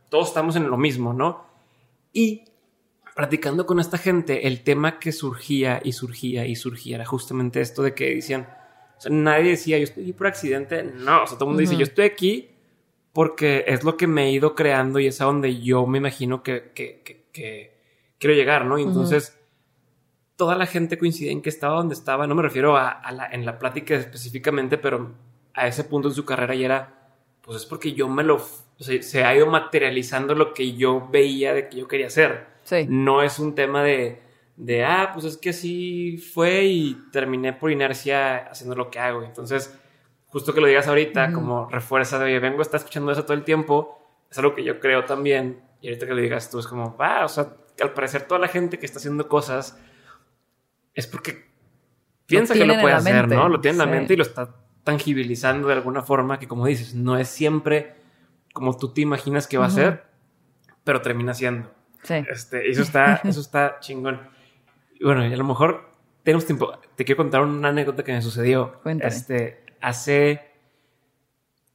todos 0.09 0.29
estamos 0.29 0.57
en 0.57 0.69
lo 0.69 0.77
mismo, 0.77 1.13
¿no? 1.13 1.45
Y 2.13 2.45
platicando 3.15 3.65
con 3.65 3.79
esta 3.79 3.97
gente, 3.97 4.49
el 4.49 4.65
tema 4.65 4.99
que 4.99 5.13
surgía 5.13 5.81
y 5.85 5.93
surgía 5.93 6.47
y 6.47 6.57
surgía 6.57 6.97
era 6.97 7.05
justamente 7.05 7.61
esto 7.61 7.83
de 7.83 7.95
que 7.95 8.17
decían, 8.17 8.49
o 9.01 9.03
sea, 9.03 9.11
nadie 9.11 9.53
decía, 9.53 9.79
yo 9.79 9.85
estoy 9.85 10.03
aquí 10.03 10.13
por 10.13 10.27
accidente. 10.27 10.83
No, 10.83 11.23
o 11.23 11.27
sea, 11.27 11.39
todo 11.39 11.47
el 11.47 11.55
mundo 11.55 11.61
dice, 11.63 11.75
yo 11.75 11.85
estoy 11.85 12.05
aquí 12.05 12.51
porque 13.15 13.65
es 13.67 13.83
lo 13.83 13.97
que 13.97 14.07
me 14.07 14.27
he 14.27 14.31
ido 14.33 14.55
creando 14.55 14.99
y 14.99 15.07
es 15.07 15.23
a 15.23 15.25
donde 15.25 15.59
yo 15.59 15.87
me 15.87 15.97
imagino 15.97 16.43
que, 16.43 16.73
que, 16.75 17.25
que 17.33 17.81
quiero 18.19 18.37
llegar, 18.37 18.67
¿no? 18.67 18.79
Y 18.79 18.83
entonces 18.83 19.41
toda 20.37 20.55
la 20.55 20.67
gente 20.67 20.99
coincide 20.99 21.31
en 21.31 21.41
que 21.41 21.49
estaba 21.49 21.77
donde 21.77 21.95
estaba, 21.95 22.27
no 22.27 22.35
me 22.35 22.43
refiero 22.43 22.77
a, 22.77 23.01
la, 23.11 23.27
en 23.33 23.47
la 23.47 23.59
plática 23.59 23.95
específicamente, 23.95 24.77
pero 24.77 25.15
a 25.55 25.67
ese 25.67 25.85
punto 25.85 26.09
en 26.09 26.15
su 26.15 26.27
carrera 26.27 26.55
ya 26.55 26.67
era, 26.67 27.15
pues 27.41 27.57
es 27.57 27.65
porque 27.65 27.95
yo 27.95 28.07
me 28.07 28.23
lo, 28.23 28.37
o 28.37 28.85
sea, 28.85 29.03
se 29.03 29.25
ha 29.25 29.35
ido 29.35 29.47
materializando 29.47 30.35
lo 30.35 30.53
que 30.53 30.75
yo 30.75 31.09
veía 31.11 31.55
de 31.55 31.71
que 31.71 31.79
yo 31.79 31.89
quería 31.89 32.09
hacer. 32.09 32.49
Sí. 32.65 32.85
No 32.87 33.23
es 33.23 33.39
un 33.39 33.55
tema 33.55 33.83
de, 33.83 34.21
de, 34.61 34.85
ah, 34.85 35.11
pues 35.15 35.25
es 35.25 35.39
que 35.39 35.51
así 35.51 36.19
fue 36.19 36.65
y 36.65 36.95
terminé 37.11 37.55
por 37.55 37.71
inercia 37.71 38.49
haciendo 38.49 38.77
lo 38.77 38.91
que 38.91 38.99
hago. 38.99 39.23
Entonces, 39.23 39.75
justo 40.27 40.53
que 40.53 40.61
lo 40.61 40.67
digas 40.67 40.87
ahorita, 40.87 41.33
como 41.33 41.67
refuerza 41.71 42.19
de, 42.19 42.27
oye, 42.27 42.39
vengo, 42.41 42.61
está 42.61 42.77
escuchando 42.77 43.11
eso 43.11 43.25
todo 43.25 43.33
el 43.33 43.43
tiempo, 43.43 43.99
es 44.31 44.37
algo 44.39 44.55
que 44.55 44.63
yo 44.63 44.79
creo 44.79 45.07
también. 45.07 45.63
Y 45.81 45.89
ahorita 45.89 46.07
que 46.07 46.13
lo 46.13 46.21
digas 46.21 46.51
tú 46.51 46.59
es 46.59 46.67
como, 46.67 46.95
ah, 46.99 47.25
o 47.25 47.29
sea, 47.29 47.55
al 47.81 47.95
parecer 47.95 48.25
toda 48.25 48.39
la 48.39 48.49
gente 48.49 48.79
que 48.79 48.85
está 48.85 48.99
haciendo 48.99 49.29
cosas 49.29 49.79
es 50.93 51.07
porque 51.07 51.49
piensa 52.27 52.53
que 52.53 52.67
lo 52.67 52.79
puede 52.83 52.95
hacer, 52.95 53.29
¿no? 53.29 53.49
Lo 53.49 53.63
tiene 53.63 53.77
en 53.77 53.79
la 53.79 53.87
mente 53.87 54.13
y 54.13 54.17
lo 54.19 54.25
está 54.25 54.55
tangibilizando 54.85 55.69
de 55.69 55.75
alguna 55.75 56.03
forma 56.03 56.39
que, 56.39 56.47
como 56.47 56.67
dices, 56.67 56.95
no 56.95 57.17
es 57.17 57.29
siempre 57.29 57.95
como 58.53 58.77
tú 58.77 58.93
te 58.93 59.01
imaginas 59.01 59.47
que 59.47 59.57
va 59.57 59.67
a 59.67 59.71
ser, 59.71 60.05
pero 60.85 61.01
termina 61.01 61.33
siendo. 61.33 61.71
Sí. 62.03 62.23
Este, 62.31 62.69
eso 62.69 62.83
está, 62.83 63.15
eso 63.25 63.41
está 63.41 63.79
chingón. 63.81 64.21
Bueno, 65.03 65.27
y 65.27 65.33
a 65.33 65.37
lo 65.37 65.45
mejor 65.45 65.91
tenemos 66.23 66.47
tiempo. 66.47 66.73
Te 66.97 67.05
quiero 67.05 67.19
contar 67.19 67.43
una 67.43 67.69
anécdota 67.69 68.05
que 68.05 68.13
me 68.13 68.23
sucedió. 68.23 68.81
Cuéntame. 68.83 69.09
Este, 69.09 69.65
hace 69.81 70.51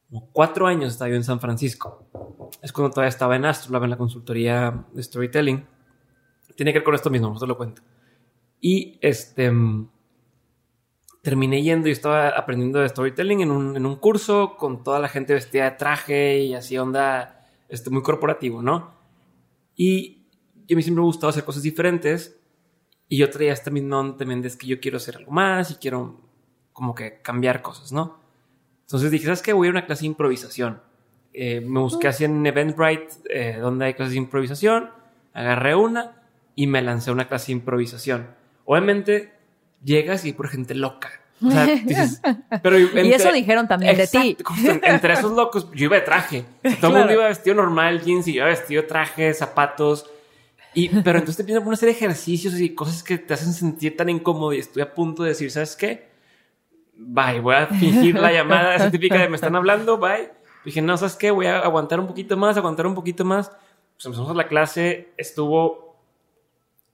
como 0.10 0.30
cuatro 0.32 0.68
años 0.68 0.94
estaba 0.94 1.10
yo 1.10 1.16
en 1.16 1.24
San 1.24 1.40
Francisco. 1.40 2.08
Es 2.62 2.72
cuando 2.72 2.92
todavía 2.92 3.10
estaba 3.10 3.36
en 3.36 3.46
Astro, 3.46 3.84
en 3.84 3.90
la 3.90 3.98
consultoría 3.98 4.86
de 4.94 5.04
storytelling 5.04 5.66
tiene 6.56 6.72
que 6.72 6.80
ver 6.80 6.86
con 6.86 6.96
esto 6.96 7.10
mismo, 7.10 7.38
te 7.38 7.48
lo 7.48 7.58
cuento. 7.58 7.82
Y 8.60 8.98
este 9.02 9.52
terminé 11.22 11.64
yendo 11.64 11.90
y 11.90 11.92
estaba 11.92 12.30
aprendiendo 12.30 12.80
de 12.80 12.90
storytelling 12.90 13.42
en 13.42 13.52
un, 13.52 13.76
en 13.76 13.86
un, 13.86 13.96
curso 13.96 14.58
con 14.58 14.84
toda 14.84 15.00
la 15.00 15.08
gente 15.08 15.34
vestida 15.34 15.72
de 15.72 15.78
traje 15.78 16.40
y 16.40 16.54
así 16.54 16.78
onda 16.78 17.48
este, 17.68 17.90
muy 17.90 18.04
corporativo, 18.04 18.62
¿no? 18.62 18.94
Y 19.76 20.28
a 20.72 20.76
mí 20.76 20.84
siempre 20.84 21.02
me 21.02 21.02
ha 21.02 21.06
gustado 21.06 21.30
hacer 21.30 21.44
cosas 21.44 21.64
diferentes 21.64 22.40
y 23.08 23.18
yo 23.18 23.30
traía 23.30 23.54
esta 23.54 23.72
misma 23.72 24.00
onda 24.00 24.18
también 24.18 24.42
de 24.42 24.50
que 24.58 24.68
yo 24.68 24.80
quiero 24.80 24.98
hacer 24.98 25.18
algo 25.18 25.32
más 25.32 25.72
y 25.72 25.76
quiero 25.76 26.22
como 26.74 26.96
que 26.96 27.22
cambiar 27.22 27.62
cosas, 27.62 27.92
¿no? 27.92 28.20
Entonces 28.82 29.12
dije, 29.12 29.26
¿sabes 29.26 29.42
qué? 29.42 29.54
Voy 29.54 29.68
a 29.68 29.72
una 29.72 29.86
clase 29.86 30.02
de 30.02 30.08
improvisación. 30.08 30.82
Eh, 31.34 31.62
me 31.62 31.80
busqué 31.80 32.08
así 32.08 32.24
en 32.24 32.46
Eventbrite, 32.46 33.08
eh, 33.30 33.58
donde 33.60 33.86
hay 33.86 33.94
clases 33.94 34.14
de 34.14 34.20
improvisación, 34.20 34.90
agarré 35.34 35.76
una 35.76 36.22
y 36.56 36.68
me 36.68 36.82
lancé 36.82 37.10
a 37.10 37.14
una 37.14 37.28
clase 37.28 37.48
de 37.48 37.54
improvisación. 37.54 38.28
Obviamente 38.66 39.34
llegas 39.84 40.26
y 40.26 40.34
por 40.34 40.50
gente 40.50 40.76
loca. 40.76 41.12
O 41.46 41.52
sea, 41.52 41.66
dices, 41.86 42.22
pero 42.64 42.80
y 42.80 43.14
eso 43.14 43.32
dijeron 43.32 43.68
también 43.68 43.98
de 43.98 44.08
ti. 44.08 44.38
Entre 44.84 45.14
esos 45.14 45.32
locos, 45.32 45.70
yo 45.74 45.86
iba 45.86 45.96
de 45.96 46.02
traje. 46.02 46.46
todo 46.82 46.92
el 46.92 46.98
mundo 46.98 47.14
iba 47.14 47.28
vestido 47.28 47.56
normal, 47.56 48.02
jeans, 48.02 48.28
y 48.28 48.34
yo 48.34 48.38
iba 48.38 48.48
vestido 48.48 48.82
de 48.84 48.88
traje, 48.88 49.34
zapatos. 49.34 50.10
Y, 50.76 50.90
pero 50.90 51.18
entonces 51.18 51.38
te 51.38 51.42
empiezan 51.42 51.62
a 51.62 51.66
poner 51.66 51.78
hacer 51.78 51.90
ejercicios 51.90 52.60
y 52.60 52.76
cosas 52.76 53.02
que 53.02 53.18
te 53.18 53.34
hacen 53.34 53.54
sentir 53.54 53.98
tan 53.98 54.10
incómodo 54.10 54.54
y 54.54 54.60
estoy 54.60 54.84
a 54.84 54.94
punto 54.94 55.24
de 55.24 55.30
decir, 55.30 55.50
¿sabes 55.50 55.76
qué? 55.76 56.16
bye, 56.98 57.40
voy 57.40 57.56
a 57.56 57.68
fingir 57.68 58.16
la 58.16 58.32
llamada 58.32 58.76
esa 58.76 58.92
típica 58.92 59.20
de 59.20 59.30
me 59.30 59.36
están 59.36 59.56
hablando, 59.56 59.98
bye. 59.98 60.32
Dije, 60.64 60.82
no, 60.82 60.98
¿sabes 60.98 61.16
qué? 61.16 61.30
Voy 61.32 61.46
a 61.46 61.60
aguantar 61.60 62.00
un 62.00 62.08
poquito 62.08 62.38
más, 62.38 62.58
aguantar 62.58 62.88
un 62.88 62.96
poquito 62.96 63.24
más. 63.24 63.50
Pues 63.50 64.06
empezamos 64.06 64.36
la 64.36 64.48
clase, 64.48 65.14
estuvo 65.18 65.98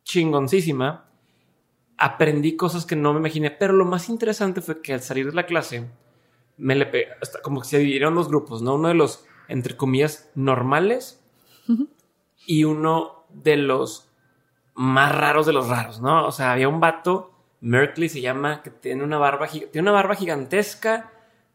chingoncísima. 0.04 1.06
Aprendí 1.98 2.56
cosas 2.56 2.86
que 2.86 2.96
no 2.96 3.14
me 3.14 3.20
imaginé, 3.20 3.52
pero 3.52 3.74
lo 3.74 3.86
más 3.86 4.10
interesante 4.10 4.62
fue 4.62 4.82
que 4.82 4.94
al 4.94 5.02
salir 5.02 5.28
de 5.28 5.34
la 5.34 5.46
clase, 5.46 5.88
me 6.58 6.76
le 6.76 7.08
hasta 7.22 7.42
como 7.42 7.62
que 7.62 7.68
se 7.68 7.78
dividieron 7.78 8.16
dos 8.16 8.28
grupos, 8.28 8.62
¿no? 8.62 8.76
Uno 8.76 8.90
de 8.90 8.96
los, 8.96 9.24
entre 9.48 9.78
comillas, 9.78 10.30
normales 10.36 11.24
y 12.46 12.64
uno 12.66 13.21
de 13.34 13.58
los 13.58 14.10
más 14.74 15.14
raros 15.16 15.46
de 15.46 15.54
los 15.54 15.68
raros, 15.68 16.02
¿no? 16.02 16.26
O 16.26 16.32
sea, 16.32 16.54
había 16.54 16.70
un 16.70 16.80
vato, 16.80 17.32
Merkley 17.60 18.10
se 18.10 18.22
llama, 18.22 18.64
que 18.64 18.70
tiene 18.70 19.04
una 19.04 19.18
barba, 19.18 19.48
tiene 19.48 19.82
una 19.82 19.92
barba 19.92 20.16
gigantesca, 20.16 21.12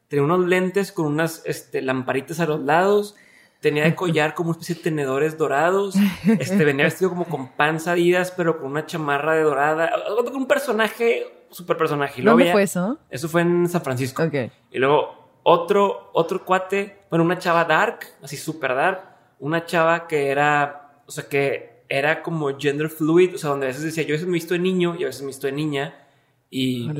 tiene 0.08 0.24
unos 0.24 0.46
lentes 0.46 0.92
con 0.92 1.06
unas 1.06 1.42
este, 1.46 1.82
lamparitas 1.82 2.40
a 2.40 2.46
los 2.46 2.60
lados, 2.60 3.16
tenía 3.60 3.84
de 3.84 3.94
collar 3.94 4.34
como 4.34 4.50
una 4.50 4.58
especie 4.58 4.76
de 4.76 4.82
tenedores 4.82 5.38
dorados, 5.38 5.96
este, 6.38 6.64
venía 6.64 6.84
vestido 6.84 7.10
como 7.10 7.24
con 7.24 7.48
panzadidas, 7.48 8.30
pero 8.30 8.58
con 8.58 8.70
una 8.70 8.86
chamarra 8.86 9.34
de 9.34 9.42
dorada, 9.42 9.90
un 10.32 10.46
personaje, 10.46 11.46
super 11.50 11.76
personaje. 11.76 12.22
¿Dónde 12.22 12.52
fue 12.52 12.62
eso? 12.62 12.98
Eso 13.10 13.28
fue 13.28 13.42
en 13.42 13.68
San 13.68 13.82
Francisco. 13.82 14.22
Y 14.70 14.78
luego 14.78 15.26
otro, 15.42 16.10
otro 16.12 16.44
cuate, 16.44 16.98
bueno, 17.10 17.24
una 17.24 17.38
chava 17.38 17.64
dark, 17.64 18.00
así 18.22 18.36
super 18.36 18.74
dark, 18.74 19.00
una 19.38 19.64
chava 19.64 20.06
que 20.06 20.28
era, 20.28 20.85
o 21.06 21.10
sea, 21.10 21.28
que 21.28 21.82
era 21.88 22.22
como 22.22 22.58
gender 22.58 22.88
fluid, 22.88 23.34
o 23.34 23.38
sea, 23.38 23.50
donde 23.50 23.66
a 23.66 23.68
veces 23.68 23.84
decía, 23.84 24.04
yo 24.04 24.10
a 24.10 24.16
veces 24.16 24.26
me 24.26 24.34
visto 24.34 24.54
de 24.54 24.60
niño 24.60 24.96
y 24.98 25.04
a 25.04 25.06
veces 25.06 25.22
me 25.22 25.28
visto 25.28 25.46
de 25.46 25.52
niña, 25.52 26.06
y, 26.50 26.90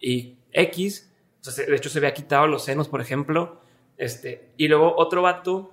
y 0.00 0.36
X, 0.52 1.12
o 1.40 1.50
sea, 1.50 1.66
de 1.66 1.76
hecho 1.76 1.88
se 1.88 1.98
había 1.98 2.14
quitado 2.14 2.46
los 2.46 2.64
senos, 2.64 2.88
por 2.88 3.00
ejemplo, 3.00 3.60
este, 3.96 4.50
y 4.56 4.68
luego 4.68 4.94
otro 4.96 5.22
vato 5.22 5.72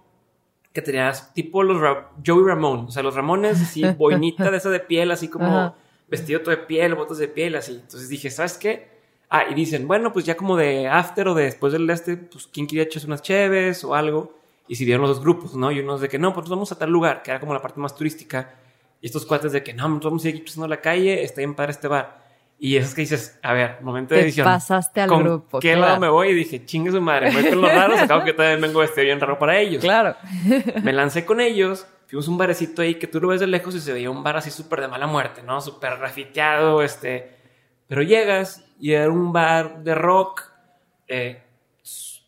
que 0.72 0.82
tenía 0.82 1.14
tipo 1.34 1.62
los 1.64 1.78
Joey 2.26 2.46
Ramón, 2.46 2.86
o 2.88 2.92
sea, 2.92 3.04
los 3.04 3.16
Ramones, 3.16 3.62
así, 3.62 3.84
boinita 3.98 4.50
de 4.50 4.58
esa 4.58 4.70
de 4.70 4.80
piel, 4.80 5.12
así 5.12 5.28
como 5.28 5.76
vestido 6.08 6.42
todo 6.42 6.52
de 6.52 6.58
piel, 6.58 6.96
botas 6.96 7.20
de 7.20 7.28
piel, 7.28 7.56
así. 7.56 7.74
Entonces 7.74 8.10
dije, 8.10 8.30
¿sabes 8.30 8.58
qué? 8.58 8.88
Ah, 9.30 9.46
y 9.50 9.54
dicen, 9.54 9.88
bueno, 9.88 10.14
pues 10.14 10.26
ya 10.26 10.36
como 10.36 10.58
de 10.58 10.88
after 10.88 11.28
o 11.28 11.34
de 11.34 11.46
después 11.46 11.74
del 11.74 11.90
este, 11.90 12.18
pues 12.18 12.48
quién 12.48 12.68
quería 12.68 12.84
echarse 12.84 13.08
unas 13.08 13.22
cheves 13.22 13.84
o 13.84 13.96
algo. 13.96 14.38
Y 14.68 14.76
si 14.76 14.86
vieron 14.86 15.02
los 15.02 15.18
dos 15.18 15.22
grupos, 15.24 15.56
¿no? 15.56 15.72
Y 15.72 15.80
unos 15.80 16.02
de 16.02 16.10
que 16.10 16.18
no, 16.18 16.34
pues 16.34 16.44
nos 16.46 16.52
vamos 16.52 16.72
a 16.72 16.78
tal 16.78 16.90
lugar, 16.90 17.22
que 17.22 17.32
era 17.32 17.40
como 17.40 17.54
la 17.54 17.62
parte 17.62 17.80
más 17.80 17.96
turística. 17.96 18.56
Y 19.02 19.08
estos 19.08 19.26
cuates 19.26 19.52
de 19.52 19.64
que 19.64 19.74
no, 19.74 19.90
nos 19.90 20.02
vamos 20.04 20.24
a 20.24 20.30
ir 20.30 20.42
cruzando 20.42 20.68
la 20.68 20.80
calle, 20.80 21.24
está 21.24 21.42
bien 21.42 21.56
para 21.56 21.72
este 21.72 21.88
bar. 21.88 22.24
Y 22.58 22.78
eso 22.78 22.88
es 22.88 22.96
que 22.96 23.02
dices, 23.02 23.40
a 23.44 23.52
ver, 23.52 23.82
momento 23.82 24.14
de 24.16 24.22
Te 24.22 24.28
edición. 24.28 24.46
pasaste 24.46 25.02
al 25.02 25.10
¿Con 25.10 25.24
grupo. 25.24 25.60
¿Qué 25.60 25.76
lado 25.76 26.00
me 26.00 26.08
voy? 26.08 26.30
Y 26.30 26.34
dije, 26.34 26.64
chingue 26.66 26.92
su 26.92 27.02
madre, 27.02 27.30
me 27.30 27.42
voy 27.42 27.50
con 27.50 27.62
los 27.62 27.74
raros, 27.74 28.00
acabo 28.00 28.24
que 28.24 28.32
también 28.32 28.62
vengo 28.62 28.82
este 28.82 29.04
bien 29.04 29.20
raro 29.20 29.38
para 29.38 29.60
ellos. 29.60 29.82
Claro. 29.82 30.16
me 30.82 30.94
lancé 30.94 31.26
con 31.26 31.42
ellos, 31.42 31.86
fuimos 32.08 32.28
a 32.28 32.32
un 32.32 32.38
barecito 32.38 32.82
ahí 32.82 32.96
que 32.96 33.08
tú 33.08 33.20
lo 33.20 33.28
ves 33.28 33.42
de 33.42 33.48
lejos 33.48 33.76
y 33.76 33.82
se 33.82 33.92
veía 33.92 34.10
un 34.10 34.24
bar 34.24 34.38
así 34.38 34.50
súper 34.50 34.80
de 34.80 34.88
mala 34.88 35.08
muerte, 35.08 35.44
¿no? 35.44 35.60
Súper 35.60 35.98
grafiteado, 35.98 36.82
este. 36.82 37.36
Pero 37.88 38.02
llegas 38.02 38.64
y 38.80 38.94
era 38.94 39.10
un 39.10 39.34
bar 39.34 39.84
de 39.84 39.96
rock, 39.96 40.44
eh, 41.10 41.42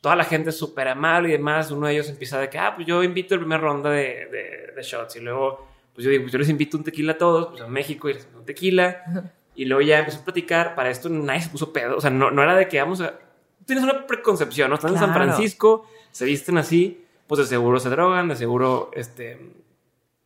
toda 0.06 0.16
la 0.16 0.24
gente 0.24 0.52
súper 0.52 0.88
amable 0.88 1.30
y 1.30 1.32
demás. 1.32 1.72
Uno 1.72 1.88
de 1.88 1.94
ellos 1.94 2.08
empieza 2.10 2.40
de 2.40 2.48
que, 2.48 2.60
ah, 2.60 2.76
pues 2.76 2.86
yo 2.86 3.02
invito 3.02 3.34
la 3.34 3.40
primera 3.40 3.60
ronda 3.60 3.90
de, 3.90 4.28
de, 4.32 4.74
de 4.76 4.84
shots 4.84 5.16
y 5.16 5.20
luego 5.20 5.66
pues 5.96 6.06
yo 6.06 6.12
digo, 6.12 6.26
pues 6.26 6.34
yo 6.34 6.38
les 6.38 6.50
invito 6.50 6.78
un 6.78 6.84
tequila 6.84 7.14
a 7.14 7.18
todos, 7.18 7.48
pues 7.48 7.62
a 7.62 7.68
México 7.68 8.08
y 8.08 8.14
les 8.14 8.22
invito 8.24 8.40
un 8.40 8.46
tequila. 8.46 9.02
Y 9.58 9.64
luego 9.64 9.82
ya 9.82 10.00
empezó 10.00 10.20
a 10.20 10.26
platicar, 10.26 10.76
para 10.76 10.90
esto 10.90 11.08
nadie 11.08 11.40
se 11.40 11.50
puso 11.50 11.72
pedo, 11.72 11.96
o 11.96 12.02
sea, 12.02 12.10
no, 12.10 12.30
no 12.30 12.44
era 12.44 12.58
de 12.58 12.68
que 12.68 12.78
vamos 12.78 13.00
a... 13.00 13.18
Tienes 13.66 13.86
una 13.86 14.06
preconcepción, 14.06 14.70
¿no? 14.70 14.76
Están 14.76 14.92
en 14.92 15.00
San 15.00 15.14
Francisco, 15.14 15.88
se 16.12 16.26
visten 16.26 16.58
así, 16.58 17.06
pues 17.26 17.40
de 17.40 17.46
seguro 17.46 17.80
se 17.80 17.90
drogan, 17.90 18.28
de 18.28 18.36
seguro, 18.36 18.92
este, 18.94 19.54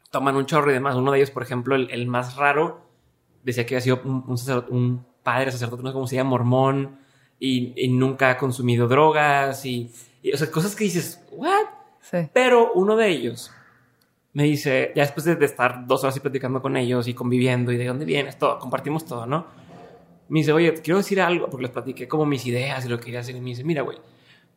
toman 0.10 0.36
un 0.36 0.48
chorro 0.48 0.72
y 0.72 0.74
demás. 0.74 0.96
Uno 0.96 1.12
de 1.12 1.20
ellos, 1.20 1.30
por 1.30 1.44
ejemplo, 1.44 1.76
el, 1.76 1.92
el 1.92 2.08
más 2.08 2.38
raro, 2.38 2.82
decía 3.44 3.68
que 3.68 3.76
había 3.76 3.84
sido 3.84 4.02
un, 4.04 4.24
un, 4.26 4.66
un 4.70 5.06
padre 5.22 5.52
sacerdote, 5.52 5.84
no 5.84 5.90
sé 5.90 5.94
cómo 5.94 6.08
se 6.08 6.16
llama, 6.16 6.32
mormón, 6.32 6.98
y, 7.40 7.74
y 7.76 7.88
nunca 7.88 8.32
ha 8.32 8.38
consumido 8.38 8.88
drogas, 8.88 9.66
y, 9.66 9.92
y, 10.22 10.34
o 10.34 10.38
sea, 10.38 10.52
cosas 10.52 10.76
que 10.76 10.84
dices, 10.84 11.24
¿what? 11.32 11.66
Sí. 12.02 12.18
Pero 12.34 12.74
uno 12.74 12.96
de 12.96 13.10
ellos 13.10 13.52
me 14.34 14.44
dice, 14.44 14.92
ya 14.96 15.04
después 15.04 15.26
de, 15.26 15.36
de, 15.36 15.46
estar 15.46 15.86
dos 15.88 16.04
horas 16.04 16.16
y 16.18 16.20
platicando 16.20 16.62
con 16.62 16.78
ellos 16.78 17.08
y 17.08 17.14
conviviendo 17.14 17.72
y 17.72 17.78
de 17.78 17.86
dónde 17.86 18.06
vienes, 18.06 18.38
todo, 18.38 18.60
compartimos 18.60 19.06
todo, 19.06 19.26
¿no? 19.26 19.48
Me 20.30 20.40
dice, 20.40 20.54
oye, 20.54 20.74
quiero 20.84 21.00
decir 21.00 21.20
algo, 21.20 21.50
porque 21.50 21.64
les 21.64 21.72
platiqué 21.72 22.08
como 22.08 22.26
mis 22.26 22.46
ideas 22.46 22.86
y 22.86 22.90
lo 22.90 23.00
que 23.00 23.06
quería 23.06 23.22
hacer. 23.22 23.36
Y 23.36 23.42
me 23.42 23.50
dice, 23.50 23.64
mira, 23.64 23.82
güey, 23.82 23.98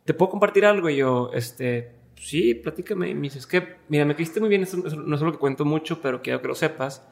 ¿te 0.04 0.12
puedo 0.12 0.30
compartir 0.30 0.66
algo? 0.66 0.90
Y 0.90 0.96
yo, 0.96 1.30
este, 1.32 1.92
sí, 2.14 2.54
platícame. 2.54 3.08
Y 3.08 3.14
me 3.14 3.22
dice, 3.22 3.38
es 3.38 3.46
que, 3.46 3.76
mira, 3.88 4.04
me 4.04 4.14
caíste 4.14 4.38
muy 4.38 4.50
bien, 4.50 4.62
eso, 4.62 4.76
no 4.76 5.16
es 5.16 5.22
lo 5.22 5.32
que 5.32 5.38
cuento 5.38 5.64
mucho, 5.64 6.02
pero 6.02 6.20
quiero 6.20 6.42
que 6.42 6.48
lo 6.48 6.54
sepas. 6.54 7.02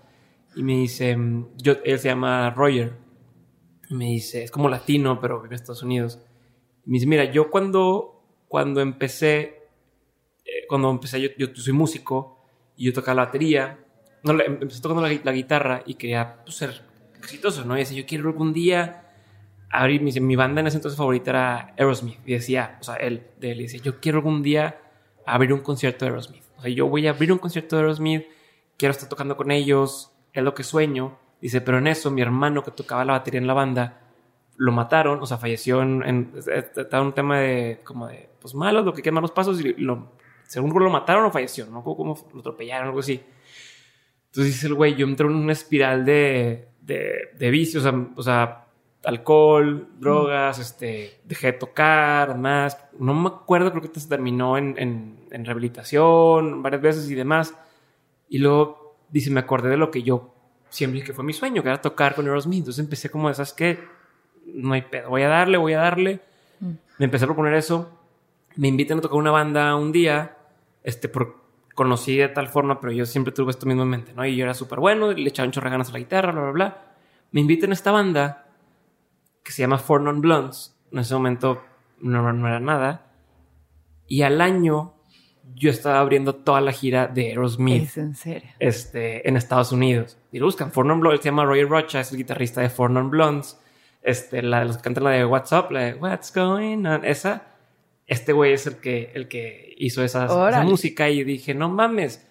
Y 0.55 0.63
me 0.63 0.75
dice, 0.75 1.17
yo, 1.57 1.77
él 1.85 1.99
se 1.99 2.09
llama 2.09 2.51
Roger. 2.51 2.93
Y 3.91 3.95
me 3.95 4.05
dice, 4.07 4.45
es 4.45 4.53
como 4.53 4.69
latino, 4.69 5.21
pero 5.21 5.43
vive 5.43 5.57
en 5.57 5.61
Estados 5.61 5.83
Unidos. 5.83 6.21
Y 6.87 6.91
me 6.91 6.95
dice, 6.95 7.07
mira, 7.07 7.25
yo 7.25 7.51
cuando, 7.51 8.23
cuando 8.47 8.81
empecé, 8.81 9.69
eh, 10.45 10.65
cuando 10.69 10.91
empecé, 10.91 11.21
yo, 11.21 11.29
yo 11.37 11.49
soy 11.57 11.73
músico 11.73 12.39
y 12.77 12.85
yo 12.87 12.93
tocaba 12.93 13.17
la 13.17 13.25
batería. 13.27 13.81
No, 14.23 14.41
empecé 14.41 14.81
tocando 14.81 15.03
la, 15.03 15.33
guitarra 15.33 15.83
y 15.85 15.95
quería 15.95 16.37
pues, 16.45 16.57
ser 16.57 16.83
exitoso, 17.19 17.65
¿no? 17.65 17.77
Y 17.77 17.81
decía, 17.81 17.99
yo 17.99 18.07
quiero 18.07 18.29
algún 18.29 18.53
día 18.53 19.09
abrir, 19.71 20.03
mi, 20.03 20.13
mi 20.13 20.37
banda 20.37 20.61
en 20.61 20.69
ese 20.69 20.77
entonces 20.77 20.97
favorita 20.97 21.31
era 21.31 21.75
Aerosmith. 21.77 22.21
Y 22.25 22.35
decía, 22.35 22.79
o 22.81 22.85
sea, 22.85 22.95
él, 22.95 23.27
de 23.41 23.53
él, 23.53 23.59
decía, 23.59 23.81
yo 23.83 23.99
quiero 23.99 24.19
algún 24.19 24.43
día 24.43 24.81
abrir 25.27 25.53
un 25.53 25.63
concierto 25.63 26.05
de 26.05 26.13
Aerosmith. 26.13 26.45
O 26.59 26.63
sea, 26.63 26.71
yo 26.71 26.87
voy 26.87 27.09
a 27.09 27.11
abrir 27.11 27.33
un 27.33 27.39
concierto 27.39 27.75
de 27.75 27.83
Aerosmith, 27.83 28.25
quiero 28.77 28.93
estar 28.93 29.09
tocando 29.09 29.37
con 29.37 29.51
ellos, 29.51 30.13
es 30.33 30.45
lo 30.45 30.55
que 30.55 30.63
sueño. 30.63 31.19
Dice, 31.41 31.61
pero 31.61 31.79
en 31.79 31.87
eso 31.87 32.11
mi 32.11 32.21
hermano 32.21 32.63
que 32.63 32.71
tocaba 32.71 33.05
la 33.05 33.13
batería 33.13 33.41
en 33.41 33.47
la 33.47 33.55
banda, 33.55 34.01
lo 34.57 34.73
mataron, 34.73 35.23
o 35.23 35.27
sea, 35.27 35.39
falleció 35.39 35.81
en, 35.83 36.03
en 36.03 36.33
estaba 36.37 37.03
un 37.03 37.15
tema 37.15 37.41
de, 37.41 37.81
como 37.83 38.09
de, 38.09 38.29
pues 38.41 38.55
malos, 38.55 38.85
lo 38.85 38.93
que 38.93 39.03
queman 39.03 39.23
los 39.23 39.33
pasos 39.33 39.61
y 39.61 39.75
lo 39.75 40.13
según 40.51 40.77
lo 40.83 40.91
mataron 40.91 41.27
o 41.27 41.31
falleció, 41.31 41.65
no 41.67 41.85
como 41.85 42.19
lo 42.35 42.41
atropellaron, 42.41 42.89
algo 42.89 42.99
así. 42.99 43.23
Entonces 44.27 44.53
dice 44.53 44.67
el 44.67 44.75
güey, 44.75 44.97
yo 44.97 45.07
entré 45.07 45.25
en 45.29 45.37
una 45.37 45.53
espiral 45.53 46.05
de, 46.05 46.71
de, 46.81 47.31
de 47.39 47.51
vicios, 47.51 47.85
o 47.85 47.89
sea, 47.89 48.09
o 48.17 48.23
sea, 48.25 48.67
alcohol, 49.05 49.91
drogas, 50.01 50.59
mm. 50.59 50.63
este, 50.63 51.21
dejé 51.23 51.53
de 51.53 51.53
tocar, 51.53 52.31
además, 52.31 52.85
no 52.99 53.15
me 53.15 53.29
acuerdo, 53.29 53.71
creo 53.71 53.93
que 53.93 54.01
se 54.01 54.09
terminó 54.09 54.59
en, 54.59 54.75
en, 54.77 55.29
en, 55.31 55.45
rehabilitación 55.45 56.65
varias 56.65 56.83
veces 56.83 57.09
y 57.09 57.15
demás. 57.15 57.55
Y 58.29 58.39
luego 58.39 58.97
dice, 59.09 59.31
me 59.31 59.39
acordé 59.39 59.69
de 59.69 59.77
lo 59.77 59.93
que 59.93 60.03
yo 60.03 60.35
siempre 60.71 61.03
que 61.03 61.13
fue 61.13 61.25
mi 61.25 61.33
sueño, 61.33 61.63
que 61.63 61.69
era 61.69 61.81
tocar 61.81 62.15
con 62.15 62.27
Aerosmith. 62.27 62.61
Entonces 62.61 62.83
empecé 62.83 63.11
como 63.11 63.29
de, 63.29 63.35
¿sabes 63.35 63.53
qué? 63.53 63.79
No 64.47 64.73
hay 64.73 64.83
pedo, 64.83 65.11
voy 65.11 65.23
a 65.23 65.29
darle, 65.29 65.59
voy 65.59 65.75
a 65.75 65.81
darle. 65.81 66.21
Mm. 66.61 66.73
Me 66.99 67.05
empecé 67.05 67.25
a 67.25 67.29
proponer 67.29 67.55
eso. 67.55 67.91
Me 68.57 68.69
invitan 68.69 68.99
a 68.99 69.01
tocar 69.01 69.19
una 69.19 69.31
banda 69.31 69.77
un 69.77 69.93
día 69.93 70.37
este, 70.83 71.09
por, 71.09 71.41
conocí 71.75 72.17
de 72.17 72.29
tal 72.29 72.49
forma, 72.49 72.81
pero 72.81 72.93
yo 72.93 73.07
siempre 73.07 73.33
tuve 73.33 73.51
esto 73.51 73.67
mismo 73.67 73.83
en 73.83 73.89
mente, 73.89 74.13
¿no? 74.15 74.25
Y 74.25 74.37
yo 74.37 74.45
era 74.45 74.55
súper 74.55 74.81
bueno, 74.81 75.13
le 75.13 75.29
echaba 75.29 75.47
un 75.47 75.53
chorro 75.53 75.71
ganas 75.71 75.91
a 75.91 75.93
la 75.93 75.99
guitarra, 75.99 76.33
bla, 76.33 76.43
bla, 76.43 76.51
bla. 76.51 76.83
Me 77.33 77.41
invitan 77.41 77.71
a 77.71 77.75
esta 77.75 77.91
banda 77.93 78.47
que 79.43 79.53
se 79.53 79.63
llama 79.63 79.79
Four 79.79 80.03
Non 80.03 80.21
Blondes. 80.21 80.77
En 80.93 80.99
ese 80.99 81.15
momento 81.15 81.63
no, 82.01 82.33
no, 82.33 82.49
era 82.49 82.61
nada. 82.61 83.07
Y 84.07 84.23
al 84.23 84.41
año 84.41 84.95
yo 85.55 85.71
estaba 85.71 86.01
abriendo 86.01 86.35
toda 86.35 86.61
la 86.61 86.73
gira 86.73 87.07
de 87.07 87.29
Aerosmith. 87.29 87.85
¿Es 87.85 87.99
en 87.99 88.15
serio? 88.15 88.51
Este, 88.59 89.29
en 89.29 89.37
Estados 89.37 89.73
Unidos. 89.73 90.19
Y 90.33 90.39
lo 90.39 90.47
buscan. 90.47 90.73
Four 90.73 90.87
Non 90.87 91.01
Blondes 91.01 91.21
se 91.21 91.29
llama 91.29 91.45
Roger 91.45 91.69
Rocha, 91.69 92.01
es 92.01 92.13
el 92.13 92.19
guitarrista 92.19 92.61
de 92.61 92.71
Four 92.71 92.91
Non 92.91 93.11
Blondes. 93.11 93.59
Este, 94.03 94.43
la 94.43 94.61
de 94.61 94.67
los 94.67 94.77
que 94.79 94.83
cantan 94.83 95.05
la 95.05 95.11
de 95.11 95.27
What's 95.27 95.53
Up, 95.53 95.71
la 95.71 95.81
de 95.81 95.95
What's 95.95 96.33
Going 96.33 96.87
On, 96.87 97.05
esa 97.05 97.51
este 98.11 98.33
güey 98.33 98.53
es 98.53 98.67
el 98.67 98.77
que, 98.79 99.13
el 99.15 99.29
que 99.29 99.73
hizo 99.79 100.03
esa, 100.03 100.25
esa, 100.25 100.63
música 100.63 101.09
y 101.09 101.23
dije, 101.23 101.55
no 101.55 101.69
mames, 101.69 102.27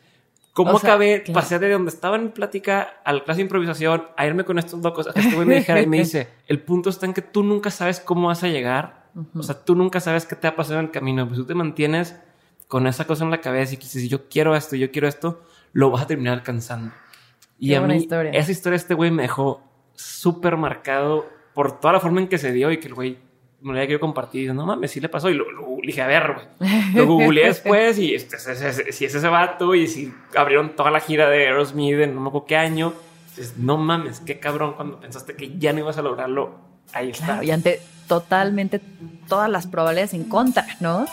¿cómo 0.51 0.73
o 0.73 0.79
sea, 0.79 0.89
acabé? 0.89 1.23
Claro. 1.23 1.39
Pasé 1.39 1.57
de 1.57 1.71
donde 1.71 1.89
estaba 1.89 2.17
en 2.17 2.31
plática 2.31 2.99
a 3.05 3.13
la 3.13 3.23
clase 3.23 3.37
de 3.37 3.43
improvisación 3.43 4.03
a 4.17 4.27
irme 4.27 4.43
con 4.43 4.59
estos 4.59 4.81
locos, 4.81 5.07
a 5.07 5.13
que 5.13 5.21
este 5.21 5.35
güey 5.35 5.47
me 5.47 5.55
dijera 5.55 5.81
y 5.81 5.87
me 5.87 5.99
dice, 5.99 6.27
el 6.47 6.61
punto 6.61 6.89
está 6.89 7.05
en 7.05 7.13
que 7.13 7.21
tú 7.21 7.43
nunca 7.43 7.71
sabes 7.71 8.01
cómo 8.01 8.27
vas 8.27 8.43
a 8.43 8.49
llegar, 8.49 9.05
uh 9.15 9.21
-huh. 9.21 9.39
o 9.39 9.43
sea, 9.43 9.63
tú 9.63 9.73
nunca 9.73 10.01
sabes 10.01 10.25
qué 10.25 10.35
te 10.35 10.47
ha 10.47 10.55
pasado 10.57 10.79
en 10.79 10.87
el 10.87 10.91
camino, 10.91 11.25
pues 11.25 11.39
tú 11.39 11.45
te 11.45 11.55
mantienes 11.55 12.19
con 12.69 12.85
esa 12.85 13.05
cosa 13.05 13.23
en 13.25 13.31
la 13.31 13.41
cabeza 13.41 13.73
y 13.73 13.77
dices, 13.77 14.07
yo 14.07 14.29
quiero 14.29 14.55
esto, 14.55 14.75
yo 14.75 14.91
quiero 14.91 15.07
esto, 15.07 15.41
lo 15.73 15.89
vas 15.89 16.03
a 16.03 16.07
terminar 16.07 16.35
alcanzando. 16.35 16.93
Y 17.57 17.69
Qué 17.69 17.75
a 17.75 17.81
mí, 17.81 17.95
historia. 17.95 18.31
esa 18.31 18.51
historia 18.51 18.77
este 18.77 18.93
güey 18.93 19.09
me 19.09 19.23
dejó 19.23 19.63
súper 19.95 20.55
por 21.55 21.79
toda 21.79 21.93
la 21.93 21.99
forma 21.99 22.21
en 22.21 22.27
que 22.27 22.37
se 22.37 22.53
dio 22.53 22.71
y 22.71 22.79
que 22.79 22.87
el 22.87 22.93
güey 22.93 23.17
me 23.61 23.69
lo 23.69 23.71
había 23.71 23.87
querido 23.87 23.99
compartir. 23.99 24.53
No 24.53 24.67
mames, 24.67 24.91
sí 24.91 24.99
le 24.99 25.09
pasó. 25.09 25.31
Y 25.31 25.33
lo, 25.33 25.51
lo 25.51 25.65
dije, 25.81 26.03
a 26.03 26.07
ver, 26.07 26.35
güey. 26.59 26.69
Lo 26.93 27.07
googleé 27.07 27.47
después 27.47 27.97
y 27.97 28.13
este, 28.13 28.37
si 28.91 29.05
es 29.05 29.15
ese 29.15 29.27
vato 29.27 29.73
y 29.73 29.87
si 29.87 30.13
abrieron 30.37 30.75
toda 30.75 30.91
la 30.91 30.99
gira 30.99 31.27
de 31.27 31.47
Aerosmith 31.47 31.99
en 31.99 32.13
no 32.13 32.21
me 32.21 32.27
acuerdo 32.29 32.45
qué 32.45 32.55
año. 32.55 32.93
Dices, 33.29 33.57
no 33.57 33.77
mames, 33.77 34.19
qué 34.19 34.39
cabrón 34.39 34.73
cuando 34.73 34.99
pensaste 34.99 35.35
que 35.35 35.57
ya 35.57 35.73
no 35.73 35.79
ibas 35.79 35.97
a 35.97 36.03
lograrlo. 36.03 36.59
Ahí 36.93 37.09
está. 37.09 37.25
Claro, 37.25 37.43
y 37.43 37.49
ante 37.49 37.81
totalmente 38.07 38.79
todas 39.27 39.49
las 39.49 39.65
probabilidades 39.65 40.13
en 40.13 40.25
contra, 40.25 40.67
¿no? 40.79 41.07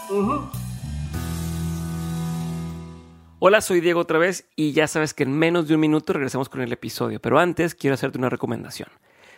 Hola, 3.39 3.61
soy 3.61 3.83
Diego 3.83 4.01
otra 4.01 4.19
vez 4.19 4.49
y 4.57 4.73
ya 4.73 4.87
sabes 4.87 5.13
que 5.13 5.25
en 5.25 5.39
menos 5.39 5.69
de 5.69 5.75
un 5.75 5.81
minuto 5.81 6.15
regresamos 6.15 6.49
con 6.49 6.63
el 6.63 6.73
episodio, 6.73 7.21
pero 7.21 7.39
antes 7.39 7.75
quiero 7.75 7.93
hacerte 7.93 8.17
una 8.17 8.31
recomendación. 8.31 8.89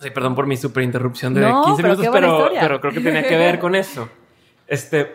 Sí, 0.00 0.10
perdón 0.10 0.34
por 0.34 0.46
mi 0.46 0.56
super 0.56 0.82
interrupción 0.82 1.34
de 1.34 1.42
No, 1.42 1.62
15 1.64 1.82
pero 1.82 1.94
minutos, 1.96 2.12
pero, 2.12 2.50
pero 2.58 2.80
creo 2.80 2.92
que 2.92 3.00
tenía 3.00 3.26
que 3.26 3.36
ver 3.36 3.58
con 3.58 3.74
eso. 3.74 4.08
Este, 4.66 5.14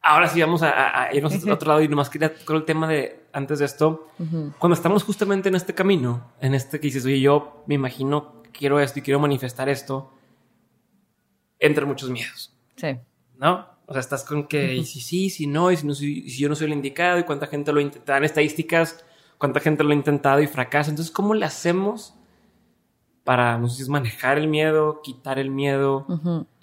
ahora 0.00 0.28
sí 0.28 0.40
vamos 0.40 0.62
a, 0.62 1.04
a- 1.04 1.14
irnos 1.14 1.32
a 1.46 1.52
otro 1.52 1.68
lado 1.68 1.82
y 1.82 1.88
nomás 1.88 2.08
quería 2.08 2.32
con 2.44 2.56
el 2.56 2.64
tema 2.64 2.86
de 2.86 3.24
antes 3.32 3.58
de 3.60 3.64
esto, 3.64 4.08
cuando 4.58 4.74
estamos 4.74 5.02
justamente 5.04 5.48
en 5.48 5.54
este 5.54 5.74
camino, 5.74 6.32
en 6.40 6.54
este 6.54 6.78
que 6.78 6.86
dices, 6.88 7.04
oye, 7.06 7.18
yo 7.20 7.64
me 7.66 7.74
imagino, 7.76 8.42
quiero 8.52 8.78
esto 8.78 8.98
y 8.98 9.02
quiero 9.02 9.18
manifestar 9.18 9.68
esto, 9.70 10.12
entre 11.58 11.84
muchos 11.86 12.10
miedos, 12.10 12.54
Sí. 12.76 12.98
¿no? 13.38 13.66
O 13.86 13.92
sea, 13.92 14.00
estás 14.00 14.24
con 14.24 14.46
que, 14.46 14.74
y 14.74 14.84
si 14.84 15.00
sí, 15.00 15.30
si 15.30 15.46
no, 15.46 15.70
y 15.72 15.76
si, 15.76 15.86
no 15.86 15.92
y 15.92 15.96
si 16.30 16.38
yo 16.40 16.48
no 16.48 16.54
soy 16.54 16.66
el 16.68 16.72
indicado, 16.74 17.18
y 17.18 17.24
cuánta 17.24 17.46
gente 17.46 17.72
lo 17.72 17.80
intenta, 17.80 18.12
dan 18.14 18.24
estadísticas, 18.24 19.04
cuánta 19.38 19.60
gente 19.60 19.82
lo 19.82 19.90
ha 19.90 19.94
intentado 19.94 20.40
y 20.40 20.46
fracasa. 20.46 20.90
Entonces, 20.90 21.12
¿cómo 21.12 21.34
le 21.34 21.44
hacemos 21.44 22.14
para, 23.24 23.58
no 23.58 23.68
sé 23.68 23.76
si 23.76 23.82
es 23.82 23.88
manejar 23.88 24.38
el 24.38 24.48
miedo, 24.48 25.00
quitar 25.02 25.38
el 25.38 25.50
miedo? 25.50 26.06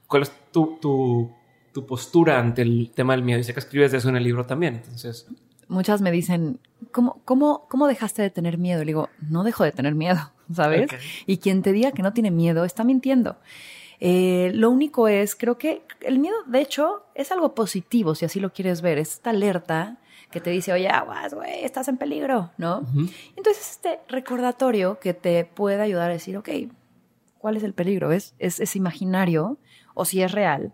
¿Cuál 0.07 0.23
es 0.23 0.31
tu, 0.51 0.77
tu, 0.81 1.31
tu 1.73 1.85
postura 1.85 2.39
ante 2.39 2.61
el 2.61 2.91
tema 2.93 3.13
del 3.13 3.23
miedo? 3.23 3.39
Y 3.39 3.43
sé 3.43 3.53
que 3.53 3.59
escribes 3.59 3.91
de 3.91 3.99
eso 3.99 4.09
en 4.09 4.15
el 4.15 4.23
libro 4.23 4.45
también, 4.45 4.75
entonces... 4.75 5.27
Muchas 5.67 6.01
me 6.01 6.11
dicen, 6.11 6.59
¿cómo, 6.91 7.21
cómo, 7.25 7.67
¿cómo 7.69 7.87
dejaste 7.87 8.23
de 8.23 8.31
tener 8.31 8.57
miedo? 8.57 8.79
Le 8.79 8.87
digo, 8.87 9.09
no 9.29 9.43
dejo 9.43 9.63
de 9.63 9.71
tener 9.71 9.93
miedo, 9.93 10.31
¿sabes? 10.53 10.89
Y 11.27 11.37
quien 11.37 11.61
te 11.61 11.71
diga 11.71 11.91
que 11.91 12.01
no 12.01 12.13
tiene 12.13 12.31
miedo 12.31 12.65
está 12.65 12.83
mintiendo. 12.83 13.37
Eh, 13.99 14.51
lo 14.55 14.69
único 14.69 15.07
es, 15.07 15.35
creo 15.35 15.57
que 15.57 15.83
el 16.01 16.19
miedo, 16.19 16.37
de 16.47 16.61
hecho, 16.61 17.03
es 17.15 17.31
algo 17.31 17.53
positivo, 17.53 18.15
si 18.15 18.25
así 18.25 18.39
lo 18.39 18.51
quieres 18.51 18.81
ver. 18.81 18.97
Es 18.97 19.13
esta 19.13 19.29
alerta 19.29 19.97
que 20.31 20.39
te 20.41 20.49
dice, 20.51 20.71
oye, 20.73 20.87
aguas, 20.89 21.33
güey, 21.33 21.63
estás 21.63 21.87
en 21.87 21.97
peligro, 21.97 22.51
¿no? 22.57 22.81
Entonces, 23.35 23.71
este 23.71 23.99
recordatorio 24.07 24.99
que 24.99 25.13
te 25.13 25.43
puede 25.45 25.81
ayudar 25.81 26.09
a 26.09 26.13
decir, 26.13 26.37
ok, 26.37 26.49
¿cuál 27.39 27.57
es 27.57 27.63
el 27.63 27.73
peligro? 27.73 28.11
¿Es, 28.11 28.35
es, 28.39 28.59
es 28.59 28.75
imaginario 28.75 29.57
o 29.95 30.05
si 30.05 30.21
es 30.21 30.31
real? 30.31 30.73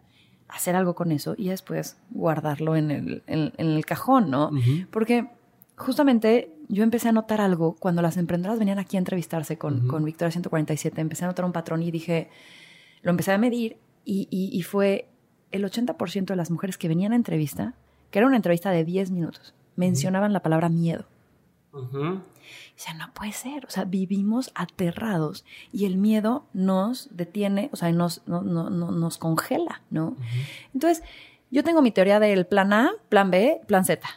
Hacer 0.49 0.75
algo 0.75 0.93
con 0.93 1.11
eso 1.11 1.35
y 1.37 1.47
después 1.49 1.97
guardarlo 2.11 2.75
en 2.75 2.91
el, 2.91 3.23
en- 3.27 3.53
en 3.57 3.67
el 3.67 3.85
cajón, 3.85 4.29
¿no? 4.29 4.49
Porque 4.91 5.29
justamente 5.77 6.51
yo 6.67 6.83
empecé 6.83 7.09
a 7.09 7.11
notar 7.11 7.41
algo 7.41 7.75
cuando 7.79 8.01
las 8.01 8.17
emprendedoras 8.17 8.59
venían 8.59 8.79
aquí 8.79 8.97
a 8.97 8.99
entrevistarse 8.99 9.57
con, 9.57 9.87
con 9.87 10.03
Victoria 10.03 10.31
147, 10.31 10.99
empecé 11.01 11.23
a 11.25 11.27
notar 11.27 11.45
un 11.45 11.51
patrón 11.51 11.81
y 11.83 11.91
dije, 11.91 12.29
lo 13.01 13.11
empecé 13.11 13.31
a 13.31 13.37
medir 13.37 13.77
y, 14.03 14.27
y- 14.31 14.49
y 14.57 14.61
fue 14.63 15.07
el 15.51 15.63
80% 15.63 16.25
de 16.25 16.35
las 16.35 16.51
mujeres 16.51 16.77
que 16.77 16.87
venían 16.87 17.13
a 17.13 17.15
entrevista, 17.15 17.73
que 18.15 18.19
era 18.19 18.27
una 18.27 18.37
entrevista 18.37 18.71
de 18.71 18.85
10 18.85 19.11
minutos, 19.11 19.53
mencionaban 19.75 20.31
la 20.31 20.39
palabra 20.39 20.69
miedo. 20.69 21.03
O 21.73 22.77
sea, 22.77 22.93
no 22.93 23.13
puede 23.13 23.33
ser. 23.33 23.65
O 23.65 23.69
sea, 23.69 23.83
vivimos 23.83 24.51
aterrados 24.55 25.43
y 25.73 25.83
el 25.83 25.97
miedo 25.97 26.45
nos 26.53 27.09
detiene, 27.11 27.67
o 27.73 27.75
sea, 27.75 27.91
nos, 27.91 28.25
no- 28.25 28.41
no- 28.41 28.69
no- 28.69 28.91
nos 28.91 29.17
congela, 29.17 29.81
¿no? 29.89 30.15
Entonces, 30.73 31.03
yo 31.51 31.61
tengo 31.65 31.81
mi 31.81 31.91
teoría 31.91 32.21
del 32.21 32.45
plan 32.45 32.71
A, 32.71 32.91
plan 33.09 33.31
B, 33.31 33.59
plan 33.67 33.83
Z. 33.83 34.07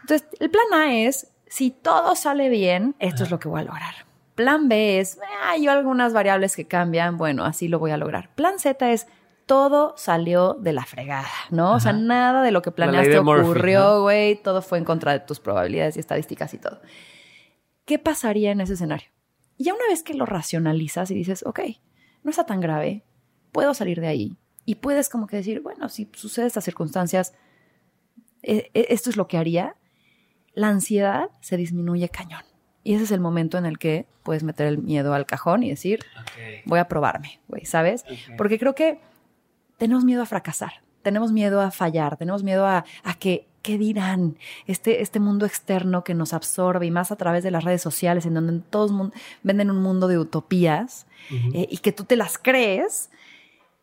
Entonces, 0.00 0.26
el 0.40 0.50
plan 0.50 0.66
A 0.74 0.92
es, 0.96 1.30
si 1.46 1.70
todo 1.70 2.16
sale 2.16 2.48
bien, 2.48 2.96
esto 2.98 3.22
es 3.22 3.30
lo 3.30 3.38
que 3.38 3.46
voy 3.46 3.60
a 3.60 3.64
lograr. 3.64 3.94
Plan 4.34 4.68
B 4.68 4.98
es, 4.98 5.20
"Ah, 5.22 5.50
hay 5.50 5.68
algunas 5.68 6.12
variables 6.12 6.56
que 6.56 6.64
cambian, 6.66 7.16
bueno, 7.16 7.44
así 7.44 7.68
lo 7.68 7.78
voy 7.78 7.92
a 7.92 7.96
lograr. 7.96 8.34
Plan 8.34 8.58
Z 8.58 8.90
es, 8.90 9.06
todo 9.46 9.94
salió 9.96 10.54
de 10.54 10.72
la 10.72 10.84
fregada, 10.84 11.28
¿no? 11.50 11.74
O 11.74 11.80
sea, 11.80 11.92
nada 11.92 12.42
de 12.42 12.50
lo 12.50 12.62
que 12.62 12.70
planeaste 12.70 13.18
ocurrió, 13.18 13.80
¿no? 13.80 14.02
güey, 14.02 14.36
todo 14.36 14.62
fue 14.62 14.78
en 14.78 14.84
contra 14.84 15.12
de 15.12 15.20
tus 15.20 15.40
probabilidades 15.40 15.96
y 15.96 16.00
estadísticas 16.00 16.54
y 16.54 16.58
todo. 16.58 16.80
¿Qué 17.84 17.98
pasaría 17.98 18.52
en 18.52 18.60
ese 18.60 18.74
escenario? 18.74 19.08
Y 19.56 19.64
ya 19.64 19.74
una 19.74 19.86
vez 19.88 20.02
que 20.02 20.14
lo 20.14 20.26
racionalizas 20.26 21.10
y 21.10 21.14
dices, 21.14 21.44
ok, 21.46 21.60
no 22.22 22.30
está 22.30 22.46
tan 22.46 22.60
grave, 22.60 23.04
puedo 23.52 23.74
salir 23.74 24.00
de 24.00 24.08
ahí. 24.08 24.36
Y 24.64 24.76
puedes 24.76 25.10
como 25.10 25.26
que 25.26 25.36
decir, 25.36 25.60
bueno, 25.60 25.88
si 25.90 26.10
sucede 26.14 26.46
estas 26.46 26.64
circunstancias, 26.64 27.34
eh, 28.42 28.70
eh, 28.72 28.86
esto 28.88 29.10
es 29.10 29.16
lo 29.16 29.28
que 29.28 29.36
haría. 29.36 29.76
La 30.54 30.68
ansiedad 30.68 31.28
se 31.40 31.58
disminuye 31.58 32.08
cañón. 32.08 32.44
Y 32.82 32.94
ese 32.94 33.04
es 33.04 33.10
el 33.10 33.20
momento 33.20 33.58
en 33.58 33.66
el 33.66 33.78
que 33.78 34.06
puedes 34.22 34.42
meter 34.42 34.66
el 34.66 34.78
miedo 34.78 35.14
al 35.14 35.26
cajón 35.26 35.62
y 35.62 35.70
decir, 35.70 36.00
voy 36.66 36.78
a 36.78 36.88
probarme, 36.88 37.40
güey, 37.48 37.64
¿sabes? 37.64 38.04
Porque 38.36 38.58
creo 38.58 38.74
que 38.74 39.00
tenemos 39.76 40.04
miedo 40.04 40.22
a 40.22 40.26
fracasar, 40.26 40.82
tenemos 41.02 41.32
miedo 41.32 41.60
a 41.60 41.70
fallar, 41.70 42.16
tenemos 42.16 42.42
miedo 42.42 42.66
a, 42.66 42.84
a 43.02 43.14
que, 43.14 43.46
¿qué 43.62 43.78
dirán? 43.78 44.36
Este, 44.66 45.02
este 45.02 45.20
mundo 45.20 45.46
externo 45.46 46.04
que 46.04 46.14
nos 46.14 46.32
absorbe 46.32 46.86
y 46.86 46.90
más 46.90 47.10
a 47.10 47.16
través 47.16 47.42
de 47.42 47.50
las 47.50 47.64
redes 47.64 47.82
sociales 47.82 48.26
en 48.26 48.34
donde 48.34 48.60
todos 48.70 48.92
venden 49.42 49.70
un 49.70 49.82
mundo 49.82 50.08
de 50.08 50.18
utopías 50.18 51.06
eh, 51.30 51.66
y 51.70 51.78
que 51.78 51.92
tú 51.92 52.04
te 52.04 52.16
las 52.16 52.38
crees, 52.38 53.10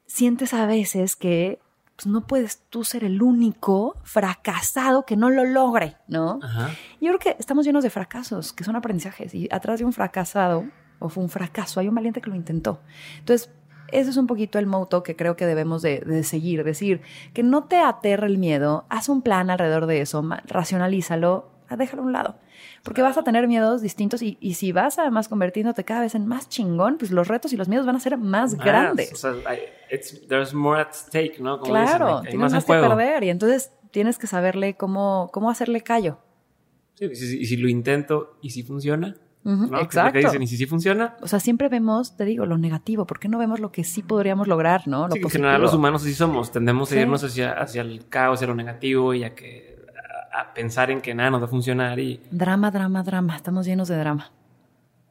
sientes 0.06 0.54
a 0.54 0.66
veces 0.66 1.16
que 1.16 1.60
pues, 1.96 2.06
no 2.06 2.28
puedes 2.28 2.64
tú 2.70 2.84
ser 2.84 3.04
el 3.04 3.22
único 3.22 3.96
fracasado 4.04 5.06
que 5.06 5.16
no 5.16 5.30
lo 5.30 5.46
logre, 5.46 5.98
¿no? 6.08 6.40
Ajá. 6.42 6.70
Yo 7.00 7.10
creo 7.10 7.20
que 7.20 7.36
estamos 7.40 7.66
llenos 7.66 7.84
de 7.84 7.90
fracasos, 7.90 8.54
que 8.54 8.64
son 8.64 8.76
aprendizajes, 8.76 9.34
y 9.34 9.48
atrás 9.52 9.80
de 9.80 9.86
un 9.86 9.94
fracasado 9.94 10.66
o 11.00 11.10
fue 11.10 11.24
un 11.24 11.30
fracaso, 11.30 11.80
hay 11.80 11.88
un 11.88 11.96
valiente 11.96 12.22
que 12.22 12.30
lo 12.30 12.36
intentó. 12.36 12.80
Entonces, 13.18 13.50
ese 13.92 14.10
es 14.10 14.18
un 14.18 14.28
poquito 14.28 14.60
el 14.60 14.66
moto 14.66 15.04
que 15.04 15.16
creo 15.16 15.36
que 15.36 15.46
debemos 15.46 15.82
de, 15.82 16.00
de 16.00 16.24
seguir, 16.24 16.64
decir, 16.64 17.02
que 17.34 17.44
no 17.44 17.66
te 17.66 17.78
aterre 17.78 18.28
el 18.28 18.38
miedo, 18.38 18.86
haz 18.90 19.10
un 19.10 19.22
plan 19.22 19.50
alrededor 19.50 19.86
de 19.86 20.02
eso, 20.02 20.24
racionalízalo, 20.46 21.50
ah, 21.70 21.76
déjalo 21.76 22.04
a 22.04 22.06
un 22.06 22.12
lado, 22.14 22.36
porque 22.84 23.02
vas 23.02 23.18
a 23.18 23.24
tener 23.24 23.48
miedos 23.48 23.82
distintos 23.82 24.22
y, 24.22 24.38
y 24.40 24.54
si 24.56 24.72
vas 24.72 24.98
además 25.00 25.28
convirtiéndote 25.28 25.84
cada 25.84 26.02
vez 26.02 26.16
en 26.16 26.26
más 26.28 26.50
chingón, 26.50 26.98
pues 26.98 27.12
los 27.12 27.28
retos 27.28 27.54
y 27.54 27.58
los 27.58 27.68
miedos 27.68 27.86
van 27.86 27.96
a 27.96 28.00
ser 28.00 28.18
más 28.18 28.56
grandes. 28.56 29.14
O 29.14 29.16
sea, 29.16 29.34
it's- 29.92 30.28
there's 30.28 30.54
more 30.54 30.80
at 30.82 30.94
stake, 30.94 31.40
¿no? 31.40 31.60
Como 31.60 31.74
dicen, 31.76 31.98
claro, 31.98 32.08
hay- 32.20 32.26
hay 32.26 32.32
tienes 32.32 32.52
más 32.54 32.66
que 32.66 32.74
perder 32.90 33.24
y 33.24 33.30
entonces 33.30 33.72
tienes 33.92 34.18
que 34.18 34.28
saberle 34.28 34.76
cómo, 34.76 35.30
cómo 35.34 35.50
hacerle 35.50 35.82
callo. 35.82 36.18
Sí, 36.96 37.06
y, 37.12 37.16
si, 37.16 37.40
y 37.42 37.46
si 37.46 37.58
lo 37.58 37.68
intento 37.70 38.38
y 38.42 38.52
si 38.52 38.64
funciona, 38.64 39.16
¿no? 39.44 39.58
Que 39.60 39.66
es 39.66 39.72
lo 39.72 39.80
Exacto. 39.82 40.14
que 40.14 40.20
dicen, 40.20 40.42
y 40.44 40.48
si 40.48 40.58
sí 40.58 40.66
funciona, 40.66 41.16
O 41.22 41.28
sea, 41.28 41.40
siempre 41.40 41.68
vemos, 41.70 42.16
te 42.16 42.26
digo, 42.26 42.46
lo 42.46 42.58
negativo. 42.58 43.06
¿Por 43.06 43.20
qué 43.20 43.28
no 43.28 43.38
vemos 43.40 43.60
lo 43.60 43.72
que 43.72 43.84
sí 43.84 44.02
podríamos 44.04 44.48
lograr, 44.48 44.88
no? 44.88 45.08
Lo 45.08 45.14
sí, 45.14 45.20
en 45.22 45.30
general 45.30 45.62
los 45.62 45.74
humanos 45.74 46.04
así 46.04 46.14
somos, 46.14 46.52
tendemos 46.52 46.90
Sí. 46.90 46.98
a 46.98 47.02
irnos 47.02 47.24
hacia, 47.24 47.54
hacia 47.54 47.82
el 47.82 48.08
caos, 48.08 48.36
hacia 48.40 48.48
lo 48.48 48.56
negativo 48.56 49.14
y 49.14 49.24
a, 49.24 49.34
que, 49.34 49.78
a, 50.34 50.42
a 50.42 50.54
pensar 50.54 50.92
en 50.92 51.02
que 51.02 51.14
nada 51.16 51.30
nos 51.32 51.42
va 51.42 51.46
a 51.46 51.50
funcionar 51.50 52.00
y 52.00 52.20
Drama, 52.32 52.70
drama, 52.72 53.04
drama. 53.04 53.36
Estamos 53.36 53.66
llenos 53.66 53.88
de 53.88 53.98
drama. 53.98 54.32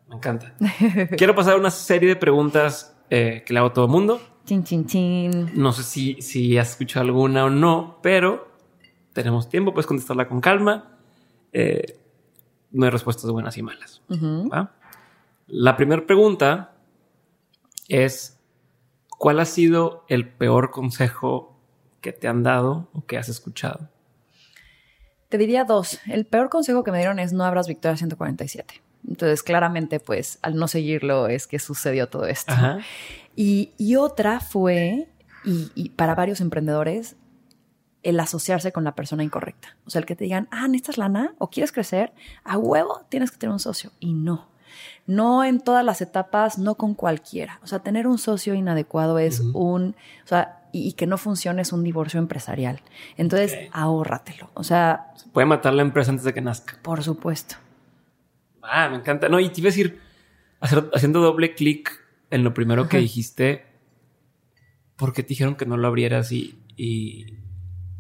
me 0.09 0.17
encanta. 0.17 0.55
Quiero 1.17 1.35
pasar 1.35 1.55
a 1.55 1.57
una 1.57 1.71
serie 1.71 2.09
de 2.11 2.17
preguntas 2.17 2.97
eh, 3.11 3.43
que 3.45 3.53
le 3.53 3.59
hago 3.59 3.69
a 3.69 3.73
todo 3.73 3.85
el 3.87 3.91
mundo. 3.91 4.21
Chin, 4.45 4.65
chin, 4.65 4.87
chin. 4.87 5.51
No 5.55 5.73
sé 5.73 5.83
si, 5.83 6.23
si 6.23 6.57
has 6.59 6.71
escuchado 6.71 7.05
alguna 7.07 7.45
o 7.45 7.51
no, 7.51 7.99
pero 8.03 8.49
tenemos 9.13 9.49
tiempo, 9.49 9.73
puedes 9.73 9.87
contestarla 9.87 10.27
con 10.29 10.41
calma. 10.41 10.97
Eh, 11.53 11.97
no 12.73 12.85
hay 12.85 12.91
respuestas 12.91 13.31
buenas 13.31 13.57
y 13.59 13.63
malas. 13.63 14.00
La 15.47 15.77
primera 15.77 16.07
pregunta 16.07 16.73
es, 17.89 18.39
¿cuál 19.09 19.41
ha 19.41 19.45
sido 19.45 20.05
el 20.09 20.29
peor 20.29 20.71
consejo 20.71 21.57
que 22.01 22.13
te 22.13 22.29
han 22.29 22.43
dado 22.43 22.89
o 22.93 23.05
que 23.05 23.19
has 23.19 23.29
escuchado? 23.29 23.89
Te 25.29 25.39
diría 25.39 25.65
dos. 25.65 26.01
El 26.07 26.27
peor 26.27 26.51
consejo 26.51 26.83
que 26.83 26.91
me 26.91 26.99
dieron 26.99 27.19
es 27.19 27.33
no 27.33 27.45
abras 27.45 27.69
Victoria 27.69 27.97
147. 27.97 28.81
Entonces, 29.09 29.43
claramente, 29.43 30.01
pues, 30.01 30.39
al 30.43 30.57
no 30.57 30.69
seguirlo 30.69 31.29
es 31.29 31.47
que 31.47 31.59
sucedió 31.59 32.09
todo 32.09 32.27
esto. 32.27 32.53
Y, 33.37 33.73
y, 33.79 33.97
otra 33.97 34.41
fue, 34.41 35.09
y, 35.45 35.71
y, 35.75 35.91
para 35.91 36.15
varios 36.15 36.41
emprendedores, 36.41 37.17
el 38.03 38.19
asociarse 38.21 38.73
con 38.73 38.85
la 38.85 38.95
persona 38.95 39.23
incorrecta. 39.23 39.77
O 39.87 39.91
sea, 39.91 40.01
el 40.01 40.07
que 40.07 40.17
te 40.17 40.25
digan, 40.25 40.49
ah, 40.51 40.69
necesitas 40.69 40.99
lana 40.99 41.35
o 41.39 41.51
quieres 41.51 41.73
crecer, 41.73 42.13
a 42.45 42.57
huevo 42.59 43.03
tienes 43.09 43.31
que 43.31 43.39
tener 43.39 43.53
un 43.53 43.59
socio. 43.59 43.93
Y 44.01 44.15
no. 44.15 44.49
No 45.07 45.45
en 45.45 45.61
todas 45.61 45.85
las 45.85 46.01
etapas, 46.01 46.59
no 46.59 46.77
con 46.77 46.95
cualquiera. 46.95 47.59
O 47.63 47.67
sea, 47.67 47.81
tener 47.81 48.07
un 48.07 48.19
socio 48.19 48.55
inadecuado 48.55 49.19
es 49.19 49.41
un, 49.41 49.97
o 50.25 50.27
sea, 50.27 50.61
y, 50.73 50.93
que 50.93 51.07
no 51.07 51.19
funcione 51.19 51.63
es 51.63 51.73
un 51.73 51.83
divorcio 51.83 52.21
empresarial. 52.21 52.81
Entonces, 53.17 53.69
ahórratelo. 53.73 54.51
O 54.55 54.63
sea... 54.63 55.13
Se 55.17 55.29
puede 55.29 55.47
matar 55.47 55.75
la 55.75 55.83
empresa 55.83 56.11
antes 56.11 56.25
de 56.25 56.33
que 56.33 56.41
nazca. 56.41 56.79
Por 56.83 57.03
supuesto. 57.03 57.57
Ah, 58.63 58.89
me 58.89 58.97
encanta. 58.97 59.29
No, 59.29 59.41
y 59.41 59.49
te 59.49 59.61
iba 59.61 59.69
a 59.69 59.73
decir, 59.73 60.01
haciendo 60.61 61.21
doble 61.21 61.55
clic 61.55 61.91
en 62.31 62.45
lo 62.45 62.55
primero 62.55 62.89
que 62.89 62.99
dijiste, 62.99 63.67
¿por 64.97 65.13
qué 65.13 65.23
te 65.23 65.31
dijeron 65.31 65.57
que 65.57 65.67
no 65.67 65.77
lo 65.77 65.89
abrieras 65.89 66.31
y, 66.31 66.61
y 66.77 67.40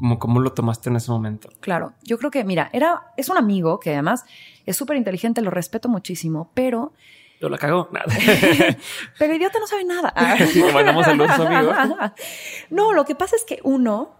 como 0.01 0.19
cómo 0.19 0.41
lo 0.41 0.55
tomaste 0.55 0.89
en 0.89 0.97
ese 0.97 1.11
momento? 1.11 1.51
Claro, 1.61 1.93
yo 2.03 2.17
creo 2.17 2.31
que, 2.31 2.43
mira, 2.43 2.71
era, 2.73 3.13
es 3.19 3.29
un 3.29 3.37
amigo 3.37 3.79
que 3.79 3.91
además 3.91 4.25
es 4.65 4.75
súper 4.75 4.97
inteligente, 4.97 5.43
lo 5.43 5.51
respeto 5.51 5.91
muchísimo, 5.91 6.51
pero... 6.55 6.95
Yo 7.39 7.51
la 7.51 7.59
cago, 7.59 7.89
nada. 7.93 8.07
pero 9.19 9.35
idiota 9.35 9.59
no 9.59 9.67
sabe 9.67 9.85
nada. 9.85 10.15
sí, 10.51 10.63
mandamos 10.73 11.05
saludos, 11.05 11.33
amigo. 11.33 11.73
no, 12.71 12.95
lo 12.95 13.05
que 13.05 13.15
pasa 13.15 13.37
es 13.37 13.45
que 13.45 13.61
uno, 13.63 14.17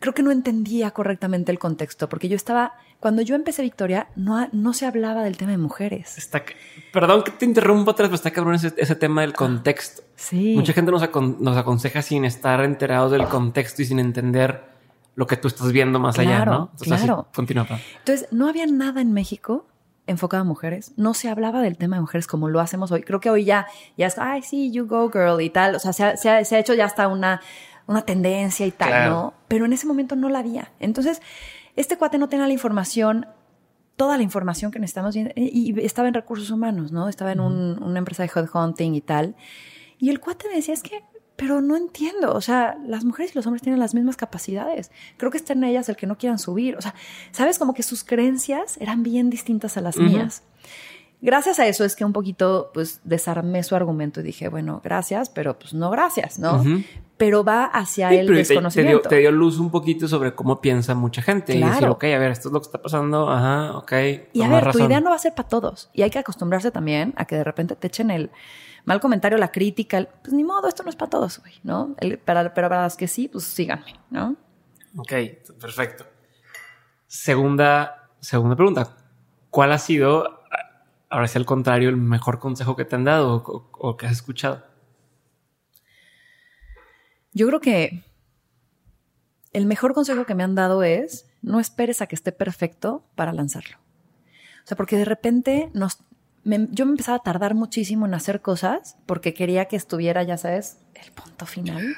creo 0.00 0.14
que 0.14 0.24
no 0.24 0.32
entendía 0.32 0.90
correctamente 0.90 1.52
el 1.52 1.60
contexto, 1.60 2.08
porque 2.08 2.28
yo 2.28 2.34
estaba, 2.34 2.74
cuando 2.98 3.22
yo 3.22 3.36
empecé 3.36 3.62
Victoria, 3.62 4.08
no, 4.16 4.48
no 4.50 4.72
se 4.72 4.84
hablaba 4.84 5.22
del 5.22 5.36
tema 5.36 5.52
de 5.52 5.58
mujeres. 5.58 6.18
Está, 6.18 6.42
perdón 6.92 7.22
que 7.22 7.30
te 7.30 7.44
interrumpa 7.44 7.92
otra 7.92 8.02
vez, 8.02 8.10
pero 8.10 8.16
está 8.16 8.32
cabrón 8.32 8.56
ese, 8.56 8.74
ese 8.76 8.96
tema 8.96 9.20
del 9.20 9.32
contexto. 9.32 10.02
Sí. 10.16 10.54
Mucha 10.56 10.72
gente 10.72 10.90
nos, 10.90 11.08
nos 11.40 11.56
aconseja 11.56 12.02
sin 12.02 12.24
estar 12.24 12.64
enterados 12.64 13.12
del 13.12 13.28
contexto 13.28 13.82
y 13.82 13.84
sin 13.84 14.00
entender 14.00 14.73
lo 15.14 15.26
que 15.26 15.36
tú 15.36 15.48
estás 15.48 15.72
viendo 15.72 15.98
más 15.98 16.18
allá, 16.18 16.44
¿no? 16.44 16.70
claro. 16.80 17.28
continúa. 17.34 17.66
Entonces, 17.98 18.28
no 18.30 18.48
había 18.48 18.66
nada 18.66 19.00
en 19.00 19.12
México 19.12 19.66
enfocado 20.06 20.42
a 20.42 20.44
mujeres. 20.44 20.92
No 20.96 21.14
se 21.14 21.28
hablaba 21.28 21.62
del 21.62 21.78
tema 21.78 21.96
de 21.96 22.02
mujeres 22.02 22.26
como 22.26 22.48
lo 22.48 22.60
hacemos 22.60 22.90
hoy. 22.92 23.02
Creo 23.02 23.20
que 23.20 23.30
hoy 23.30 23.44
ya, 23.44 23.66
ya 23.96 24.06
es, 24.06 24.18
ay, 24.18 24.42
sí, 24.42 24.70
you 24.70 24.86
go 24.86 25.10
girl 25.10 25.40
y 25.40 25.50
tal. 25.50 25.74
O 25.74 25.78
sea, 25.78 25.92
se 25.92 26.04
ha, 26.04 26.16
se 26.16 26.56
ha, 26.56 26.58
hecho 26.58 26.74
ya 26.74 26.84
hasta 26.84 27.08
una, 27.08 27.40
una 27.86 28.02
tendencia 28.02 28.66
y 28.66 28.70
tal, 28.70 29.10
¿no? 29.10 29.34
Pero 29.48 29.64
en 29.64 29.72
ese 29.72 29.86
momento 29.86 30.16
no 30.16 30.28
la 30.28 30.40
había. 30.40 30.72
Entonces, 30.80 31.22
este 31.76 31.96
cuate 31.96 32.18
no 32.18 32.28
tenía 32.28 32.46
la 32.46 32.52
información, 32.52 33.26
toda 33.96 34.16
la 34.16 34.22
información 34.22 34.70
que 34.70 34.78
necesitamos 34.78 35.16
y, 35.16 35.30
y 35.36 35.80
estaba 35.84 36.08
en 36.08 36.14
recursos 36.14 36.50
humanos, 36.50 36.92
¿no? 36.92 37.08
Estaba 37.08 37.32
en 37.32 37.40
un, 37.40 37.82
una 37.82 37.98
empresa 37.98 38.24
de 38.24 38.30
headhunting 38.34 38.94
y 38.94 39.00
tal. 39.00 39.36
Y 39.98 40.10
el 40.10 40.20
cuate 40.20 40.48
me 40.48 40.56
decía, 40.56 40.74
es 40.74 40.82
que 40.82 41.02
pero 41.36 41.60
no 41.60 41.76
entiendo, 41.76 42.32
o 42.32 42.40
sea, 42.40 42.78
las 42.86 43.04
mujeres 43.04 43.32
y 43.32 43.34
los 43.38 43.46
hombres 43.46 43.62
tienen 43.62 43.80
las 43.80 43.94
mismas 43.94 44.16
capacidades. 44.16 44.92
Creo 45.16 45.30
que 45.30 45.36
está 45.36 45.52
en 45.52 45.64
ellas 45.64 45.88
el 45.88 45.96
que 45.96 46.06
no 46.06 46.16
quieran 46.16 46.38
subir. 46.38 46.76
O 46.76 46.80
sea, 46.80 46.94
sabes, 47.32 47.58
como 47.58 47.74
que 47.74 47.82
sus 47.82 48.04
creencias 48.04 48.76
eran 48.80 49.02
bien 49.02 49.30
distintas 49.30 49.76
a 49.76 49.80
las 49.80 49.96
mías. 49.96 50.42
Gracias 51.20 51.58
a 51.58 51.66
eso 51.66 51.84
es 51.84 51.96
que 51.96 52.04
un 52.04 52.12
poquito, 52.12 52.70
pues, 52.74 53.00
desarmé 53.02 53.62
su 53.62 53.74
argumento 53.74 54.20
y 54.20 54.22
dije, 54.22 54.48
bueno, 54.48 54.80
gracias, 54.84 55.30
pero 55.30 55.58
pues 55.58 55.72
no 55.72 55.90
gracias, 55.90 56.38
¿no? 56.38 56.62
Pero 57.16 57.42
va 57.42 57.64
hacia 57.64 58.12
el 58.12 58.26
desconocimiento. 58.26 59.08
Te, 59.08 59.18
dio, 59.18 59.32
luz 59.32 59.58
un 59.58 59.70
poquito 59.70 60.06
sobre 60.06 60.34
cómo 60.34 60.60
piensa 60.60 60.94
mucha 60.94 61.22
gente. 61.22 61.56
Claro. 61.56 61.66
Y 61.66 61.74
decir, 61.74 61.88
ok, 61.88 62.04
a 62.04 62.18
ver, 62.18 62.30
esto 62.32 62.48
es 62.48 62.52
lo 62.52 62.60
que 62.60 62.66
está 62.66 62.82
pasando, 62.82 63.30
ajá, 63.30 63.76
ok. 63.78 63.92
Y 64.34 64.42
a 64.42 64.48
ver, 64.48 64.70
tu 64.70 64.80
idea 64.80 65.00
no 65.00 65.10
va 65.10 65.16
a 65.16 65.18
ser 65.18 65.34
para 65.34 65.48
todos. 65.48 65.88
Y 65.94 66.02
hay 66.02 66.10
que 66.10 66.18
acostumbrarse 66.18 66.70
también 66.70 67.14
a 67.16 67.24
que 67.24 67.36
de 67.36 67.44
repente 67.44 67.74
te 67.74 67.86
echen 67.86 68.10
el 68.10 68.30
mal 68.84 69.00
comentario, 69.00 69.38
la 69.38 69.50
crítica, 69.50 70.06
pues 70.22 70.32
ni 70.32 70.44
modo, 70.44 70.68
esto 70.68 70.82
no 70.82 70.90
es 70.90 70.96
para 70.96 71.10
todos, 71.10 71.38
güey, 71.38 71.54
¿no? 71.62 71.96
para, 72.24 72.52
pero 72.54 72.68
para 72.68 72.82
las 72.82 72.96
que 72.96 73.08
sí, 73.08 73.28
pues 73.28 73.44
síganme, 73.44 73.94
¿no? 74.10 74.36
Ok, 74.96 75.12
perfecto. 75.60 76.06
Segunda, 77.06 78.10
segunda 78.20 78.56
pregunta. 78.56 78.96
¿Cuál 79.50 79.72
ha 79.72 79.78
sido, 79.78 80.42
ahora 81.08 81.28
sí 81.28 81.38
al 81.38 81.46
contrario, 81.46 81.88
el 81.88 81.96
mejor 81.96 82.38
consejo 82.38 82.76
que 82.76 82.84
te 82.84 82.96
han 82.96 83.04
dado 83.04 83.36
o, 83.36 83.70
o 83.72 83.96
que 83.96 84.06
has 84.06 84.12
escuchado? 84.12 84.64
Yo 87.32 87.46
creo 87.48 87.60
que 87.60 88.04
el 89.52 89.66
mejor 89.66 89.94
consejo 89.94 90.26
que 90.26 90.34
me 90.34 90.42
han 90.42 90.54
dado 90.54 90.82
es 90.82 91.30
no 91.42 91.60
esperes 91.60 92.02
a 92.02 92.06
que 92.06 92.14
esté 92.14 92.32
perfecto 92.32 93.04
para 93.14 93.32
lanzarlo. 93.32 93.76
O 94.64 94.66
sea, 94.66 94.76
porque 94.76 94.96
de 94.96 95.04
repente 95.04 95.70
nos, 95.74 95.98
yo 96.44 96.86
me 96.86 96.92
empezaba 96.92 97.16
a 97.16 97.22
tardar 97.22 97.54
muchísimo 97.54 98.06
en 98.06 98.14
hacer 98.14 98.42
cosas 98.42 98.96
porque 99.06 99.34
quería 99.34 99.66
que 99.66 99.76
estuviera, 99.76 100.22
ya 100.22 100.36
sabes, 100.36 100.78
el 100.94 101.10
punto 101.12 101.46
final. 101.46 101.96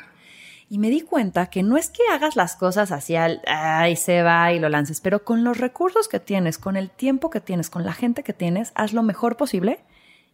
Y 0.68 0.78
me 0.78 0.90
di 0.90 1.01
cuenta 1.01 1.47
que 1.47 1.62
no 1.62 1.76
es 1.76 1.90
que 1.90 2.03
hagas 2.11 2.34
las 2.34 2.57
cosas 2.57 2.90
así 2.90 3.14
al, 3.14 3.40
ay, 3.47 3.94
se 3.97 4.22
va 4.22 4.53
y 4.53 4.59
lo 4.59 4.68
lances, 4.68 5.01
pero 5.01 5.24
con 5.24 5.44
los 5.44 5.59
recursos 5.59 6.09
que 6.09 6.18
tienes, 6.18 6.59
con 6.59 6.76
el 6.76 6.90
tiempo 6.90 7.30
que 7.30 7.40
tienes, 7.40 7.70
con 7.70 7.84
la 7.84 7.92
gente 7.92 8.24
que 8.24 8.32
tienes, 8.32 8.72
haz 8.74 8.92
lo 8.92 9.03
mejor 9.03 9.36
posible 9.36 9.80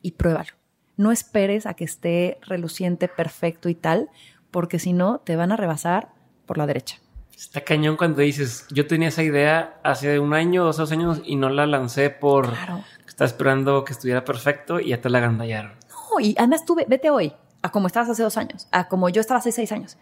y 0.00 0.12
pruébalo. 0.12 0.52
No 0.96 1.12
esperes 1.12 1.66
a 1.66 1.74
que 1.74 1.84
esté 1.84 2.38
reluciente, 2.42 3.08
perfecto 3.08 3.68
y 3.68 3.74
tal, 3.74 4.08
porque 4.50 4.78
si 4.78 4.92
no, 4.92 5.18
te 5.18 5.36
van 5.36 5.52
a 5.52 5.56
rebasar 5.56 6.08
por 6.46 6.58
la 6.58 6.66
derecha. 6.66 6.98
Está 7.36 7.62
cañón 7.62 7.96
cuando 7.96 8.20
dices, 8.20 8.66
yo 8.70 8.86
tenía 8.86 9.08
esa 9.08 9.22
idea 9.22 9.80
hace 9.82 10.18
un 10.18 10.32
año, 10.32 10.64
dos, 10.64 10.76
dos 10.76 10.92
años 10.92 11.20
y 11.24 11.36
no 11.36 11.48
la 11.48 11.66
lancé 11.66 12.08
por 12.10 12.50
claro. 12.50 12.84
Estaba 13.12 13.26
esperando 13.26 13.84
que 13.84 13.92
estuviera 13.92 14.24
perfecto 14.24 14.80
y 14.80 14.88
ya 14.88 15.00
te 15.02 15.10
la 15.10 15.18
agandallaron. 15.18 15.72
No, 15.90 16.18
y 16.18 16.34
además 16.38 16.64
tú 16.64 16.74
vete 16.74 17.10
hoy, 17.10 17.34
a 17.60 17.70
como 17.70 17.86
estabas 17.86 18.08
hace 18.08 18.22
dos 18.22 18.38
años, 18.38 18.68
a 18.72 18.88
como 18.88 19.10
yo 19.10 19.20
estaba 19.20 19.38
hace 19.38 19.52
seis 19.52 19.70
años. 19.70 19.98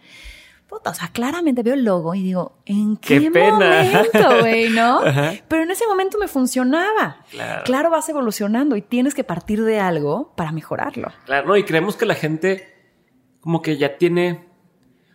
Puta, 0.68 0.90
o 0.90 0.94
sea, 0.94 1.08
claramente 1.08 1.64
veo 1.64 1.74
el 1.74 1.84
logo 1.84 2.14
y 2.14 2.22
digo, 2.22 2.60
¿en 2.66 2.96
qué, 2.98 3.28
momento, 3.28 4.38
güey, 4.38 4.70
no? 4.70 5.00
Pero 5.48 5.64
en 5.64 5.72
ese 5.72 5.84
momento 5.88 6.18
me 6.18 6.28
funcionaba. 6.28 7.24
Claro. 7.32 7.64
claro, 7.64 7.90
vas 7.90 8.08
evolucionando 8.08 8.76
y 8.76 8.82
tienes 8.82 9.12
que 9.12 9.24
partir 9.24 9.64
de 9.64 9.80
algo 9.80 10.32
para 10.36 10.52
mejorarlo. 10.52 11.10
Claro, 11.26 11.48
no, 11.48 11.56
y 11.56 11.64
creemos 11.64 11.96
que 11.96 12.06
la 12.06 12.14
gente 12.14 12.72
como 13.40 13.60
que 13.60 13.76
ya 13.76 13.98
tiene 13.98 14.48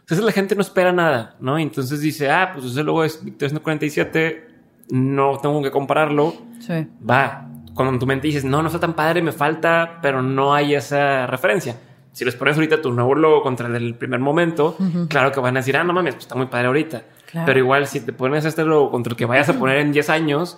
entonces 0.01 0.25
la 0.25 0.33
gente 0.33 0.53
no 0.53 0.61
espera 0.61 0.91
nada, 0.91 1.37
¿no? 1.39 1.57
Entonces 1.57 2.01
dice, 2.01 2.29
ah, 2.29 2.51
pues 2.53 2.65
ese 2.65 2.83
logo 2.83 3.05
es 3.05 3.23
Victoria 3.23 3.49
147, 3.49 4.47
no 4.89 5.39
tengo 5.39 5.63
que 5.63 5.71
compararlo. 5.71 6.33
Sí. 6.59 6.87
Va, 7.09 7.49
cuando 7.75 7.93
en 7.93 7.99
tu 7.99 8.07
mente 8.07 8.27
dices, 8.27 8.45
no, 8.45 8.61
no 8.61 8.67
está 8.67 8.79
tan 8.79 8.93
padre, 8.93 9.21
me 9.21 9.31
falta, 9.31 9.99
pero 10.01 10.21
no 10.21 10.53
hay 10.53 10.73
esa 10.73 11.27
referencia. 11.27 11.77
Si 12.13 12.23
les 12.23 12.35
pones 12.35 12.55
ahorita 12.55 12.81
tu 12.81 12.93
nuevo 12.93 13.13
logo 13.13 13.43
contra 13.43 13.67
el 13.67 13.73
del 13.73 13.95
primer 13.95 14.21
momento, 14.21 14.77
claro 15.09 15.31
que 15.33 15.41
van 15.41 15.57
a 15.57 15.59
decir, 15.59 15.75
ah, 15.75 15.83
no 15.83 15.91
mames, 15.91 16.15
pues 16.15 16.23
está 16.23 16.35
muy 16.35 16.47
padre 16.47 16.67
ahorita. 16.67 17.03
Pero 17.45 17.59
igual, 17.59 17.87
si 17.87 17.99
te 17.99 18.13
pones 18.13 18.45
este 18.45 18.63
logo 18.63 18.89
contra 18.89 19.11
el 19.11 19.17
que 19.17 19.25
vayas 19.25 19.49
a 19.49 19.59
poner 19.59 19.79
en 19.79 19.91
10 19.91 20.09
años, 20.09 20.57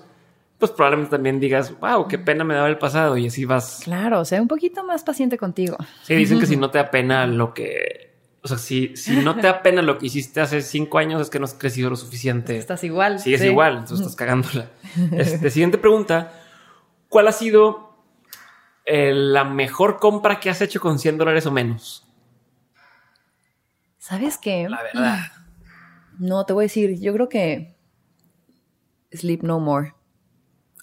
pues 0.59 0.71
probablemente 0.71 1.11
también 1.11 1.39
digas, 1.39 1.73
wow, 1.79 2.07
qué 2.07 2.19
pena 2.19 2.43
me 2.43 2.53
daba 2.53 2.67
el 2.67 2.77
pasado 2.77 3.17
y 3.17 3.25
así 3.25 3.45
vas. 3.45 3.81
Claro, 3.83 4.19
o 4.19 4.25
sea, 4.25 4.39
un 4.39 4.47
poquito 4.47 4.83
más 4.83 5.03
paciente 5.03 5.37
contigo. 5.37 5.77
Sí, 6.03 6.13
dicen 6.13 6.39
que 6.39 6.45
si 6.45 6.57
no 6.57 6.69
te 6.69 6.77
da 6.77 6.91
pena 6.91 7.25
lo 7.25 7.55
que, 7.55 8.07
o 8.43 8.47
sea, 8.47 8.57
si, 8.57 8.95
si 8.95 9.17
no 9.17 9.35
te 9.35 9.41
da 9.41 9.61
pena 9.61 9.81
lo 9.81 9.97
que 9.97 10.07
hiciste 10.07 10.39
hace 10.39 10.61
cinco 10.61 10.99
años 10.99 11.21
es 11.21 11.29
que 11.29 11.39
no 11.39 11.45
has 11.45 11.53
crecido 11.53 11.89
lo 11.89 11.95
suficiente. 11.95 12.57
Estás 12.57 12.83
igual. 12.83 13.19
Sí, 13.19 13.33
es 13.33 13.43
igual, 13.43 13.73
entonces 13.73 13.99
estás 13.99 14.15
cagándola. 14.15 14.67
Este, 15.11 15.49
siguiente 15.49 15.77
pregunta. 15.77 16.31
¿Cuál 17.09 17.27
ha 17.27 17.31
sido 17.31 17.95
eh, 18.85 19.13
la 19.13 19.43
mejor 19.43 19.99
compra 19.99 20.39
que 20.39 20.49
has 20.49 20.61
hecho 20.61 20.79
con 20.79 20.99
100 20.99 21.17
dólares 21.17 21.45
o 21.45 21.51
menos? 21.51 22.07
¿Sabes 23.97 24.37
qué? 24.37 24.69
La 24.69 24.81
verdad. 24.83 25.19
No, 26.19 26.45
te 26.45 26.53
voy 26.53 26.63
a 26.63 26.65
decir, 26.65 26.99
yo 26.99 27.13
creo 27.13 27.29
que 27.29 27.77
Sleep 29.11 29.43
No 29.43 29.59
More. 29.59 29.93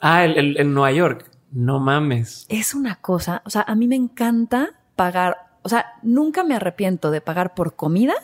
Ah, 0.00 0.24
el, 0.24 0.56
el, 0.58 0.74
Nueva 0.74 0.92
York. 0.92 1.30
No 1.50 1.78
mames. 1.78 2.46
Es 2.48 2.74
una 2.74 2.96
cosa, 2.96 3.42
o 3.44 3.50
sea, 3.50 3.62
a 3.62 3.74
mí 3.74 3.86
me 3.86 3.96
encanta 3.96 4.80
pagar, 4.96 5.58
o 5.62 5.68
sea, 5.68 5.94
nunca 6.02 6.42
me 6.44 6.54
arrepiento 6.54 7.10
de 7.10 7.20
pagar 7.20 7.54
por 7.54 7.76
comida 7.76 8.14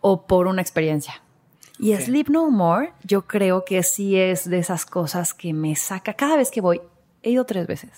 o 0.00 0.26
por 0.26 0.46
una 0.46 0.62
experiencia. 0.62 1.22
Y 1.78 1.94
Sleep 1.96 2.28
No 2.28 2.50
More, 2.50 2.92
yo 3.04 3.26
creo 3.26 3.64
que 3.64 3.82
sí 3.82 4.16
es 4.16 4.48
de 4.48 4.58
esas 4.58 4.84
cosas 4.84 5.32
que 5.32 5.54
me 5.54 5.74
saca. 5.76 6.14
Cada 6.14 6.36
vez 6.36 6.50
que 6.50 6.60
voy, 6.60 6.80
he 7.22 7.30
ido 7.30 7.44
tres 7.44 7.66
veces. 7.66 7.90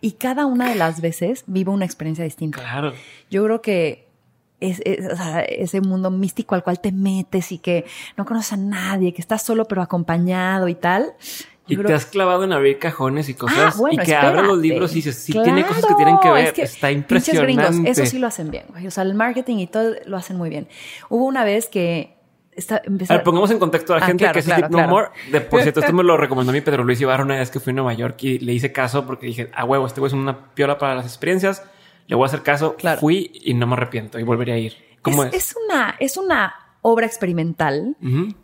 Y 0.00 0.12
cada 0.12 0.46
una 0.46 0.68
de 0.68 0.74
las 0.74 1.00
veces 1.00 1.44
vivo 1.46 1.72
una 1.72 1.84
experiencia 1.84 2.24
distinta. 2.24 2.60
Claro. 2.60 2.92
Yo 3.30 3.44
creo 3.44 3.62
que 3.62 4.06
es, 4.60 4.80
ese 4.84 5.80
mundo 5.80 6.10
místico 6.10 6.54
al 6.54 6.62
cual 6.62 6.80
te 6.80 6.92
metes 6.92 7.52
y 7.52 7.58
que 7.58 7.84
no 8.16 8.24
conoces 8.24 8.52
a 8.52 8.56
nadie, 8.56 9.12
que 9.12 9.20
estás 9.20 9.42
solo 9.42 9.66
pero 9.66 9.82
acompañado 9.82 10.68
y 10.68 10.74
tal. 10.74 11.14
y 11.66 11.76
te 11.76 11.94
has 11.94 12.06
clavado 12.06 12.44
en 12.44 12.52
abrir 12.52 12.78
cajones 12.78 13.28
y 13.28 13.34
cosas 13.34 13.76
ah, 13.78 13.88
y 13.90 13.98
que 13.98 14.14
abres 14.14 14.44
los 14.44 14.58
libros 14.58 14.92
y 14.92 14.96
dices, 14.96 15.16
sí 15.16 15.32
tiene 15.32 15.66
cosas 15.66 15.86
que 15.86 15.94
tienen 15.94 16.18
que 16.20 16.30
ver, 16.30 16.54
está 16.56 16.90
impresionante. 16.90 17.52
Gringos, 17.52 17.76
eso 17.86 18.06
sí 18.06 18.18
lo 18.18 18.26
hacen 18.26 18.50
bien, 18.50 18.66
O 18.86 18.90
sea, 18.90 19.04
el 19.04 19.14
marketing 19.14 19.58
y 19.58 19.66
todo 19.66 19.94
lo 20.06 20.16
hacen 20.16 20.36
muy 20.36 20.50
bien. 20.50 20.68
Hubo 21.08 21.24
una 21.24 21.44
vez 21.44 21.68
que 21.68 22.14
está, 22.56 22.76
a 22.76 23.14
ver, 23.14 23.22
pongamos 23.22 23.50
en 23.50 23.58
contexto 23.58 23.94
a 23.94 23.98
la 23.98 24.04
ah, 24.04 24.06
gente 24.06 24.30
que 24.32 24.38
es 24.38 24.44
claro, 24.44 24.68
No 24.68 24.88
More. 24.88 25.08
De, 25.30 25.40
por 25.40 25.62
cierto, 25.62 25.80
esto 25.80 25.92
me 25.92 26.02
lo 26.02 26.16
recomendó 26.18 26.52
mi 26.52 26.60
Pedro 26.60 26.84
Luis 26.84 27.00
Ibarra 27.00 27.24
una 27.24 27.36
vez 27.36 27.50
que 27.50 27.60
fui 27.60 27.72
a 27.72 27.74
Nueva 27.74 27.94
York 27.94 28.22
y 28.22 28.38
le 28.38 28.52
hice 28.52 28.72
caso 28.72 29.06
porque 29.06 29.26
dije, 29.26 29.50
a 29.54 29.64
huevo, 29.64 29.86
este 29.86 30.00
güey 30.00 30.08
es 30.08 30.14
una 30.14 30.54
piola 30.54 30.78
para 30.78 30.94
las 30.94 31.06
experiencias. 31.06 31.62
Le 32.06 32.16
voy 32.16 32.24
a 32.24 32.26
hacer 32.26 32.42
caso. 32.42 32.76
Fui 33.00 33.30
y 33.44 33.54
no 33.54 33.66
me 33.66 33.74
arrepiento 33.74 34.18
y 34.18 34.22
volvería 34.22 34.54
a 34.54 34.58
ir. 34.58 34.74
¿Cómo 35.02 35.24
es? 35.24 35.34
Es, 35.34 35.54
una, 35.64 35.96
es 35.98 36.16
una 36.16 36.63
obra 36.86 37.06
experimental 37.06 37.96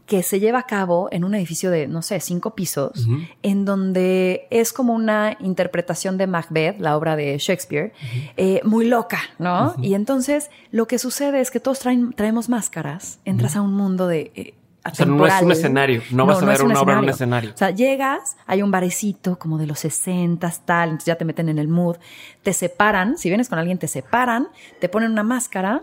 que 0.06 0.22
se 0.22 0.40
lleva 0.40 0.60
a 0.60 0.62
cabo 0.62 1.10
en 1.12 1.24
un 1.24 1.34
edificio 1.34 1.70
de, 1.70 1.86
no 1.86 2.00
sé, 2.00 2.20
cinco 2.20 2.54
pisos, 2.54 3.06
en 3.42 3.66
donde 3.66 4.46
es 4.48 4.72
como 4.72 4.94
una 4.94 5.36
interpretación 5.40 6.16
de 6.16 6.26
Macbeth, 6.26 6.80
la 6.80 6.96
obra 6.96 7.16
de 7.16 7.36
Shakespeare, 7.36 7.92
eh, 8.38 8.62
muy 8.64 8.86
loca, 8.86 9.18
¿no? 9.38 9.74
Y 9.82 9.92
entonces 9.92 10.50
lo 10.70 10.86
que 10.86 10.98
sucede 10.98 11.42
es 11.42 11.50
que 11.50 11.60
todos 11.60 11.80
traemos 11.80 12.48
máscaras, 12.48 13.20
entras 13.26 13.56
a 13.56 13.60
un 13.60 13.74
mundo 13.74 14.06
de... 14.06 14.32
Eh, 14.34 14.54
o 14.90 14.94
sea, 14.94 15.04
no 15.04 15.26
es 15.26 15.42
un 15.42 15.52
escenario, 15.52 16.02
no, 16.10 16.24
vas 16.24 16.42
a 16.42 16.46
ver 16.46 16.62
una 16.62 16.80
obra 16.80 16.94
en 16.94 17.00
un 17.00 17.08
escenario. 17.10 17.50
O 17.52 17.56
sea, 17.58 17.68
llegas, 17.68 18.38
hay 18.46 18.62
un 18.62 18.70
barecito 18.70 19.38
como 19.38 19.58
de 19.58 19.66
los 19.66 19.80
60, 19.80 20.50
tal, 20.64 20.88
entonces 20.88 21.04
ya 21.04 21.16
te 21.16 21.26
meten 21.26 21.50
en 21.50 21.58
el 21.58 21.68
mood, 21.68 21.96
te 22.42 22.54
separan, 22.54 23.18
si 23.18 23.28
vienes 23.28 23.50
con 23.50 23.58
alguien 23.58 23.76
te 23.76 23.86
separan, 23.86 24.48
te 24.80 24.88
ponen 24.88 25.12
una 25.12 25.24
máscara 25.24 25.82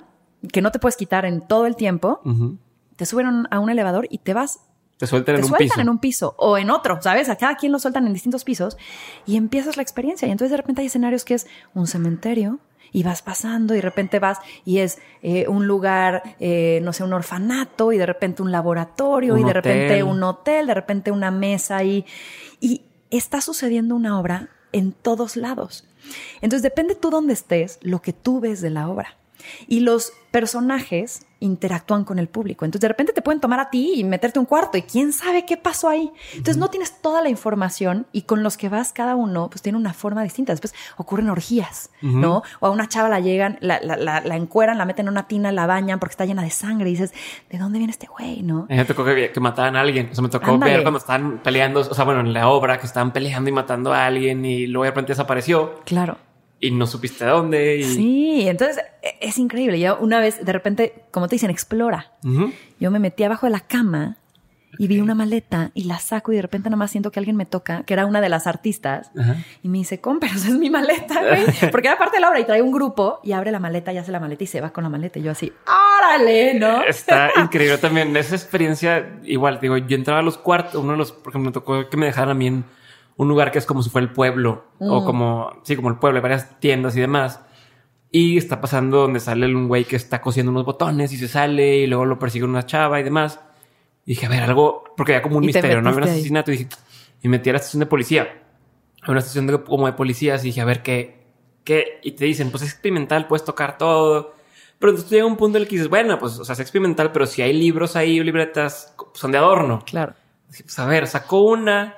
que 0.51 0.61
no 0.61 0.71
te 0.71 0.79
puedes 0.79 0.97
quitar 0.97 1.25
en 1.25 1.41
todo 1.41 1.65
el 1.65 1.75
tiempo, 1.75 2.21
te 2.95 3.05
suben 3.05 3.47
a 3.49 3.59
un 3.59 3.69
elevador 3.69 4.07
y 4.09 4.19
te 4.19 4.33
vas. 4.33 4.59
Te 4.97 5.05
sueltan, 5.05 5.35
en, 5.35 5.45
un 5.45 5.51
piso. 5.51 5.79
en 5.79 5.89
un 5.89 5.99
piso 5.99 6.33
o 6.39 6.57
en 6.57 6.71
otro, 6.71 6.99
¿sabes? 7.03 7.29
A 7.29 7.35
cada 7.35 7.55
quien 7.55 7.71
lo 7.71 7.77
sueltan 7.77 8.07
en 8.07 8.13
distintos 8.13 8.43
pisos 8.43 8.77
y 9.27 9.37
empiezas 9.37 9.77
la 9.77 9.83
experiencia. 9.83 10.27
Y 10.27 10.31
entonces 10.31 10.49
de 10.49 10.57
repente 10.57 10.81
hay 10.81 10.87
escenarios 10.87 11.23
que 11.23 11.35
es 11.35 11.45
un 11.75 11.85
cementerio, 11.85 12.59
y 12.91 13.03
vas 13.03 13.21
pasando 13.21 13.73
y 13.73 13.77
de 13.77 13.81
repente 13.81 14.19
vas 14.19 14.39
y 14.65 14.79
es 14.79 14.99
eh, 15.21 15.47
un 15.47 15.67
lugar, 15.67 16.35
eh, 16.39 16.79
no 16.83 16.93
sé, 16.93 17.03
un 17.03 17.13
orfanato 17.13 17.91
y 17.91 17.97
de 17.97 18.05
repente 18.05 18.41
un 18.41 18.51
laboratorio 18.51 19.37
y 19.37 19.43
de 19.43 19.53
repente 19.53 20.03
un 20.03 20.23
hotel, 20.23 20.67
de 20.67 20.73
repente 20.73 21.11
una 21.11 21.31
mesa 21.31 21.83
y, 21.83 22.05
y 22.59 22.83
está 23.09 23.41
sucediendo 23.41 23.95
una 23.95 24.19
obra 24.19 24.49
en 24.71 24.93
todos 24.93 25.35
lados. 25.35 25.87
Entonces 26.41 26.63
depende 26.63 26.95
tú 26.95 27.09
dónde 27.09 27.33
estés, 27.33 27.79
lo 27.81 28.01
que 28.01 28.13
tú 28.13 28.39
ves 28.39 28.61
de 28.61 28.69
la 28.69 28.89
obra. 28.89 29.17
Y 29.67 29.81
los 29.81 30.13
personajes 30.31 31.25
interactúan 31.39 32.03
con 32.03 32.19
el 32.19 32.27
público. 32.27 32.65
Entonces 32.65 32.81
de 32.81 32.87
repente 32.87 33.13
te 33.13 33.21
pueden 33.21 33.39
tomar 33.39 33.59
a 33.59 33.69
ti 33.69 33.93
y 33.95 34.03
meterte 34.03 34.39
un 34.39 34.45
cuarto 34.45 34.77
y 34.77 34.81
quién 34.81 35.13
sabe 35.13 35.45
qué 35.45 35.57
pasó 35.57 35.89
ahí. 35.89 36.11
Entonces 36.31 36.57
no 36.57 36.69
tienes 36.69 37.01
toda 37.01 37.21
la 37.21 37.29
información 37.29 38.07
y 38.11 38.23
con 38.23 38.43
los 38.43 38.57
que 38.57 38.69
vas 38.69 38.93
cada 38.93 39.15
uno 39.15 39.49
pues 39.49 39.61
tiene 39.61 39.77
una 39.77 39.93
forma 39.93 40.23
distinta. 40.23 40.53
Después 40.53 40.73
ocurren 40.97 41.29
orgías, 41.29 41.91
¿no? 42.01 42.43
O 42.59 42.67
a 42.67 42.69
una 42.71 42.87
chava 42.87 43.09
la 43.09 43.19
llegan, 43.19 43.57
la, 43.61 43.79
la, 43.81 43.97
la, 43.97 44.35
encueran, 44.35 44.77
la 44.77 44.85
meten 44.85 45.07
en 45.07 45.11
una 45.11 45.27
tina, 45.27 45.51
la 45.51 45.67
bañan 45.67 45.99
porque 45.99 46.13
está 46.13 46.25
llena 46.25 46.41
de 46.41 46.49
sangre 46.49 46.89
y 46.89 46.93
dices, 46.93 47.13
¿de 47.49 47.57
dónde 47.57 47.77
viene 47.77 47.91
este 47.91 48.07
güey, 48.07 48.41
no? 48.43 48.65
me 48.69 48.85
tocó 48.85 49.05
que, 49.05 49.31
que, 49.31 49.39
mataban 49.39 49.75
a 49.75 49.81
alguien. 49.81 50.09
O 50.11 50.15
sea, 50.15 50.21
me 50.21 50.29
tocó 50.29 50.57
ver 50.57 50.81
cuando 50.81 50.99
estaban 50.99 51.39
peleando, 51.39 51.81
o 51.81 51.93
sea, 51.93 52.05
bueno, 52.05 52.21
en 52.21 52.33
la 52.33 52.49
obra 52.49 52.79
que 52.79 52.85
estaban 52.85 53.11
peleando 53.11 53.49
y 53.49 53.53
matando 53.53 53.93
a 53.93 54.05
alguien 54.05 54.43
y 54.45 54.67
luego 54.67 54.83
de 54.85 54.91
repente 54.91 55.11
desapareció. 55.13 55.81
Claro 55.85 56.26
y 56.59 56.71
no 56.71 56.87
supiste 56.87 57.25
a 57.25 57.29
dónde. 57.29 57.83
Sí, 57.83 58.47
entonces 58.47 58.83
e, 59.01 59.15
es 59.21 59.37
increíble. 59.37 59.79
Yo 59.79 59.97
una 59.99 60.19
vez, 60.19 60.43
de 60.43 60.51
repente, 60.51 61.03
como 61.11 61.27
te 61.27 61.35
dicen, 61.35 61.49
explora. 61.49 62.13
Yo 62.79 62.91
me 62.91 62.99
metí 62.99 63.23
abajo 63.23 63.45
de 63.45 63.51
la 63.51 63.61
cama 63.61 64.17
y 64.79 64.87
vi 64.87 64.99
una 64.99 65.15
maleta 65.15 65.71
y 65.73 65.85
la 65.85 65.97
saco 65.99 66.31
y 66.31 66.35
de 66.35 66.41
repente 66.41 66.69
nada 66.69 66.77
más 66.77 66.91
siento 66.91 67.11
que 67.11 67.19
alguien 67.19 67.35
me 67.35 67.45
toca, 67.45 67.83
que 67.83 67.93
era 67.93 68.05
una 68.05 68.21
de 68.21 68.29
las 68.29 68.47
artistas, 68.47 69.11
y 69.63 69.69
me 69.69 69.79
dice. 69.79 69.99
Pero 70.03 70.33
esa 70.35 70.47
es 70.47 70.55
mi 70.55 70.69
maleta, 70.69 71.21
güey. 71.21 71.45
Porque 71.71 71.87
era 71.87 71.97
parte 71.97 72.17
de 72.17 72.21
la 72.21 72.29
obra 72.29 72.39
y 72.39 72.45
trae 72.45 72.61
un 72.61 72.71
grupo 72.71 73.19
y 73.23 73.31
abre 73.31 73.51
la 73.51 73.59
maleta 73.59 73.93
y 73.93 73.97
hace 73.97 74.11
la 74.11 74.19
maleta 74.19 74.43
y 74.43 74.47
se 74.47 74.61
va 74.61 74.71
con 74.71 74.83
la 74.83 74.89
maleta. 74.89 75.19
Y 75.19 75.23
yo 75.23 75.31
así, 75.31 75.51
órale, 75.99 76.53
¿no? 76.55 76.83
Está 76.83 77.31
increíble 77.41 77.77
también. 77.77 78.15
Esa 78.17 78.35
experiencia, 78.35 79.19
igual, 79.23 79.59
digo, 79.61 79.77
yo 79.77 79.95
entraba 79.95 80.19
a 80.19 80.23
los 80.23 80.37
cuartos, 80.37 80.75
uno 80.75 80.91
de 80.91 80.97
los, 80.97 81.11
porque 81.11 81.39
me 81.39 81.51
tocó 81.51 81.89
que 81.89 81.97
me 81.97 82.07
dejaran 82.07 82.31
a 82.31 82.33
mí 82.35 82.47
en 82.47 82.65
un 83.17 83.27
lugar 83.27 83.51
que 83.51 83.57
es 83.57 83.65
como 83.65 83.81
si 83.81 83.89
fuera 83.89 84.07
el 84.07 84.13
pueblo 84.13 84.65
o 84.79 85.01
mm. 85.01 85.05
como, 85.05 85.61
sí, 85.63 85.75
como 85.75 85.89
el 85.89 85.97
pueblo, 85.97 86.17
hay 86.17 86.21
varias 86.21 86.59
tiendas 86.59 86.95
y 86.95 87.01
demás. 87.01 87.41
Y 88.11 88.37
está 88.37 88.61
pasando 88.61 89.01
donde 89.01 89.19
sale 89.19 89.53
un 89.53 89.67
güey 89.67 89.83
que 89.83 89.95
está 89.95 90.21
cosiendo 90.21 90.51
unos 90.51 90.65
botones 90.65 91.11
y 91.11 91.17
se 91.17 91.27
sale 91.27 91.77
y 91.77 91.87
luego 91.87 92.05
lo 92.05 92.19
persigue 92.19 92.45
una 92.45 92.65
chava 92.65 92.99
y 92.99 93.03
demás. 93.03 93.39
Y 94.05 94.11
dije, 94.11 94.27
a 94.27 94.29
ver, 94.29 94.43
algo, 94.43 94.83
porque 94.95 95.13
había 95.13 95.23
como 95.23 95.37
un 95.37 95.45
misterio, 95.45 95.81
¿no? 95.81 95.89
Había 95.89 96.03
un 96.03 96.09
asesinato 96.09 96.51
y 96.51 96.57
dije, 96.57 96.69
y 97.21 97.27
metí 97.27 97.49
a 97.49 97.53
la 97.53 97.59
estación 97.59 97.81
de 97.81 97.87
policía. 97.87 98.43
A 99.01 99.11
una 99.11 99.19
estación 99.19 99.47
de, 99.47 99.61
como 99.63 99.87
de 99.87 99.93
policías 99.93 100.43
y 100.43 100.47
dije, 100.47 100.61
a 100.61 100.65
ver, 100.65 100.83
¿qué, 100.83 101.25
qué? 101.63 101.99
Y 102.03 102.11
te 102.11 102.25
dicen, 102.25 102.51
pues 102.51 102.63
es 102.63 102.69
experimental, 102.69 103.27
puedes 103.27 103.43
tocar 103.43 103.77
todo. 103.77 104.33
Pero 104.79 104.91
entonces 104.91 105.11
llega 105.11 105.25
un 105.25 105.37
punto 105.37 105.57
en 105.57 105.63
el 105.63 105.67
que 105.67 105.75
dices, 105.75 105.89
bueno, 105.89 106.19
pues, 106.19 106.39
o 106.39 106.45
sea, 106.45 106.53
es 106.53 106.59
experimental, 106.59 107.11
pero 107.11 107.25
si 107.25 107.41
hay 107.41 107.51
libros 107.51 107.95
ahí 107.95 108.23
libretas, 108.23 108.95
son 109.13 109.31
de 109.31 109.39
adorno. 109.39 109.83
Claro. 109.85 110.13
Pues 110.47 110.79
a 110.79 110.85
ver, 110.85 111.07
sacó 111.07 111.41
una, 111.41 111.95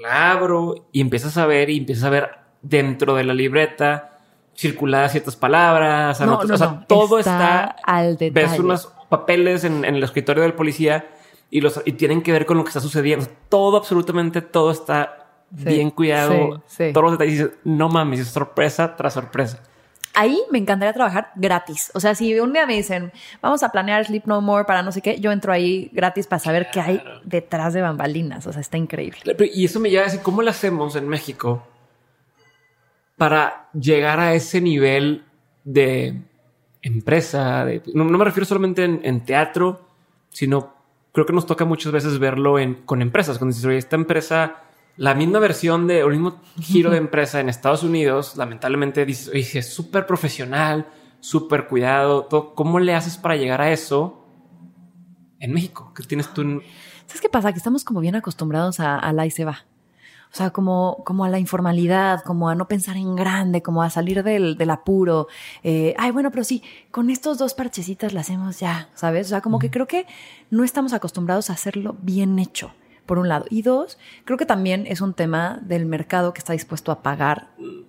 la 0.00 0.32
abro 0.32 0.86
y 0.92 1.00
empiezas 1.00 1.36
a 1.36 1.46
ver 1.46 1.70
y 1.70 1.78
empiezas 1.78 2.04
a 2.04 2.10
ver 2.10 2.30
dentro 2.62 3.14
de 3.14 3.24
la 3.24 3.34
libreta 3.34 4.18
circuladas 4.56 5.12
ciertas 5.12 5.36
palabras, 5.36 6.20
no, 6.20 6.38
o 6.38 6.56
sea, 6.58 6.84
todo 6.86 7.18
está, 7.18 7.76
al 7.84 8.18
detalle. 8.18 8.46
Ves 8.46 8.58
unos 8.58 8.92
papeles 9.08 9.64
en, 9.64 9.84
el 9.84 10.02
escritorio 10.02 10.42
del 10.42 10.52
policía 10.52 11.08
y 11.50 11.62
los 11.62 11.80
y 11.86 11.92
tienen 11.92 12.22
que 12.22 12.32
ver 12.32 12.44
con 12.44 12.58
lo 12.58 12.64
que 12.64 12.68
está 12.68 12.80
sucediendo. 12.80 13.26
Todo, 13.48 13.78
absolutamente 13.78 14.42
todo 14.42 14.70
está 14.70 15.28
bien 15.50 15.90
cuidado. 15.90 16.62
Todos 16.92 17.10
los 17.10 17.18
detalles. 17.18 17.50
no 17.64 17.88
mames, 17.88 18.20
es 18.20 18.28
sorpresa 18.28 18.96
tras 18.96 19.14
sorpresa 19.14 19.62
ahí 20.14 20.40
me 20.50 20.58
encantaría 20.58 20.92
trabajar 20.92 21.32
gratis. 21.36 21.90
O 21.94 22.00
sea, 22.00 22.14
si 22.14 22.38
un 22.40 22.52
día 22.52 22.66
me 22.66 22.74
dicen, 22.74 23.12
vamos 23.40 23.62
a 23.62 23.70
planear 23.70 24.04
Sleep 24.04 24.24
No 24.26 24.40
More 24.40 24.64
para 24.64 24.82
no 24.82 24.92
sé 24.92 25.02
qué, 25.02 25.20
yo 25.20 25.32
entro 25.32 25.52
ahí 25.52 25.90
gratis 25.92 26.26
para 26.26 26.40
saber 26.40 26.68
qué 26.72 26.80
hay 26.80 27.02
detrás 27.24 27.74
de 27.74 27.80
bambalinas. 27.80 28.46
O 28.46 28.52
sea, 28.52 28.60
está 28.60 28.76
increíble. 28.76 29.20
Y 29.52 29.64
eso 29.64 29.80
me 29.80 29.90
lleva 29.90 30.02
a 30.02 30.06
decir, 30.06 30.20
¿cómo 30.20 30.42
lo 30.42 30.50
hacemos 30.50 30.96
en 30.96 31.08
México 31.08 31.66
para 33.16 33.68
llegar 33.72 34.20
a 34.20 34.34
ese 34.34 34.60
nivel 34.60 35.24
de 35.64 36.22
empresa? 36.82 37.66
no, 37.94 38.04
me 38.04 38.24
refiero 38.24 38.46
solamente 38.46 38.84
en, 38.84 39.24
teatro, 39.24 39.80
sino 40.30 40.74
creo 41.12 41.26
que 41.26 41.32
nos 41.32 41.46
toca 41.46 41.64
muchas 41.64 41.92
veces 41.92 42.18
verlo 42.18 42.58
en, 42.58 42.74
con 42.74 43.02
empresas. 43.02 43.38
Cuando 43.38 43.54
dices, 43.54 43.66
oye, 43.66 43.78
esta 43.78 43.96
empresa 43.96 44.56
la 45.00 45.14
misma 45.14 45.38
versión 45.38 45.86
de, 45.86 46.04
o 46.04 46.08
el 46.08 46.12
mismo 46.12 46.42
giro 46.60 46.90
de 46.90 46.98
empresa 46.98 47.40
en 47.40 47.48
Estados 47.48 47.82
Unidos, 47.82 48.36
lamentablemente 48.36 49.06
dices, 49.06 49.28
oye, 49.28 49.60
es 49.60 49.72
súper 49.72 50.04
profesional, 50.04 50.88
súper 51.20 51.68
cuidado, 51.68 52.26
todo. 52.26 52.54
¿cómo 52.54 52.80
le 52.80 52.94
haces 52.94 53.16
para 53.16 53.34
llegar 53.36 53.62
a 53.62 53.72
eso 53.72 54.26
en 55.38 55.54
México? 55.54 55.90
¿Qué 55.96 56.02
tienes 56.02 56.28
tú? 56.34 56.42
¿Sabes 57.06 57.22
qué 57.22 57.30
pasa? 57.30 57.50
Que 57.50 57.56
estamos 57.56 57.82
como 57.82 58.00
bien 58.00 58.14
acostumbrados 58.14 58.78
a, 58.78 59.10
la 59.14 59.24
y 59.24 59.30
se 59.30 59.46
va. 59.46 59.64
O 60.30 60.36
sea, 60.36 60.50
como, 60.50 61.02
como 61.06 61.24
a 61.24 61.30
la 61.30 61.38
informalidad, 61.38 62.22
como 62.22 62.50
a 62.50 62.54
no 62.54 62.68
pensar 62.68 62.98
en 62.98 63.16
grande, 63.16 63.62
como 63.62 63.82
a 63.82 63.88
salir 63.88 64.22
del, 64.22 64.58
del 64.58 64.68
apuro. 64.68 65.28
Eh, 65.62 65.94
ay, 65.96 66.10
bueno, 66.10 66.30
pero 66.30 66.44
sí, 66.44 66.62
con 66.90 67.08
estos 67.08 67.38
dos 67.38 67.54
parchecitas 67.54 68.12
la 68.12 68.20
hacemos 68.20 68.60
ya, 68.60 68.90
¿sabes? 68.94 69.28
O 69.28 69.30
sea, 69.30 69.40
como 69.40 69.60
que 69.60 69.70
creo 69.70 69.86
que 69.86 70.04
no 70.50 70.62
estamos 70.62 70.92
acostumbrados 70.92 71.48
a 71.48 71.54
hacerlo 71.54 71.96
bien 72.02 72.38
hecho 72.38 72.74
por 73.10 73.18
un 73.18 73.28
lado. 73.28 73.44
Y 73.50 73.62
dos, 73.62 73.98
creo 74.24 74.38
que 74.38 74.46
también 74.46 74.86
es 74.86 75.00
un 75.00 75.14
tema 75.14 75.58
del 75.62 75.84
mercado 75.84 76.32
que 76.32 76.38
está 76.38 76.52
dispuesto 76.52 76.92
a 76.92 77.02
pagar 77.02 77.48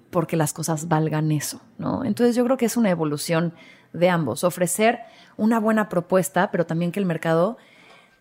porque 0.09 0.35
las 0.35 0.51
cosas 0.51 0.87
valgan 0.87 1.31
eso, 1.31 1.61
¿no? 1.77 2.03
Entonces 2.03 2.35
yo 2.35 2.43
creo 2.43 2.57
que 2.57 2.65
es 2.65 2.75
una 2.75 2.89
evolución 2.89 3.53
de 3.93 4.09
ambos, 4.09 4.43
ofrecer 4.43 5.01
una 5.37 5.59
buena 5.59 5.89
propuesta, 5.89 6.49
pero 6.49 6.65
también 6.65 6.91
que 6.91 6.99
el 6.99 7.05
mercado 7.05 7.59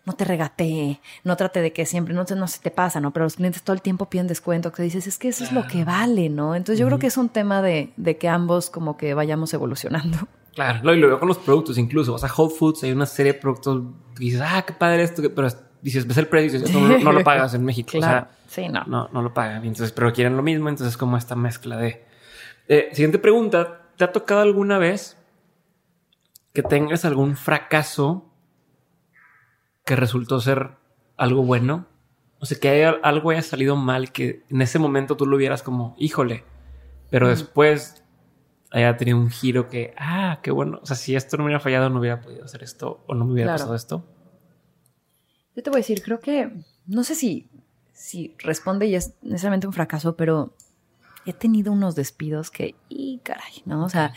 no 0.05 0.13
te 0.13 0.25
regatee, 0.25 1.01
no 1.23 1.35
trate 1.37 1.61
de 1.61 1.73
que 1.73 1.87
siempre, 1.87 2.13
no, 2.13 2.23
no 2.23 2.47
se 2.47 2.59
te 2.59 2.69
pasa, 2.69 2.99
¿no? 3.01 3.11
Pero 3.11 3.25
los 3.25 3.35
clientes 3.35 3.63
todo 3.63 3.73
el 3.73 3.81
tiempo 3.81 4.05
piden 4.07 4.27
descuento, 4.27 4.71
que 4.71 4.83
dices, 4.83 5.07
es 5.07 5.17
que 5.17 5.29
eso 5.29 5.43
es 5.43 5.51
lo 5.51 5.65
que 5.65 5.83
vale, 5.83 6.29
¿no? 6.29 6.53
Entonces 6.53 6.77
yo 6.77 6.85
creo 6.85 6.99
que 6.99 7.07
es 7.07 7.17
un 7.17 7.29
tema 7.29 7.63
de, 7.63 7.93
de, 7.97 8.17
que 8.19 8.29
ambos 8.29 8.69
como 8.69 8.95
que 8.95 9.15
vayamos 9.15 9.51
evolucionando. 9.55 10.19
Claro, 10.53 10.93
y 10.93 10.99
lo 10.99 11.07
veo 11.07 11.17
con 11.17 11.29
los 11.29 11.39
productos 11.39 11.79
incluso, 11.79 12.13
o 12.13 12.17
sea, 12.19 12.29
Whole 12.31 12.53
Foods 12.53 12.83
hay 12.83 12.91
una 12.91 13.07
serie 13.07 13.33
de 13.33 13.39
productos 13.39 13.85
y 14.19 14.25
dices, 14.25 14.41
ah, 14.43 14.63
qué 14.67 14.73
padre 14.73 15.01
esto, 15.01 15.23
pero 15.33 15.47
dices, 15.81 16.07
ves 16.07 16.17
el 16.17 16.27
precio 16.27 16.59
y 16.59 16.71
no, 16.71 16.99
no, 16.99 17.11
lo 17.11 17.23
pagas 17.23 17.53
en 17.53 17.63
México. 17.65 17.97
O 17.97 18.01
sea, 18.01 18.29
sí, 18.47 18.67
no. 18.67 18.83
no. 18.85 19.09
No 19.11 19.21
lo 19.21 19.33
pagan. 19.33 19.63
Entonces, 19.63 19.91
pero 19.91 20.13
quieren 20.13 20.37
lo 20.37 20.43
mismo. 20.43 20.69
Entonces, 20.69 20.97
como 20.97 21.17
esta 21.17 21.35
mezcla 21.35 21.77
de. 21.77 22.05
Eh, 22.67 22.89
siguiente 22.93 23.19
pregunta. 23.19 23.77
¿Te 23.97 24.05
ha 24.05 24.11
tocado 24.11 24.41
alguna 24.41 24.79
vez 24.79 25.17
que 26.53 26.63
tengas 26.63 27.05
algún 27.05 27.35
fracaso 27.35 28.31
que 29.85 29.95
resultó 29.95 30.39
ser 30.39 30.71
algo 31.17 31.43
bueno? 31.43 31.87
O 32.39 32.45
sea, 32.45 32.57
que 32.59 32.69
haya, 32.69 32.95
algo 33.03 33.29
haya 33.29 33.43
salido 33.43 33.75
mal 33.75 34.11
que 34.11 34.43
en 34.49 34.61
ese 34.61 34.79
momento 34.79 35.15
tú 35.15 35.27
lo 35.27 35.37
vieras 35.37 35.61
como, 35.61 35.95
híjole, 35.99 36.43
pero 37.11 37.27
después 37.27 38.03
haya 38.71 38.97
tenido 38.97 39.17
un 39.17 39.29
giro 39.29 39.67
que, 39.67 39.93
ah, 39.97 40.39
qué 40.41 40.49
bueno. 40.49 40.79
O 40.81 40.85
sea, 40.85 40.95
si 40.95 41.15
esto 41.15 41.37
no 41.37 41.43
me 41.43 41.49
hubiera 41.49 41.59
fallado, 41.59 41.89
no 41.89 41.99
hubiera 41.99 42.21
podido 42.21 42.43
hacer 42.43 42.63
esto 42.63 43.03
o 43.05 43.13
no 43.13 43.25
me 43.25 43.33
hubiera 43.33 43.51
pasado 43.51 43.75
esto. 43.75 44.03
Yo 45.61 45.65
te 45.65 45.69
voy 45.69 45.77
a 45.77 45.81
decir, 45.81 46.01
creo 46.01 46.19
que, 46.19 46.49
no 46.87 47.03
sé 47.03 47.13
si, 47.13 47.47
si 47.93 48.33
responde 48.39 48.87
y 48.87 48.95
es 48.95 49.13
necesariamente 49.21 49.67
un 49.67 49.73
fracaso, 49.73 50.15
pero 50.15 50.55
he 51.27 51.33
tenido 51.33 51.71
unos 51.71 51.93
despidos 51.93 52.49
que, 52.49 52.73
y 52.89 53.19
caray, 53.21 53.61
¿no? 53.65 53.85
O 53.85 53.89
sea, 53.89 54.11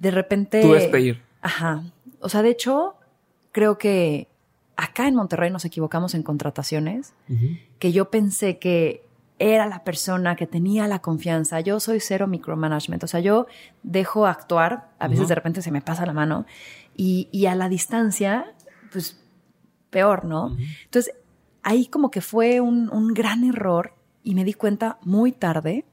de 0.00 0.10
repente... 0.10 0.60
Tú 0.60 0.72
despedir. 0.72 1.22
Ajá. 1.42 1.84
O 2.18 2.28
sea, 2.28 2.42
de 2.42 2.50
hecho, 2.50 2.96
creo 3.52 3.78
que 3.78 4.26
acá 4.74 5.06
en 5.06 5.14
Monterrey 5.14 5.48
nos 5.48 5.64
equivocamos 5.64 6.12
en 6.16 6.24
contrataciones, 6.24 7.14
que 7.78 7.92
yo 7.92 8.10
pensé 8.10 8.58
que 8.58 9.04
era 9.38 9.66
la 9.66 9.84
persona 9.84 10.34
que 10.34 10.48
tenía 10.48 10.88
la 10.88 10.98
confianza. 10.98 11.60
Yo 11.60 11.78
soy 11.78 12.00
cero 12.00 12.26
micromanagement, 12.26 13.04
o 13.04 13.06
sea, 13.06 13.20
yo 13.20 13.46
dejo 13.84 14.26
actuar, 14.26 14.90
a 14.98 15.06
veces 15.06 15.28
de 15.28 15.36
repente 15.36 15.62
se 15.62 15.70
me 15.70 15.82
pasa 15.82 16.04
la 16.04 16.12
mano 16.12 16.46
y, 16.96 17.28
y 17.30 17.46
a 17.46 17.54
la 17.54 17.68
distancia, 17.68 18.52
pues 18.90 19.21
peor, 19.92 20.24
¿no? 20.24 20.56
Entonces, 20.84 21.14
ahí 21.62 21.86
como 21.86 22.10
que 22.10 22.20
fue 22.20 22.60
un, 22.60 22.90
un 22.90 23.14
gran 23.14 23.44
error 23.44 23.94
y 24.24 24.34
me 24.34 24.44
di 24.44 24.54
cuenta 24.54 24.98
muy 25.04 25.30
tarde 25.30 25.84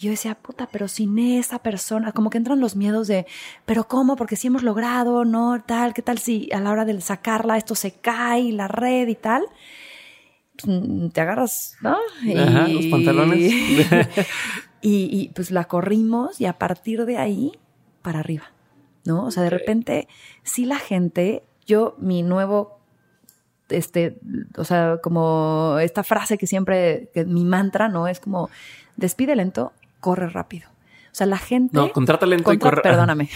y 0.00 0.04
yo 0.04 0.10
decía, 0.12 0.34
puta, 0.34 0.66
pero 0.72 0.88
sin 0.88 1.18
esa 1.18 1.58
persona, 1.58 2.12
como 2.12 2.30
que 2.30 2.38
entran 2.38 2.58
los 2.58 2.74
miedos 2.74 3.06
de, 3.06 3.26
pero 3.66 3.86
¿cómo? 3.86 4.16
Porque 4.16 4.34
si 4.34 4.46
hemos 4.46 4.62
logrado, 4.62 5.26
¿no? 5.26 5.62
Tal, 5.62 5.92
¿qué 5.92 6.00
tal 6.00 6.16
si 6.18 6.48
a 6.52 6.60
la 6.60 6.70
hora 6.70 6.86
de 6.86 6.98
sacarla 7.02 7.58
esto 7.58 7.74
se 7.74 7.92
cae, 7.92 8.50
la 8.50 8.66
red 8.66 9.08
y 9.08 9.14
tal? 9.14 9.44
Pues, 10.56 11.12
te 11.12 11.20
agarras, 11.20 11.76
¿no? 11.82 11.98
Ajá, 12.38 12.68
los 12.68 12.86
pantalones. 12.86 13.52
y, 14.80 15.28
pues 15.34 15.50
la 15.50 15.64
corrimos 15.64 16.40
y 16.40 16.46
a 16.46 16.58
partir 16.58 17.04
de 17.04 17.18
ahí, 17.18 17.52
para 18.00 18.20
arriba, 18.20 18.52
¿no? 19.04 19.26
O 19.26 19.30
sea, 19.30 19.42
de 19.42 19.50
repente, 19.50 20.08
sí 20.42 20.64
la 20.64 20.78
gente, 20.78 21.42
yo, 21.66 21.94
mi 21.98 22.22
nuevo 22.22 22.79
este, 23.70 24.18
o 24.56 24.64
sea, 24.64 24.98
como 25.02 25.76
esta 25.80 26.02
frase 26.02 26.38
que 26.38 26.46
siempre, 26.46 27.10
que 27.14 27.24
mi 27.24 27.44
mantra, 27.44 27.88
¿no? 27.88 28.08
Es 28.08 28.20
como, 28.20 28.50
despide 28.96 29.36
lento, 29.36 29.72
corre 30.00 30.28
rápido. 30.28 30.68
O 30.70 31.14
sea, 31.14 31.26
la 31.26 31.38
gente... 31.38 31.76
No, 31.76 31.92
contrata 31.92 32.26
lento 32.26 32.52
y 32.52 32.58
corre... 32.58 32.82
Perdóname. 32.82 33.28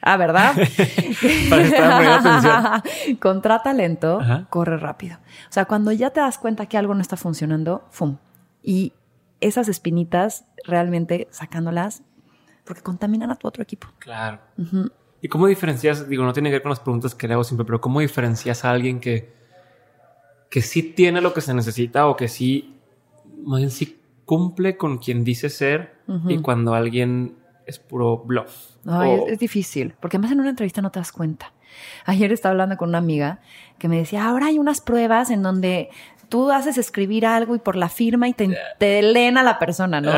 Ah, 0.00 0.16
¿verdad? 0.16 0.54
Para 1.50 2.82
Contrata 3.20 3.72
lento, 3.72 4.20
corre 4.48 4.76
rápido. 4.78 5.16
O 5.16 5.52
sea, 5.52 5.64
cuando 5.64 5.92
ya 5.92 6.10
te 6.10 6.20
das 6.20 6.38
cuenta 6.38 6.66
que 6.66 6.78
algo 6.78 6.94
no 6.94 7.00
está 7.00 7.16
funcionando, 7.16 7.86
¡fum! 7.90 8.18
Y 8.62 8.92
esas 9.40 9.68
espinitas, 9.68 10.44
realmente 10.64 11.28
sacándolas, 11.30 12.02
porque 12.64 12.82
contaminan 12.82 13.30
a 13.30 13.36
tu 13.36 13.48
otro 13.48 13.62
equipo. 13.62 13.88
Claro. 13.98 14.40
¿Y 15.20 15.28
cómo 15.28 15.46
diferencias? 15.46 16.08
Digo, 16.08 16.24
no 16.24 16.32
tiene 16.32 16.50
que 16.50 16.56
ver 16.56 16.62
con 16.62 16.70
las 16.70 16.80
preguntas 16.80 17.14
que 17.14 17.26
le 17.26 17.34
hago 17.34 17.44
siempre, 17.44 17.64
pero 17.64 17.80
¿cómo 17.80 18.00
diferencias 18.00 18.64
a 18.64 18.70
alguien 18.70 19.00
que, 19.00 19.32
que 20.50 20.62
sí 20.62 20.82
tiene 20.82 21.20
lo 21.20 21.34
que 21.34 21.40
se 21.40 21.54
necesita 21.54 22.06
o 22.08 22.16
que 22.16 22.28
sí, 22.28 22.74
más 23.44 23.58
bien 23.58 23.70
sí 23.70 23.98
cumple 24.24 24.76
con 24.76 24.98
quien 24.98 25.24
dice 25.24 25.48
ser 25.48 25.98
y 26.26 26.38
cuando 26.38 26.74
alguien 26.74 27.36
es 27.66 27.78
puro 27.78 28.18
bluff. 28.18 28.76
es, 29.26 29.38
difícil, 29.38 29.94
porque 30.00 30.16
además 30.16 30.32
en 30.32 30.40
una 30.40 30.50
entrevista 30.50 30.80
no 30.80 30.90
te 30.90 31.00
das 31.00 31.12
cuenta. 31.12 31.52
Ayer 32.06 32.32
estaba 32.32 32.52
hablando 32.52 32.76
con 32.78 32.88
una 32.88 32.98
amiga 32.98 33.40
que 33.78 33.88
me 33.88 33.98
decía, 33.98 34.26
ahora 34.26 34.46
hay 34.46 34.58
unas 34.58 34.80
pruebas 34.80 35.30
en 35.30 35.42
donde 35.42 35.90
tú 36.28 36.50
haces 36.50 36.78
escribir 36.78 37.26
algo 37.26 37.54
y 37.54 37.58
por 37.58 37.76
la 37.76 37.88
firma 37.88 38.28
y 38.28 38.34
te, 38.34 38.56
te 38.78 39.02
leen 39.02 39.38
a 39.38 39.42
la 39.42 39.58
persona, 39.58 40.00
¿no? 40.00 40.12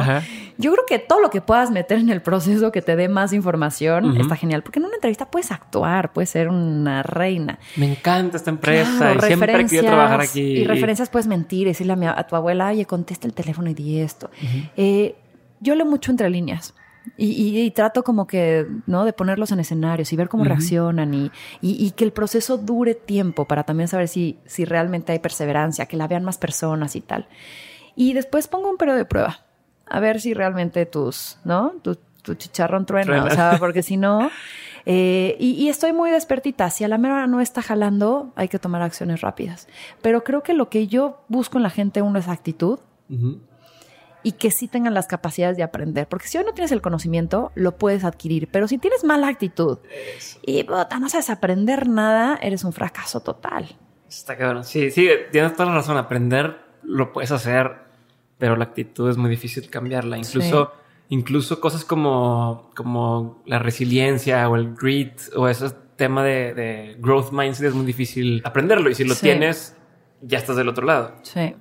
Yo 0.58 0.72
creo 0.72 0.84
que 0.86 0.98
todo 0.98 1.20
lo 1.20 1.30
que 1.30 1.40
puedas 1.40 1.70
meter 1.70 1.98
en 1.98 2.10
el 2.10 2.20
proceso 2.20 2.72
que 2.72 2.82
te 2.82 2.96
dé 2.96 3.08
más 3.08 3.32
información 3.32 4.20
está 4.20 4.36
genial, 4.36 4.62
porque 4.62 4.78
en 4.78 4.86
una 4.86 4.94
entrevista 4.94 5.30
puedes 5.30 5.50
actuar, 5.50 6.12
puedes 6.12 6.30
ser 6.30 6.48
una 6.48 7.02
reina. 7.02 7.58
Me 7.76 7.90
encanta 7.90 8.36
esta 8.36 8.50
empresa 8.50 9.14
y 9.14 9.20
siempre 9.20 9.66
quiero 9.66 9.86
trabajar 9.86 10.20
aquí. 10.20 10.40
Y 10.40 10.64
referencias 10.64 11.08
puedes 11.08 11.26
mentir, 11.26 11.66
decirle 11.66 11.94
a, 12.06 12.26
tu 12.26 12.36
abuela, 12.36 12.68
oye, 12.68 12.84
contesta 12.86 13.26
el 13.26 13.34
teléfono 13.34 13.70
y 13.70 13.74
di 13.74 14.00
esto. 14.00 14.30
Eh, 14.76 15.14
yo 15.60 15.74
leo 15.74 15.86
mucho 15.86 16.10
entre 16.10 16.28
líneas. 16.30 16.74
Y, 17.16 17.70
trato 17.72 18.02
como 18.02 18.26
que, 18.26 18.66
¿no? 18.86 19.04
De 19.04 19.12
ponerlos 19.12 19.52
en 19.52 19.60
escenarios 19.60 20.12
y 20.12 20.16
ver 20.16 20.28
cómo 20.28 20.44
reaccionan 20.44 21.12
y, 21.12 21.30
y, 21.60 21.90
que 21.90 22.04
el 22.04 22.12
proceso 22.12 22.56
dure 22.56 22.94
tiempo 22.94 23.44
para 23.44 23.64
también 23.64 23.88
saber 23.88 24.08
si, 24.08 24.38
si 24.46 24.64
realmente 24.64 25.12
hay 25.12 25.18
perseverancia, 25.18 25.86
que 25.86 25.96
la 25.96 26.08
vean 26.08 26.24
más 26.24 26.38
personas 26.38 26.96
y 26.96 27.02
tal. 27.02 27.28
Y 27.94 28.14
después 28.14 28.48
pongo 28.48 28.70
un 28.70 28.78
periodo 28.78 28.96
de 28.96 29.04
prueba, 29.04 29.44
a 29.86 30.00
ver 30.00 30.20
si 30.20 30.32
realmente 30.32 30.86
tus, 30.86 31.38
¿no? 31.44 31.74
Tu, 31.82 31.98
tu 32.22 32.34
chicharrón 32.34 32.86
truena, 32.86 33.24
o 33.24 33.30
sea, 33.30 33.56
porque 33.58 33.82
si 33.84 33.96
no... 33.96 34.30
Eh, 34.86 35.36
y, 35.38 35.68
estoy 35.68 35.92
muy 35.92 36.10
despertita. 36.10 36.70
Si 36.70 36.84
a 36.84 36.88
la 36.88 36.96
mera 36.96 37.26
no 37.26 37.40
está 37.40 37.60
jalando, 37.60 38.32
hay 38.34 38.48
que 38.48 38.58
tomar 38.58 38.80
acciones 38.80 39.20
rápidas. 39.20 39.68
Pero 40.00 40.24
creo 40.24 40.42
que 40.42 40.54
lo 40.54 40.70
que 40.70 40.86
yo 40.86 41.22
busco 41.28 41.58
en 41.58 41.64
la 41.64 41.70
gente, 41.70 42.00
uno 42.00 42.18
es 42.18 42.28
actitud 42.28 42.78
y 44.22 44.32
que 44.32 44.50
sí 44.50 44.68
tengan 44.68 44.94
las 44.94 45.06
capacidades 45.06 45.56
de 45.56 45.62
aprender. 45.62 46.06
Porque 46.08 46.28
si 46.28 46.38
hoy 46.38 46.44
no 46.44 46.52
tienes 46.52 46.72
el 46.72 46.82
conocimiento, 46.82 47.52
lo 47.54 47.76
puedes 47.76 48.04
adquirir. 48.04 48.48
Pero 48.50 48.68
si 48.68 48.78
tienes 48.78 49.04
mala 49.04 49.28
actitud 49.28 49.78
y 50.42 50.64
no 50.64 51.08
sabes 51.08 51.30
aprender 51.30 51.88
nada, 51.88 52.38
eres 52.42 52.64
un 52.64 52.72
fracaso 52.72 53.20
total. 53.20 53.76
Está 54.08 54.36
cabrón. 54.36 54.64
Sí, 54.64 54.90
sí, 54.90 55.08
tienes 55.30 55.54
toda 55.54 55.68
la 55.68 55.76
razón. 55.76 55.96
Aprender 55.96 56.58
lo 56.82 57.12
puedes 57.12 57.30
hacer, 57.30 57.72
pero 58.38 58.56
la 58.56 58.64
actitud 58.64 59.08
es 59.08 59.16
muy 59.16 59.30
difícil 59.30 59.70
cambiarla. 59.70 60.18
Incluso, 60.18 60.72
incluso 61.08 61.60
cosas 61.60 61.84
como, 61.84 62.70
como 62.74 63.42
la 63.46 63.58
resiliencia 63.58 64.48
o 64.48 64.56
el 64.56 64.74
grit 64.74 65.20
o 65.36 65.48
ese 65.48 65.70
tema 65.96 66.24
de, 66.24 66.96
growth 66.98 67.30
mindset 67.30 67.68
es 67.68 67.74
muy 67.74 67.86
difícil 67.86 68.42
aprenderlo. 68.44 68.90
Y 68.90 68.94
si 68.94 69.04
lo 69.04 69.14
tienes, 69.14 69.76
ya 70.22 70.38
estás 70.38 70.56
del 70.56 70.68
otro 70.68 70.84
lado. 70.84 71.14
Sí. 71.22 71.54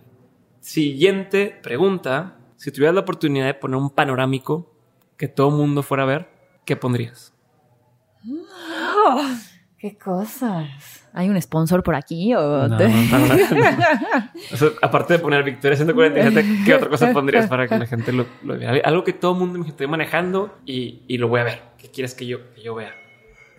Siguiente 0.59 1.57
pregunta 1.61 2.38
si 2.59 2.71
tuvieras 2.73 2.93
la 2.93 3.01
oportunidad 3.01 3.45
de 3.45 3.53
poner 3.53 3.77
un 3.77 3.89
panorámico 3.89 4.69
que 5.15 5.29
todo 5.29 5.47
el 5.47 5.55
mundo 5.55 5.81
fuera 5.81 6.03
a 6.03 6.05
ver, 6.05 6.29
¿qué 6.65 6.75
pondrías? 6.75 7.33
¡Qué 9.77 9.97
cosas! 9.97 11.07
¿Hay 11.13 11.29
un 11.29 11.41
sponsor 11.41 11.83
por 11.83 11.95
aquí? 11.95 12.35
O 12.35 12.63
aparte 14.81 15.13
de 15.13 15.19
poner 15.19 15.41
Victoria 15.43 15.77
147, 15.77 16.63
¿qué 16.65 16.75
otra 16.75 16.89
cosa 16.89 17.13
pondrías 17.13 17.47
para 17.47 17.65
que 17.65 17.79
la 17.79 17.85
gente 17.85 18.11
lo, 18.11 18.25
vea? 18.43 18.73
Algo 18.83 19.05
que 19.05 19.13
todo 19.13 19.31
el 19.31 19.39
mundo 19.39 19.59
me 19.59 19.67
esté 19.69 19.87
manejando 19.87 20.59
y, 20.65 21.17
lo 21.17 21.29
voy 21.29 21.39
a 21.39 21.45
ver. 21.45 21.61
¿Qué 21.77 21.89
quieres 21.89 22.13
que 22.13 22.27
yo, 22.27 22.53
que 22.53 22.61
yo 22.61 22.75
vea? 22.75 22.91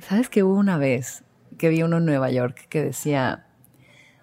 ¿Sabes 0.00 0.28
que 0.28 0.42
hubo 0.42 0.56
una 0.56 0.76
vez 0.76 1.24
que 1.56 1.70
vi 1.70 1.82
uno 1.82 1.96
en 1.96 2.04
Nueva 2.04 2.30
York 2.30 2.66
que 2.68 2.82
decía 2.82 3.46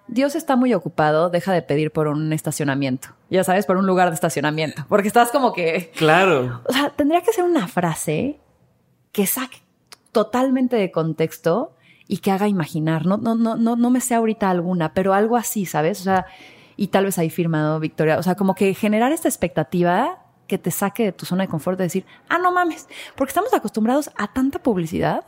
Dios 0.08 0.34
está 0.34 0.56
muy 0.56 0.74
ocupado, 0.74 1.30
deja 1.30 1.52
de 1.52 1.62
pedir 1.62 1.92
por 1.92 2.08
un 2.08 2.32
estacionamiento. 2.32 3.08
Ya 3.30 3.44
sabes, 3.44 3.66
por 3.66 3.76
un 3.76 3.86
lugar 3.86 4.08
de 4.08 4.14
estacionamiento. 4.14 4.84
Porque 4.88 5.08
estás 5.08 5.30
como 5.30 5.52
que. 5.52 5.92
Claro. 5.96 6.62
O 6.66 6.72
sea, 6.72 6.90
tendría 6.90 7.20
que 7.20 7.32
ser 7.32 7.44
una 7.44 7.68
frase 7.68 8.40
que 9.12 9.26
saque 9.26 9.58
totalmente 10.12 10.76
de 10.76 10.90
contexto 10.90 11.72
y 12.06 12.18
que 12.18 12.30
haga 12.30 12.48
imaginar. 12.48 13.06
No, 13.06 13.18
no, 13.18 13.34
no, 13.34 13.56
no, 13.56 13.76
no 13.76 13.90
me 13.90 14.00
sé 14.00 14.14
ahorita 14.14 14.48
alguna, 14.50 14.94
pero 14.94 15.12
algo 15.14 15.36
así, 15.36 15.66
¿sabes? 15.66 16.00
O 16.00 16.04
sea, 16.04 16.26
y 16.76 16.88
tal 16.88 17.04
vez 17.04 17.18
ahí 17.18 17.28
firmado 17.28 17.78
Victoria. 17.78 18.18
O 18.18 18.22
sea, 18.22 18.34
como 18.34 18.54
que 18.54 18.72
generar 18.74 19.12
esta 19.12 19.28
expectativa 19.28 20.24
que 20.46 20.58
te 20.58 20.70
saque 20.70 21.04
de 21.04 21.12
tu 21.12 21.26
zona 21.26 21.44
de 21.44 21.48
confort 21.48 21.76
de 21.76 21.84
decir, 21.84 22.06
ah, 22.28 22.38
no 22.38 22.50
mames, 22.50 22.88
porque 23.14 23.30
estamos 23.30 23.52
acostumbrados 23.52 24.10
a 24.16 24.32
tanta 24.32 24.60
publicidad 24.60 25.24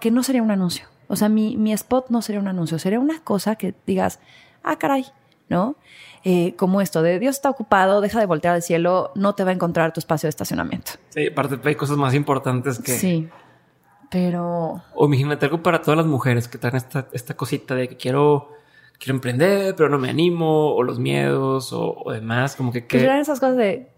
que 0.00 0.10
no 0.10 0.22
sería 0.22 0.42
un 0.42 0.50
anuncio. 0.50 0.86
O 1.10 1.16
sea, 1.16 1.28
mi, 1.28 1.56
mi 1.56 1.72
spot 1.72 2.08
no 2.10 2.22
sería 2.22 2.40
un 2.40 2.46
anuncio, 2.46 2.78
sería 2.78 3.00
una 3.00 3.18
cosa 3.18 3.56
que 3.56 3.74
digas, 3.84 4.20
ah, 4.62 4.76
caray, 4.78 5.06
¿no? 5.48 5.74
Eh, 6.22 6.54
como 6.54 6.80
esto 6.80 7.02
de 7.02 7.18
Dios 7.18 7.34
está 7.34 7.50
ocupado, 7.50 8.00
deja 8.00 8.20
de 8.20 8.26
voltear 8.26 8.54
al 8.54 8.62
cielo, 8.62 9.10
no 9.16 9.34
te 9.34 9.42
va 9.42 9.50
a 9.50 9.54
encontrar 9.54 9.92
tu 9.92 9.98
espacio 9.98 10.28
de 10.28 10.30
estacionamiento. 10.30 10.92
Sí, 11.08 11.26
aparte 11.26 11.58
hay 11.68 11.74
cosas 11.74 11.96
más 11.96 12.14
importantes 12.14 12.78
que... 12.78 12.92
Sí, 12.92 13.28
pero... 14.08 14.84
O 14.94 15.06
imagínate 15.06 15.46
algo 15.46 15.64
para 15.64 15.82
todas 15.82 15.98
las 15.98 16.06
mujeres 16.06 16.46
que 16.46 16.58
traen 16.58 16.76
esta, 16.76 17.08
esta 17.10 17.34
cosita 17.36 17.74
de 17.74 17.88
que 17.88 17.96
quiero, 17.96 18.52
quiero 19.00 19.16
emprender, 19.16 19.74
pero 19.74 19.88
no 19.88 19.98
me 19.98 20.10
animo, 20.10 20.76
o 20.76 20.84
los 20.84 21.00
miedos, 21.00 21.72
o, 21.72 22.04
demás, 22.12 22.54
como 22.54 22.70
que... 22.70 22.86
que... 22.86 22.98
Pues 22.98 23.10
esas 23.20 23.40
cosas 23.40 23.56
de 23.56 23.90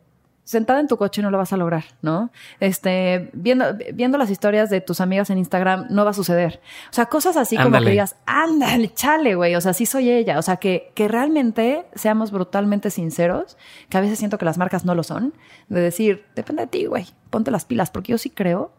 sentada 0.45 0.81
en 0.81 0.89
tu 0.89 0.97
coche 0.97 1.23
no 1.23 1.31
lo 1.31 1.39
vas 1.39 1.53
a 1.53 1.57
lograr, 1.57 1.85
¿no? 2.03 2.31
Este, 2.61 3.31
viendo, 3.33 3.65
viendo 3.95 4.19
las 4.19 4.31
historias 4.31 4.71
de 4.71 4.81
tus 4.81 5.01
amigas 5.01 5.31
en 5.31 5.39
Instagram, 5.39 5.87
no 5.91 6.05
va 6.05 6.11
a 6.11 6.15
suceder. 6.15 6.61
O 6.91 6.93
sea, 6.93 7.07
cosas 7.07 7.37
así 7.37 7.57
como 7.57 7.79
que 7.79 7.91
digas, 7.91 8.17
ándale, 8.27 8.93
chale, 8.93 9.35
güey, 9.35 9.55
o 9.55 9.61
sea, 9.61 9.73
sí 9.73 9.87
soy 9.87 10.11
ella. 10.11 10.39
O 10.39 10.43
sea, 10.43 10.57
que, 10.57 10.91
que 10.95 11.09
realmente 11.09 11.87
seamos 11.95 12.33
brutalmente 12.33 12.91
sinceros, 12.91 13.57
que 13.89 13.99
a 13.99 14.01
veces 14.01 14.19
siento 14.19 14.39
que 14.39 14.45
las 14.45 14.59
marcas 14.59 14.85
no 14.85 14.95
lo 14.95 15.03
son, 15.03 15.33
de 15.69 15.81
decir, 15.81 16.25
depende 16.35 16.63
de 16.63 16.69
ti, 16.69 16.87
güey, 16.87 17.07
ponte 17.31 17.51
las 17.51 17.65
pilas, 17.65 17.91
porque 17.91 18.13
yo 18.13 18.19
sí 18.19 18.31
creo, 18.31 18.73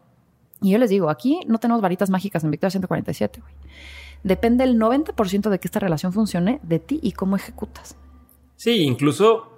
y 0.60 0.70
yo 0.70 0.78
les 0.78 0.90
digo, 0.90 1.10
aquí 1.10 1.40
no 1.46 1.58
tenemos 1.58 1.82
varitas 1.82 2.10
mágicas 2.10 2.44
en 2.44 2.50
Victoria 2.50 2.70
147, 2.70 3.40
güey. 3.40 3.54
Depende 4.22 4.64
el 4.64 4.78
90% 4.78 5.50
de 5.50 5.60
que 5.60 5.68
esta 5.68 5.80
relación 5.80 6.12
funcione 6.12 6.58
de 6.62 6.78
ti 6.78 6.98
y 7.02 7.12
cómo 7.12 7.36
ejecutas. 7.36 7.96
Sí, 8.56 8.80
incluso 8.80 9.53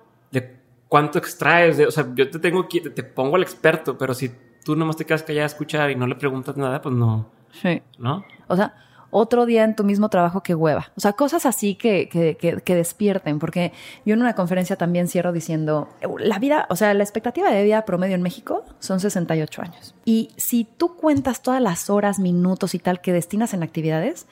cuánto 0.88 1.18
extraes. 1.18 1.76
De, 1.76 1.86
o 1.86 1.90
sea, 1.90 2.06
yo 2.14 2.30
te 2.30 2.38
tengo 2.38 2.60
aquí, 2.60 2.80
te, 2.80 3.02
pongo 3.02 3.36
al 3.36 3.42
experto, 3.42 3.96
pero 3.96 4.14
si 4.14 4.30
tú 4.64 4.76
nomás 4.76 4.96
te 4.96 5.04
quedas 5.04 5.22
callada 5.22 5.44
a 5.44 5.46
escuchar 5.46 5.90
y 5.90 5.96
no 5.96 6.06
le 6.06 6.14
preguntas 6.14 6.56
nada, 6.56 6.80
pues 6.80 6.94
no. 6.94 7.30
Sí. 7.52 7.82
¿No? 7.98 8.24
O 8.48 8.56
sea, 8.56 8.74
otro 9.10 9.46
día 9.46 9.64
en 9.64 9.76
tu 9.76 9.84
mismo 9.84 10.08
trabajo 10.08 10.42
que 10.42 10.54
hueva. 10.54 10.92
O 10.96 11.00
sea, 11.00 11.12
cosas 11.12 11.46
así 11.46 11.74
que, 11.74 12.08
que, 12.08 12.36
que, 12.36 12.74
despierten, 12.74 13.38
porque 13.38 13.72
yo 14.04 14.14
en 14.14 14.20
una 14.20 14.34
conferencia 14.34 14.76
también 14.76 15.08
cierro 15.08 15.32
diciendo, 15.32 15.88
la 16.18 16.38
vida, 16.38 16.66
o 16.70 16.76
sea, 16.76 16.92
la 16.92 17.02
expectativa 17.02 17.50
de 17.50 17.62
vida 17.62 17.84
promedio 17.84 18.14
en 18.14 18.22
México 18.22 18.64
son 18.78 19.00
68 19.00 19.62
años. 19.62 19.94
Y 20.04 20.30
si 20.36 20.64
tú 20.64 20.96
cuentas 20.96 21.42
todas 21.42 21.62
las 21.62 21.88
horas, 21.88 22.18
minutos 22.18 22.74
y 22.74 22.78
tal 22.78 23.00
que 23.00 23.12
destinas 23.12 23.54
en 23.54 23.62
actividades, 23.62 24.26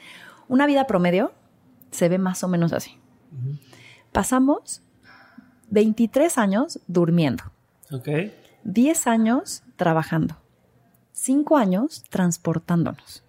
Una 0.46 0.66
vida 0.66 0.86
promedio 0.86 1.32
se 1.90 2.10
ve 2.10 2.18
más 2.18 2.44
o 2.44 2.48
menos 2.48 2.74
así. 2.74 2.98
Pasamos 4.12 4.82
23 5.74 6.38
años 6.38 6.80
durmiendo. 6.86 7.44
Ok. 7.92 8.08
10 8.62 9.06
años 9.08 9.62
trabajando. 9.76 10.36
5 11.12 11.56
años 11.56 12.04
transportándonos. 12.08 13.22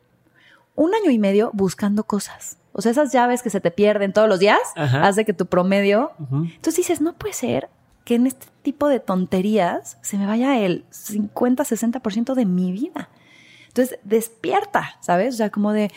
Un 0.75 0.93
año 0.93 1.09
y 1.11 1.19
medio 1.19 1.49
buscando 1.53 2.03
cosas. 2.03 2.57
O 2.71 2.81
sea, 2.81 2.91
esas 2.91 3.11
llaves 3.11 3.41
que 3.41 3.49
se 3.49 3.61
te 3.61 3.71
pierden 3.71 4.13
todos 4.13 4.29
los 4.29 4.39
días, 4.39 4.59
Ajá. 4.75 5.07
hace 5.07 5.25
que 5.25 5.33
tu 5.33 5.47
promedio... 5.47 6.11
Entonces 6.31 6.75
dices, 6.75 7.01
no 7.01 7.13
puede 7.13 7.33
ser 7.33 7.69
que 8.03 8.15
en 8.15 8.27
este 8.27 8.47
tipo 8.61 8.87
de 8.89 8.99
tonterías 8.99 9.97
se 10.01 10.17
me 10.17 10.27
vaya 10.27 10.59
el 10.59 10.85
50-60% 10.91 12.35
de 12.35 12.45
mi 12.45 12.71
vida. 12.71 13.09
Entonces 13.67 13.97
despierta, 14.03 14.97
¿sabes? 15.01 15.33
O 15.33 15.37
sea, 15.37 15.49
como 15.49 15.73
de, 15.73 15.91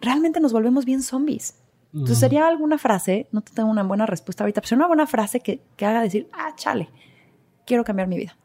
realmente 0.00 0.38
nos 0.38 0.52
volvemos 0.52 0.84
bien 0.84 1.02
zombies. 1.02 1.54
Entonces 1.92 2.18
sería 2.18 2.46
alguna 2.46 2.76
frase, 2.78 3.28
no 3.32 3.40
te 3.40 3.52
tengo 3.52 3.70
una 3.70 3.82
buena 3.82 4.06
respuesta 4.06 4.44
ahorita, 4.44 4.60
pero 4.60 4.68
sería 4.68 4.80
una 4.80 4.88
buena 4.88 5.06
frase 5.06 5.40
que, 5.40 5.62
que 5.76 5.86
haga 5.86 6.02
decir, 6.02 6.28
ah, 6.32 6.52
chale, 6.54 6.90
quiero 7.66 7.82
cambiar 7.84 8.08
mi 8.08 8.18
vida. 8.18 8.36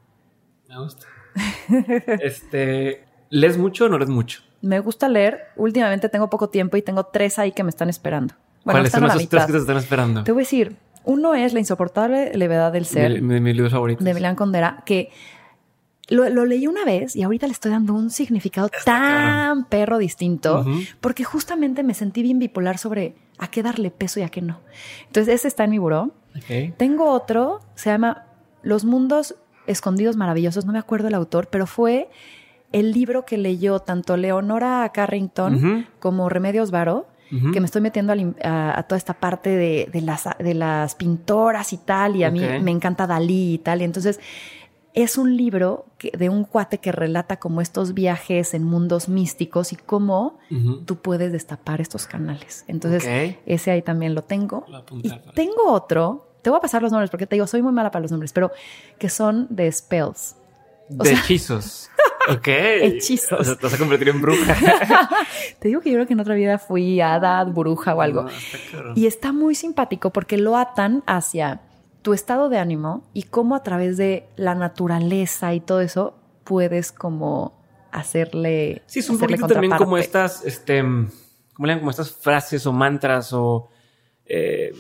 Me 0.69 0.79
gusta. 0.79 1.05
este, 2.21 3.03
¿lees 3.29 3.57
mucho 3.57 3.85
o 3.85 3.89
no 3.89 3.97
lees 3.97 4.09
mucho? 4.09 4.41
Me 4.61 4.79
gusta 4.79 5.09
leer, 5.09 5.47
últimamente 5.57 6.07
tengo 6.07 6.29
poco 6.29 6.49
tiempo 6.49 6.77
y 6.77 6.81
tengo 6.81 7.05
tres 7.05 7.37
ahí 7.37 7.51
que 7.51 7.63
me 7.63 7.69
están 7.69 7.89
esperando. 7.89 8.33
Bueno, 8.63 8.77
¿Cuáles 8.77 8.93
están 8.93 9.09
son 9.09 9.17
esos 9.17 9.29
tres 9.29 9.45
que 9.45 9.51
te 9.51 9.57
están 9.57 9.77
esperando? 9.77 10.23
Te 10.23 10.31
voy 10.31 10.41
a 10.41 10.45
decir, 10.45 10.77
uno 11.03 11.35
es 11.35 11.53
La 11.53 11.59
insoportable 11.59 12.31
levedad 12.33 12.71
del 12.71 12.85
ser. 12.85 13.11
De, 13.11 13.21
de 13.21 13.39
mis 13.41 13.55
libros 13.55 13.73
favoritos. 13.73 14.05
de 14.05 14.13
Milán 14.13 14.35
Condera, 14.35 14.83
que 14.85 15.11
lo, 16.09 16.27
lo 16.29 16.45
leí 16.45 16.67
una 16.67 16.83
vez 16.85 17.15
y 17.15 17.23
ahorita 17.23 17.47
le 17.47 17.53
estoy 17.53 17.71
dando 17.71 17.93
un 17.93 18.09
significado 18.09 18.69
tan 18.85 19.65
perro 19.65 19.97
distinto, 19.97 20.61
Ujú. 20.61 20.71
porque 21.01 21.23
justamente 21.23 21.81
me 21.83 21.93
sentí 21.93 22.21
bien 22.21 22.39
bipolar 22.39 22.77
sobre 22.77 23.15
a 23.37 23.47
qué 23.47 23.63
darle 23.63 23.89
peso 23.91 24.19
y 24.19 24.23
a 24.23 24.29
qué 24.29 24.41
no. 24.41 24.59
Entonces, 25.07 25.33
ese 25.33 25.47
está 25.47 25.63
en 25.63 25.71
mi 25.71 25.77
buró. 25.79 26.11
Ok. 26.35 26.75
Tengo 26.77 27.09
otro, 27.09 27.61
se 27.75 27.89
llama 27.89 28.25
Los 28.63 28.85
mundos 28.85 29.35
escondidos 29.65 30.17
maravillosos, 30.17 30.65
no 30.65 30.73
me 30.73 30.79
acuerdo 30.79 31.07
el 31.07 31.13
autor, 31.13 31.47
pero 31.47 31.65
fue 31.67 32.09
el 32.73 32.91
libro 32.91 33.23
que 33.25 33.37
leyó 33.37 33.79
tanto 33.79 34.17
Leonora 34.17 34.91
Carrington 34.93 35.87
como 35.99 36.27
Remedios 36.27 36.69
Varo, 36.71 37.07
que 37.51 37.59
me 37.59 37.65
estoy 37.65 37.81
metiendo 37.81 38.13
a, 38.13 38.15
a- 38.47 38.77
a 38.79 38.83
toda 38.83 38.97
esta 38.97 39.13
parte 39.15 39.49
de, 39.49 39.89
de 39.91 40.01
las, 40.01 40.27
de 40.37 40.53
las 40.53 40.93
pintoras 40.95 41.71
y 41.73 41.77
tal, 41.77 42.15
y 42.15 42.23
a 42.23 42.29
mí 42.29 42.39
me 42.61 42.69
encanta 42.71 43.07
Dalí 43.07 43.53
y 43.55 43.57
tal, 43.57 43.81
y 43.81 43.85
entonces 43.85 44.19
es 44.93 45.17
un 45.17 45.35
libro 45.37 45.85
que- 45.97 46.11
de 46.11 46.29
un 46.29 46.43
cuate 46.43 46.77
que 46.77 46.91
relata 46.91 47.37
como 47.37 47.61
estos 47.61 47.93
viajes 47.93 48.53
en 48.53 48.63
mundos 48.63 49.09
místicos 49.09 49.73
y 49.73 49.75
cómo 49.75 50.37
tú 50.85 50.97
puedes 50.97 51.31
destapar 51.31 51.81
estos 51.81 52.05
canales. 52.05 52.63
Entonces, 52.67 53.03
ese 53.45 53.71
ahí 53.71 53.81
también 53.81 54.13
lo 54.15 54.23
tengo. 54.23 54.65
Lo 54.67 54.83
Y 55.01 55.09
tengo 55.33 55.71
otro, 55.71 56.27
te 56.41 56.49
voy 56.49 56.57
a 56.57 56.61
pasar 56.61 56.81
los 56.81 56.91
nombres 56.91 57.09
porque 57.09 57.25
te 57.25 57.35
digo, 57.35 57.47
soy 57.47 57.61
muy 57.61 57.71
mala 57.73 57.89
para 57.91 58.01
los 58.03 58.11
nombres, 58.11 58.33
pero 58.33 58.51
que 58.99 59.09
son 59.09 59.47
de 59.49 59.71
spells. 59.71 60.35
O 60.89 61.03
de 61.03 61.09
sea- 61.11 61.19
hechizos. 61.19 61.89
Ok. 62.29 62.47
Hechizos. 62.47 63.37
O 63.37 63.43
sea, 63.43 63.55
te 63.57 63.63
vas 63.63 63.73
a 63.73 63.77
convertir 63.77 64.07
en 64.07 64.21
bruja. 64.21 64.55
Te 65.59 65.67
digo 65.67 65.81
que 65.81 65.89
yo 65.91 65.95
creo 65.97 66.07
que 66.07 66.13
en 66.13 66.21
otra 66.21 66.35
vida 66.35 66.57
fui 66.57 67.01
hada, 67.01 67.43
bruja 67.43 67.93
o 67.95 68.01
algo. 68.01 68.23
No, 68.23 68.29
está 68.29 68.57
cabrón. 68.71 68.93
Y 68.95 69.07
está 69.07 69.33
muy 69.33 69.55
simpático 69.55 70.09
porque 70.11 70.37
lo 70.37 70.55
atan 70.55 71.03
hacia 71.05 71.59
tu 72.03 72.13
estado 72.13 72.49
de 72.49 72.59
ánimo 72.59 73.09
y 73.13 73.23
cómo 73.23 73.55
a 73.55 73.63
través 73.63 73.97
de 73.97 74.27
la 74.35 74.53
naturaleza 74.53 75.53
y 75.53 75.61
todo 75.61 75.81
eso 75.81 76.19
puedes 76.43 76.91
como 76.91 77.59
hacerle 77.91 78.83
Sí, 78.85 78.99
es 78.99 79.09
un 79.09 79.17
poquito 79.17 79.47
también 79.47 79.73
como 79.77 79.97
estas, 79.97 80.43
este, 80.45 80.81
¿cómo 80.81 81.65
le 81.65 81.67
llaman? 81.67 81.79
Como 81.79 81.91
estas 81.91 82.11
frases 82.11 82.67
o 82.67 82.73
mantras 82.73 83.31
o, 83.33 83.69
eh, 84.25 84.73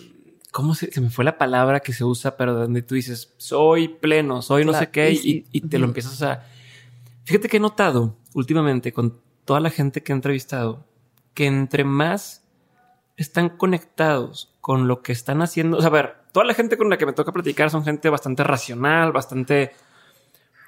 ¿cómo 0.51 0.75
se, 0.75 0.91
se 0.91 0.99
me 0.99 1.09
fue 1.09 1.23
la 1.23 1.37
palabra 1.37 1.79
que 1.79 1.93
se 1.93 2.03
usa, 2.03 2.35
pero 2.35 2.53
donde 2.53 2.81
tú 2.81 2.95
dices, 2.95 3.33
soy 3.37 3.87
pleno, 3.87 4.41
soy 4.41 4.65
no 4.65 4.73
sé 4.73 4.89
qué, 4.89 5.11
y 5.11 5.13
y, 5.13 5.17
sí. 5.17 5.45
y 5.51 5.61
te 5.61 5.79
lo 5.79 5.85
empiezas 5.85 6.21
a... 6.21 6.43
Fíjate 7.23 7.47
que 7.47 7.57
he 7.57 7.61
notado 7.61 8.17
últimamente 8.33 8.91
con 8.91 9.21
toda 9.45 9.61
la 9.61 9.69
gente 9.69 10.03
que 10.03 10.11
he 10.11 10.15
entrevistado, 10.15 10.85
que 11.33 11.45
entre 11.45 11.85
más 11.85 12.43
están 13.15 13.49
conectados 13.49 14.53
con 14.59 14.87
lo 14.87 15.01
que 15.01 15.13
están 15.13 15.41
haciendo, 15.41 15.77
o 15.77 15.81
sea, 15.81 15.87
a 15.87 15.93
ver, 15.93 16.22
toda 16.33 16.45
la 16.45 16.53
gente 16.53 16.75
con 16.75 16.89
la 16.89 16.97
que 16.97 17.05
me 17.05 17.13
toca 17.13 17.31
platicar 17.31 17.69
son 17.69 17.85
gente 17.85 18.09
bastante 18.09 18.43
racional, 18.43 19.13
bastante 19.13 19.71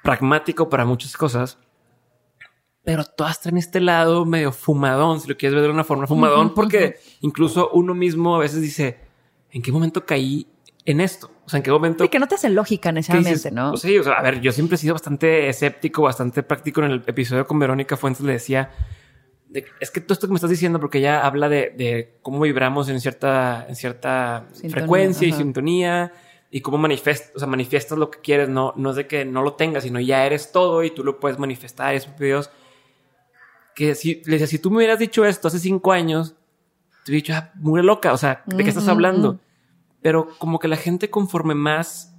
pragmático 0.02 0.70
para 0.70 0.86
muchas 0.86 1.14
cosas 1.18 1.58
pero 2.86 3.04
todas 3.04 3.40
traen 3.40 3.56
este 3.56 3.80
lado 3.80 4.24
medio 4.24 4.52
fumadón, 4.52 5.20
si 5.20 5.26
lo 5.26 5.36
quieres 5.36 5.56
ver 5.56 5.64
de 5.64 5.70
una 5.70 5.82
forma 5.82 6.06
fumadón, 6.06 6.54
porque 6.54 7.00
incluso 7.20 7.68
uno 7.72 7.94
mismo 7.94 8.36
a 8.36 8.38
veces 8.38 8.62
dice, 8.62 9.00
¿en 9.50 9.60
qué 9.60 9.72
momento 9.72 10.06
caí 10.06 10.46
en 10.84 11.00
esto? 11.00 11.32
O 11.44 11.48
sea, 11.48 11.56
¿en 11.58 11.64
qué 11.64 11.72
momento... 11.72 12.04
Sí, 12.04 12.10
que 12.10 12.20
no 12.20 12.28
te 12.28 12.36
hace 12.36 12.48
lógica 12.48 12.92
necesariamente, 12.92 13.50
¿no? 13.50 13.70
pues 13.70 13.82
sí, 13.82 13.98
o 13.98 14.04
sea, 14.04 14.12
a 14.12 14.22
ver, 14.22 14.40
yo 14.40 14.52
siempre 14.52 14.76
he 14.76 14.78
sido 14.78 14.94
bastante 14.94 15.48
escéptico, 15.48 16.02
bastante 16.02 16.44
práctico. 16.44 16.80
En 16.84 16.92
el 16.92 17.02
episodio 17.08 17.44
con 17.44 17.58
Verónica 17.58 17.96
Fuentes 17.96 18.24
le 18.24 18.34
decía, 18.34 18.70
de- 19.60 19.66
es 19.80 19.90
que 19.90 20.00
todo 20.00 20.12
esto 20.14 20.26
que 20.26 20.32
me 20.32 20.36
estás 20.36 20.50
diciendo, 20.50 20.78
porque 20.80 20.98
ella 20.98 21.24
habla 21.26 21.48
de, 21.48 21.74
de 21.76 22.18
cómo 22.22 22.40
vibramos 22.40 22.88
en 22.88 23.00
cierta, 23.00 23.66
en 23.68 23.74
cierta 23.76 24.46
Sintonía, 24.52 24.70
frecuencia 24.76 25.28
y 25.28 25.32
sintonía 25.32 26.12
y 26.50 26.60
cómo 26.60 26.78
manifiestas, 26.78 27.32
o 27.34 27.38
sea, 27.38 27.48
manifiestas 27.48 27.98
lo 27.98 28.10
que 28.10 28.20
quieres, 28.20 28.48
no, 28.48 28.72
no 28.76 28.90
es 28.90 28.96
de 28.96 29.06
que 29.06 29.24
no 29.24 29.42
lo 29.42 29.54
tengas, 29.54 29.82
sino 29.84 29.98
ya 30.00 30.24
eres 30.24 30.52
todo 30.52 30.82
y 30.84 30.90
tú 30.90 31.02
lo 31.04 31.18
puedes 31.20 31.38
manifestar. 31.38 31.94
Esos 31.94 32.16
videos 32.18 32.50
que 33.74 33.94
si, 33.94 34.22
le 34.24 34.32
decía, 34.32 34.46
si 34.46 34.58
tú 34.58 34.70
me 34.70 34.78
hubieras 34.78 34.98
dicho 34.98 35.24
esto 35.24 35.48
hace 35.48 35.58
cinco 35.58 35.92
años, 35.92 36.34
te 37.04 37.12
hubiera 37.12 37.22
dicho, 37.22 37.34
ah, 37.34 37.50
muy 37.56 37.82
loca, 37.82 38.12
o 38.12 38.16
sea, 38.16 38.42
¿de 38.46 38.62
qué 38.64 38.70
estás 38.70 38.88
hablando? 38.88 39.40
Pero 40.02 40.28
como 40.38 40.58
que 40.58 40.68
la 40.68 40.76
gente 40.76 41.10
conforme 41.10 41.54
más 41.54 42.14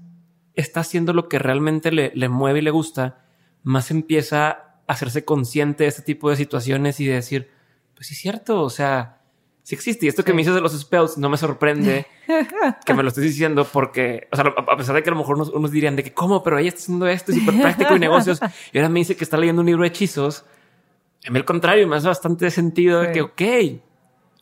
está 0.55 0.81
haciendo 0.81 1.13
lo 1.13 1.29
que 1.29 1.39
realmente 1.39 1.91
le, 1.91 2.11
le 2.15 2.29
mueve 2.29 2.59
y 2.59 2.61
le 2.61 2.71
gusta, 2.71 3.23
más 3.63 3.91
empieza 3.91 4.66
hacerse 4.87 5.25
consciente 5.25 5.83
de 5.83 5.89
este 5.89 6.01
tipo 6.01 6.29
de 6.29 6.35
situaciones 6.37 6.99
y 6.99 7.05
de 7.07 7.15
decir, 7.15 7.49
pues 7.95 8.07
sí 8.07 8.13
es 8.13 8.19
cierto, 8.19 8.61
o 8.63 8.69
sea, 8.69 9.21
sí 9.63 9.75
existe. 9.75 10.05
Y 10.05 10.09
esto 10.09 10.23
que 10.23 10.31
Sí. 10.31 10.35
me 10.35 10.41
dices 10.41 10.55
de 10.55 10.61
los 10.61 10.79
spells 10.79 11.17
no 11.17 11.29
me 11.29 11.37
sorprende 11.37 12.05
que 12.85 12.93
me 12.93 13.03
lo 13.03 13.09
estés 13.09 13.23
diciendo 13.25 13.67
porque, 13.71 14.27
o 14.31 14.35
sea, 14.35 14.45
a 14.45 14.77
pesar 14.77 14.95
de 14.95 15.03
que 15.03 15.09
a 15.09 15.13
lo 15.13 15.19
mejor 15.19 15.35
unos, 15.35 15.49
unos 15.49 15.71
dirían 15.71 15.95
de 15.95 16.03
que, 16.03 16.13
¿cómo? 16.13 16.41
Pero 16.43 16.57
ella 16.57 16.69
está 16.69 16.81
haciendo 16.81 17.07
esto, 17.07 17.31
es 17.31 17.39
súper 17.39 17.61
práctico 17.61 17.95
y 17.95 17.99
negocios. 17.99 18.39
Y 18.71 18.77
ahora 18.77 18.89
me 18.89 18.99
dice 18.99 19.15
que 19.15 19.23
está 19.23 19.37
leyendo 19.37 19.61
un 19.61 19.65
libro 19.67 19.81
de 19.83 19.89
hechizos. 19.89 20.45
A 21.27 21.31
mí 21.31 21.37
al 21.37 21.45
contrario, 21.45 21.87
me 21.87 21.97
hace 21.97 22.07
bastante 22.07 22.49
sentido 22.51 23.01
de 23.01 23.11
que, 23.11 23.21
ok, 23.21 23.41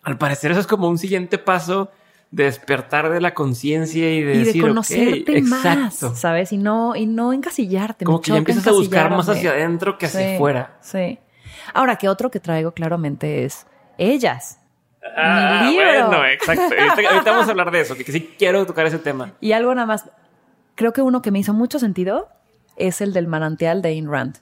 al 0.04 0.18
parecer 0.20 0.52
eso 0.52 0.60
es 0.60 0.68
como 0.68 0.88
un 0.88 0.98
siguiente 1.00 1.38
paso 1.40 1.90
de 2.36 2.44
despertar 2.44 3.10
de 3.10 3.22
la 3.22 3.34
conciencia 3.34 4.14
y 4.14 4.22
de 4.22 4.36
y 4.36 4.38
de 4.40 4.46
decir, 4.46 4.62
conocerte 4.62 5.42
más, 5.42 5.66
exacto. 5.66 6.16
¿sabes? 6.16 6.52
Y 6.52 6.58
no, 6.58 6.94
y 6.94 7.06
no 7.06 7.32
encasillarte. 7.32 8.04
Como 8.04 8.20
que 8.20 8.32
ya 8.32 8.38
empiezas 8.38 8.68
a 8.68 8.72
buscar 8.74 9.10
más 9.10 9.30
hacia 9.30 9.52
adentro 9.52 9.98
que 9.98 10.08
hacia 10.08 10.36
afuera. 10.36 10.78
Sí. 10.82 11.18
Ahora, 11.74 11.96
que 11.96 12.10
otro 12.10 12.30
que 12.30 12.42
traigo 12.42 12.74
claramente 12.74 13.46
es 13.46 13.66
ellas. 13.98 14.60
Ah, 15.16 15.66
libro. 15.70 15.86
bueno, 15.86 16.26
exacto. 16.26 16.64
Ahorita, 16.64 17.10
ahorita 17.10 17.32
vamos 17.32 17.48
a 17.48 17.52
hablar 17.52 17.72
de 17.72 17.80
eso, 17.80 17.96
que, 17.96 18.04
que 18.04 18.12
sí 18.12 18.36
quiero 18.38 18.66
tocar 18.66 18.86
ese 18.86 19.00
tema. 19.00 19.32
Y 19.40 19.54
algo 19.54 19.74
nada 19.74 19.88
más, 19.88 20.10
creo 20.76 20.92
que 20.92 21.02
uno 21.02 21.22
que 21.22 21.32
me 21.32 21.40
hizo 21.40 21.54
mucho 21.54 21.80
sentido 21.80 22.28
es 22.76 23.00
el 23.00 23.14
del 23.14 23.28
manantial 23.28 23.82
de 23.82 23.90
Ayn 23.90 24.12
Rand. 24.12 24.40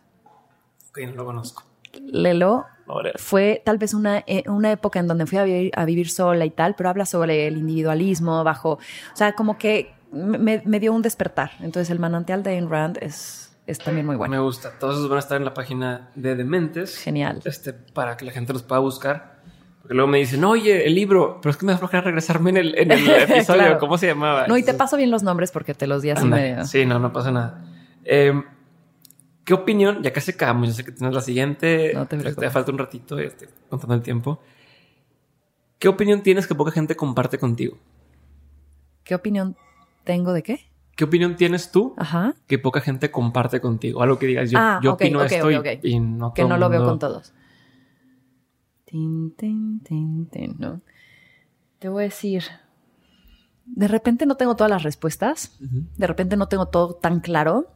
Ok, 0.89 0.97
no 1.09 1.13
lo 1.13 1.25
conozco. 1.25 1.63
Lelo 2.01 2.65
fue 3.15 3.61
tal 3.65 3.77
vez 3.77 3.93
una, 3.93 4.23
eh, 4.27 4.43
una 4.47 4.71
época 4.71 4.99
en 4.99 5.07
donde 5.07 5.25
fui 5.25 5.37
a 5.37 5.43
vivir, 5.43 5.71
a 5.75 5.85
vivir 5.85 6.09
sola 6.09 6.45
y 6.45 6.49
tal, 6.49 6.75
pero 6.75 6.89
habla 6.89 7.05
sobre 7.05 7.47
el 7.47 7.57
individualismo 7.57 8.43
bajo, 8.43 8.73
o 8.73 9.15
sea, 9.15 9.33
como 9.33 9.57
que 9.57 9.93
me, 10.11 10.61
me 10.65 10.79
dio 10.79 10.93
un 10.93 11.01
despertar. 11.01 11.51
Entonces 11.59 11.89
el 11.89 11.99
manantial 11.99 12.43
de 12.43 12.51
Ayn 12.51 12.69
Rand 12.69 12.97
es, 13.01 13.55
es 13.65 13.79
también 13.79 14.05
muy 14.05 14.15
bueno. 14.15 14.31
me 14.31 14.39
gusta. 14.39 14.71
Todos 14.79 14.95
esos 14.95 15.09
van 15.09 15.17
a 15.17 15.19
estar 15.19 15.37
en 15.37 15.45
la 15.45 15.53
página 15.53 16.09
de 16.15 16.35
Dementes. 16.35 16.97
Genial. 16.97 17.41
Este, 17.45 17.73
para 17.73 18.17
que 18.17 18.25
la 18.25 18.31
gente 18.31 18.53
los 18.53 18.63
pueda 18.63 18.79
buscar. 18.79 19.33
Porque 19.81 19.95
luego 19.95 20.09
me 20.09 20.19
dicen, 20.19 20.43
oye, 20.45 20.85
el 20.85 20.95
libro, 20.95 21.39
pero 21.41 21.51
es 21.51 21.57
que 21.57 21.65
me 21.65 21.73
da 21.73 22.01
regresarme 22.01 22.51
en 22.51 22.57
el, 22.57 22.77
en 22.77 22.91
el 22.91 23.09
episodio. 23.09 23.61
Claro. 23.61 23.79
¿Cómo 23.79 23.97
se 23.97 24.07
llamaba? 24.07 24.47
No, 24.47 24.57
y 24.57 24.61
te 24.61 24.71
Entonces, 24.71 24.75
paso 24.75 24.97
bien 24.97 25.11
los 25.11 25.23
nombres 25.23 25.51
porque 25.51 25.73
te 25.73 25.87
los 25.87 26.01
di 26.01 26.11
así 26.11 26.25
medio. 26.25 26.63
Sí, 26.65 26.85
no, 26.85 26.99
no 26.99 27.11
pasa 27.11 27.31
nada. 27.31 27.65
Eh, 28.05 28.33
¿Qué 29.45 29.53
opinión? 29.53 30.01
Ya 30.03 30.13
casi 30.13 30.31
acabamos, 30.31 30.67
yo 30.69 30.73
sé 30.73 30.85
que 30.85 30.91
tienes 30.91 31.13
la 31.13 31.21
siguiente. 31.21 31.91
No 31.93 32.05
te 32.07 32.15
Te 32.17 32.23
preocupes. 32.23 32.53
falta 32.53 32.71
un 32.71 32.77
ratito, 32.77 33.17
ya 33.19 33.25
estoy 33.27 33.49
contando 33.69 33.95
el 33.95 34.01
tiempo. 34.01 34.39
¿Qué 35.79 35.89
opinión 35.89 36.23
tienes 36.23 36.47
que 36.47 36.55
poca 36.55 36.71
gente 36.71 36.95
comparte 36.95 37.37
contigo? 37.37 37.77
¿Qué 39.03 39.15
opinión 39.15 39.57
tengo 40.05 40.31
de 40.31 40.43
qué? 40.43 40.71
¿Qué 40.95 41.03
opinión 41.03 41.35
tienes 41.35 41.71
tú 41.71 41.93
Ajá. 41.97 42.35
que 42.47 42.57
poca 42.57 42.79
gente 42.79 43.11
comparte 43.11 43.59
contigo? 43.59 44.01
Algo 44.01 44.17
que 44.17 44.27
digas, 44.27 44.49
yo, 44.49 44.59
Ah, 44.59 44.79
yo 44.81 44.91
ok, 44.93 44.95
opino 45.01 45.19
ok, 45.21 45.31
esto 45.31 45.51
y- 45.51 45.55
ok, 45.55 45.65
ok. 45.77 45.83
y, 45.83 45.99
no 45.99 46.33
que 46.33 46.45
no 46.45 46.57
lo 46.57 46.69
veo 46.69 46.85
con 46.85 46.99
todos. 46.99 47.33
Tin, 48.85 49.33
tin, 49.35 49.81
tin, 49.81 50.27
tin, 50.27 50.55
¿no? 50.59 50.81
Te 51.79 51.89
voy 51.89 52.03
a 52.03 52.05
decir, 52.05 52.43
de 53.65 53.87
repente 53.87 54.25
no 54.25 54.37
tengo 54.37 54.55
todas 54.55 54.69
las 54.69 54.83
respuestas, 54.83 55.57
de 55.59 56.07
repente 56.07 56.37
no 56.37 56.47
tengo 56.47 56.67
todo 56.67 56.93
tan 56.93 57.19
claro 57.19 57.71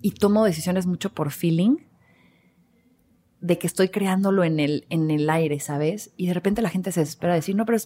y 0.00 0.12
tomo 0.12 0.44
decisiones 0.44 0.86
mucho 0.86 1.10
por 1.10 1.30
feeling. 1.30 1.76
de 3.40 3.56
que 3.56 3.68
estoy 3.68 3.88
creándolo 3.88 4.42
en 4.42 4.58
el, 4.58 4.84
en 4.90 5.12
el 5.12 5.30
aire, 5.30 5.60
¿sabes? 5.60 6.10
Y 6.16 6.26
de 6.26 6.34
repente 6.34 6.60
la 6.60 6.70
gente 6.70 6.90
se 6.90 7.02
espera 7.02 7.34
decir, 7.34 7.54
no, 7.54 7.64
pero 7.64 7.78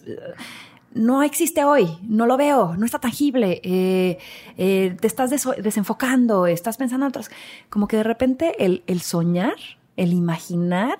no 0.93 1.23
existe 1.23 1.63
hoy, 1.63 1.97
no 2.01 2.25
lo 2.25 2.37
veo, 2.37 2.75
no 2.75 2.85
está 2.85 2.99
tangible, 2.99 3.61
eh, 3.63 4.17
eh, 4.57 4.95
te 4.99 5.07
estás 5.07 5.29
desenfocando, 5.29 6.47
estás 6.47 6.77
pensando 6.77 7.05
en 7.05 7.09
otras. 7.09 7.29
Como 7.69 7.87
que 7.87 7.97
de 7.97 8.03
repente 8.03 8.65
el, 8.65 8.83
el 8.87 9.01
soñar, 9.01 9.55
el 9.95 10.13
imaginar, 10.13 10.99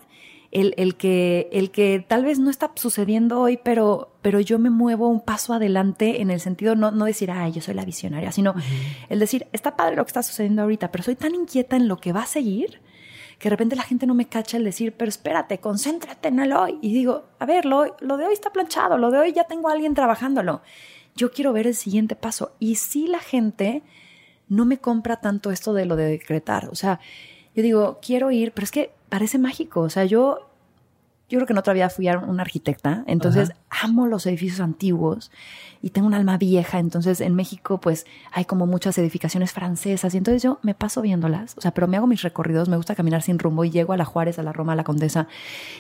el, 0.54 0.76
el, 0.78 0.96
que, 0.96 1.50
el 1.52 1.72
que 1.72 2.06
tal 2.08 2.24
vez 2.24 2.40
no 2.40 2.50
está 2.50 2.72
sucediendo 2.76 3.42
hoy, 3.42 3.60
pero, 3.62 4.14
pero 4.22 4.40
yo 4.40 4.60
me 4.60 4.70
muevo 4.70 5.10
un 5.10 5.20
paso 5.20 5.54
adelante 5.54 6.22
en 6.22 6.30
el 6.30 6.40
sentido 6.40 6.76
no, 6.76 6.92
no 6.92 7.06
decir, 7.06 7.32
ay, 7.32 7.52
yo 7.52 7.62
soy 7.62 7.74
la 7.74 7.84
visionaria, 7.84 8.32
sino 8.32 8.54
el 9.10 9.20
decir, 9.20 9.48
está 9.52 9.76
padre 9.76 9.96
lo 9.96 10.06
que 10.06 10.10
está 10.10 10.22
sucediendo 10.22 10.62
ahorita, 10.62 10.92
pero 10.92 11.04
soy 11.04 11.16
tan 11.16 11.34
inquieta 11.34 11.76
en 11.76 11.88
lo 11.88 11.98
que 11.98 12.14
va 12.14 12.22
a 12.22 12.28
seguir 12.28 12.82
que 13.40 13.50
de 13.50 13.56
repente 13.56 13.76
la 13.76 13.84
gente 13.84 14.06
no 14.06 14.14
me 14.14 14.30
cacha 14.30 14.58
el 14.58 14.64
decir, 14.64 14.94
pero 14.94 15.10
espérate, 15.10 15.58
concéntrate 15.58 16.30
en 16.30 16.40
el 16.40 16.54
hoy. 16.54 16.78
Y 16.82 16.94
digo, 16.94 17.26
a 17.40 17.46
ver, 17.46 17.66
lo, 17.66 17.98
lo 18.00 18.16
de 18.16 18.26
hoy 18.26 18.34
está 18.34 18.54
planchado, 18.54 18.98
lo 18.98 19.12
de 19.12 19.18
hoy 19.18 19.34
ya 19.34 19.44
tengo 19.46 19.68
a 19.68 19.74
alguien 19.74 19.96
trabajándolo. 19.96 20.62
Yo 21.16 21.32
quiero 21.32 21.52
ver 21.52 21.68
el 21.68 21.76
siguiente 21.76 22.16
paso. 22.16 22.56
Y 22.60 22.76
si 22.76 23.08
la 23.08 23.20
gente 23.20 23.84
no 24.48 24.66
me 24.66 24.78
compra 24.78 25.20
tanto 25.20 25.52
esto 25.52 25.74
de 25.74 25.86
lo 25.86 25.96
de 25.98 26.06
decretar, 26.06 26.70
o 26.70 26.76
sea, 26.76 27.02
yo 27.56 27.64
digo, 27.64 28.00
quiero 28.02 28.32
ir, 28.32 28.52
pero 28.54 28.66
es 28.66 28.72
que 28.72 28.92
parece 29.14 29.38
mágico, 29.38 29.82
o 29.82 29.92
sea, 29.92 30.06
yo 30.06 30.40
yo 31.30 31.38
creo 31.38 31.46
que 31.46 31.54
en 31.54 31.60
otra 31.60 31.74
vida 31.74 31.88
fui 31.90 32.08
a 32.08 32.18
una 32.18 32.42
arquitecta, 32.42 33.04
entonces 33.06 33.52
amo 33.70 34.08
los 34.08 34.26
edificios 34.26 34.60
antiguos 34.60 35.32
y 35.84 35.92
tengo 35.92 36.08
un 36.08 36.16
alma 36.16 36.40
vieja, 36.40 36.80
entonces 36.80 37.22
en 37.22 37.36
México 37.36 37.80
pues 37.80 38.08
hay 38.32 38.46
como 38.46 38.66
muchas 38.66 38.98
edificaciones 38.98 39.52
francesas 39.52 40.16
y 40.16 40.18
entonces 40.18 40.42
yo 40.42 40.58
me 40.64 40.74
paso 40.74 41.04
viéndolas, 41.04 41.56
o 41.60 41.62
sea, 41.62 41.70
pero 41.76 41.88
me 41.88 41.96
hago 41.96 42.08
mis 42.08 42.24
recorridos, 42.24 42.70
me 42.70 42.76
gusta 42.76 42.96
caminar 42.96 43.22
sin 43.22 43.38
rumbo 43.38 43.64
y 43.64 43.70
llego 43.70 43.94
a 43.94 43.98
la 43.98 44.06
Juárez, 44.06 44.40
a 44.40 44.44
la 44.44 44.52
Roma, 44.52 44.74
a 44.74 44.76
la 44.76 44.84
Condesa 44.84 45.28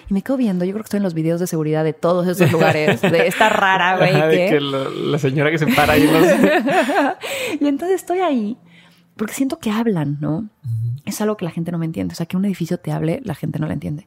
y 0.07 0.13
me 0.13 0.21
quedo 0.21 0.37
viendo, 0.37 0.63
yo 0.63 0.73
creo 0.73 0.83
que 0.83 0.87
estoy 0.87 0.97
en 0.97 1.03
los 1.03 1.15
videos 1.15 1.39
de 1.39 1.47
seguridad 1.47 1.83
de 1.83 1.93
todos 1.93 2.27
esos 2.27 2.51
lugares, 2.51 3.01
de 3.01 3.25
esta 3.27 3.49
rara, 3.49 3.97
güey. 3.97 4.11
que 4.49 4.61
la 4.61 5.17
señora 5.17 5.49
que 5.49 5.57
se 5.57 5.65
para 5.65 5.93
ahí. 5.93 6.07
y 7.59 7.67
entonces 7.67 7.95
estoy 7.95 8.19
ahí 8.19 8.57
porque 9.23 9.35
siento 9.35 9.57
que 9.59 9.71
hablan, 9.71 10.17
¿no? 10.19 10.49
Es 11.05 11.21
algo 11.21 11.37
que 11.37 11.45
la 11.45 11.51
gente 11.51 11.71
no 11.71 11.77
me 11.77 11.85
entiende, 11.85 12.11
o 12.11 12.15
sea, 12.17 12.25
que 12.25 12.35
un 12.35 12.43
edificio 12.43 12.77
te 12.77 12.91
hable, 12.91 13.21
la 13.23 13.35
gente 13.35 13.57
no 13.57 13.67
la 13.67 13.73
entiende. 13.73 14.05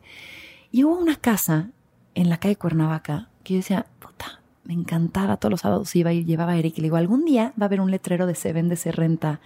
Y 0.70 0.84
hubo 0.84 0.98
una 0.98 1.16
casa 1.16 1.70
en 2.14 2.28
la 2.28 2.36
calle 2.36 2.56
Cuernavaca 2.56 3.30
que 3.42 3.54
yo 3.54 3.60
decía, 3.60 3.86
puta, 3.98 4.42
me 4.64 4.74
encantaba, 4.74 5.38
todos 5.38 5.50
los 5.50 5.62
sábados 5.62 5.96
iba 5.96 6.12
y 6.12 6.26
llevaba 6.26 6.52
a 6.52 6.58
Eric 6.58 6.74
y 6.76 6.82
le 6.82 6.88
digo, 6.88 6.98
algún 6.98 7.24
día 7.24 7.54
va 7.58 7.64
a 7.64 7.68
haber 7.68 7.80
un 7.80 7.90
letrero 7.90 8.26
de 8.26 8.34
se 8.34 8.52
vende, 8.52 8.76
se 8.76 8.92
renta 8.92 9.40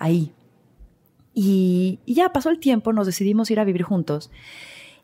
ahí. 0.00 0.32
Y, 1.34 2.00
ya 2.04 2.32
pasó 2.32 2.50
el 2.50 2.58
tiempo, 2.58 2.92
nos 2.92 3.06
decidimos 3.06 3.48
ir 3.52 3.60
a 3.60 3.64
vivir 3.64 3.84
juntos 3.84 4.32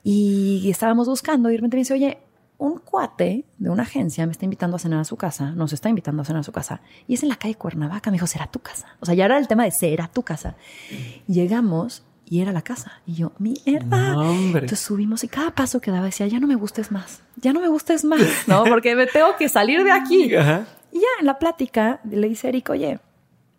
y 0.02 0.68
estábamos 0.68 1.06
buscando 1.06 1.48
y 1.48 1.52
de 1.52 1.58
repente 1.58 1.76
me 1.76 1.82
dice, 1.82 1.94
oye, 1.94 2.18
un 2.58 2.80
cuate 2.80 3.44
de 3.56 3.70
una 3.70 3.84
agencia 3.84 4.26
me 4.26 4.32
está 4.32 4.44
invitando 4.44 4.76
a 4.76 4.78
cenar 4.80 5.00
a 5.00 5.04
su 5.04 5.16
casa, 5.16 5.52
nos 5.52 5.72
está 5.72 5.88
invitando 5.88 6.22
a 6.22 6.24
cenar 6.24 6.40
a 6.40 6.44
su 6.44 6.52
casa, 6.52 6.80
y 7.06 7.14
es 7.14 7.22
en 7.22 7.28
la 7.28 7.36
calle 7.36 7.54
Cuernavaca. 7.54 8.10
Me 8.10 8.16
dijo, 8.16 8.26
será 8.26 8.48
tu 8.48 8.58
casa. 8.58 8.88
O 9.00 9.06
sea, 9.06 9.14
ya 9.14 9.24
era 9.24 9.38
el 9.38 9.46
tema 9.46 9.64
de 9.64 9.70
será 9.70 10.08
tu 10.08 10.22
casa. 10.22 10.56
Llegamos 11.28 12.02
y 12.26 12.40
era 12.40 12.52
la 12.52 12.62
casa. 12.62 13.00
Y 13.06 13.14
yo, 13.14 13.32
mierda. 13.38 14.14
Entonces 14.32 14.80
subimos 14.80 15.24
y 15.24 15.28
cada 15.28 15.52
paso 15.52 15.80
que 15.80 15.90
daba 15.90 16.06
decía, 16.06 16.26
ya 16.26 16.40
no 16.40 16.46
me 16.46 16.56
gustes 16.56 16.90
más, 16.90 17.22
ya 17.36 17.52
no 17.52 17.60
me 17.60 17.68
gustes 17.68 18.04
más, 18.04 18.20
¿no? 18.46 18.64
Porque 18.64 18.94
me 18.96 19.06
tengo 19.06 19.36
que 19.38 19.48
salir 19.48 19.82
de 19.84 19.92
aquí. 19.92 20.30
Y 20.90 21.00
ya 21.00 21.06
en 21.20 21.26
la 21.26 21.38
plática 21.38 22.00
le 22.10 22.30
dice 22.30 22.48
Eric, 22.48 22.70
oye, 22.70 22.98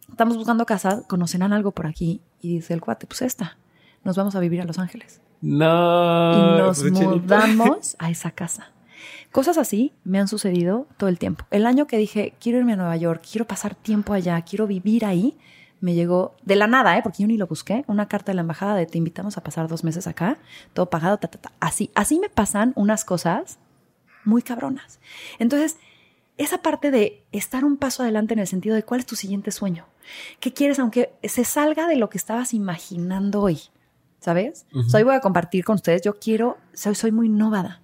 estamos 0.10 0.36
buscando 0.36 0.66
casa, 0.66 1.04
conocerán 1.08 1.54
algo 1.54 1.70
por 1.70 1.86
aquí. 1.86 2.22
Y 2.42 2.56
dice 2.56 2.74
el 2.74 2.82
cuate, 2.82 3.06
pues 3.06 3.22
esta, 3.22 3.56
nos 4.04 4.18
vamos 4.18 4.34
a 4.36 4.40
vivir 4.40 4.62
a 4.62 4.66
Los 4.66 4.80
Ángeles. 4.80 5.22
No. 5.40 6.56
Y 6.56 6.58
nos 6.60 6.82
pues, 6.82 6.92
mudamos 6.92 7.96
a 8.00 8.10
esa 8.10 8.32
casa. 8.32 8.72
Cosas 9.32 9.58
así 9.58 9.94
me 10.04 10.20
han 10.20 10.28
sucedido 10.28 10.88
todo 10.98 11.10
el 11.10 11.20
tiempo. 11.20 11.46
El 11.52 11.68
año 11.68 11.86
que 11.86 11.98
dije, 11.98 12.34
quiero 12.40 12.58
irme 12.58 12.74
a 12.74 12.78
Nueva 12.78 12.98
York, 12.98 13.24
quiero 13.30 13.46
pasar 13.46 13.76
tiempo 13.76 14.14
allá, 14.14 14.42
quiero 14.42 14.66
vivir 14.66 15.06
ahí, 15.06 15.38
me 15.82 15.94
llegó 15.94 16.36
de 16.44 16.56
la 16.56 16.68
nada, 16.68 16.98
¿eh? 16.98 17.02
porque 17.04 17.22
yo 17.22 17.28
ni 17.28 17.38
lo 17.38 17.48
busqué, 17.48 17.86
una 17.88 18.08
carta 18.08 18.32
de 18.32 18.36
la 18.36 18.42
embajada 18.42 18.76
de 18.76 18.86
te 18.86 18.98
invitamos 18.98 19.38
a 19.38 19.44
pasar 19.44 19.68
dos 19.68 19.84
meses 19.84 20.08
acá, 20.08 20.38
todo 20.74 20.90
pagado, 20.90 21.18
ta, 21.18 21.28
ta, 21.28 21.38
ta. 21.40 21.52
Así, 21.60 21.92
así 21.96 22.20
me 22.20 22.30
pasan 22.30 22.74
unas 22.76 23.06
cosas 23.06 23.60
muy 24.26 24.42
cabronas. 24.42 25.00
Entonces, 25.38 25.78
esa 26.38 26.62
parte 26.62 26.90
de 26.90 27.24
estar 27.32 27.64
un 27.66 27.78
paso 27.78 28.02
adelante 28.02 28.34
en 28.34 28.40
el 28.40 28.48
sentido 28.48 28.76
de 28.76 28.84
cuál 28.84 29.02
es 29.02 29.06
tu 29.06 29.16
siguiente 29.16 29.52
sueño, 29.52 29.86
qué 30.40 30.54
quieres, 30.54 30.80
aunque 30.80 31.14
se 31.24 31.46
salga 31.46 31.88
de 31.88 31.98
lo 31.98 32.10
que 32.10 32.18
estabas 32.18 32.54
imaginando 32.54 33.42
hoy, 33.42 33.60
¿sabes? 34.20 34.66
Hoy 34.94 35.04
voy 35.04 35.16
a 35.16 35.20
compartir 35.20 35.64
con 35.64 35.76
ustedes, 35.76 36.02
yo 36.02 36.20
quiero, 36.20 36.58
soy, 36.74 36.96
soy 36.96 37.12
muy 37.12 37.30
nómada, 37.30 37.82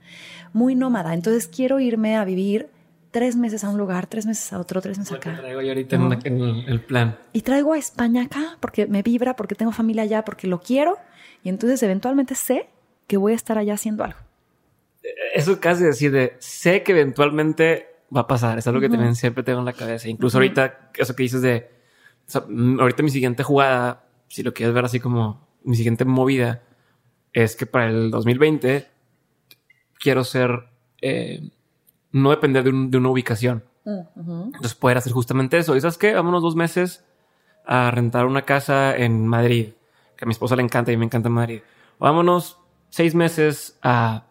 muy 0.54 0.76
nómada, 0.76 1.14
entonces 1.14 1.48
quiero 1.48 1.80
irme 1.80 2.16
a 2.16 2.26
vivir 2.26 2.70
tres 3.16 3.38
meses 3.38 3.64
a 3.64 3.70
un 3.70 3.78
lugar, 3.78 4.08
tres 4.08 4.26
meses 4.26 4.52
a 4.52 4.60
otro, 4.60 4.82
tres 4.82 4.98
meses 4.98 5.14
acá. 5.14 5.38
traigo 5.38 5.62
yo 5.62 5.70
ahorita 5.70 5.96
en, 5.96 6.38
el 6.68 6.82
plan. 6.82 7.18
Y 7.32 7.44
traigo 7.44 7.72
a 7.72 7.78
España 7.78 8.24
acá 8.24 8.58
porque 8.60 8.88
me 8.88 9.04
vibra, 9.04 9.38
porque 9.38 9.56
tengo 9.56 9.72
familia 9.72 10.04
allá, 10.04 10.26
porque 10.26 10.48
lo 10.48 10.60
quiero. 10.60 10.98
Y 11.42 11.48
entonces 11.48 11.82
eventualmente 11.82 12.36
sé 12.36 12.68
que 13.08 13.16
voy 13.16 13.32
a 13.32 13.36
estar 13.36 13.58
allá 13.58 13.76
haciendo 13.76 14.04
algo. 14.04 14.20
Eso 15.34 15.62
casi 15.62 15.86
decir 15.86 16.12
de 16.12 16.36
sé 16.40 16.84
que 16.84 16.92
eventualmente 16.92 17.88
va 18.14 18.22
a 18.22 18.28
pasar. 18.28 18.58
Es 18.58 18.68
algo 18.68 18.82
que 18.82 18.90
también 18.90 19.16
siempre 19.16 19.44
tengo 19.44 19.60
en 19.60 19.66
la 19.66 19.72
cabeza. 19.72 20.10
Incluso 20.10 20.38
ahorita, 20.38 20.92
eso 20.98 21.16
que 21.16 21.24
dices 21.24 21.42
de 21.42 21.70
mm, 22.50 22.82
ahorita 22.82 23.02
mi 23.02 23.12
siguiente 23.12 23.44
jugada, 23.44 24.04
si 24.28 24.44
lo 24.44 24.54
quieres 24.54 24.76
ver 24.76 24.84
así 24.84 25.00
como 25.00 25.45
mi 25.66 25.76
siguiente 25.76 26.06
movida, 26.06 26.64
es 27.34 27.56
que 27.56 27.66
para 27.66 27.90
el 27.90 28.12
2020 28.12 28.88
quiero 30.00 30.24
ser 30.24 30.70
eh, 31.02 31.50
no 32.12 32.30
depender 32.30 32.64
de, 32.64 32.98
una 32.98 33.10
ubicación. 33.10 33.64
Entonces 33.86 34.74
poder 34.74 34.98
hacer 34.98 35.14
justamente 35.14 35.58
eso. 35.58 35.76
¿Y 35.76 35.82
sabes 35.82 35.98
qué? 35.98 36.14
Vámonos 36.14 36.42
dos 36.42 36.56
meses 36.56 37.06
a 37.66 37.92
rentar 37.92 38.26
una 38.26 38.44
casa 38.44 38.96
en 38.96 39.28
Madrid, 39.28 39.74
que 40.16 40.26
a 40.26 40.28
mi 40.28 40.32
esposa 40.32 40.56
le 40.56 40.64
encanta 40.64 40.92
y 40.92 40.98
me 40.98 41.06
encanta 41.06 41.30
Madrid. 41.30 41.62
vámonos 42.00 42.60
seis 42.90 43.14
meses 43.16 43.78
a 43.82 44.26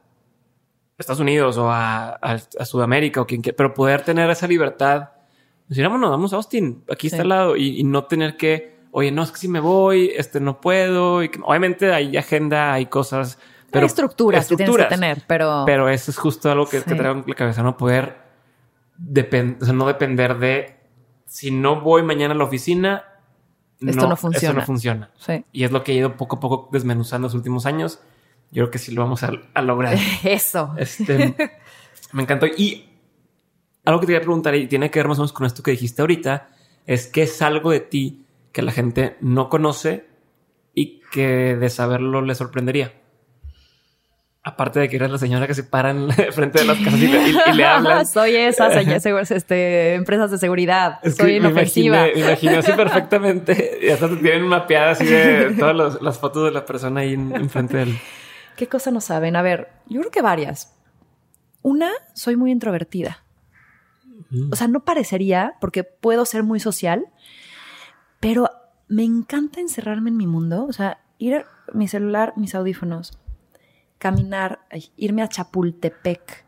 Estados 0.98 1.20
Unidos 1.20 1.58
o 1.58 1.70
a, 1.70 2.38
Sudamérica 2.64 3.20
o 3.20 3.26
quien 3.26 3.42
quiera, 3.42 3.56
pero 3.56 3.74
poder 3.74 4.02
tener 4.02 4.30
esa 4.30 4.46
libertad. 4.46 5.10
Decir, 5.68 5.84
vámonos, 5.84 6.10
vamos 6.10 6.32
a 6.32 6.36
Austin, 6.36 6.84
aquí 6.90 7.08
está 7.08 7.22
al 7.22 7.28
lado 7.28 7.56
y, 7.56 7.82
no 7.84 8.04
tener 8.04 8.36
que, 8.36 8.73
oye, 8.96 9.10
no, 9.10 9.24
es 9.24 9.32
que 9.32 9.38
si 9.38 9.48
me 9.48 9.58
voy, 9.58 10.12
este 10.16 10.38
no 10.38 10.60
puedo. 10.60 11.24
Y 11.24 11.30
obviamente 11.42 11.92
hay 11.92 12.16
agenda, 12.16 12.72
hay 12.72 12.86
cosas 12.86 13.38
pero, 13.72 13.82
hay 13.82 13.86
estructuras, 13.86 14.46
que 14.46 14.56
tienes 14.56 14.76
que 14.76 14.84
tener, 14.84 15.24
pero... 15.26 15.64
Pero 15.66 15.88
eso 15.88 16.12
es 16.12 16.16
justo 16.16 16.48
algo 16.48 16.68
que, 16.68 16.80
te 16.80 16.94
traigo 16.94 17.18
en 17.18 17.24
la 17.26 17.34
cabeza, 17.34 17.64
no 17.64 17.76
poder 17.76 18.22
o 18.96 19.64
sea, 19.64 19.74
no 19.74 19.88
depender 19.88 20.38
de 20.38 20.76
si 21.26 21.50
no 21.50 21.80
voy 21.80 22.04
mañana 22.04 22.34
a 22.34 22.36
la 22.36 22.44
oficina, 22.44 23.04
esto 23.80 24.08
no, 24.08 24.16
funciona. 24.16 24.50
Esto 24.50 24.60
no 24.60 24.64
funciona. 24.64 25.10
Y 25.50 25.64
es 25.64 25.72
lo 25.72 25.82
que 25.82 25.90
he 25.90 25.96
ido 25.96 26.16
poco 26.16 26.36
a 26.36 26.40
poco 26.40 26.68
desmenuzando 26.70 27.26
los 27.26 27.34
últimos 27.34 27.66
años. 27.66 27.98
Yo 28.52 28.62
creo 28.62 28.70
que 28.70 28.78
sí 28.78 28.92
lo 28.92 29.02
vamos 29.02 29.24
a, 29.24 29.32
lograr. 29.60 29.98
Eso. 30.22 30.72
Este, 30.78 31.34
me 32.12 32.22
encantó. 32.22 32.46
Y 32.46 32.88
algo 33.84 33.98
que 33.98 34.06
te 34.06 34.12
quería 34.12 34.24
preguntar 34.24 34.54
y 34.54 34.68
tiene 34.68 34.88
que 34.92 35.00
ver 35.00 35.08
más 35.08 35.18
o 35.18 35.22
menos 35.22 35.32
con 35.32 35.46
esto 35.46 35.64
que 35.64 35.72
dijiste 35.72 36.00
ahorita, 36.00 36.50
es 36.86 37.08
que 37.08 37.22
es 37.22 37.42
algo 37.42 37.72
de 37.72 37.80
ti 37.80 38.23
que 38.54 38.62
la 38.62 38.72
gente 38.72 39.16
no 39.20 39.50
conoce 39.50 40.06
y 40.74 41.00
que 41.12 41.56
de 41.56 41.68
saberlo 41.68 42.22
le 42.22 42.34
sorprendería. 42.36 42.92
Aparte 44.44 44.78
de 44.78 44.88
que 44.88 44.96
eres 44.96 45.10
la 45.10 45.18
señora 45.18 45.46
que 45.46 45.54
se 45.54 45.64
para 45.64 45.90
en 45.90 46.10
frente 46.32 46.60
de 46.60 46.64
las 46.64 46.78
casas 46.78 47.00
y 47.00 47.08
le, 47.08 47.64
habla. 47.64 48.04
Soy 48.04 48.36
esa 48.36 48.70
señora, 48.70 49.22
este, 49.22 49.94
empresas 49.94 50.30
de 50.30 50.38
seguridad. 50.38 51.00
Soy 51.16 51.36
inofensiva. 51.36 52.04
Me 52.04 52.20
imaginé, 52.20 52.56
así 52.58 52.72
perfectamente. 52.76 53.80
Y 53.82 53.88
hasta 53.88 54.08
te 54.08 54.16
tienen 54.16 54.46
mapeada 54.46 54.92
así 54.92 55.04
de 55.04 55.54
todas 55.58 56.00
las 56.00 56.18
fotos 56.18 56.44
de 56.44 56.52
la 56.52 56.64
persona 56.64 57.00
ahí 57.00 57.14
enfrente 57.14 57.78
de 57.78 57.82
él. 57.82 57.98
¿Qué 58.56 58.68
cosa 58.68 58.92
no 58.92 59.00
saben? 59.00 59.34
A 59.34 59.42
ver, 59.42 59.68
yo 59.88 59.98
creo 60.00 60.12
que 60.12 60.22
varias. 60.22 60.78
Una, 61.62 61.90
soy 62.12 62.36
muy 62.36 62.52
introvertida. 62.52 63.24
O 64.52 64.56
sea, 64.56 64.68
no 64.68 64.84
parecería, 64.84 65.54
porque 65.60 65.82
puedo 65.84 66.24
ser 66.24 66.42
muy 66.42 66.60
social, 66.60 67.06
pero 68.24 68.50
me 68.88 69.04
encanta 69.04 69.60
encerrarme 69.60 70.08
en 70.08 70.16
mi 70.16 70.26
mundo. 70.26 70.64
O 70.64 70.72
sea, 70.72 70.96
ir 71.18 71.34
a 71.34 71.44
mi 71.74 71.88
celular, 71.88 72.32
mis 72.36 72.54
audífonos, 72.54 73.18
caminar, 73.98 74.60
irme 74.96 75.20
a 75.20 75.28
Chapultepec, 75.28 76.46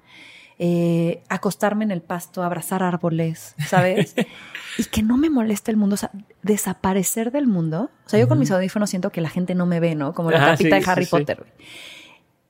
eh, 0.59 1.23
acostarme 1.29 1.85
en 1.85 1.91
el 1.91 2.01
pasto, 2.01 2.43
abrazar 2.43 2.83
árboles, 2.83 3.55
¿sabes? 3.67 4.15
y 4.79 4.85
que 4.85 5.03
no 5.03 5.19
me 5.19 5.29
moleste 5.29 5.71
el 5.71 5.77
mundo, 5.77 5.95
o 5.95 5.97
sea, 5.99 6.11
desaparecer 6.43 7.31
del 7.31 7.47
mundo. 7.47 7.91
O 8.07 8.09
sea, 8.09 8.19
yo 8.19 8.27
con 8.27 8.39
mis 8.39 8.51
audífonos 8.51 8.89
siento 8.89 9.13
que 9.13 9.21
la 9.21 9.29
gente 9.29 9.55
no 9.55 9.67
me 9.67 9.79
ve, 9.79 9.95
¿no? 9.95 10.15
Como 10.15 10.31
la 10.31 10.39
capita 10.39 10.77
de 10.77 10.85
Harry 10.87 11.05
Potter. 11.05 11.45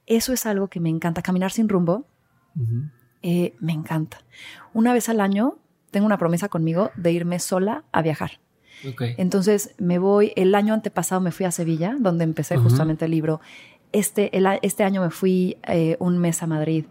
Eso 0.06 0.32
es 0.34 0.46
algo 0.46 0.68
que 0.68 0.78
me 0.78 0.88
encanta. 0.88 1.20
Caminar 1.22 1.50
sin 1.50 1.68
rumbo, 1.68 2.06
eh, 3.22 3.56
me 3.58 3.72
encanta. 3.72 4.18
Una 4.72 4.92
vez 4.92 5.08
al 5.08 5.20
año 5.20 5.58
tengo 5.90 6.06
una 6.06 6.16
promesa 6.16 6.48
conmigo 6.48 6.92
de 6.94 7.10
irme 7.10 7.40
sola 7.40 7.82
a 7.90 8.02
viajar. 8.02 8.38
Entonces 9.16 9.74
me 9.78 9.98
voy, 9.98 10.32
el 10.36 10.54
año 10.54 10.74
antepasado 10.74 11.20
me 11.20 11.32
fui 11.32 11.46
a 11.46 11.50
Sevilla, 11.50 11.96
donde 11.98 12.24
empecé 12.24 12.56
justamente 12.56 13.06
el 13.06 13.10
libro 13.10 13.40
este, 13.92 14.30
este 14.62 14.84
año 14.84 15.00
me 15.00 15.10
fui 15.10 15.56
eh, 15.66 15.96
un 16.00 16.18
mes 16.18 16.42
a 16.42 16.46
Madrid. 16.46 16.84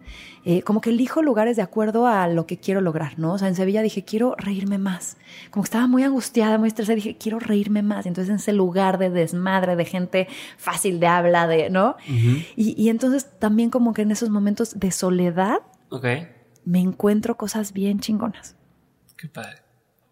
Eh, 0.43 0.61
como 0.61 0.81
que 0.81 0.89
elijo 0.89 1.21
lugares 1.21 1.55
de 1.55 1.61
acuerdo 1.61 2.07
a 2.07 2.27
lo 2.27 2.45
que 2.45 2.57
quiero 2.57 2.81
lograr, 2.81 3.19
¿no? 3.19 3.33
O 3.33 3.37
sea, 3.37 3.47
en 3.47 3.55
Sevilla 3.55 3.81
dije, 3.81 4.03
quiero 4.03 4.35
reírme 4.37 4.77
más. 4.77 5.17
Como 5.51 5.63
que 5.63 5.67
estaba 5.67 5.87
muy 5.87 6.03
angustiada, 6.03 6.57
muy 6.57 6.67
estresada, 6.67 6.95
dije, 6.95 7.17
quiero 7.17 7.39
reírme 7.39 7.81
más. 7.81 8.05
Entonces, 8.05 8.29
en 8.29 8.37
ese 8.37 8.53
lugar 8.53 8.97
de 8.97 9.09
desmadre, 9.09 9.75
de 9.75 9.85
gente 9.85 10.27
fácil 10.57 10.99
de 10.99 11.07
habla, 11.07 11.47
de, 11.47 11.69
¿no? 11.69 11.95
y, 12.07 12.81
y, 12.81 12.89
entonces 12.89 13.27
también 13.39 13.69
como 13.69 13.93
que 13.93 14.03
en 14.03 14.11
esos 14.11 14.29
momentos 14.29 14.79
de 14.79 14.91
soledad, 14.91 15.59
me 16.63 16.79
encuentro 16.79 17.37
cosas 17.37 17.73
bien 17.73 17.99
chingonas. 17.99 18.55
Qué 19.17 19.27
padre. 19.27 19.61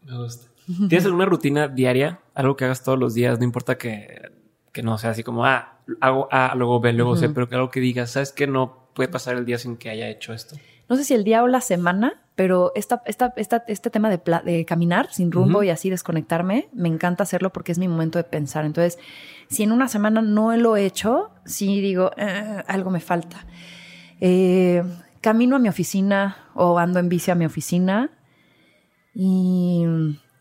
Me 0.03 0.15
gusta. 0.17 0.52
¿Tienes 0.65 1.06
alguna 1.06 1.26
rutina 1.26 1.68
diaria? 1.68 2.19
Algo 2.34 2.56
que 2.56 2.65
hagas 2.65 2.84
todos 2.84 2.98
los 2.98 3.14
días, 3.14 3.40
no 3.40 3.45
importa 3.45 3.77
que, 3.77 4.31
que 4.72 4.84
no 4.84 4.98
sea 4.98 5.11
así 5.11 5.23
como, 5.23 5.45
ah, 5.45 5.80
hago 6.02 6.27
A, 6.31 6.56
luego 6.56 6.80
B, 6.80 6.94
luego 6.94 7.15
C, 7.15 7.30
pero 7.30 7.49
que 7.49 7.56
algo 7.56 7.69
que 7.69 7.80
digas, 7.80 8.11
¿sabes 8.11 8.31
que 8.31 8.48
no 8.48 8.88
puede 8.94 9.10
pasar 9.10 9.35
el 9.35 9.45
día 9.45 9.57
sin 9.57 9.77
que 9.77 9.90
haya 9.90 10.10
hecho 10.10 10.34
esto? 10.34 10.56
No 10.90 10.95
sé 10.95 11.03
si 11.03 11.14
el 11.14 11.23
día 11.23 11.44
o 11.44 11.48
la 11.48 11.61
semana, 11.61 12.22
pero 12.35 12.72
esta, 12.76 13.02
esta, 13.06 13.34
esta, 13.38 13.64
este 13.68 13.90
tema 13.90 14.10
de, 14.10 14.19
de, 14.44 14.65
caminar 14.65 15.11
sin 15.11 15.31
rumbo 15.31 15.64
y 15.64 15.69
así 15.69 15.90
desconectarme, 15.90 16.69
me 16.73 16.90
encanta 16.90 17.23
hacerlo 17.23 17.52
porque 17.52 17.72
es 17.72 17.80
mi 17.80 17.88
momento 17.88 18.18
de 18.18 18.23
pensar. 18.23 18.65
Entonces, 18.65 18.99
si 19.49 19.64
en 19.64 19.72
una 19.72 19.88
semana 19.88 20.22
no 20.22 20.56
lo 20.57 20.76
he 20.76 20.85
hecho, 20.85 21.31
sí 21.45 21.80
digo, 21.80 22.11
eh, 22.18 22.64
algo 22.68 22.90
me 22.90 22.99
falta. 22.99 23.45
Eh, 24.19 24.84
camino 25.22 25.56
a 25.56 25.60
mi 25.60 25.69
oficina 25.69 26.49
o 26.53 26.77
ando 26.77 26.99
en 26.99 27.07
bici 27.07 27.31
a 27.31 27.35
mi 27.35 27.45
oficina 27.45 28.11
y 29.15 29.85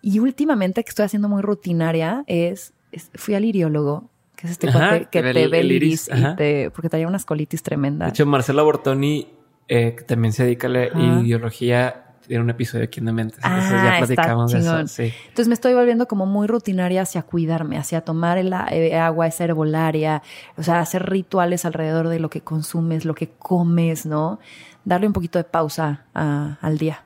y 0.03 0.19
últimamente 0.19 0.83
que 0.83 0.89
estoy 0.91 1.07
haciendo 1.07 1.29
muy 1.29 1.43
rutinaria 1.43 2.24
es, 2.27 2.74
fui 3.15 3.35
al 3.35 3.45
iriólogo, 3.45 4.11
que 4.37 4.49
es 4.49 4.53
este 4.53 4.69
que 5.11 5.23
te 5.23 5.49
ve 5.49 5.61
el 5.61 5.73
iris, 5.73 6.11
y 6.12 6.37
te, 6.37 6.70
porque 6.73 6.89
traía 6.89 7.07
unas 7.07 7.24
colitis 7.24 7.62
tremendas. 7.62 8.09
De 8.09 8.11
hecho, 8.11 8.27
Marcela 8.27 8.62
Bortoni, 8.62 9.29
eh, 9.69 9.95
que 9.97 10.03
también 10.03 10.33
se 10.33 10.45
dedica 10.45 10.66
a 10.66 10.70
la 10.70 10.87
ideología, 11.23 12.07
tiene 12.27 12.43
un 12.43 12.51
episodio 12.51 12.85
aquí 12.85 12.99
en 12.99 13.07
la 13.07 13.12
mente. 13.12 13.37
Entonces 13.37 13.70
ya 13.70 13.95
ah, 13.95 13.99
platicamos 13.99 14.53
de 14.53 14.59
eso. 14.59 14.79
Entonces 14.79 15.49
me 15.49 15.55
estoy 15.55 15.74
volviendo 15.74 16.09
como 16.09 16.27
muy 16.27 16.49
rutinaria 16.49 17.03
hacia 17.03 17.23
cuidarme, 17.23 17.79
hacia 17.79 18.01
tomar 18.01 18.39
el 18.39 18.53
eh, 18.70 18.97
agua, 18.97 19.29
esa 19.29 19.45
herbolaria, 19.45 20.23
o 20.57 20.65
sea, 20.65 20.81
hacer 20.81 21.09
rituales 21.09 21.65
alrededor 21.65 22.09
de 22.09 22.19
lo 22.19 22.29
que 22.29 22.41
consumes, 22.41 23.05
lo 23.05 23.15
que 23.15 23.29
comes, 23.39 24.05
¿no? 24.05 24.41
Darle 24.85 25.07
un 25.07 25.12
poquito 25.12 25.39
de 25.39 25.45
pausa 25.45 26.07
al 26.12 26.79
día. 26.79 27.05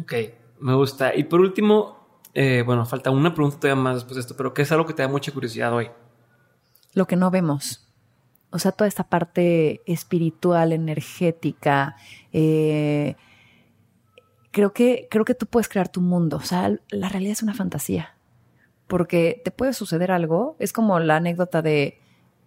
Ok, 0.00 0.14
me 0.60 0.74
gusta. 0.74 1.14
Y 1.14 1.24
por 1.24 1.40
último, 1.40 1.99
eh, 2.34 2.62
bueno, 2.64 2.86
falta 2.86 3.10
una 3.10 3.34
pregunta 3.34 3.58
todavía 3.58 3.82
más 3.82 3.94
después 3.96 4.14
de 4.14 4.20
esto, 4.20 4.36
pero 4.36 4.54
¿qué 4.54 4.62
es 4.62 4.72
algo 4.72 4.86
que 4.86 4.94
te 4.94 5.02
da 5.02 5.08
mucha 5.08 5.32
curiosidad 5.32 5.72
hoy? 5.72 5.90
Lo 6.94 7.06
que 7.06 7.16
no 7.16 7.30
vemos. 7.30 7.88
O 8.50 8.58
sea, 8.58 8.72
toda 8.72 8.88
esta 8.88 9.04
parte 9.04 9.80
espiritual, 9.86 10.72
energética. 10.72 11.96
Eh, 12.32 13.16
creo, 14.50 14.72
que, 14.72 15.06
creo 15.10 15.24
que 15.24 15.34
tú 15.34 15.46
puedes 15.46 15.68
crear 15.68 15.88
tu 15.88 16.00
mundo. 16.00 16.36
O 16.36 16.42
sea, 16.42 16.76
la 16.90 17.08
realidad 17.08 17.32
es 17.32 17.42
una 17.42 17.54
fantasía. 17.54 18.14
Porque 18.88 19.40
te 19.44 19.52
puede 19.52 19.72
suceder 19.72 20.10
algo. 20.10 20.56
Es 20.58 20.72
como 20.72 20.98
la 20.98 21.16
anécdota 21.16 21.62
de 21.62 22.00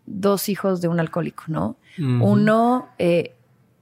dos 0.05 0.49
hijos 0.49 0.81
de 0.81 0.89
un 0.89 0.99
alcohólico, 0.99 1.43
¿no? 1.47 1.77
Uno 1.97 2.89
eh, 2.97 3.35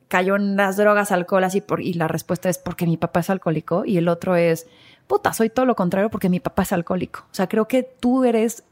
cayó 0.08 0.36
en 0.36 0.58
las 0.58 0.78
drogas, 0.78 1.12
alcohol, 1.12 1.44
así, 1.44 1.62
por, 1.62 1.82
y 1.82 1.94
la 1.94 2.08
respuesta 2.08 2.50
es 2.50 2.60
porque 2.60 2.86
mi 2.86 2.98
papá 2.98 3.22
es 3.22 3.32
alcohólico. 3.32 3.84
Y 3.86 3.98
el 3.98 4.08
otro 4.08 4.36
es 4.36 4.68
puta, 5.12 5.34
soy 5.34 5.50
todo 5.50 5.66
lo 5.66 5.76
contrario 5.76 6.10
porque 6.10 6.30
mi 6.30 6.40
papá 6.40 6.64
es 6.64 6.72
alcohólico. 6.72 7.26
O 7.30 7.34
sea, 7.34 7.50
creo 7.50 7.68
que 7.68 7.84
tú 7.84 8.24
eres 8.24 8.64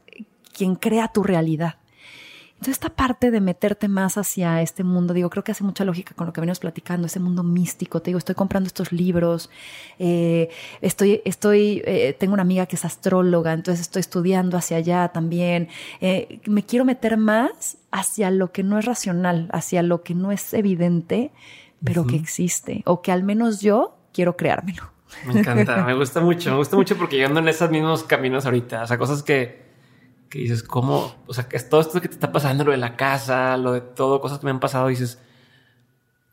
quien 0.54 0.74
crea 0.74 1.08
tu 1.08 1.22
realidad. 1.22 1.74
Entonces, 2.52 2.76
esta 2.76 2.88
parte 2.88 3.30
de 3.30 3.42
meterte 3.42 3.88
más 3.88 4.16
hacia 4.16 4.62
este 4.62 4.82
mundo, 4.82 5.12
digo, 5.12 5.28
creo 5.28 5.44
que 5.44 5.52
hace 5.52 5.64
mucha 5.64 5.84
lógica 5.84 6.14
con 6.14 6.26
lo 6.26 6.32
que 6.32 6.40
venimos 6.40 6.58
platicando, 6.58 7.08
ese 7.08 7.20
mundo 7.20 7.42
místico. 7.42 8.00
Te 8.00 8.08
digo, 8.08 8.16
estoy 8.16 8.34
comprando 8.34 8.68
estos 8.68 8.90
libros, 8.90 9.50
eh, 9.98 10.48
estoy, 10.80 11.20
estoy, 11.26 11.82
eh, 11.84 12.16
tengo 12.18 12.32
una 12.32 12.42
amiga 12.42 12.64
que 12.64 12.76
es 12.76 12.86
astróloga, 12.86 13.52
entonces 13.52 13.82
estoy 13.82 14.00
estudiando 14.00 14.56
hacia 14.56 14.78
allá 14.78 15.08
también. 15.08 15.68
Eh, 16.00 16.40
me 16.46 16.64
quiero 16.64 16.86
meter 16.86 17.18
más 17.18 17.76
hacia 17.90 18.30
lo 18.30 18.50
que 18.50 18.62
no 18.62 18.78
es 18.78 18.86
racional, 18.86 19.50
hacia 19.52 19.82
lo 19.82 20.02
que 20.02 20.14
no 20.14 20.32
es 20.32 20.54
evidente, 20.54 21.32
pero 21.84 22.06
que 22.06 22.16
existe, 22.16 22.82
o 22.86 23.02
que 23.02 23.12
al 23.12 23.24
menos 23.24 23.60
yo 23.60 23.98
quiero 24.14 24.38
creármelo. 24.38 24.99
Me 25.26 25.40
encanta, 25.40 25.84
me 25.84 25.94
gusta 25.94 26.20
mucho, 26.20 26.50
me 26.50 26.56
gusta 26.56 26.76
mucho 26.76 26.96
porque 26.96 27.18
yo 27.18 27.26
ando 27.26 27.40
en 27.40 27.48
esos 27.48 27.70
mismos 27.70 28.04
caminos 28.04 28.46
ahorita, 28.46 28.82
o 28.82 28.86
sea, 28.86 28.98
cosas 28.98 29.22
que, 29.22 29.62
que 30.28 30.38
dices, 30.38 30.62
¿cómo? 30.62 31.14
O 31.26 31.34
sea, 31.34 31.48
que 31.48 31.56
es 31.56 31.68
todo 31.68 31.80
esto 31.80 32.00
que 32.00 32.08
te 32.08 32.14
está 32.14 32.32
pasando, 32.32 32.64
lo 32.64 32.70
de 32.70 32.76
la 32.76 32.96
casa, 32.96 33.56
lo 33.56 33.72
de 33.72 33.80
todo, 33.80 34.20
cosas 34.20 34.38
que 34.38 34.44
me 34.46 34.50
han 34.50 34.60
pasado, 34.60 34.88
dices, 34.88 35.20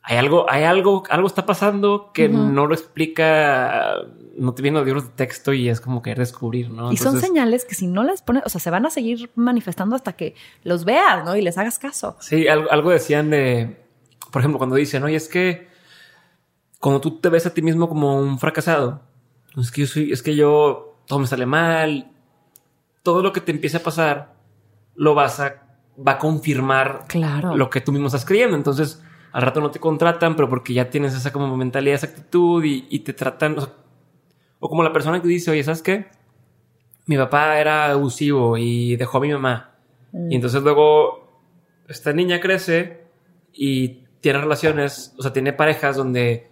hay 0.10 0.18
algo, 0.18 0.46
hay 0.50 0.64
algo, 0.64 1.04
algo 1.10 1.28
está 1.28 1.46
pasando 1.46 2.12
que 2.14 2.30
no 2.30 2.66
lo 2.66 2.74
explica, 2.74 3.96
no 4.38 4.54
te 4.54 4.62
vienen 4.62 4.80
los 4.80 4.86
libros 4.86 5.04
de 5.04 5.14
texto 5.16 5.52
y 5.52 5.68
es 5.68 5.82
como 5.82 6.02
querer 6.02 6.20
descubrir, 6.20 6.70
¿no? 6.70 6.94
y 6.94 6.98
son 6.98 7.20
señales 7.20 7.66
que 7.66 7.76
si 7.76 7.88
no 7.88 8.04
las 8.04 8.22
pones, 8.22 8.44
o 8.46 8.50
sea, 8.50 8.62
se 8.62 8.70
van 8.70 8.86
a 8.86 8.90
seguir 8.90 9.30
manifestando 9.36 9.98
hasta 9.98 10.14
que 10.14 10.34
los 10.64 10.86
veas, 10.86 11.26
¿no? 11.26 11.36
Y 11.36 11.42
les 11.42 11.58
hagas 11.58 11.78
caso. 11.78 12.16
Sí, 12.22 12.48
algo, 12.48 12.72
algo 12.72 12.92
decían 12.92 13.30
de, 13.30 13.84
por 14.32 14.42
ejemplo, 14.42 14.60
cuando 14.60 14.78
dicen, 14.78 15.04
oye, 15.04 15.18
es 15.18 15.28
que 15.28 15.68
cuando 16.80 17.02
tú 17.02 17.20
te 17.20 17.30
ves 17.30 17.46
a 17.46 17.54
ti 17.54 17.62
mismo 17.62 17.90
como 17.90 18.20
un 18.20 18.40
fracasado, 18.40 19.02
es 19.56 19.72
que 19.72 19.82
yo 19.82 19.88
soy, 19.88 20.12
es 20.12 20.22
que 20.22 20.36
yo 20.36 20.98
todo 21.06 21.20
me 21.20 21.28
sale 21.28 21.46
mal, 21.46 22.12
todo 23.04 23.24
lo 23.24 23.34
que 23.34 23.42
te 23.42 23.52
empiece 23.52 23.78
a 23.78 23.84
pasar 23.84 24.36
lo 24.96 25.16
vas 25.16 25.40
a 25.40 25.68
va 26.06 26.14
a 26.14 26.18
confirmar 26.18 27.06
claro. 27.08 27.56
lo 27.56 27.70
que 27.70 27.82
tú 27.82 27.92
mismo 27.92 28.08
estás 28.08 28.26
creyendo. 28.26 28.56
Entonces, 28.56 29.02
al 29.32 29.42
rato 29.42 29.62
no 29.62 29.72
te 29.72 29.80
contratan, 29.80 30.36
pero 30.36 30.50
porque 30.50 30.74
ya 30.74 30.90
tienes 30.90 31.16
esa 31.16 31.32
como 31.32 31.56
mentalidad, 31.58 31.96
esa 31.96 32.08
actitud 32.08 32.64
y, 32.64 33.00
te 33.00 33.14
tratan, 33.14 33.56
o, 34.60 34.70
como 34.70 34.84
la 34.84 34.94
persona 34.94 35.22
que 35.22 35.28
dice, 35.28 35.52
oye, 35.52 35.64
¿sabes 35.64 35.82
qué? 35.82 36.08
Mi 37.06 37.18
papá 37.18 37.60
era 37.60 37.92
abusivo 37.92 38.58
y 38.58 38.96
dejó 38.96 39.18
a 39.18 39.22
mi 39.22 39.32
mamá. 39.32 39.72
Y 40.14 40.18
mm. 40.18 40.32
entonces 40.34 40.62
luego 40.62 41.42
esta 41.88 42.14
niña 42.14 42.40
crece 42.40 43.06
y 43.54 44.04
tiene 44.20 44.40
relaciones, 44.40 45.16
o 45.18 45.22
sea, 45.22 45.32
tiene 45.34 45.54
parejas 45.54 45.96
donde 45.96 46.52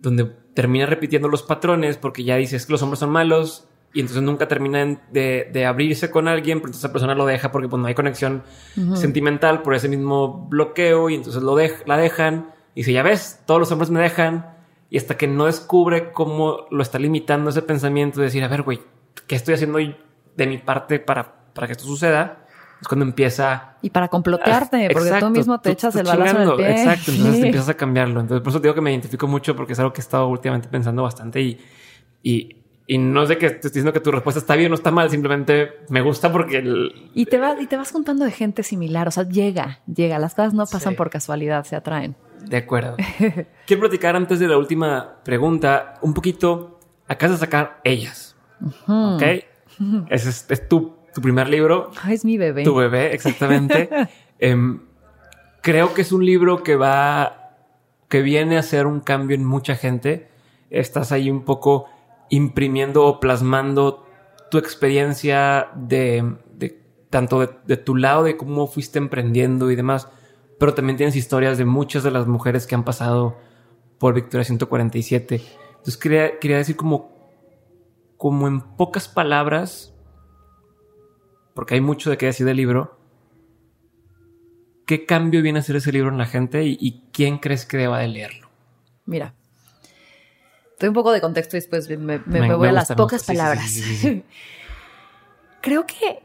donde 0.00 0.24
termina 0.54 0.86
repitiendo 0.86 1.28
los 1.28 1.42
patrones 1.42 1.96
porque 1.96 2.24
ya 2.24 2.36
dices 2.36 2.66
que 2.66 2.72
los 2.72 2.82
hombres 2.82 3.00
son 3.00 3.10
malos 3.10 3.68
y 3.92 4.00
entonces 4.00 4.22
nunca 4.22 4.48
terminan 4.48 5.00
de, 5.12 5.64
abrirse 5.66 6.10
con 6.10 6.28
alguien, 6.28 6.58
pero 6.58 6.68
entonces 6.68 6.84
esa 6.84 6.92
persona 6.92 7.14
lo 7.14 7.26
deja 7.26 7.50
porque 7.50 7.68
pues, 7.68 7.80
no 7.80 7.86
hay 7.86 7.94
conexión 7.94 8.42
sentimental 8.94 9.62
por 9.62 9.74
ese 9.74 9.88
mismo 9.88 10.46
bloqueo 10.48 11.10
y 11.10 11.14
entonces 11.14 11.42
lo 11.42 11.56
la 11.56 11.96
dejan 11.96 12.50
y 12.74 12.80
dice, 12.80 12.92
ya 12.92 13.02
ves, 13.02 13.42
todos 13.46 13.60
los 13.60 13.72
hombres 13.72 13.90
me 13.90 14.00
dejan 14.00 14.54
y 14.90 14.98
hasta 14.98 15.16
que 15.16 15.26
no 15.26 15.46
descubre 15.46 16.12
cómo 16.12 16.66
lo 16.70 16.82
está 16.82 16.98
limitando 16.98 17.50
ese 17.50 17.62
pensamiento 17.62 18.20
de 18.20 18.26
decir, 18.26 18.44
a 18.44 18.48
ver, 18.48 18.62
güey, 18.62 18.80
¿qué 19.26 19.36
estoy 19.36 19.54
haciendo 19.54 19.78
de 19.78 20.46
mi 20.46 20.58
parte 20.58 20.98
para, 20.98 21.52
para 21.52 21.66
que 21.66 21.72
esto 21.72 21.84
suceda? 21.84 22.46
Es 22.80 22.86
cuando 22.86 23.04
empieza. 23.04 23.76
Y 23.82 23.90
para 23.90 24.08
complotearte, 24.08 24.90
porque 24.92 25.10
tú 25.18 25.30
mismo 25.30 25.60
te 25.60 25.72
echas 25.72 25.94
el 25.96 26.06
balazo 26.06 26.42
en 26.42 26.48
el 26.48 26.56
pie. 26.56 26.70
Exacto, 26.70 27.10
entonces 27.10 27.34
empiezas 27.44 27.68
a 27.68 27.74
cambiarlo. 27.74 28.20
Entonces, 28.20 28.42
por 28.42 28.50
eso 28.50 28.60
digo 28.60 28.74
que 28.74 28.80
me 28.80 28.90
identifico 28.90 29.26
mucho 29.26 29.56
porque 29.56 29.72
es 29.72 29.78
algo 29.78 29.92
que 29.92 30.00
he 30.00 30.02
estado 30.02 30.28
últimamente 30.28 30.68
pensando 30.68 31.02
bastante 31.02 31.40
y, 31.40 31.58
y, 32.22 32.56
y 32.86 32.98
no 32.98 33.26
sé 33.26 33.36
que 33.36 33.50
te 33.50 33.56
estoy 33.56 33.70
diciendo 33.70 33.92
que 33.92 34.00
tu 34.00 34.10
respuesta 34.12 34.38
está 34.38 34.54
bien 34.54 34.70
o 34.72 34.74
está 34.74 34.90
mal, 34.90 35.10
simplemente 35.10 35.80
me 35.88 36.00
gusta 36.00 36.30
porque. 36.30 36.58
El... 36.58 37.10
Y 37.14 37.26
te 37.26 37.38
vas, 37.38 37.60
y 37.60 37.66
te 37.66 37.76
vas 37.76 37.90
juntando 37.90 38.24
de 38.24 38.30
gente 38.30 38.62
similar. 38.62 39.08
O 39.08 39.10
sea, 39.10 39.24
llega, 39.28 39.80
llega. 39.92 40.18
Las 40.18 40.34
cosas 40.34 40.54
no 40.54 40.64
pasan 40.66 40.94
por 40.94 41.10
casualidad, 41.10 41.64
se 41.64 41.76
atraen. 41.76 42.16
De 42.48 42.56
acuerdo. 42.56 42.96
Quiero 43.66 43.80
platicar 43.80 44.14
antes 44.14 44.38
de 44.38 44.46
la 44.46 44.56
última 44.56 45.16
pregunta 45.24 45.94
un 46.00 46.14
poquito. 46.14 46.80
Acá 47.08 47.28
de 47.28 47.38
sacar 47.38 47.80
ellas. 47.84 48.36
Ok. 48.86 49.22
Ese 50.10 50.28
es, 50.28 50.46
es 50.50 50.68
tu 50.68 50.97
tu 51.14 51.20
primer 51.20 51.48
libro. 51.48 51.90
es 52.10 52.24
mi 52.24 52.38
bebé. 52.38 52.64
Tu 52.64 52.74
bebé, 52.74 53.14
exactamente. 53.14 53.88
Em, 54.40 54.82
creo 55.62 55.94
que 55.94 56.02
es 56.02 56.12
un 56.12 56.24
libro 56.24 56.62
que 56.62 56.76
va, 56.76 57.56
que 58.08 58.22
viene 58.22 58.56
a 58.56 58.60
hacer 58.60 58.86
un 58.86 59.00
cambio 59.00 59.34
en 59.34 59.44
mucha 59.44 59.74
gente. 59.74 60.28
Estás 60.70 61.10
ahí 61.10 61.28
un 61.28 61.44
poco 61.44 61.86
imprimiendo 62.30 63.04
o 63.04 63.18
plasmando 63.18 64.06
tu 64.48 64.58
experiencia 64.58 65.70
de, 65.74 66.36
tanto 67.10 67.40
de, 67.40 67.50
de, 67.66 67.76
tu 67.76 67.96
lado, 67.96 68.22
de 68.22 68.36
cómo 68.36 68.68
fuiste 68.68 68.98
emprendiendo 68.98 69.72
y 69.72 69.76
demás, 69.76 70.08
pero 70.58 70.74
también 70.74 70.96
tienes 70.96 71.16
historias 71.16 71.58
de 71.58 71.64
muchas 71.64 72.04
de 72.04 72.10
las 72.10 72.26
mujeres 72.26 72.66
que 72.66 72.76
han 72.76 72.84
pasado 72.84 73.36
por 73.98 74.14
Victoria 74.14 74.44
147. 74.44 75.42
Entonces 75.70 75.96
quería, 75.96 76.38
quería 76.38 76.56
decir 76.58 76.76
como, 76.76 77.10
como 78.16 78.48
en 78.48 78.60
pocas 78.60 79.08
palabras, 79.08 79.94
porque 81.58 81.74
hay 81.74 81.80
mucho 81.80 82.08
de 82.08 82.16
qué 82.16 82.26
decir 82.26 82.46
del 82.46 82.56
libro. 82.56 83.00
¿Qué 84.86 85.06
cambio 85.06 85.42
viene 85.42 85.58
a 85.58 85.62
hacer 85.62 85.74
ese 85.74 85.90
libro 85.90 86.08
en 86.08 86.16
la 86.16 86.26
gente 86.26 86.62
y, 86.62 87.02
quién 87.10 87.38
crees 87.38 87.66
que 87.66 87.76
deba 87.76 87.98
de 87.98 88.06
leerlo? 88.06 88.48
Mira, 89.06 89.34
doy 90.78 90.90
un 90.90 90.94
poco 90.94 91.10
de 91.10 91.20
contexto 91.20 91.56
y 91.56 91.58
después 91.58 91.88
me, 91.98 92.18
voy 92.18 92.68
a 92.68 92.70
las 92.70 92.92
pocas 92.92 93.24
palabras. 93.24 93.76
Creo 95.60 95.84
que 95.84 96.22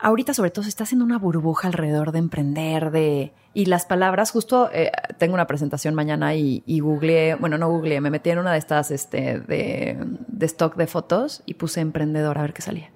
ahorita 0.00 0.34
sobre 0.34 0.50
todo 0.50 0.64
se 0.64 0.68
está 0.68 0.82
haciendo 0.82 1.04
una 1.04 1.20
burbuja 1.20 1.68
alrededor 1.68 2.10
de 2.10 2.18
emprender, 2.18 2.90
de... 2.90 3.32
Y 3.52 3.66
las 3.66 3.86
palabras, 3.86 4.32
justo 4.32 4.68
eh, 4.72 4.90
tengo 5.16 5.34
una 5.34 5.46
presentación 5.46 5.94
mañana 5.94 6.34
y, 6.34 6.64
y 6.66 6.80
googleé, 6.80 7.36
bueno, 7.36 7.56
no 7.56 7.68
googleé, 7.68 8.00
me 8.00 8.10
metí 8.10 8.30
en 8.30 8.40
una 8.40 8.50
de 8.50 8.58
estas 8.58 8.90
este, 8.90 9.38
de, 9.38 9.96
de 10.26 10.46
stock 10.46 10.74
de 10.74 10.88
fotos 10.88 11.44
y 11.46 11.54
puse 11.54 11.80
emprendedor 11.80 12.36
a 12.36 12.42
ver 12.42 12.52
qué 12.52 12.62
salía. 12.62 12.93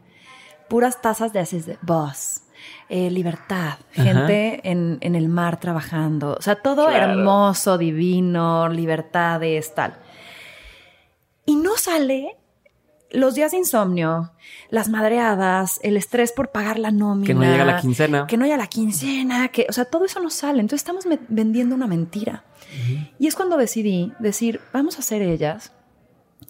Puras 0.68 1.00
tazas 1.00 1.32
de 1.32 1.40
así 1.40 1.60
de 1.60 1.78
boss, 1.82 2.42
eh, 2.88 3.10
libertad, 3.10 3.78
gente 3.92 4.60
en, 4.68 4.98
en, 5.00 5.14
el 5.14 5.28
mar 5.28 5.60
trabajando, 5.60 6.36
o 6.38 6.42
sea, 6.42 6.56
todo 6.56 6.90
hermoso, 6.90 7.78
divino, 7.78 8.68
libertades, 8.68 9.74
tal. 9.74 9.96
Y 11.46 11.56
no 11.56 11.76
sale 11.76 12.36
los 13.10 13.34
días 13.34 13.52
de 13.52 13.58
insomnio, 13.58 14.32
las 14.70 14.88
madreadas, 14.88 15.80
el 15.82 15.96
estrés 15.96 16.32
por 16.32 16.50
pagar 16.50 16.78
la 16.78 16.90
nómina. 16.90 17.26
Que 17.26 17.34
no 17.34 17.42
llega 17.42 17.64
la 17.64 17.80
quincena. 17.80 18.26
Que 18.26 18.36
no 18.36 18.44
llega 18.44 18.56
la 18.56 18.66
quincena, 18.66 19.48
que, 19.48 19.66
o 19.68 19.72
sea, 19.72 19.86
todo 19.86 20.04
eso 20.04 20.20
no 20.20 20.30
sale. 20.30 20.60
Entonces 20.60 20.86
estamos 20.86 21.04
vendiendo 21.28 21.74
una 21.74 21.86
mentira. 21.86 22.44
Y 23.18 23.26
es 23.26 23.34
cuando 23.34 23.56
decidí 23.56 24.12
decir, 24.18 24.60
vamos 24.72 24.96
a 24.96 24.98
hacer 24.98 25.22
ellas 25.22 25.72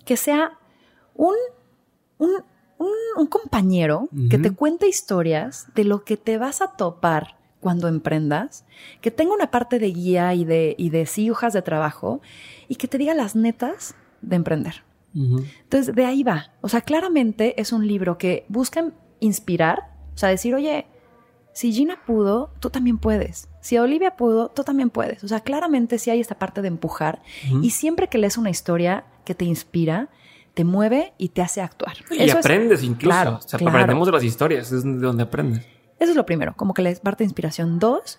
que 0.04 0.16
sea 0.16 0.58
un, 1.14 1.34
un, 2.18 2.42
un, 2.78 3.26
compañero 3.26 4.08
que 4.30 4.38
te 4.38 4.52
cuente 4.52 4.88
historias 4.88 5.66
de 5.74 5.84
lo 5.84 6.04
que 6.04 6.16
te 6.16 6.38
vas 6.38 6.62
a 6.62 6.76
topar 6.76 7.36
cuando 7.60 7.88
emprendas, 7.88 8.64
que 9.00 9.10
tenga 9.10 9.34
una 9.34 9.50
parte 9.50 9.78
de 9.78 9.90
guía 9.90 10.34
y 10.34 10.44
de, 10.44 10.76
y 10.78 10.90
de 10.90 11.04
sí 11.06 11.28
hojas 11.28 11.52
de 11.52 11.62
trabajo 11.62 12.20
y 12.68 12.76
que 12.76 12.86
te 12.86 12.98
diga 12.98 13.14
las 13.14 13.34
netas 13.34 13.94
de 14.22 14.36
emprender. 14.36 14.84
Entonces, 15.14 15.94
de 15.96 16.04
ahí 16.04 16.22
va. 16.22 16.52
O 16.60 16.68
sea, 16.68 16.80
claramente 16.82 17.60
es 17.60 17.72
un 17.72 17.86
libro 17.88 18.18
que 18.18 18.44
busca 18.48 18.92
inspirar, 19.18 19.90
o 20.14 20.18
sea, 20.18 20.28
decir, 20.28 20.54
oye, 20.54 20.86
si 21.52 21.72
Gina 21.72 22.04
pudo, 22.06 22.52
tú 22.60 22.70
también 22.70 22.98
puedes. 22.98 23.48
Si 23.60 23.76
Olivia 23.78 24.14
pudo, 24.16 24.48
tú 24.48 24.62
también 24.62 24.90
puedes. 24.90 25.24
O 25.24 25.28
sea, 25.28 25.40
claramente 25.40 25.98
sí 25.98 26.08
hay 26.08 26.20
esta 26.20 26.38
parte 26.38 26.62
de 26.62 26.68
empujar. 26.68 27.20
Y 27.62 27.70
siempre 27.70 28.06
que 28.06 28.18
lees 28.18 28.38
una 28.38 28.50
historia 28.50 29.06
que 29.24 29.34
te 29.34 29.44
inspira, 29.44 30.08
te 30.58 30.64
mueve 30.64 31.12
y 31.18 31.28
te 31.28 31.40
hace 31.40 31.60
actuar. 31.60 31.98
Y 32.10 32.28
aprendes 32.30 32.82
incluso. 32.82 33.36
o 33.36 33.40
sea, 33.42 33.60
aprendemos 33.64 34.06
de 34.06 34.12
las 34.12 34.24
historias, 34.24 34.72
es 34.72 34.82
de 34.82 34.98
donde 34.98 35.22
aprendes. 35.22 35.64
Eso 36.00 36.10
es 36.10 36.16
lo 36.16 36.26
primero, 36.26 36.56
como 36.56 36.74
que 36.74 36.82
lees 36.82 36.98
parte 36.98 37.22
de 37.22 37.26
inspiración. 37.26 37.78
Dos, 37.78 38.18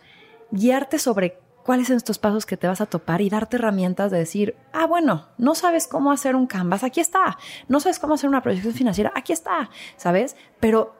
guiarte 0.49 0.99
sobre 0.99 1.37
cuáles 1.65 1.87
son 1.87 1.97
estos 1.97 2.17
pasos 2.17 2.45
que 2.45 2.55
te 2.55 2.65
vas 2.65 2.79
a 2.79 2.85
topar 2.85 3.19
y 3.19 3.29
darte 3.29 3.57
herramientas 3.57 4.09
de 4.09 4.19
decir, 4.19 4.55
ah, 4.71 4.87
bueno, 4.87 5.27
no 5.37 5.53
sabes 5.53 5.85
cómo 5.85 6.13
hacer 6.13 6.37
un 6.37 6.47
canvas, 6.47 6.85
aquí 6.85 7.01
está. 7.01 7.37
No 7.67 7.81
sabes 7.81 7.99
cómo 7.99 8.13
hacer 8.13 8.29
una 8.29 8.41
proyección 8.41 8.73
financiera, 8.73 9.11
aquí 9.15 9.33
está, 9.33 9.69
¿sabes? 9.97 10.37
Pero, 10.61 10.95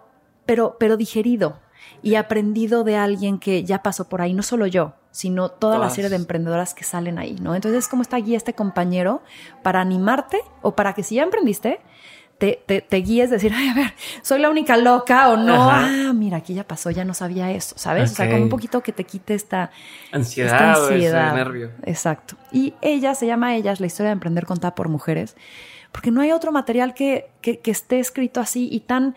pero, 0.45 0.75
pero 0.77 0.97
digerido 0.97 1.61
y 2.01 2.15
aprendido 2.15 2.83
de 2.83 2.97
alguien 2.97 3.39
que 3.39 3.63
ya 3.63 3.81
pasó 3.81 4.09
por 4.09 4.21
ahí, 4.21 4.33
no 4.33 4.43
solo 4.43 4.67
yo, 4.67 4.95
sino 5.11 5.49
toda 5.49 5.79
la 5.79 5.89
serie 5.89 6.09
de 6.09 6.15
emprendedoras 6.15 6.73
que 6.73 6.83
salen 6.83 7.17
ahí, 7.17 7.35
¿no? 7.41 7.55
Entonces 7.55 7.85
es 7.85 7.87
como 7.87 8.01
está 8.01 8.17
guía 8.17 8.37
este 8.37 8.53
compañero 8.53 9.21
para 9.63 9.81
animarte 9.81 10.39
o 10.61 10.75
para 10.75 10.93
que 10.93 11.03
si 11.03 11.15
ya 11.15 11.23
emprendiste, 11.23 11.79
te, 12.39 12.63
te, 12.65 12.81
te, 12.81 12.97
guíes, 12.97 13.29
decir, 13.29 13.51
ay, 13.53 13.67
a 13.67 13.73
ver, 13.73 13.93
soy 14.21 14.39
la 14.39 14.49
única 14.49 14.77
loca 14.77 15.29
o 15.29 15.35
no. 15.37 15.69
Ah, 15.69 16.13
mira, 16.15 16.37
aquí 16.37 16.53
ya 16.53 16.65
pasó, 16.65 16.89
ya 16.89 17.03
no 17.03 17.13
sabía 17.13 17.51
eso, 17.51 17.75
¿sabes? 17.77 18.13
O 18.13 18.15
sea, 18.15 18.29
con 18.29 18.41
un 18.41 18.49
poquito 18.49 18.81
que 18.81 18.93
te 18.93 19.03
quite 19.03 19.33
esta 19.33 19.71
ansiedad, 20.11 20.53
esta 20.53 20.87
ansiedad. 20.87 21.35
nervio. 21.35 21.71
Exacto. 21.83 22.37
Y 22.51 22.73
ella, 22.81 23.13
se 23.13 23.27
llama 23.27 23.55
Ellas, 23.55 23.81
la 23.81 23.87
historia 23.87 24.09
de 24.09 24.13
emprender 24.13 24.45
contada 24.45 24.73
por 24.73 24.87
mujeres, 24.87 25.35
porque 25.91 26.11
no 26.11 26.21
hay 26.21 26.31
otro 26.31 26.53
material 26.53 26.93
que, 26.93 27.29
que, 27.41 27.59
esté 27.65 27.99
escrito 27.99 28.39
así 28.39 28.69
y 28.71 28.81
tan, 28.81 29.15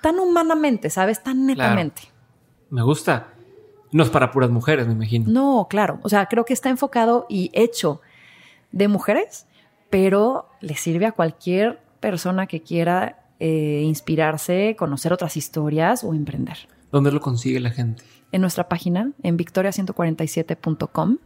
tan 0.00 0.20
humanamente, 0.20 0.88
¿sabes? 0.88 1.22
Tan 1.24 1.46
netamente. 1.46 2.02
Me 2.70 2.82
gusta. 2.82 3.26
No 3.96 4.02
es 4.02 4.10
para 4.10 4.30
puras 4.30 4.50
mujeres, 4.50 4.86
me 4.86 4.92
imagino. 4.92 5.24
No, 5.26 5.68
claro. 5.70 6.00
O 6.02 6.10
sea, 6.10 6.26
creo 6.26 6.44
que 6.44 6.52
está 6.52 6.68
enfocado 6.68 7.24
y 7.30 7.50
hecho 7.54 8.02
de 8.70 8.88
mujeres, 8.88 9.46
pero 9.88 10.50
le 10.60 10.74
sirve 10.74 11.06
a 11.06 11.12
cualquier 11.12 11.80
persona 11.98 12.46
que 12.46 12.60
quiera 12.60 13.24
eh, 13.40 13.80
inspirarse, 13.82 14.76
conocer 14.78 15.14
otras 15.14 15.38
historias 15.38 16.04
o 16.04 16.12
emprender. 16.12 16.68
¿Dónde 16.92 17.10
lo 17.10 17.20
consigue 17.20 17.58
la 17.58 17.70
gente? 17.70 18.02
En 18.32 18.42
nuestra 18.42 18.68
página, 18.68 19.12
en 19.22 19.38
victoria147.com. 19.38 21.16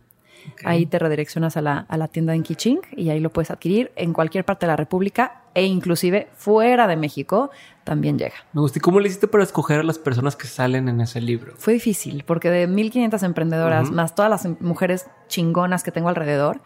Ahí 0.65 0.87
te 0.87 0.99
redireccionas 0.99 1.57
a 1.57 1.63
la, 1.63 1.79
a 1.89 1.97
la 1.97 2.09
tienda 2.09 2.35
en 2.35 2.43
Kiching 2.43 2.81
y 2.97 3.11
ahí 3.11 3.21
lo 3.21 3.31
puedes 3.31 3.51
adquirir 3.51 3.93
en 3.97 4.13
cualquier 4.13 4.45
parte 4.45 4.67
de 4.67 4.73
la 4.73 4.77
República 4.77 5.41
e 5.55 5.65
inclusive 5.65 6.29
fuera 6.35 6.87
de 6.87 6.97
México 6.97 7.51
también 7.85 8.19
llega. 8.19 8.35
Me 8.53 8.61
gusta. 8.61 8.79
¿Y 8.79 8.81
cómo 8.81 9.01
le 9.01 9.09
hiciste 9.09 9.27
para 9.27 9.43
escoger 9.43 9.81
a 9.81 9.83
las 9.83 9.99
personas 9.99 10.37
que 10.37 10.47
salen 10.47 10.89
en 10.89 11.01
ese 11.01 11.21
libro? 11.21 11.55
Fue 11.57 11.73
difícil 11.73 12.23
porque 12.25 12.51
de 12.51 12.67
1500 12.69 13.23
emprendedoras 13.25 13.91
más 13.91 14.15
todas 14.15 14.31
las 14.31 14.61
mujeres 14.61 15.07
chingonas 15.27 15.83
que 15.83 15.91
tengo 15.91 16.09
alrededor, 16.09 16.61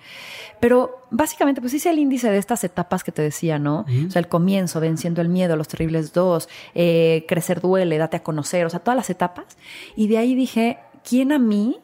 pero 0.60 1.06
básicamente 1.10 1.60
pues 1.60 1.72
hice 1.72 1.90
el 1.90 1.98
índice 1.98 2.30
de 2.30 2.36
estas 2.36 2.62
etapas 2.64 3.04
que 3.04 3.12
te 3.12 3.22
decía, 3.22 3.58
¿no? 3.58 3.86
O 4.06 4.10
sea, 4.10 4.20
el 4.20 4.28
comienzo, 4.28 4.80
venciendo 4.80 5.22
el 5.22 5.28
miedo, 5.28 5.56
los 5.56 5.68
terribles 5.68 6.12
dos, 6.12 6.48
eh, 6.74 7.24
crecer 7.26 7.60
duele, 7.60 7.96
date 7.96 8.18
a 8.18 8.22
conocer, 8.22 8.66
o 8.66 8.70
sea, 8.70 8.80
todas 8.80 8.96
las 8.96 9.08
etapas. 9.08 9.56
Y 9.96 10.08
de 10.08 10.18
ahí 10.18 10.34
dije, 10.34 10.78
¿quién 11.08 11.32
a 11.32 11.38
mí 11.38 11.80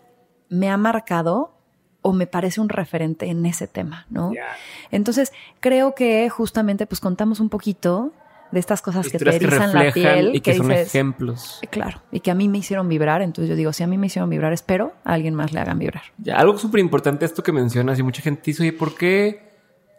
me 0.50 0.68
ha 0.68 0.76
marcado 0.76 1.59
o 2.02 2.12
me 2.12 2.26
parece 2.26 2.60
un 2.60 2.68
referente 2.68 3.26
en 3.26 3.44
ese 3.46 3.66
tema, 3.66 4.06
¿no? 4.10 4.32
Entonces, 4.90 5.32
creo 5.60 5.94
que 5.94 6.28
justamente 6.30 6.86
pues 6.86 7.00
contamos 7.00 7.40
un 7.40 7.48
poquito 7.48 8.12
de 8.50 8.58
estas 8.58 8.82
cosas 8.82 9.08
que 9.08 9.18
te 9.18 9.36
erizan 9.36 9.72
la 9.72 9.92
piel. 9.92 10.34
Y 10.34 10.40
que, 10.40 10.54
son 10.54 10.72
ejemplos. 10.72 11.60
Claro, 11.70 12.02
y 12.10 12.20
que 12.20 12.30
a 12.30 12.34
mí 12.34 12.48
me 12.48 12.58
hicieron 12.58 12.88
vibrar. 12.88 13.22
Entonces 13.22 13.48
yo 13.48 13.56
digo, 13.56 13.72
si 13.72 13.82
a 13.82 13.86
mí 13.86 13.98
me 13.98 14.06
hicieron 14.06 14.28
vibrar, 14.30 14.52
espero 14.52 14.92
a 15.04 15.14
alguien 15.14 15.34
más 15.34 15.52
le 15.52 15.60
hagan 15.60 15.78
vibrar. 15.78 16.02
Ya, 16.18 16.36
algo 16.36 16.58
súper 16.58 16.80
importante 16.80 17.24
esto 17.24 17.42
que 17.42 17.52
mencionas 17.52 17.98
y 17.98 18.02
mucha 18.02 18.22
gente 18.22 18.42
dice, 18.44 18.62
oye, 18.62 18.72
¿por 18.72 18.94
qué 18.94 19.50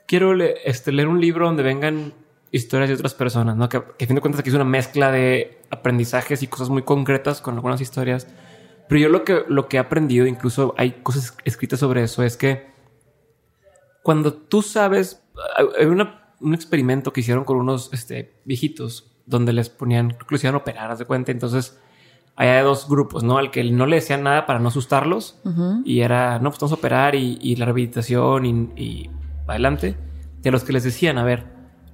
quiero 0.07 0.34
este, 0.65 0.91
leer 0.91 1.07
un 1.07 1.22
libro 1.22 1.45
donde 1.45 1.64
vengan 1.64 2.14
historias 2.52 2.90
de 2.90 2.95
otras 2.95 3.14
personas? 3.14 3.56
¿no? 3.56 3.69
Que, 3.69 3.82
que 3.98 4.06
a 4.06 4.07
fin 4.07 4.15
de 4.15 4.22
cuentas 4.22 4.40
aquí 4.41 4.49
es 4.49 4.56
una 4.56 4.65
mezcla 4.65 5.11
de 5.11 5.60
aprendizajes 5.69 6.44
y 6.44 6.48
cosas 6.48 6.69
muy 6.69 6.84
concretas 6.84 7.41
con 7.41 7.56
algunas 7.56 7.80
historias. 7.80 8.28
Pero 8.91 9.03
yo 9.03 9.07
lo 9.07 9.23
que, 9.23 9.45
lo 9.47 9.69
que 9.69 9.77
he 9.77 9.80
aprendido, 9.80 10.27
incluso 10.27 10.76
hay 10.77 11.01
cosas 11.01 11.38
escritas 11.45 11.80
sobre 11.80 12.03
eso, 12.03 12.23
es 12.23 12.35
que 12.35 12.73
cuando 14.03 14.34
tú 14.34 14.61
sabes, 14.61 15.23
hay 15.80 15.85
un 15.85 16.53
experimento 16.53 17.13
que 17.13 17.22
hicieron 17.22 17.45
con 17.45 17.55
unos 17.55 17.89
este, 17.93 18.41
viejitos 18.43 19.15
donde 19.26 19.53
les 19.53 19.69
ponían, 19.69 20.09
creo 20.09 20.27
que 20.27 20.35
los 20.35 20.43
iban 20.43 20.55
a 20.55 20.57
operar, 20.57 20.91
haz 20.91 20.99
de 20.99 21.05
cuenta. 21.05 21.31
Entonces, 21.31 21.80
hay 22.35 22.61
dos 22.63 22.89
grupos, 22.89 23.23
¿no? 23.23 23.38
Al 23.38 23.49
que 23.49 23.63
no 23.63 23.85
le 23.85 23.95
decían 23.95 24.23
nada 24.23 24.45
para 24.45 24.59
no 24.59 24.68
asustarlos 24.68 25.39
y 25.85 26.01
era, 26.01 26.39
no, 26.39 26.49
pues 26.49 26.59
vamos 26.59 26.73
a 26.73 26.76
operar 26.76 27.15
y, 27.15 27.55
la 27.55 27.63
rehabilitación 27.63 28.45
y, 28.45 28.49
y, 28.76 29.09
adelante. 29.47 29.95
Y 30.43 30.49
a 30.49 30.51
los 30.51 30.65
que 30.65 30.73
les 30.73 30.84
decían, 30.84 31.18
a 31.18 31.23
ver, 31.23 31.45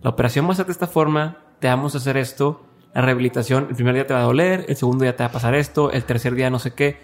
la 0.02 0.10
operación 0.10 0.48
va 0.48 0.54
a 0.54 0.56
ser 0.56 0.66
de 0.66 0.72
esta 0.72 0.88
forma, 0.88 1.46
te 1.60 1.68
vamos 1.68 1.94
a 1.94 2.00
hacer 2.00 2.18
esto 2.18 2.67
la 2.98 3.04
rehabilitación, 3.04 3.68
el 3.70 3.76
primer 3.76 3.94
día 3.94 4.08
te 4.08 4.16
va 4.16 4.22
a 4.22 4.24
doler, 4.24 4.66
el 4.68 4.76
segundo 4.76 5.04
día 5.04 5.16
te 5.16 5.22
va 5.22 5.30
a 5.30 5.32
pasar 5.32 5.54
esto, 5.54 5.92
el 5.92 6.04
tercer 6.04 6.34
día 6.34 6.50
no 6.50 6.58
sé 6.58 6.74
qué. 6.74 6.98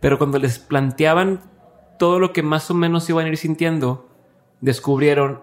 Pero 0.00 0.16
cuando 0.16 0.38
les 0.38 0.58
planteaban 0.58 1.42
todo 1.98 2.18
lo 2.18 2.32
que 2.32 2.42
más 2.42 2.70
o 2.70 2.74
menos 2.74 3.06
iban 3.10 3.26
a 3.26 3.28
ir 3.28 3.36
sintiendo, 3.36 4.08
descubrieron 4.62 5.42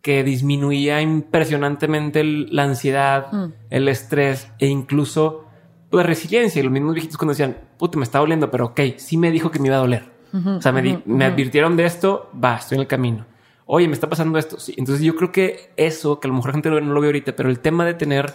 que 0.00 0.24
disminuía 0.24 1.02
impresionantemente 1.02 2.24
la 2.24 2.62
ansiedad, 2.62 3.30
mm. 3.30 3.52
el 3.68 3.88
estrés 3.88 4.50
e 4.58 4.68
incluso 4.68 5.44
la 5.90 6.02
resiliencia. 6.02 6.60
Y 6.60 6.62
los 6.62 6.72
mismos 6.72 6.94
viejitos 6.94 7.18
cuando 7.18 7.32
decían, 7.32 7.58
puta, 7.76 7.98
me 7.98 8.04
está 8.04 8.20
doliendo, 8.20 8.50
pero 8.50 8.68
ok, 8.68 8.80
sí 8.96 9.18
me 9.18 9.30
dijo 9.30 9.50
que 9.50 9.58
me 9.58 9.66
iba 9.66 9.76
a 9.76 9.80
doler. 9.80 10.04
o 10.32 10.62
sea, 10.62 10.72
me, 10.72 11.02
me, 11.04 11.26
advirtieron 11.26 11.76
de 11.76 11.84
esto, 11.84 12.30
va, 12.42 12.56
estoy 12.56 12.76
en 12.76 12.80
el 12.80 12.88
camino. 12.88 13.26
Oye, 13.66 13.86
me 13.86 13.92
está 13.92 14.08
pasando 14.08 14.38
esto. 14.38 14.58
Sí. 14.58 14.72
Entonces 14.78 15.04
yo 15.04 15.14
creo 15.14 15.30
que 15.30 15.72
eso, 15.76 16.20
que 16.20 16.26
a 16.26 16.30
lo 16.30 16.36
mejor 16.36 16.52
la 16.52 16.54
gente 16.54 16.70
no 16.70 16.94
lo 16.94 17.00
ve 17.02 17.08
ahorita, 17.08 17.36
pero 17.36 17.50
el 17.50 17.60
tema 17.60 17.84
de 17.84 17.92
tener 17.92 18.32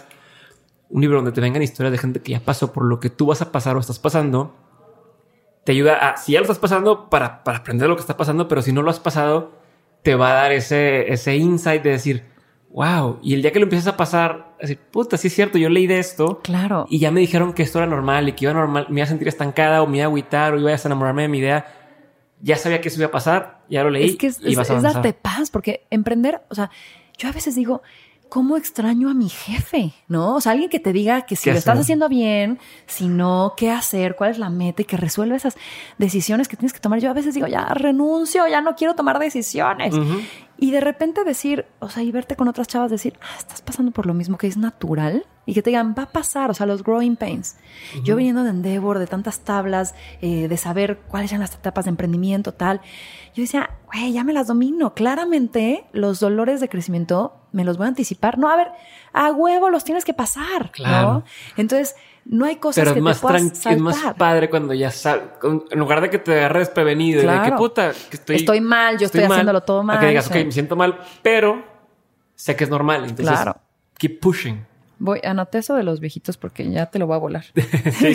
un 0.94 1.00
libro 1.00 1.16
donde 1.16 1.32
te 1.32 1.40
vengan 1.40 1.60
historias 1.60 1.90
de 1.90 1.98
gente 1.98 2.20
que 2.20 2.30
ya 2.30 2.40
pasó 2.40 2.72
por 2.72 2.84
lo 2.84 3.00
que 3.00 3.10
tú 3.10 3.26
vas 3.26 3.42
a 3.42 3.50
pasar 3.50 3.76
o 3.76 3.80
estás 3.80 3.98
pasando, 3.98 4.54
te 5.64 5.72
ayuda 5.72 5.96
a, 5.96 6.16
si 6.16 6.32
ya 6.32 6.38
lo 6.38 6.44
estás 6.44 6.60
pasando, 6.60 7.10
para, 7.10 7.42
para 7.42 7.58
aprender 7.58 7.88
lo 7.88 7.96
que 7.96 8.00
está 8.00 8.16
pasando, 8.16 8.46
pero 8.46 8.62
si 8.62 8.72
no 8.72 8.80
lo 8.80 8.90
has 8.90 9.00
pasado, 9.00 9.50
te 10.02 10.14
va 10.14 10.30
a 10.30 10.34
dar 10.34 10.52
ese, 10.52 11.12
ese 11.12 11.34
insight 11.34 11.82
de 11.82 11.90
decir, 11.90 12.22
wow, 12.70 13.18
y 13.24 13.34
el 13.34 13.42
día 13.42 13.50
que 13.50 13.58
lo 13.58 13.64
empiezas 13.64 13.92
a 13.92 13.96
pasar, 13.96 14.54
decir, 14.60 14.78
puta, 14.78 15.16
sí 15.16 15.26
es 15.26 15.34
cierto, 15.34 15.58
yo 15.58 15.68
leí 15.68 15.88
de 15.88 15.98
esto. 15.98 16.40
Claro. 16.44 16.86
Y 16.88 17.00
ya 17.00 17.10
me 17.10 17.18
dijeron 17.18 17.54
que 17.54 17.64
esto 17.64 17.78
era 17.78 17.88
normal 17.88 18.28
y 18.28 18.34
que 18.34 18.44
iba 18.44 18.54
normal, 18.54 18.86
me 18.88 19.00
iba 19.00 19.04
a 19.04 19.08
sentir 19.08 19.26
estancada 19.26 19.82
o 19.82 19.88
me 19.88 19.96
iba 19.96 20.04
a 20.04 20.06
agüitar 20.06 20.54
o 20.54 20.60
iba 20.60 20.70
a 20.70 20.76
enamorarme 20.84 21.22
de 21.22 21.28
mi 21.28 21.38
idea. 21.38 21.66
Ya 22.40 22.56
sabía 22.56 22.80
que 22.80 22.86
eso 22.86 23.00
iba 23.00 23.08
a 23.08 23.10
pasar, 23.10 23.64
ya 23.68 23.82
lo 23.82 23.90
leí. 23.90 24.10
Es 24.10 24.16
que 24.16 24.28
es, 24.28 24.40
y 24.44 24.54
vas 24.54 24.70
a 24.70 24.76
es 24.76 24.82
darte 24.82 25.12
paz, 25.12 25.50
porque 25.50 25.88
emprender, 25.90 26.42
o 26.50 26.54
sea, 26.54 26.70
yo 27.18 27.28
a 27.28 27.32
veces 27.32 27.56
digo, 27.56 27.82
¿cómo 28.28 28.56
extraño 28.56 29.10
a 29.10 29.14
mi 29.14 29.28
jefe? 29.28 29.92
¿No? 30.08 30.34
O 30.34 30.40
sea, 30.40 30.52
alguien 30.52 30.70
que 30.70 30.80
te 30.80 30.92
diga 30.92 31.22
que 31.22 31.36
si 31.36 31.50
lo 31.50 31.56
estás 31.56 31.78
haciendo 31.78 32.08
bien, 32.08 32.58
si 32.86 33.08
no, 33.08 33.54
qué 33.56 33.70
hacer, 33.70 34.16
cuál 34.16 34.30
es 34.30 34.38
la 34.38 34.50
meta 34.50 34.82
y 34.82 34.84
que 34.84 34.96
resuelva 34.96 35.36
esas 35.36 35.56
decisiones 35.98 36.48
que 36.48 36.56
tienes 36.56 36.72
que 36.72 36.80
tomar. 36.80 37.00
Yo 37.00 37.10
a 37.10 37.14
veces 37.14 37.34
digo, 37.34 37.46
ya 37.46 37.66
renuncio, 37.66 38.46
ya 38.46 38.60
no 38.60 38.74
quiero 38.74 38.94
tomar 38.94 39.18
decisiones. 39.18 39.94
Y 40.56 40.70
de 40.70 40.80
repente 40.80 41.24
decir, 41.24 41.66
o 41.80 41.88
sea, 41.88 42.02
y 42.02 42.12
verte 42.12 42.36
con 42.36 42.48
otras 42.48 42.68
chavas 42.68 42.90
decir, 42.90 43.18
ah, 43.20 43.36
estás 43.38 43.60
pasando 43.60 43.90
por 43.92 44.06
lo 44.06 44.14
mismo 44.14 44.38
que 44.38 44.46
es 44.46 44.56
natural. 44.56 45.26
y 45.46 45.52
que 45.52 45.60
te 45.60 45.68
digan, 45.68 45.94
va 45.96 46.04
a 46.04 46.10
pasar, 46.10 46.50
o 46.50 46.54
sea, 46.54 46.64
los 46.64 46.82
growing 46.82 47.16
pains. 47.16 47.56
Yo 48.02 48.16
viniendo 48.16 48.44
de 48.44 48.50
Endeavor, 48.50 48.98
de 48.98 49.06
tantas 49.06 49.40
tablas, 49.40 49.94
eh, 50.22 50.48
de 50.48 50.56
saber 50.56 51.00
cuáles 51.06 51.32
eran 51.32 51.42
las 51.42 51.54
etapas 51.54 51.84
de 51.84 51.90
emprendimiento, 51.90 52.52
tal, 52.52 52.80
yo 53.34 53.42
decía, 53.42 53.68
güey, 53.92 54.12
ya 54.12 54.24
me 54.24 54.32
las 54.32 54.46
domino. 54.46 54.94
Claramente 54.94 55.84
los 55.92 56.18
dolores 56.18 56.60
de 56.60 56.70
crecimiento 56.70 57.42
me 57.52 57.64
los 57.64 57.76
voy 57.76 57.84
a 57.84 57.88
anticipar. 57.88 58.38
No, 58.38 58.48
a 58.48 58.56
ver, 58.56 58.68
a 59.12 59.32
huevo 59.32 59.68
los 59.68 59.84
tienes 59.84 60.06
que 60.06 60.14
pasar, 60.14 60.72
¿no? 60.82 61.24
Entonces, 61.58 61.94
no 62.26 62.44
hay 62.46 62.56
cosas 62.56 62.92
que 62.92 63.00
más 63.00 63.18
te 63.18 63.22
puedas 63.22 63.42
tranqui- 63.42 63.72
es 63.74 63.78
más 63.80 64.14
padre 64.14 64.48
cuando 64.50 64.72
ya 64.74 64.90
sabes, 64.90 65.24
en 65.70 65.78
lugar 65.78 66.00
de 66.00 66.10
que 66.10 66.18
te 66.18 66.32
agarres 66.38 66.68
prevenido 66.70 67.22
y 67.22 67.26
de 67.26 67.42
que 67.42 67.52
puta, 67.52 67.92
que 68.10 68.16
estoy, 68.16 68.36
Estoy 68.36 68.60
mal, 68.60 68.98
yo 68.98 69.06
estoy 69.06 69.22
haciéndolo 69.24 69.60
todo 69.62 69.80
a 69.80 69.82
mal, 69.82 70.00
que 70.00 70.06
digas, 70.08 70.24
sí. 70.26 70.38
ok, 70.38 70.44
me 70.46 70.52
siento 70.52 70.76
mal, 70.76 70.98
pero 71.22 71.62
sé 72.34 72.56
que 72.56 72.64
es 72.64 72.70
normal. 72.70 73.04
Entonces, 73.04 73.26
Claro. 73.40 73.56
keep 73.98 74.20
pushing. 74.20 74.66
Voy, 74.98 75.20
anoté 75.24 75.58
eso 75.58 75.74
de 75.74 75.82
los 75.82 76.00
viejitos 76.00 76.36
porque 76.36 76.70
ya 76.70 76.86
te 76.86 76.98
lo 76.98 77.06
voy 77.06 77.16
a 77.16 77.18
volar. 77.18 77.44
sí, 77.54 77.62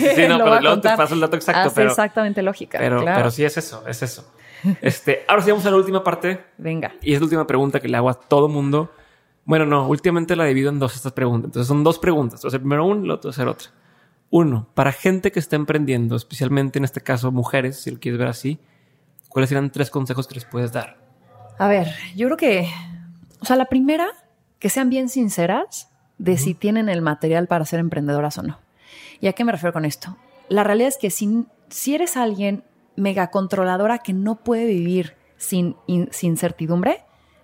sí, 0.00 0.28
no, 0.28 0.38
Lo 0.38 0.44
pero 0.44 0.60
luego 0.60 0.80
te 0.80 0.88
paso 0.96 1.14
el 1.14 1.20
dato 1.20 1.36
exacto, 1.36 1.68
Hace 1.68 1.74
pero, 1.76 1.90
exactamente 1.90 2.42
lógica. 2.42 2.78
pero, 2.78 3.00
claro. 3.02 3.16
pero 3.18 3.30
sí 3.30 3.44
es 3.44 3.56
eso, 3.56 3.84
es 3.86 4.02
eso. 4.02 4.32
Este, 4.82 5.24
ahora 5.28 5.40
sí 5.42 5.50
vamos 5.50 5.64
a 5.64 5.70
la 5.70 5.76
última 5.76 6.02
parte 6.04 6.44
Venga. 6.58 6.92
y 7.00 7.14
es 7.14 7.20
la 7.20 7.24
última 7.24 7.46
pregunta 7.46 7.80
que 7.80 7.88
le 7.88 7.96
hago 7.96 8.10
a 8.10 8.14
todo 8.14 8.48
mundo. 8.48 8.90
Bueno, 9.46 9.64
no, 9.64 9.88
últimamente 9.88 10.36
la 10.36 10.44
divido 10.44 10.68
en 10.70 10.78
dos 10.78 10.94
estas 10.96 11.12
preguntas. 11.12 11.46
Entonces 11.46 11.66
son 11.66 11.82
dos 11.82 11.98
preguntas. 11.98 12.40
Entonces, 12.40 12.60
primero 12.60 12.84
una 12.84 13.02
y 13.04 13.08
la 13.08 13.14
otra 13.14 13.30
hacer 13.30 13.48
otra. 13.48 13.68
Uno, 14.30 14.68
para 14.74 14.92
gente 14.92 15.32
que 15.32 15.40
está 15.40 15.56
emprendiendo, 15.56 16.14
especialmente 16.16 16.78
en 16.78 16.84
este 16.84 17.00
caso 17.00 17.32
mujeres, 17.32 17.80
si 17.80 17.90
lo 17.90 17.98
quieres 17.98 18.18
ver 18.18 18.28
así, 18.28 18.60
¿cuáles 19.28 19.48
serían 19.48 19.70
tres 19.70 19.90
consejos 19.90 20.26
que 20.28 20.34
les 20.36 20.44
puedes 20.44 20.72
dar? 20.72 20.98
A 21.58 21.66
ver, 21.68 21.88
yo 22.16 22.26
creo 22.28 22.36
que, 22.36 22.68
o 23.40 23.44
sea, 23.44 23.56
la 23.56 23.66
primera, 23.66 24.06
que 24.58 24.70
sean 24.70 24.88
bien 24.88 25.08
sinceras 25.08 25.88
de 26.18 26.36
si 26.38 26.54
tienen 26.54 26.88
el 26.88 27.02
material 27.02 27.46
para 27.48 27.64
ser 27.64 27.80
emprendedoras 27.80 28.38
o 28.38 28.42
no. 28.42 28.58
¿Y 29.20 29.26
a 29.26 29.32
qué 29.32 29.44
me 29.44 29.52
refiero 29.52 29.72
con 29.72 29.84
esto? 29.84 30.16
La 30.48 30.64
realidad 30.64 30.88
es 30.88 30.98
que 30.98 31.10
si, 31.10 31.46
si 31.68 31.94
eres 31.94 32.16
alguien 32.16 32.62
mega 32.96 33.30
controladora 33.30 33.98
que 33.98 34.12
no 34.12 34.36
puede 34.36 34.66
vivir 34.66 35.16
sin, 35.38 35.76
in- 35.86 36.08
sin 36.12 36.36
certidumbre, 36.36 37.02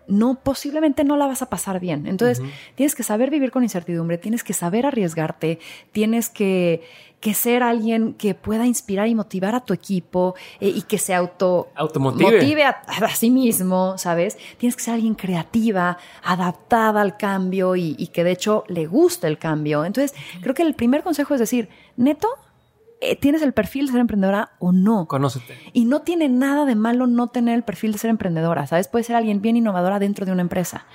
no, 0.08 0.40
posiblemente 0.42 1.04
no 1.04 1.16
la 1.16 1.26
vas 1.26 1.42
a 1.42 1.50
pasar 1.50 1.80
bien. 1.80 2.06
Entonces, 2.06 2.42
tienes 2.74 2.94
que 2.94 3.02
saber 3.02 3.30
vivir 3.30 3.50
con 3.50 3.62
incertidumbre, 3.62 4.18
tienes 4.18 4.44
que 4.44 4.52
saber 4.52 4.86
arriesgarte, 4.86 5.58
tienes 5.92 6.28
que, 6.28 6.82
que 7.20 7.34
ser 7.34 7.62
alguien 7.62 8.14
que 8.14 8.34
pueda 8.34 8.66
inspirar 8.66 9.08
y 9.08 9.14
motivar 9.14 9.54
a 9.54 9.60
tu 9.60 9.74
equipo 9.74 10.34
eh, 10.60 10.68
y 10.68 10.82
que 10.82 10.98
se 10.98 11.14
auto 11.14 11.68
Automotive. 11.74 12.32
motive 12.32 12.64
a, 12.64 12.70
a 12.86 13.14
sí 13.14 13.30
mismo, 13.30 13.98
¿sabes? 13.98 14.38
Tienes 14.58 14.76
que 14.76 14.82
ser 14.82 14.94
alguien 14.94 15.14
creativa, 15.14 15.98
adaptada 16.22 17.00
al 17.00 17.16
cambio 17.16 17.76
y, 17.76 17.96
y 17.98 18.08
que 18.08 18.22
de 18.22 18.32
hecho 18.32 18.64
le 18.68 18.86
guste 18.86 19.26
el 19.26 19.38
cambio. 19.38 19.84
Entonces, 19.84 20.16
creo 20.40 20.54
que 20.54 20.62
el 20.62 20.74
primer 20.74 21.02
consejo 21.02 21.34
es 21.34 21.40
decir, 21.40 21.68
neto, 21.96 22.28
¿tienes 23.14 23.42
el 23.42 23.52
perfil 23.52 23.86
de 23.86 23.92
ser 23.92 24.00
emprendedora 24.00 24.50
o 24.58 24.72
no? 24.72 25.06
Conócete. 25.06 25.56
Y 25.72 25.84
no 25.84 26.02
tiene 26.02 26.28
nada 26.28 26.64
de 26.64 26.74
malo 26.74 27.06
no 27.06 27.28
tener 27.28 27.54
el 27.54 27.62
perfil 27.62 27.92
de 27.92 27.98
ser 27.98 28.10
emprendedora, 28.10 28.66
¿sabes? 28.66 28.88
Puede 28.88 29.04
ser 29.04 29.14
alguien 29.14 29.40
bien 29.40 29.56
innovadora 29.56 30.00
dentro 30.00 30.26
de 30.26 30.32
una 30.32 30.42
empresa 30.42 30.86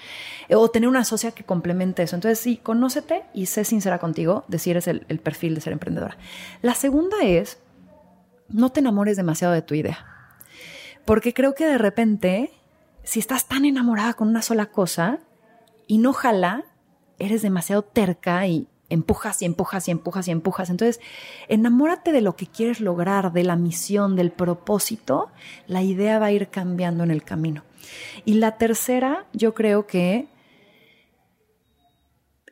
eh, 0.49 0.55
o 0.55 0.69
tener 0.69 0.89
una 0.89 1.05
socia 1.05 1.31
que 1.31 1.43
complemente 1.43 2.03
eso. 2.03 2.15
Entonces, 2.15 2.39
sí, 2.39 2.57
conócete 2.57 3.23
y 3.33 3.45
sé 3.45 3.63
sincera 3.63 3.99
contigo 3.99 4.43
de 4.49 4.59
si 4.59 4.71
eres 4.71 4.87
el, 4.87 5.05
el 5.07 5.19
perfil 5.19 5.55
de 5.55 5.61
ser 5.61 5.73
emprendedora. 5.73 6.17
La 6.61 6.75
segunda 6.75 7.17
es, 7.21 7.59
no 8.49 8.71
te 8.71 8.81
enamores 8.81 9.15
demasiado 9.15 9.53
de 9.53 9.61
tu 9.61 9.75
idea. 9.75 10.05
Porque 11.05 11.33
creo 11.33 11.55
que 11.55 11.65
de 11.65 11.77
repente, 11.77 12.51
si 13.03 13.19
estás 13.19 13.47
tan 13.47 13.65
enamorada 13.65 14.13
con 14.13 14.27
una 14.27 14.41
sola 14.41 14.67
cosa 14.67 15.19
y 15.87 15.97
no 15.97 16.13
jala, 16.13 16.65
eres 17.19 17.41
demasiado 17.41 17.83
terca 17.83 18.45
y 18.47 18.67
empujas 18.91 19.41
y 19.41 19.45
empujas 19.45 19.87
y 19.87 19.91
empujas 19.91 20.27
y 20.27 20.31
empujas. 20.31 20.69
Entonces, 20.69 20.99
enamórate 21.47 22.11
de 22.11 22.21
lo 22.21 22.35
que 22.35 22.45
quieres 22.47 22.79
lograr, 22.79 23.31
de 23.33 23.43
la 23.43 23.55
misión, 23.55 24.15
del 24.15 24.31
propósito. 24.31 25.29
La 25.67 25.81
idea 25.81 26.19
va 26.19 26.27
a 26.27 26.31
ir 26.31 26.49
cambiando 26.49 27.03
en 27.03 27.11
el 27.11 27.23
camino. 27.23 27.63
Y 28.25 28.35
la 28.35 28.57
tercera, 28.57 29.25
yo 29.33 29.53
creo 29.53 29.87
que 29.87 30.27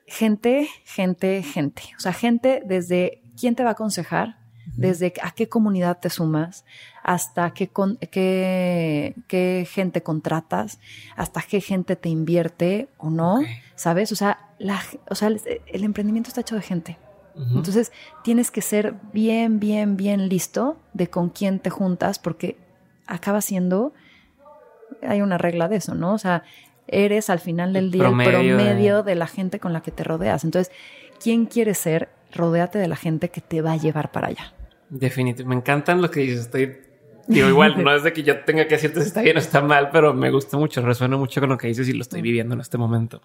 gente, 0.07 0.68
gente, 0.86 1.44
gente. 1.44 1.84
O 1.98 1.99
sea, 1.99 2.14
gente 2.14 2.61
desde 2.66 3.22
quién 3.40 3.56
te 3.56 3.64
va 3.64 3.70
a 3.70 3.74
aconsejar, 3.74 4.38
desde 4.76 5.14
a 5.24 5.32
qué 5.32 5.49
comunidad 5.49 5.99
te 5.99 6.10
sumas, 6.10 6.64
hasta 7.03 7.52
qué, 7.53 7.68
con- 7.68 7.98
qué, 8.11 9.16
qué 9.28 9.68
gente 9.70 10.02
contratas, 10.03 10.80
hasta 11.16 11.41
qué 11.41 11.60
gente 11.61 11.95
te 11.95 12.10
invierte 12.10 12.90
o 12.98 13.10
no. 13.10 13.40
¿Sabes? 13.80 14.11
O 14.11 14.15
sea, 14.15 14.49
la, 14.60 14.81
o 15.10 15.15
sea 15.15 15.30
el, 15.30 15.41
el 15.65 15.84
emprendimiento 15.85 16.27
está 16.27 16.41
hecho 16.41 16.56
de 16.56 16.61
gente. 16.61 16.97
Entonces, 17.56 17.93
tienes 18.22 18.51
que 18.51 18.61
ser 18.61 18.95
bien, 19.14 19.61
bien, 19.61 19.95
bien 19.95 20.27
listo 20.27 20.77
de 20.91 21.10
con 21.10 21.30
quién 21.30 21.60
te 21.60 21.69
juntas, 21.69 22.19
porque 22.19 22.57
acaba 23.07 23.39
siendo, 23.39 23.93
hay 25.01 25.22
una 25.22 25.38
regla 25.38 25.69
de 25.69 25.77
eso, 25.77 25.95
¿no? 25.95 26.14
O 26.14 26.18
sea, 26.18 26.43
eres 26.88 27.30
al 27.30 27.39
final 27.39 27.72
del 27.72 27.85
El 27.85 27.91
día 27.91 28.01
promedio 28.01 28.39
el 28.39 28.56
promedio 28.57 29.03
de... 29.03 29.15
la 29.15 29.27
gente 29.27 29.61
con 29.61 29.72
la 29.72 29.81
que 29.81 29.91
te 29.91 30.03
rodeas. 30.03 30.43
Entonces, 30.43 30.73
¿quién 31.23 31.45
quieres 31.45 31.77
ser? 31.77 32.10
Rodéate 32.34 32.77
de 32.77 32.89
la 32.89 32.97
gente 32.97 33.30
que 33.30 33.39
te 33.39 33.61
va 33.61 33.72
a 33.72 33.77
llevar 33.77 34.11
para 34.11 34.27
allá. 34.27 34.53
Definitivo. 34.89 35.47
Me 35.47 35.56
encantan 35.56 36.01
lo 36.01 36.11
que 36.11 36.19
dices. 36.19 36.41
Estoy. 36.41 36.77
Digo, 37.27 37.47
igual, 37.47 37.81
no 37.84 37.95
es 37.95 38.03
de 38.03 38.11
que 38.11 38.23
yo 38.23 38.43
tenga 38.43 38.68
que 38.68 38.76
decirte 38.76 38.99
si 38.99 39.07
está 39.07 39.22
bien 39.22 39.38
o 39.38 39.39
está 39.39 39.61
mal, 39.61 39.91
pero 39.91 40.14
me 40.14 40.30
gusta 40.30 40.57
mucho, 40.57 40.81
resuena 40.81 41.15
mucho 41.15 41.39
con 41.39 41.49
lo 41.49 41.57
que 41.57 41.68
dices 41.68 41.88
y 41.88 41.93
lo 41.93 42.01
estoy 42.01 42.22
viviendo 42.22 42.53
en 42.53 42.60
este 42.60 42.77
momento. 42.77 43.22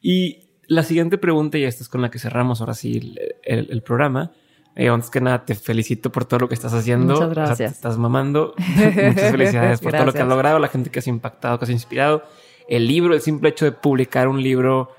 Y 0.00 0.48
la 0.66 0.82
siguiente 0.82 1.18
pregunta, 1.18 1.58
y 1.58 1.64
esta 1.64 1.82
es 1.82 1.88
con 1.88 2.02
la 2.02 2.10
que 2.10 2.18
cerramos 2.18 2.60
ahora 2.60 2.74
sí 2.74 2.96
el, 2.98 3.20
el- 3.42 3.68
el 3.70 3.82
programa. 3.82 4.32
Eh, 4.76 4.88
antes 4.88 5.10
que 5.10 5.20
nada, 5.20 5.44
te 5.44 5.54
felicito 5.56 6.12
por 6.12 6.24
todo 6.24 6.40
lo 6.40 6.48
que 6.48 6.54
estás 6.54 6.72
haciendo. 6.72 7.14
Muchas 7.14 7.30
O 7.30 7.34
sea, 7.34 7.44
gracias. 7.44 7.70
te 7.72 7.74
estás 7.76 7.98
mamando. 7.98 8.54
Muchas 8.76 9.30
felicidades 9.32 9.80
por 9.80 9.92
todo 9.92 10.04
lo 10.04 10.12
que 10.12 10.20
has 10.20 10.28
logrado, 10.28 10.58
la 10.60 10.68
gente 10.68 10.90
que 10.90 11.00
has 11.00 11.06
impactado, 11.08 11.58
que 11.58 11.64
has 11.64 11.70
inspirado. 11.70 12.22
El 12.68 12.86
libro, 12.86 13.14
el 13.14 13.20
simple 13.20 13.48
hecho 13.48 13.64
de 13.64 13.72
publicar 13.72 14.28
un 14.28 14.40
libro 14.42 14.90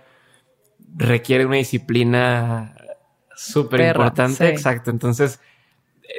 requiere 0.97 1.45
una 1.45 1.57
disciplina 1.57 2.75
súper 3.35 3.81
importante. 3.91 4.35
sí. 4.37 4.43
Exacto. 4.51 4.91
Entonces, 4.91 5.39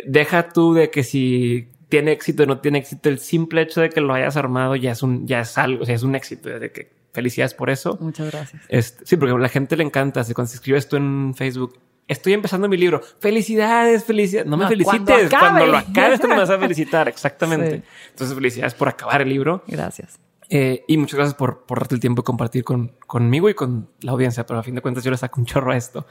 deja 0.06 0.48
tú 0.48 0.72
de 0.74 0.90
que 0.90 1.02
si 1.02 1.68
tiene 1.88 2.12
éxito 2.12 2.44
o 2.44 2.46
no 2.46 2.60
tiene 2.60 2.78
éxito, 2.78 3.08
el 3.08 3.18
simple 3.18 3.62
hecho 3.62 3.80
de 3.80 3.90
que 3.90 4.00
lo 4.00 4.14
hayas 4.14 4.36
armado 4.36 4.76
ya 4.76 4.92
es 4.92 5.02
un, 5.02 5.26
ya 5.26 5.40
es 5.40 5.58
algo, 5.58 5.82
o 5.82 5.86
sea, 5.86 5.94
es 5.96 6.02
un 6.04 6.14
éxito, 6.14 6.48
de 6.48 6.70
que 6.72 6.92
felicidades 7.12 7.54
por 7.54 7.70
eso. 7.70 7.96
Muchas 8.00 8.30
gracias. 8.30 8.62
Este, 8.68 9.04
sí, 9.06 9.16
porque 9.16 9.34
a 9.34 9.38
la 9.38 9.48
gente 9.48 9.76
le 9.76 9.84
encanta, 9.84 10.20
así, 10.20 10.34
cuando 10.34 10.48
se 10.50 10.56
escribes 10.56 10.88
tú 10.88 10.96
en 10.96 11.34
Facebook, 11.36 11.78
estoy 12.08 12.32
empezando 12.32 12.68
mi 12.68 12.76
libro, 12.76 13.00
felicidades, 13.20 14.04
felicidades, 14.04 14.48
no 14.48 14.56
me 14.56 14.64
No, 14.64 14.68
felicites, 14.68 15.30
cuando 15.30 15.66
lo 15.66 15.76
acabes 15.78 16.18
cuando 16.20 16.36
me 16.36 16.40
vas 16.42 16.50
a 16.50 16.58
felicitar, 16.60 17.08
exactamente. 17.08 17.76
Sí. 17.78 17.82
Entonces, 18.10 18.34
felicidades 18.34 18.74
por 18.74 18.88
acabar 18.88 19.22
el 19.22 19.28
libro. 19.28 19.62
Gracias. 19.66 20.18
Eh, 20.52 20.84
y 20.88 20.96
muchas 20.96 21.14
gracias 21.16 21.34
por, 21.36 21.64
por 21.64 21.78
darte 21.78 21.94
el 21.94 22.00
tiempo 22.00 22.22
de 22.22 22.26
compartir 22.26 22.64
con, 22.64 22.96
conmigo 23.06 23.48
y 23.48 23.54
con 23.54 23.88
la 24.00 24.10
audiencia, 24.10 24.44
pero 24.46 24.58
a 24.58 24.64
fin 24.64 24.74
de 24.74 24.80
cuentas 24.82 25.04
yo 25.04 25.12
le 25.12 25.16
saco 25.16 25.40
un 25.40 25.46
chorro 25.46 25.70
a 25.70 25.76
esto. 25.76 26.06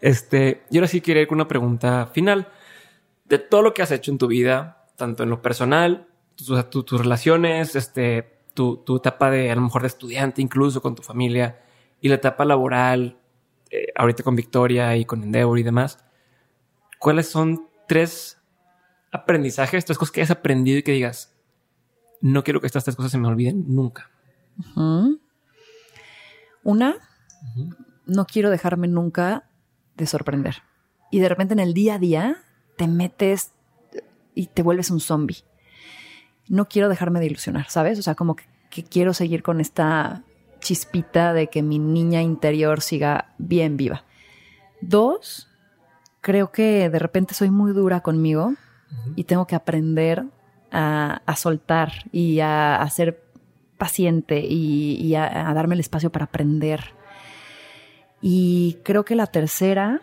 Este, 0.00 0.64
y 0.70 0.78
ahora 0.78 0.88
sí 0.88 1.00
quiero 1.00 1.20
ir 1.20 1.28
con 1.28 1.36
una 1.36 1.46
pregunta 1.46 2.06
final. 2.12 2.48
De 3.24 3.38
todo 3.38 3.62
lo 3.62 3.72
que 3.72 3.82
has 3.82 3.90
hecho 3.92 4.10
en 4.10 4.18
tu 4.18 4.26
vida, 4.26 4.84
tanto 4.96 5.22
en 5.22 5.30
lo 5.30 5.40
personal, 5.40 6.08
tus, 6.34 6.68
tu- 6.70 6.82
tus 6.82 7.00
relaciones, 7.00 7.76
este, 7.76 8.33
tu, 8.54 8.78
tu 8.78 8.96
etapa 8.96 9.30
de 9.30 9.50
a 9.50 9.54
lo 9.54 9.60
mejor 9.60 9.82
de 9.82 9.88
estudiante, 9.88 10.40
incluso 10.40 10.80
con 10.80 10.94
tu 10.94 11.02
familia, 11.02 11.60
y 12.00 12.08
la 12.08 12.16
etapa 12.16 12.44
laboral, 12.44 13.18
eh, 13.70 13.88
ahorita 13.96 14.22
con 14.22 14.36
Victoria 14.36 14.96
y 14.96 15.04
con 15.04 15.22
Endeavor 15.22 15.58
y 15.58 15.62
demás, 15.62 15.98
¿cuáles 16.98 17.28
son 17.28 17.68
tres 17.88 18.40
aprendizajes, 19.10 19.84
tres 19.84 19.98
cosas 19.98 20.12
que 20.12 20.20
hayas 20.20 20.30
aprendido 20.30 20.78
y 20.78 20.82
que 20.82 20.92
digas, 20.92 21.34
no 22.20 22.44
quiero 22.44 22.60
que 22.60 22.66
estas 22.66 22.84
tres 22.84 22.96
cosas 22.96 23.12
se 23.12 23.18
me 23.18 23.28
olviden 23.28 23.64
nunca? 23.68 24.10
Una, 26.62 26.96
no 28.06 28.26
quiero 28.26 28.50
dejarme 28.50 28.88
nunca 28.88 29.48
de 29.96 30.06
sorprender. 30.06 30.62
Y 31.10 31.20
de 31.20 31.28
repente 31.28 31.54
en 31.54 31.60
el 31.60 31.74
día 31.74 31.94
a 31.94 31.98
día 31.98 32.36
te 32.76 32.86
metes 32.86 33.52
y 34.34 34.46
te 34.46 34.62
vuelves 34.62 34.90
un 34.90 35.00
zombie. 35.00 35.44
No 36.48 36.68
quiero 36.68 36.88
dejarme 36.88 37.20
de 37.20 37.26
ilusionar, 37.26 37.68
¿sabes? 37.68 37.98
O 37.98 38.02
sea, 38.02 38.14
como 38.14 38.36
que, 38.36 38.44
que 38.70 38.84
quiero 38.84 39.14
seguir 39.14 39.42
con 39.42 39.60
esta 39.60 40.22
chispita 40.60 41.32
de 41.32 41.48
que 41.48 41.62
mi 41.62 41.78
niña 41.78 42.22
interior 42.22 42.80
siga 42.80 43.34
bien 43.38 43.76
viva. 43.76 44.04
Dos, 44.80 45.48
creo 46.20 46.50
que 46.52 46.88
de 46.90 46.98
repente 46.98 47.34
soy 47.34 47.50
muy 47.50 47.72
dura 47.72 48.00
conmigo 48.00 48.54
y 49.16 49.24
tengo 49.24 49.46
que 49.46 49.54
aprender 49.54 50.24
a, 50.72 51.22
a 51.26 51.36
soltar 51.36 51.92
y 52.12 52.40
a, 52.40 52.76
a 52.76 52.90
ser 52.90 53.22
paciente 53.78 54.40
y, 54.40 54.96
y 55.00 55.14
a, 55.14 55.50
a 55.50 55.54
darme 55.54 55.74
el 55.74 55.80
espacio 55.80 56.10
para 56.10 56.26
aprender. 56.26 56.94
Y 58.20 58.78
creo 58.84 59.04
que 59.04 59.14
la 59.16 59.26
tercera, 59.26 60.00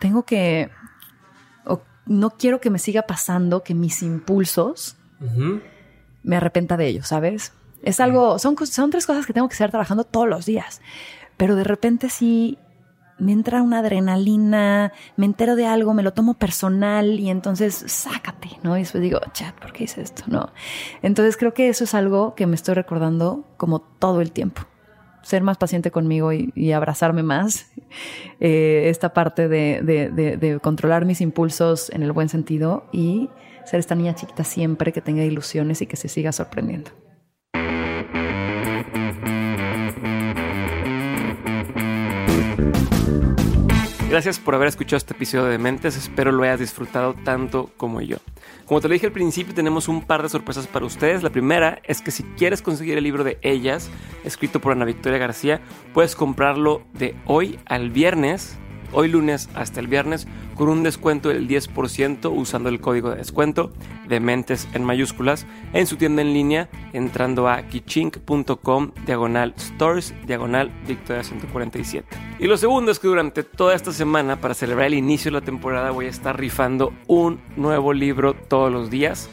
tengo 0.00 0.24
que, 0.24 0.70
o 1.64 1.82
no 2.06 2.30
quiero 2.30 2.60
que 2.60 2.70
me 2.70 2.78
siga 2.78 3.02
pasando 3.02 3.62
que 3.62 3.74
mis 3.74 4.02
impulsos 4.02 4.96
Me 6.22 6.36
arrepenta 6.36 6.76
de 6.76 6.86
ellos, 6.86 7.08
¿sabes? 7.08 7.52
Es 7.82 8.00
algo, 8.00 8.38
son, 8.38 8.56
son 8.66 8.90
tres 8.90 9.06
cosas 9.06 9.26
que 9.26 9.32
tengo 9.32 9.48
que 9.48 9.54
estar 9.54 9.70
trabajando 9.70 10.04
todos 10.04 10.28
los 10.28 10.46
días, 10.46 10.82
pero 11.36 11.56
de 11.56 11.64
repente 11.64 12.10
sí 12.10 12.58
me 13.20 13.32
entra 13.32 13.62
una 13.62 13.80
adrenalina, 13.80 14.92
me 15.16 15.26
entero 15.26 15.54
de 15.54 15.66
algo, 15.66 15.94
me 15.94 16.02
lo 16.02 16.12
tomo 16.12 16.34
personal 16.34 17.20
y 17.20 17.30
entonces 17.30 17.84
sácate, 17.86 18.48
¿no? 18.62 18.76
Y 18.76 18.80
después 18.80 19.02
digo, 19.02 19.20
chat, 19.32 19.54
¿por 19.54 19.72
qué 19.72 19.84
hice 19.84 20.00
esto? 20.00 20.24
No. 20.26 20.50
Entonces 21.02 21.36
creo 21.36 21.54
que 21.54 21.68
eso 21.68 21.84
es 21.84 21.94
algo 21.94 22.34
que 22.34 22.46
me 22.46 22.54
estoy 22.54 22.74
recordando 22.74 23.44
como 23.56 23.80
todo 23.80 24.20
el 24.20 24.32
tiempo. 24.32 24.62
Ser 25.22 25.42
más 25.42 25.58
paciente 25.58 25.90
conmigo 25.90 26.32
y, 26.32 26.72
abrazarme 26.72 27.22
más. 27.22 27.70
Eh, 28.38 28.88
esta 28.88 29.12
parte 29.12 29.48
de, 29.48 29.82
de 29.82 30.60
controlar 30.62 31.04
mis 31.04 31.20
impulsos 31.20 31.90
en 31.90 32.02
el 32.02 32.12
buen 32.12 32.30
sentido 32.30 32.84
y 32.90 33.28
ser 33.64 33.80
esta 33.80 33.94
niña 33.94 34.14
chiquita 34.14 34.44
siempre 34.44 34.92
que 34.92 35.00
tenga 35.00 35.24
ilusiones 35.24 35.82
y 35.82 35.86
que 35.86 35.96
se 35.96 36.08
siga 36.08 36.32
sorprendiendo. 36.32 36.90
Gracias 44.10 44.40
por 44.40 44.56
haber 44.56 44.66
escuchado 44.66 44.96
este 44.96 45.14
episodio 45.14 45.44
de 45.44 45.56
Mentes, 45.58 45.96
espero 45.96 46.32
lo 46.32 46.42
hayas 46.42 46.58
disfrutado 46.58 47.14
tanto 47.14 47.70
como 47.76 48.00
yo. 48.00 48.16
Como 48.66 48.80
te 48.80 48.88
lo 48.88 48.94
dije 48.94 49.06
al 49.06 49.12
principio, 49.12 49.54
tenemos 49.54 49.86
un 49.86 50.02
par 50.02 50.24
de 50.24 50.28
sorpresas 50.28 50.66
para 50.66 50.84
ustedes. 50.84 51.22
La 51.22 51.30
primera 51.30 51.80
es 51.84 52.02
que 52.02 52.10
si 52.10 52.24
quieres 52.24 52.60
conseguir 52.60 52.98
el 52.98 53.04
libro 53.04 53.22
de 53.22 53.38
Ellas, 53.42 53.88
escrito 54.24 54.60
por 54.60 54.72
Ana 54.72 54.84
Victoria 54.84 55.18
García, 55.18 55.60
puedes 55.94 56.16
comprarlo 56.16 56.82
de 56.92 57.14
hoy 57.24 57.60
al 57.66 57.90
viernes 57.90 58.58
hoy 58.92 59.08
lunes 59.08 59.48
hasta 59.54 59.80
el 59.80 59.86
viernes 59.86 60.26
con 60.54 60.68
un 60.68 60.82
descuento 60.82 61.28
del 61.28 61.48
10% 61.48 62.30
usando 62.34 62.68
el 62.68 62.80
código 62.80 63.10
de 63.10 63.16
descuento 63.16 63.72
de 64.08 64.20
mentes 64.20 64.68
en 64.74 64.84
mayúsculas 64.84 65.46
en 65.72 65.86
su 65.86 65.96
tienda 65.96 66.22
en 66.22 66.32
línea 66.32 66.68
entrando 66.92 67.48
a 67.48 67.62
kichink.com 67.62 68.92
diagonal 69.06 69.54
stores 69.58 70.14
diagonal 70.26 70.70
victoria 70.86 71.22
147. 71.22 72.06
Y 72.38 72.46
lo 72.46 72.56
segundo 72.56 72.90
es 72.90 72.98
que 72.98 73.08
durante 73.08 73.42
toda 73.42 73.74
esta 73.74 73.92
semana 73.92 74.40
para 74.40 74.54
celebrar 74.54 74.88
el 74.88 74.94
inicio 74.94 75.30
de 75.30 75.40
la 75.40 75.44
temporada 75.44 75.90
voy 75.90 76.06
a 76.06 76.10
estar 76.10 76.38
rifando 76.38 76.92
un 77.06 77.40
nuevo 77.56 77.92
libro 77.92 78.34
todos 78.34 78.72
los 78.72 78.90
días. 78.90 79.28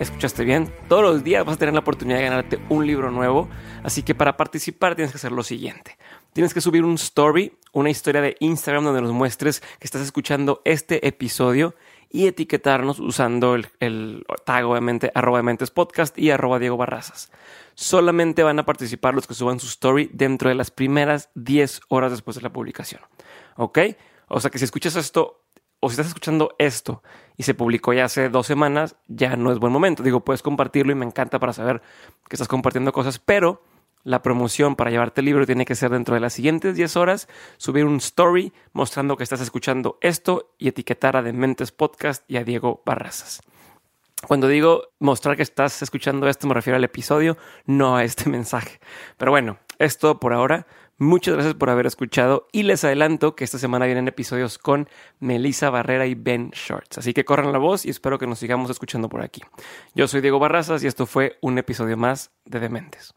¿Escuchaste 0.00 0.44
bien? 0.44 0.72
Todos 0.88 1.02
los 1.02 1.24
días 1.24 1.44
vas 1.44 1.54
a 1.54 1.58
tener 1.58 1.72
la 1.72 1.80
oportunidad 1.80 2.18
de 2.18 2.24
ganarte 2.24 2.58
un 2.68 2.86
libro 2.86 3.10
nuevo, 3.12 3.48
así 3.84 4.02
que 4.02 4.14
para 4.14 4.36
participar 4.36 4.96
tienes 4.96 5.12
que 5.12 5.18
hacer 5.18 5.30
lo 5.30 5.44
siguiente. 5.44 5.96
Tienes 6.34 6.52
que 6.52 6.60
subir 6.60 6.84
un 6.84 6.94
story, 6.94 7.56
una 7.72 7.90
historia 7.90 8.20
de 8.20 8.36
Instagram 8.40 8.82
donde 8.82 9.00
nos 9.00 9.12
muestres 9.12 9.60
que 9.60 9.84
estás 9.84 10.02
escuchando 10.02 10.62
este 10.64 11.06
episodio 11.06 11.76
y 12.10 12.26
etiquetarnos 12.26 12.98
usando 12.98 13.54
el, 13.54 14.26
tag, 14.44 14.66
obviamente, 14.66 15.12
arroba 15.14 15.44
mentes 15.44 15.70
podcast 15.70 16.18
y 16.18 16.32
arroba 16.32 16.58
Diego 16.58 16.76
Barrazas. 16.76 17.30
Solamente 17.74 18.42
van 18.42 18.58
a 18.58 18.66
participar 18.66 19.14
los 19.14 19.28
que 19.28 19.34
suban 19.34 19.60
su 19.60 19.68
story 19.68 20.10
dentro 20.12 20.48
de 20.48 20.56
las 20.56 20.72
primeras 20.72 21.30
10 21.36 21.82
horas 21.86 22.10
después 22.10 22.34
de 22.34 22.42
la 22.42 22.52
publicación. 22.52 23.02
¿Ok? 23.56 23.78
O 24.26 24.40
sea 24.40 24.50
que 24.50 24.58
si 24.58 24.64
escuchas 24.64 24.96
esto 24.96 25.44
o 25.78 25.88
si 25.88 25.92
estás 25.92 26.08
escuchando 26.08 26.56
esto 26.58 27.04
y 27.36 27.44
se 27.44 27.54
publicó 27.54 27.92
ya 27.92 28.06
hace 28.06 28.28
dos 28.28 28.48
semanas, 28.48 28.96
ya 29.06 29.36
no 29.36 29.52
es 29.52 29.60
buen 29.60 29.72
momento. 29.72 30.02
Digo, 30.02 30.24
puedes 30.24 30.42
compartirlo 30.42 30.90
y 30.90 30.96
me 30.96 31.06
encanta 31.06 31.38
para 31.38 31.52
saber 31.52 31.80
que 32.28 32.34
estás 32.34 32.48
compartiendo 32.48 32.92
cosas, 32.92 33.20
pero 33.20 33.62
la 34.04 34.22
promoción 34.22 34.76
para 34.76 34.90
llevarte 34.90 35.20
el 35.22 35.24
libro 35.24 35.46
tiene 35.46 35.64
que 35.64 35.74
ser 35.74 35.90
dentro 35.90 36.14
de 36.14 36.20
las 36.20 36.34
siguientes 36.34 36.76
10 36.76 36.96
horas, 36.96 37.28
subir 37.56 37.86
un 37.86 37.96
story 37.96 38.52
mostrando 38.72 39.16
que 39.16 39.24
estás 39.24 39.40
escuchando 39.40 39.98
esto 40.00 40.54
y 40.58 40.68
etiquetar 40.68 41.16
a 41.16 41.22
Dementes 41.22 41.72
Podcast 41.72 42.22
y 42.30 42.36
a 42.36 42.44
Diego 42.44 42.82
Barrazas. 42.84 43.40
Cuando 44.26 44.48
digo 44.48 44.88
mostrar 45.00 45.36
que 45.36 45.42
estás 45.42 45.82
escuchando 45.82 46.28
esto, 46.28 46.46
me 46.46 46.54
refiero 46.54 46.76
al 46.76 46.84
episodio, 46.84 47.36
no 47.66 47.96
a 47.96 48.04
este 48.04 48.28
mensaje. 48.30 48.78
Pero 49.16 49.30
bueno, 49.30 49.58
es 49.78 49.98
todo 49.98 50.20
por 50.20 50.32
ahora. 50.32 50.66
Muchas 50.96 51.34
gracias 51.34 51.54
por 51.54 51.70
haber 51.70 51.86
escuchado 51.86 52.46
y 52.52 52.62
les 52.62 52.84
adelanto 52.84 53.34
que 53.34 53.42
esta 53.42 53.58
semana 53.58 53.86
vienen 53.86 54.06
episodios 54.06 54.58
con 54.58 54.88
Melissa 55.18 55.68
Barrera 55.68 56.06
y 56.06 56.14
Ben 56.14 56.50
Shorts. 56.50 56.98
Así 56.98 57.12
que 57.12 57.24
corran 57.24 57.52
la 57.52 57.58
voz 57.58 57.84
y 57.84 57.90
espero 57.90 58.18
que 58.18 58.28
nos 58.28 58.38
sigamos 58.38 58.70
escuchando 58.70 59.08
por 59.08 59.20
aquí. 59.20 59.42
Yo 59.94 60.06
soy 60.06 60.20
Diego 60.20 60.38
Barrazas 60.38 60.84
y 60.84 60.86
esto 60.86 61.06
fue 61.06 61.36
un 61.40 61.58
episodio 61.58 61.96
más 61.96 62.30
de 62.44 62.60
Dementes. 62.60 63.14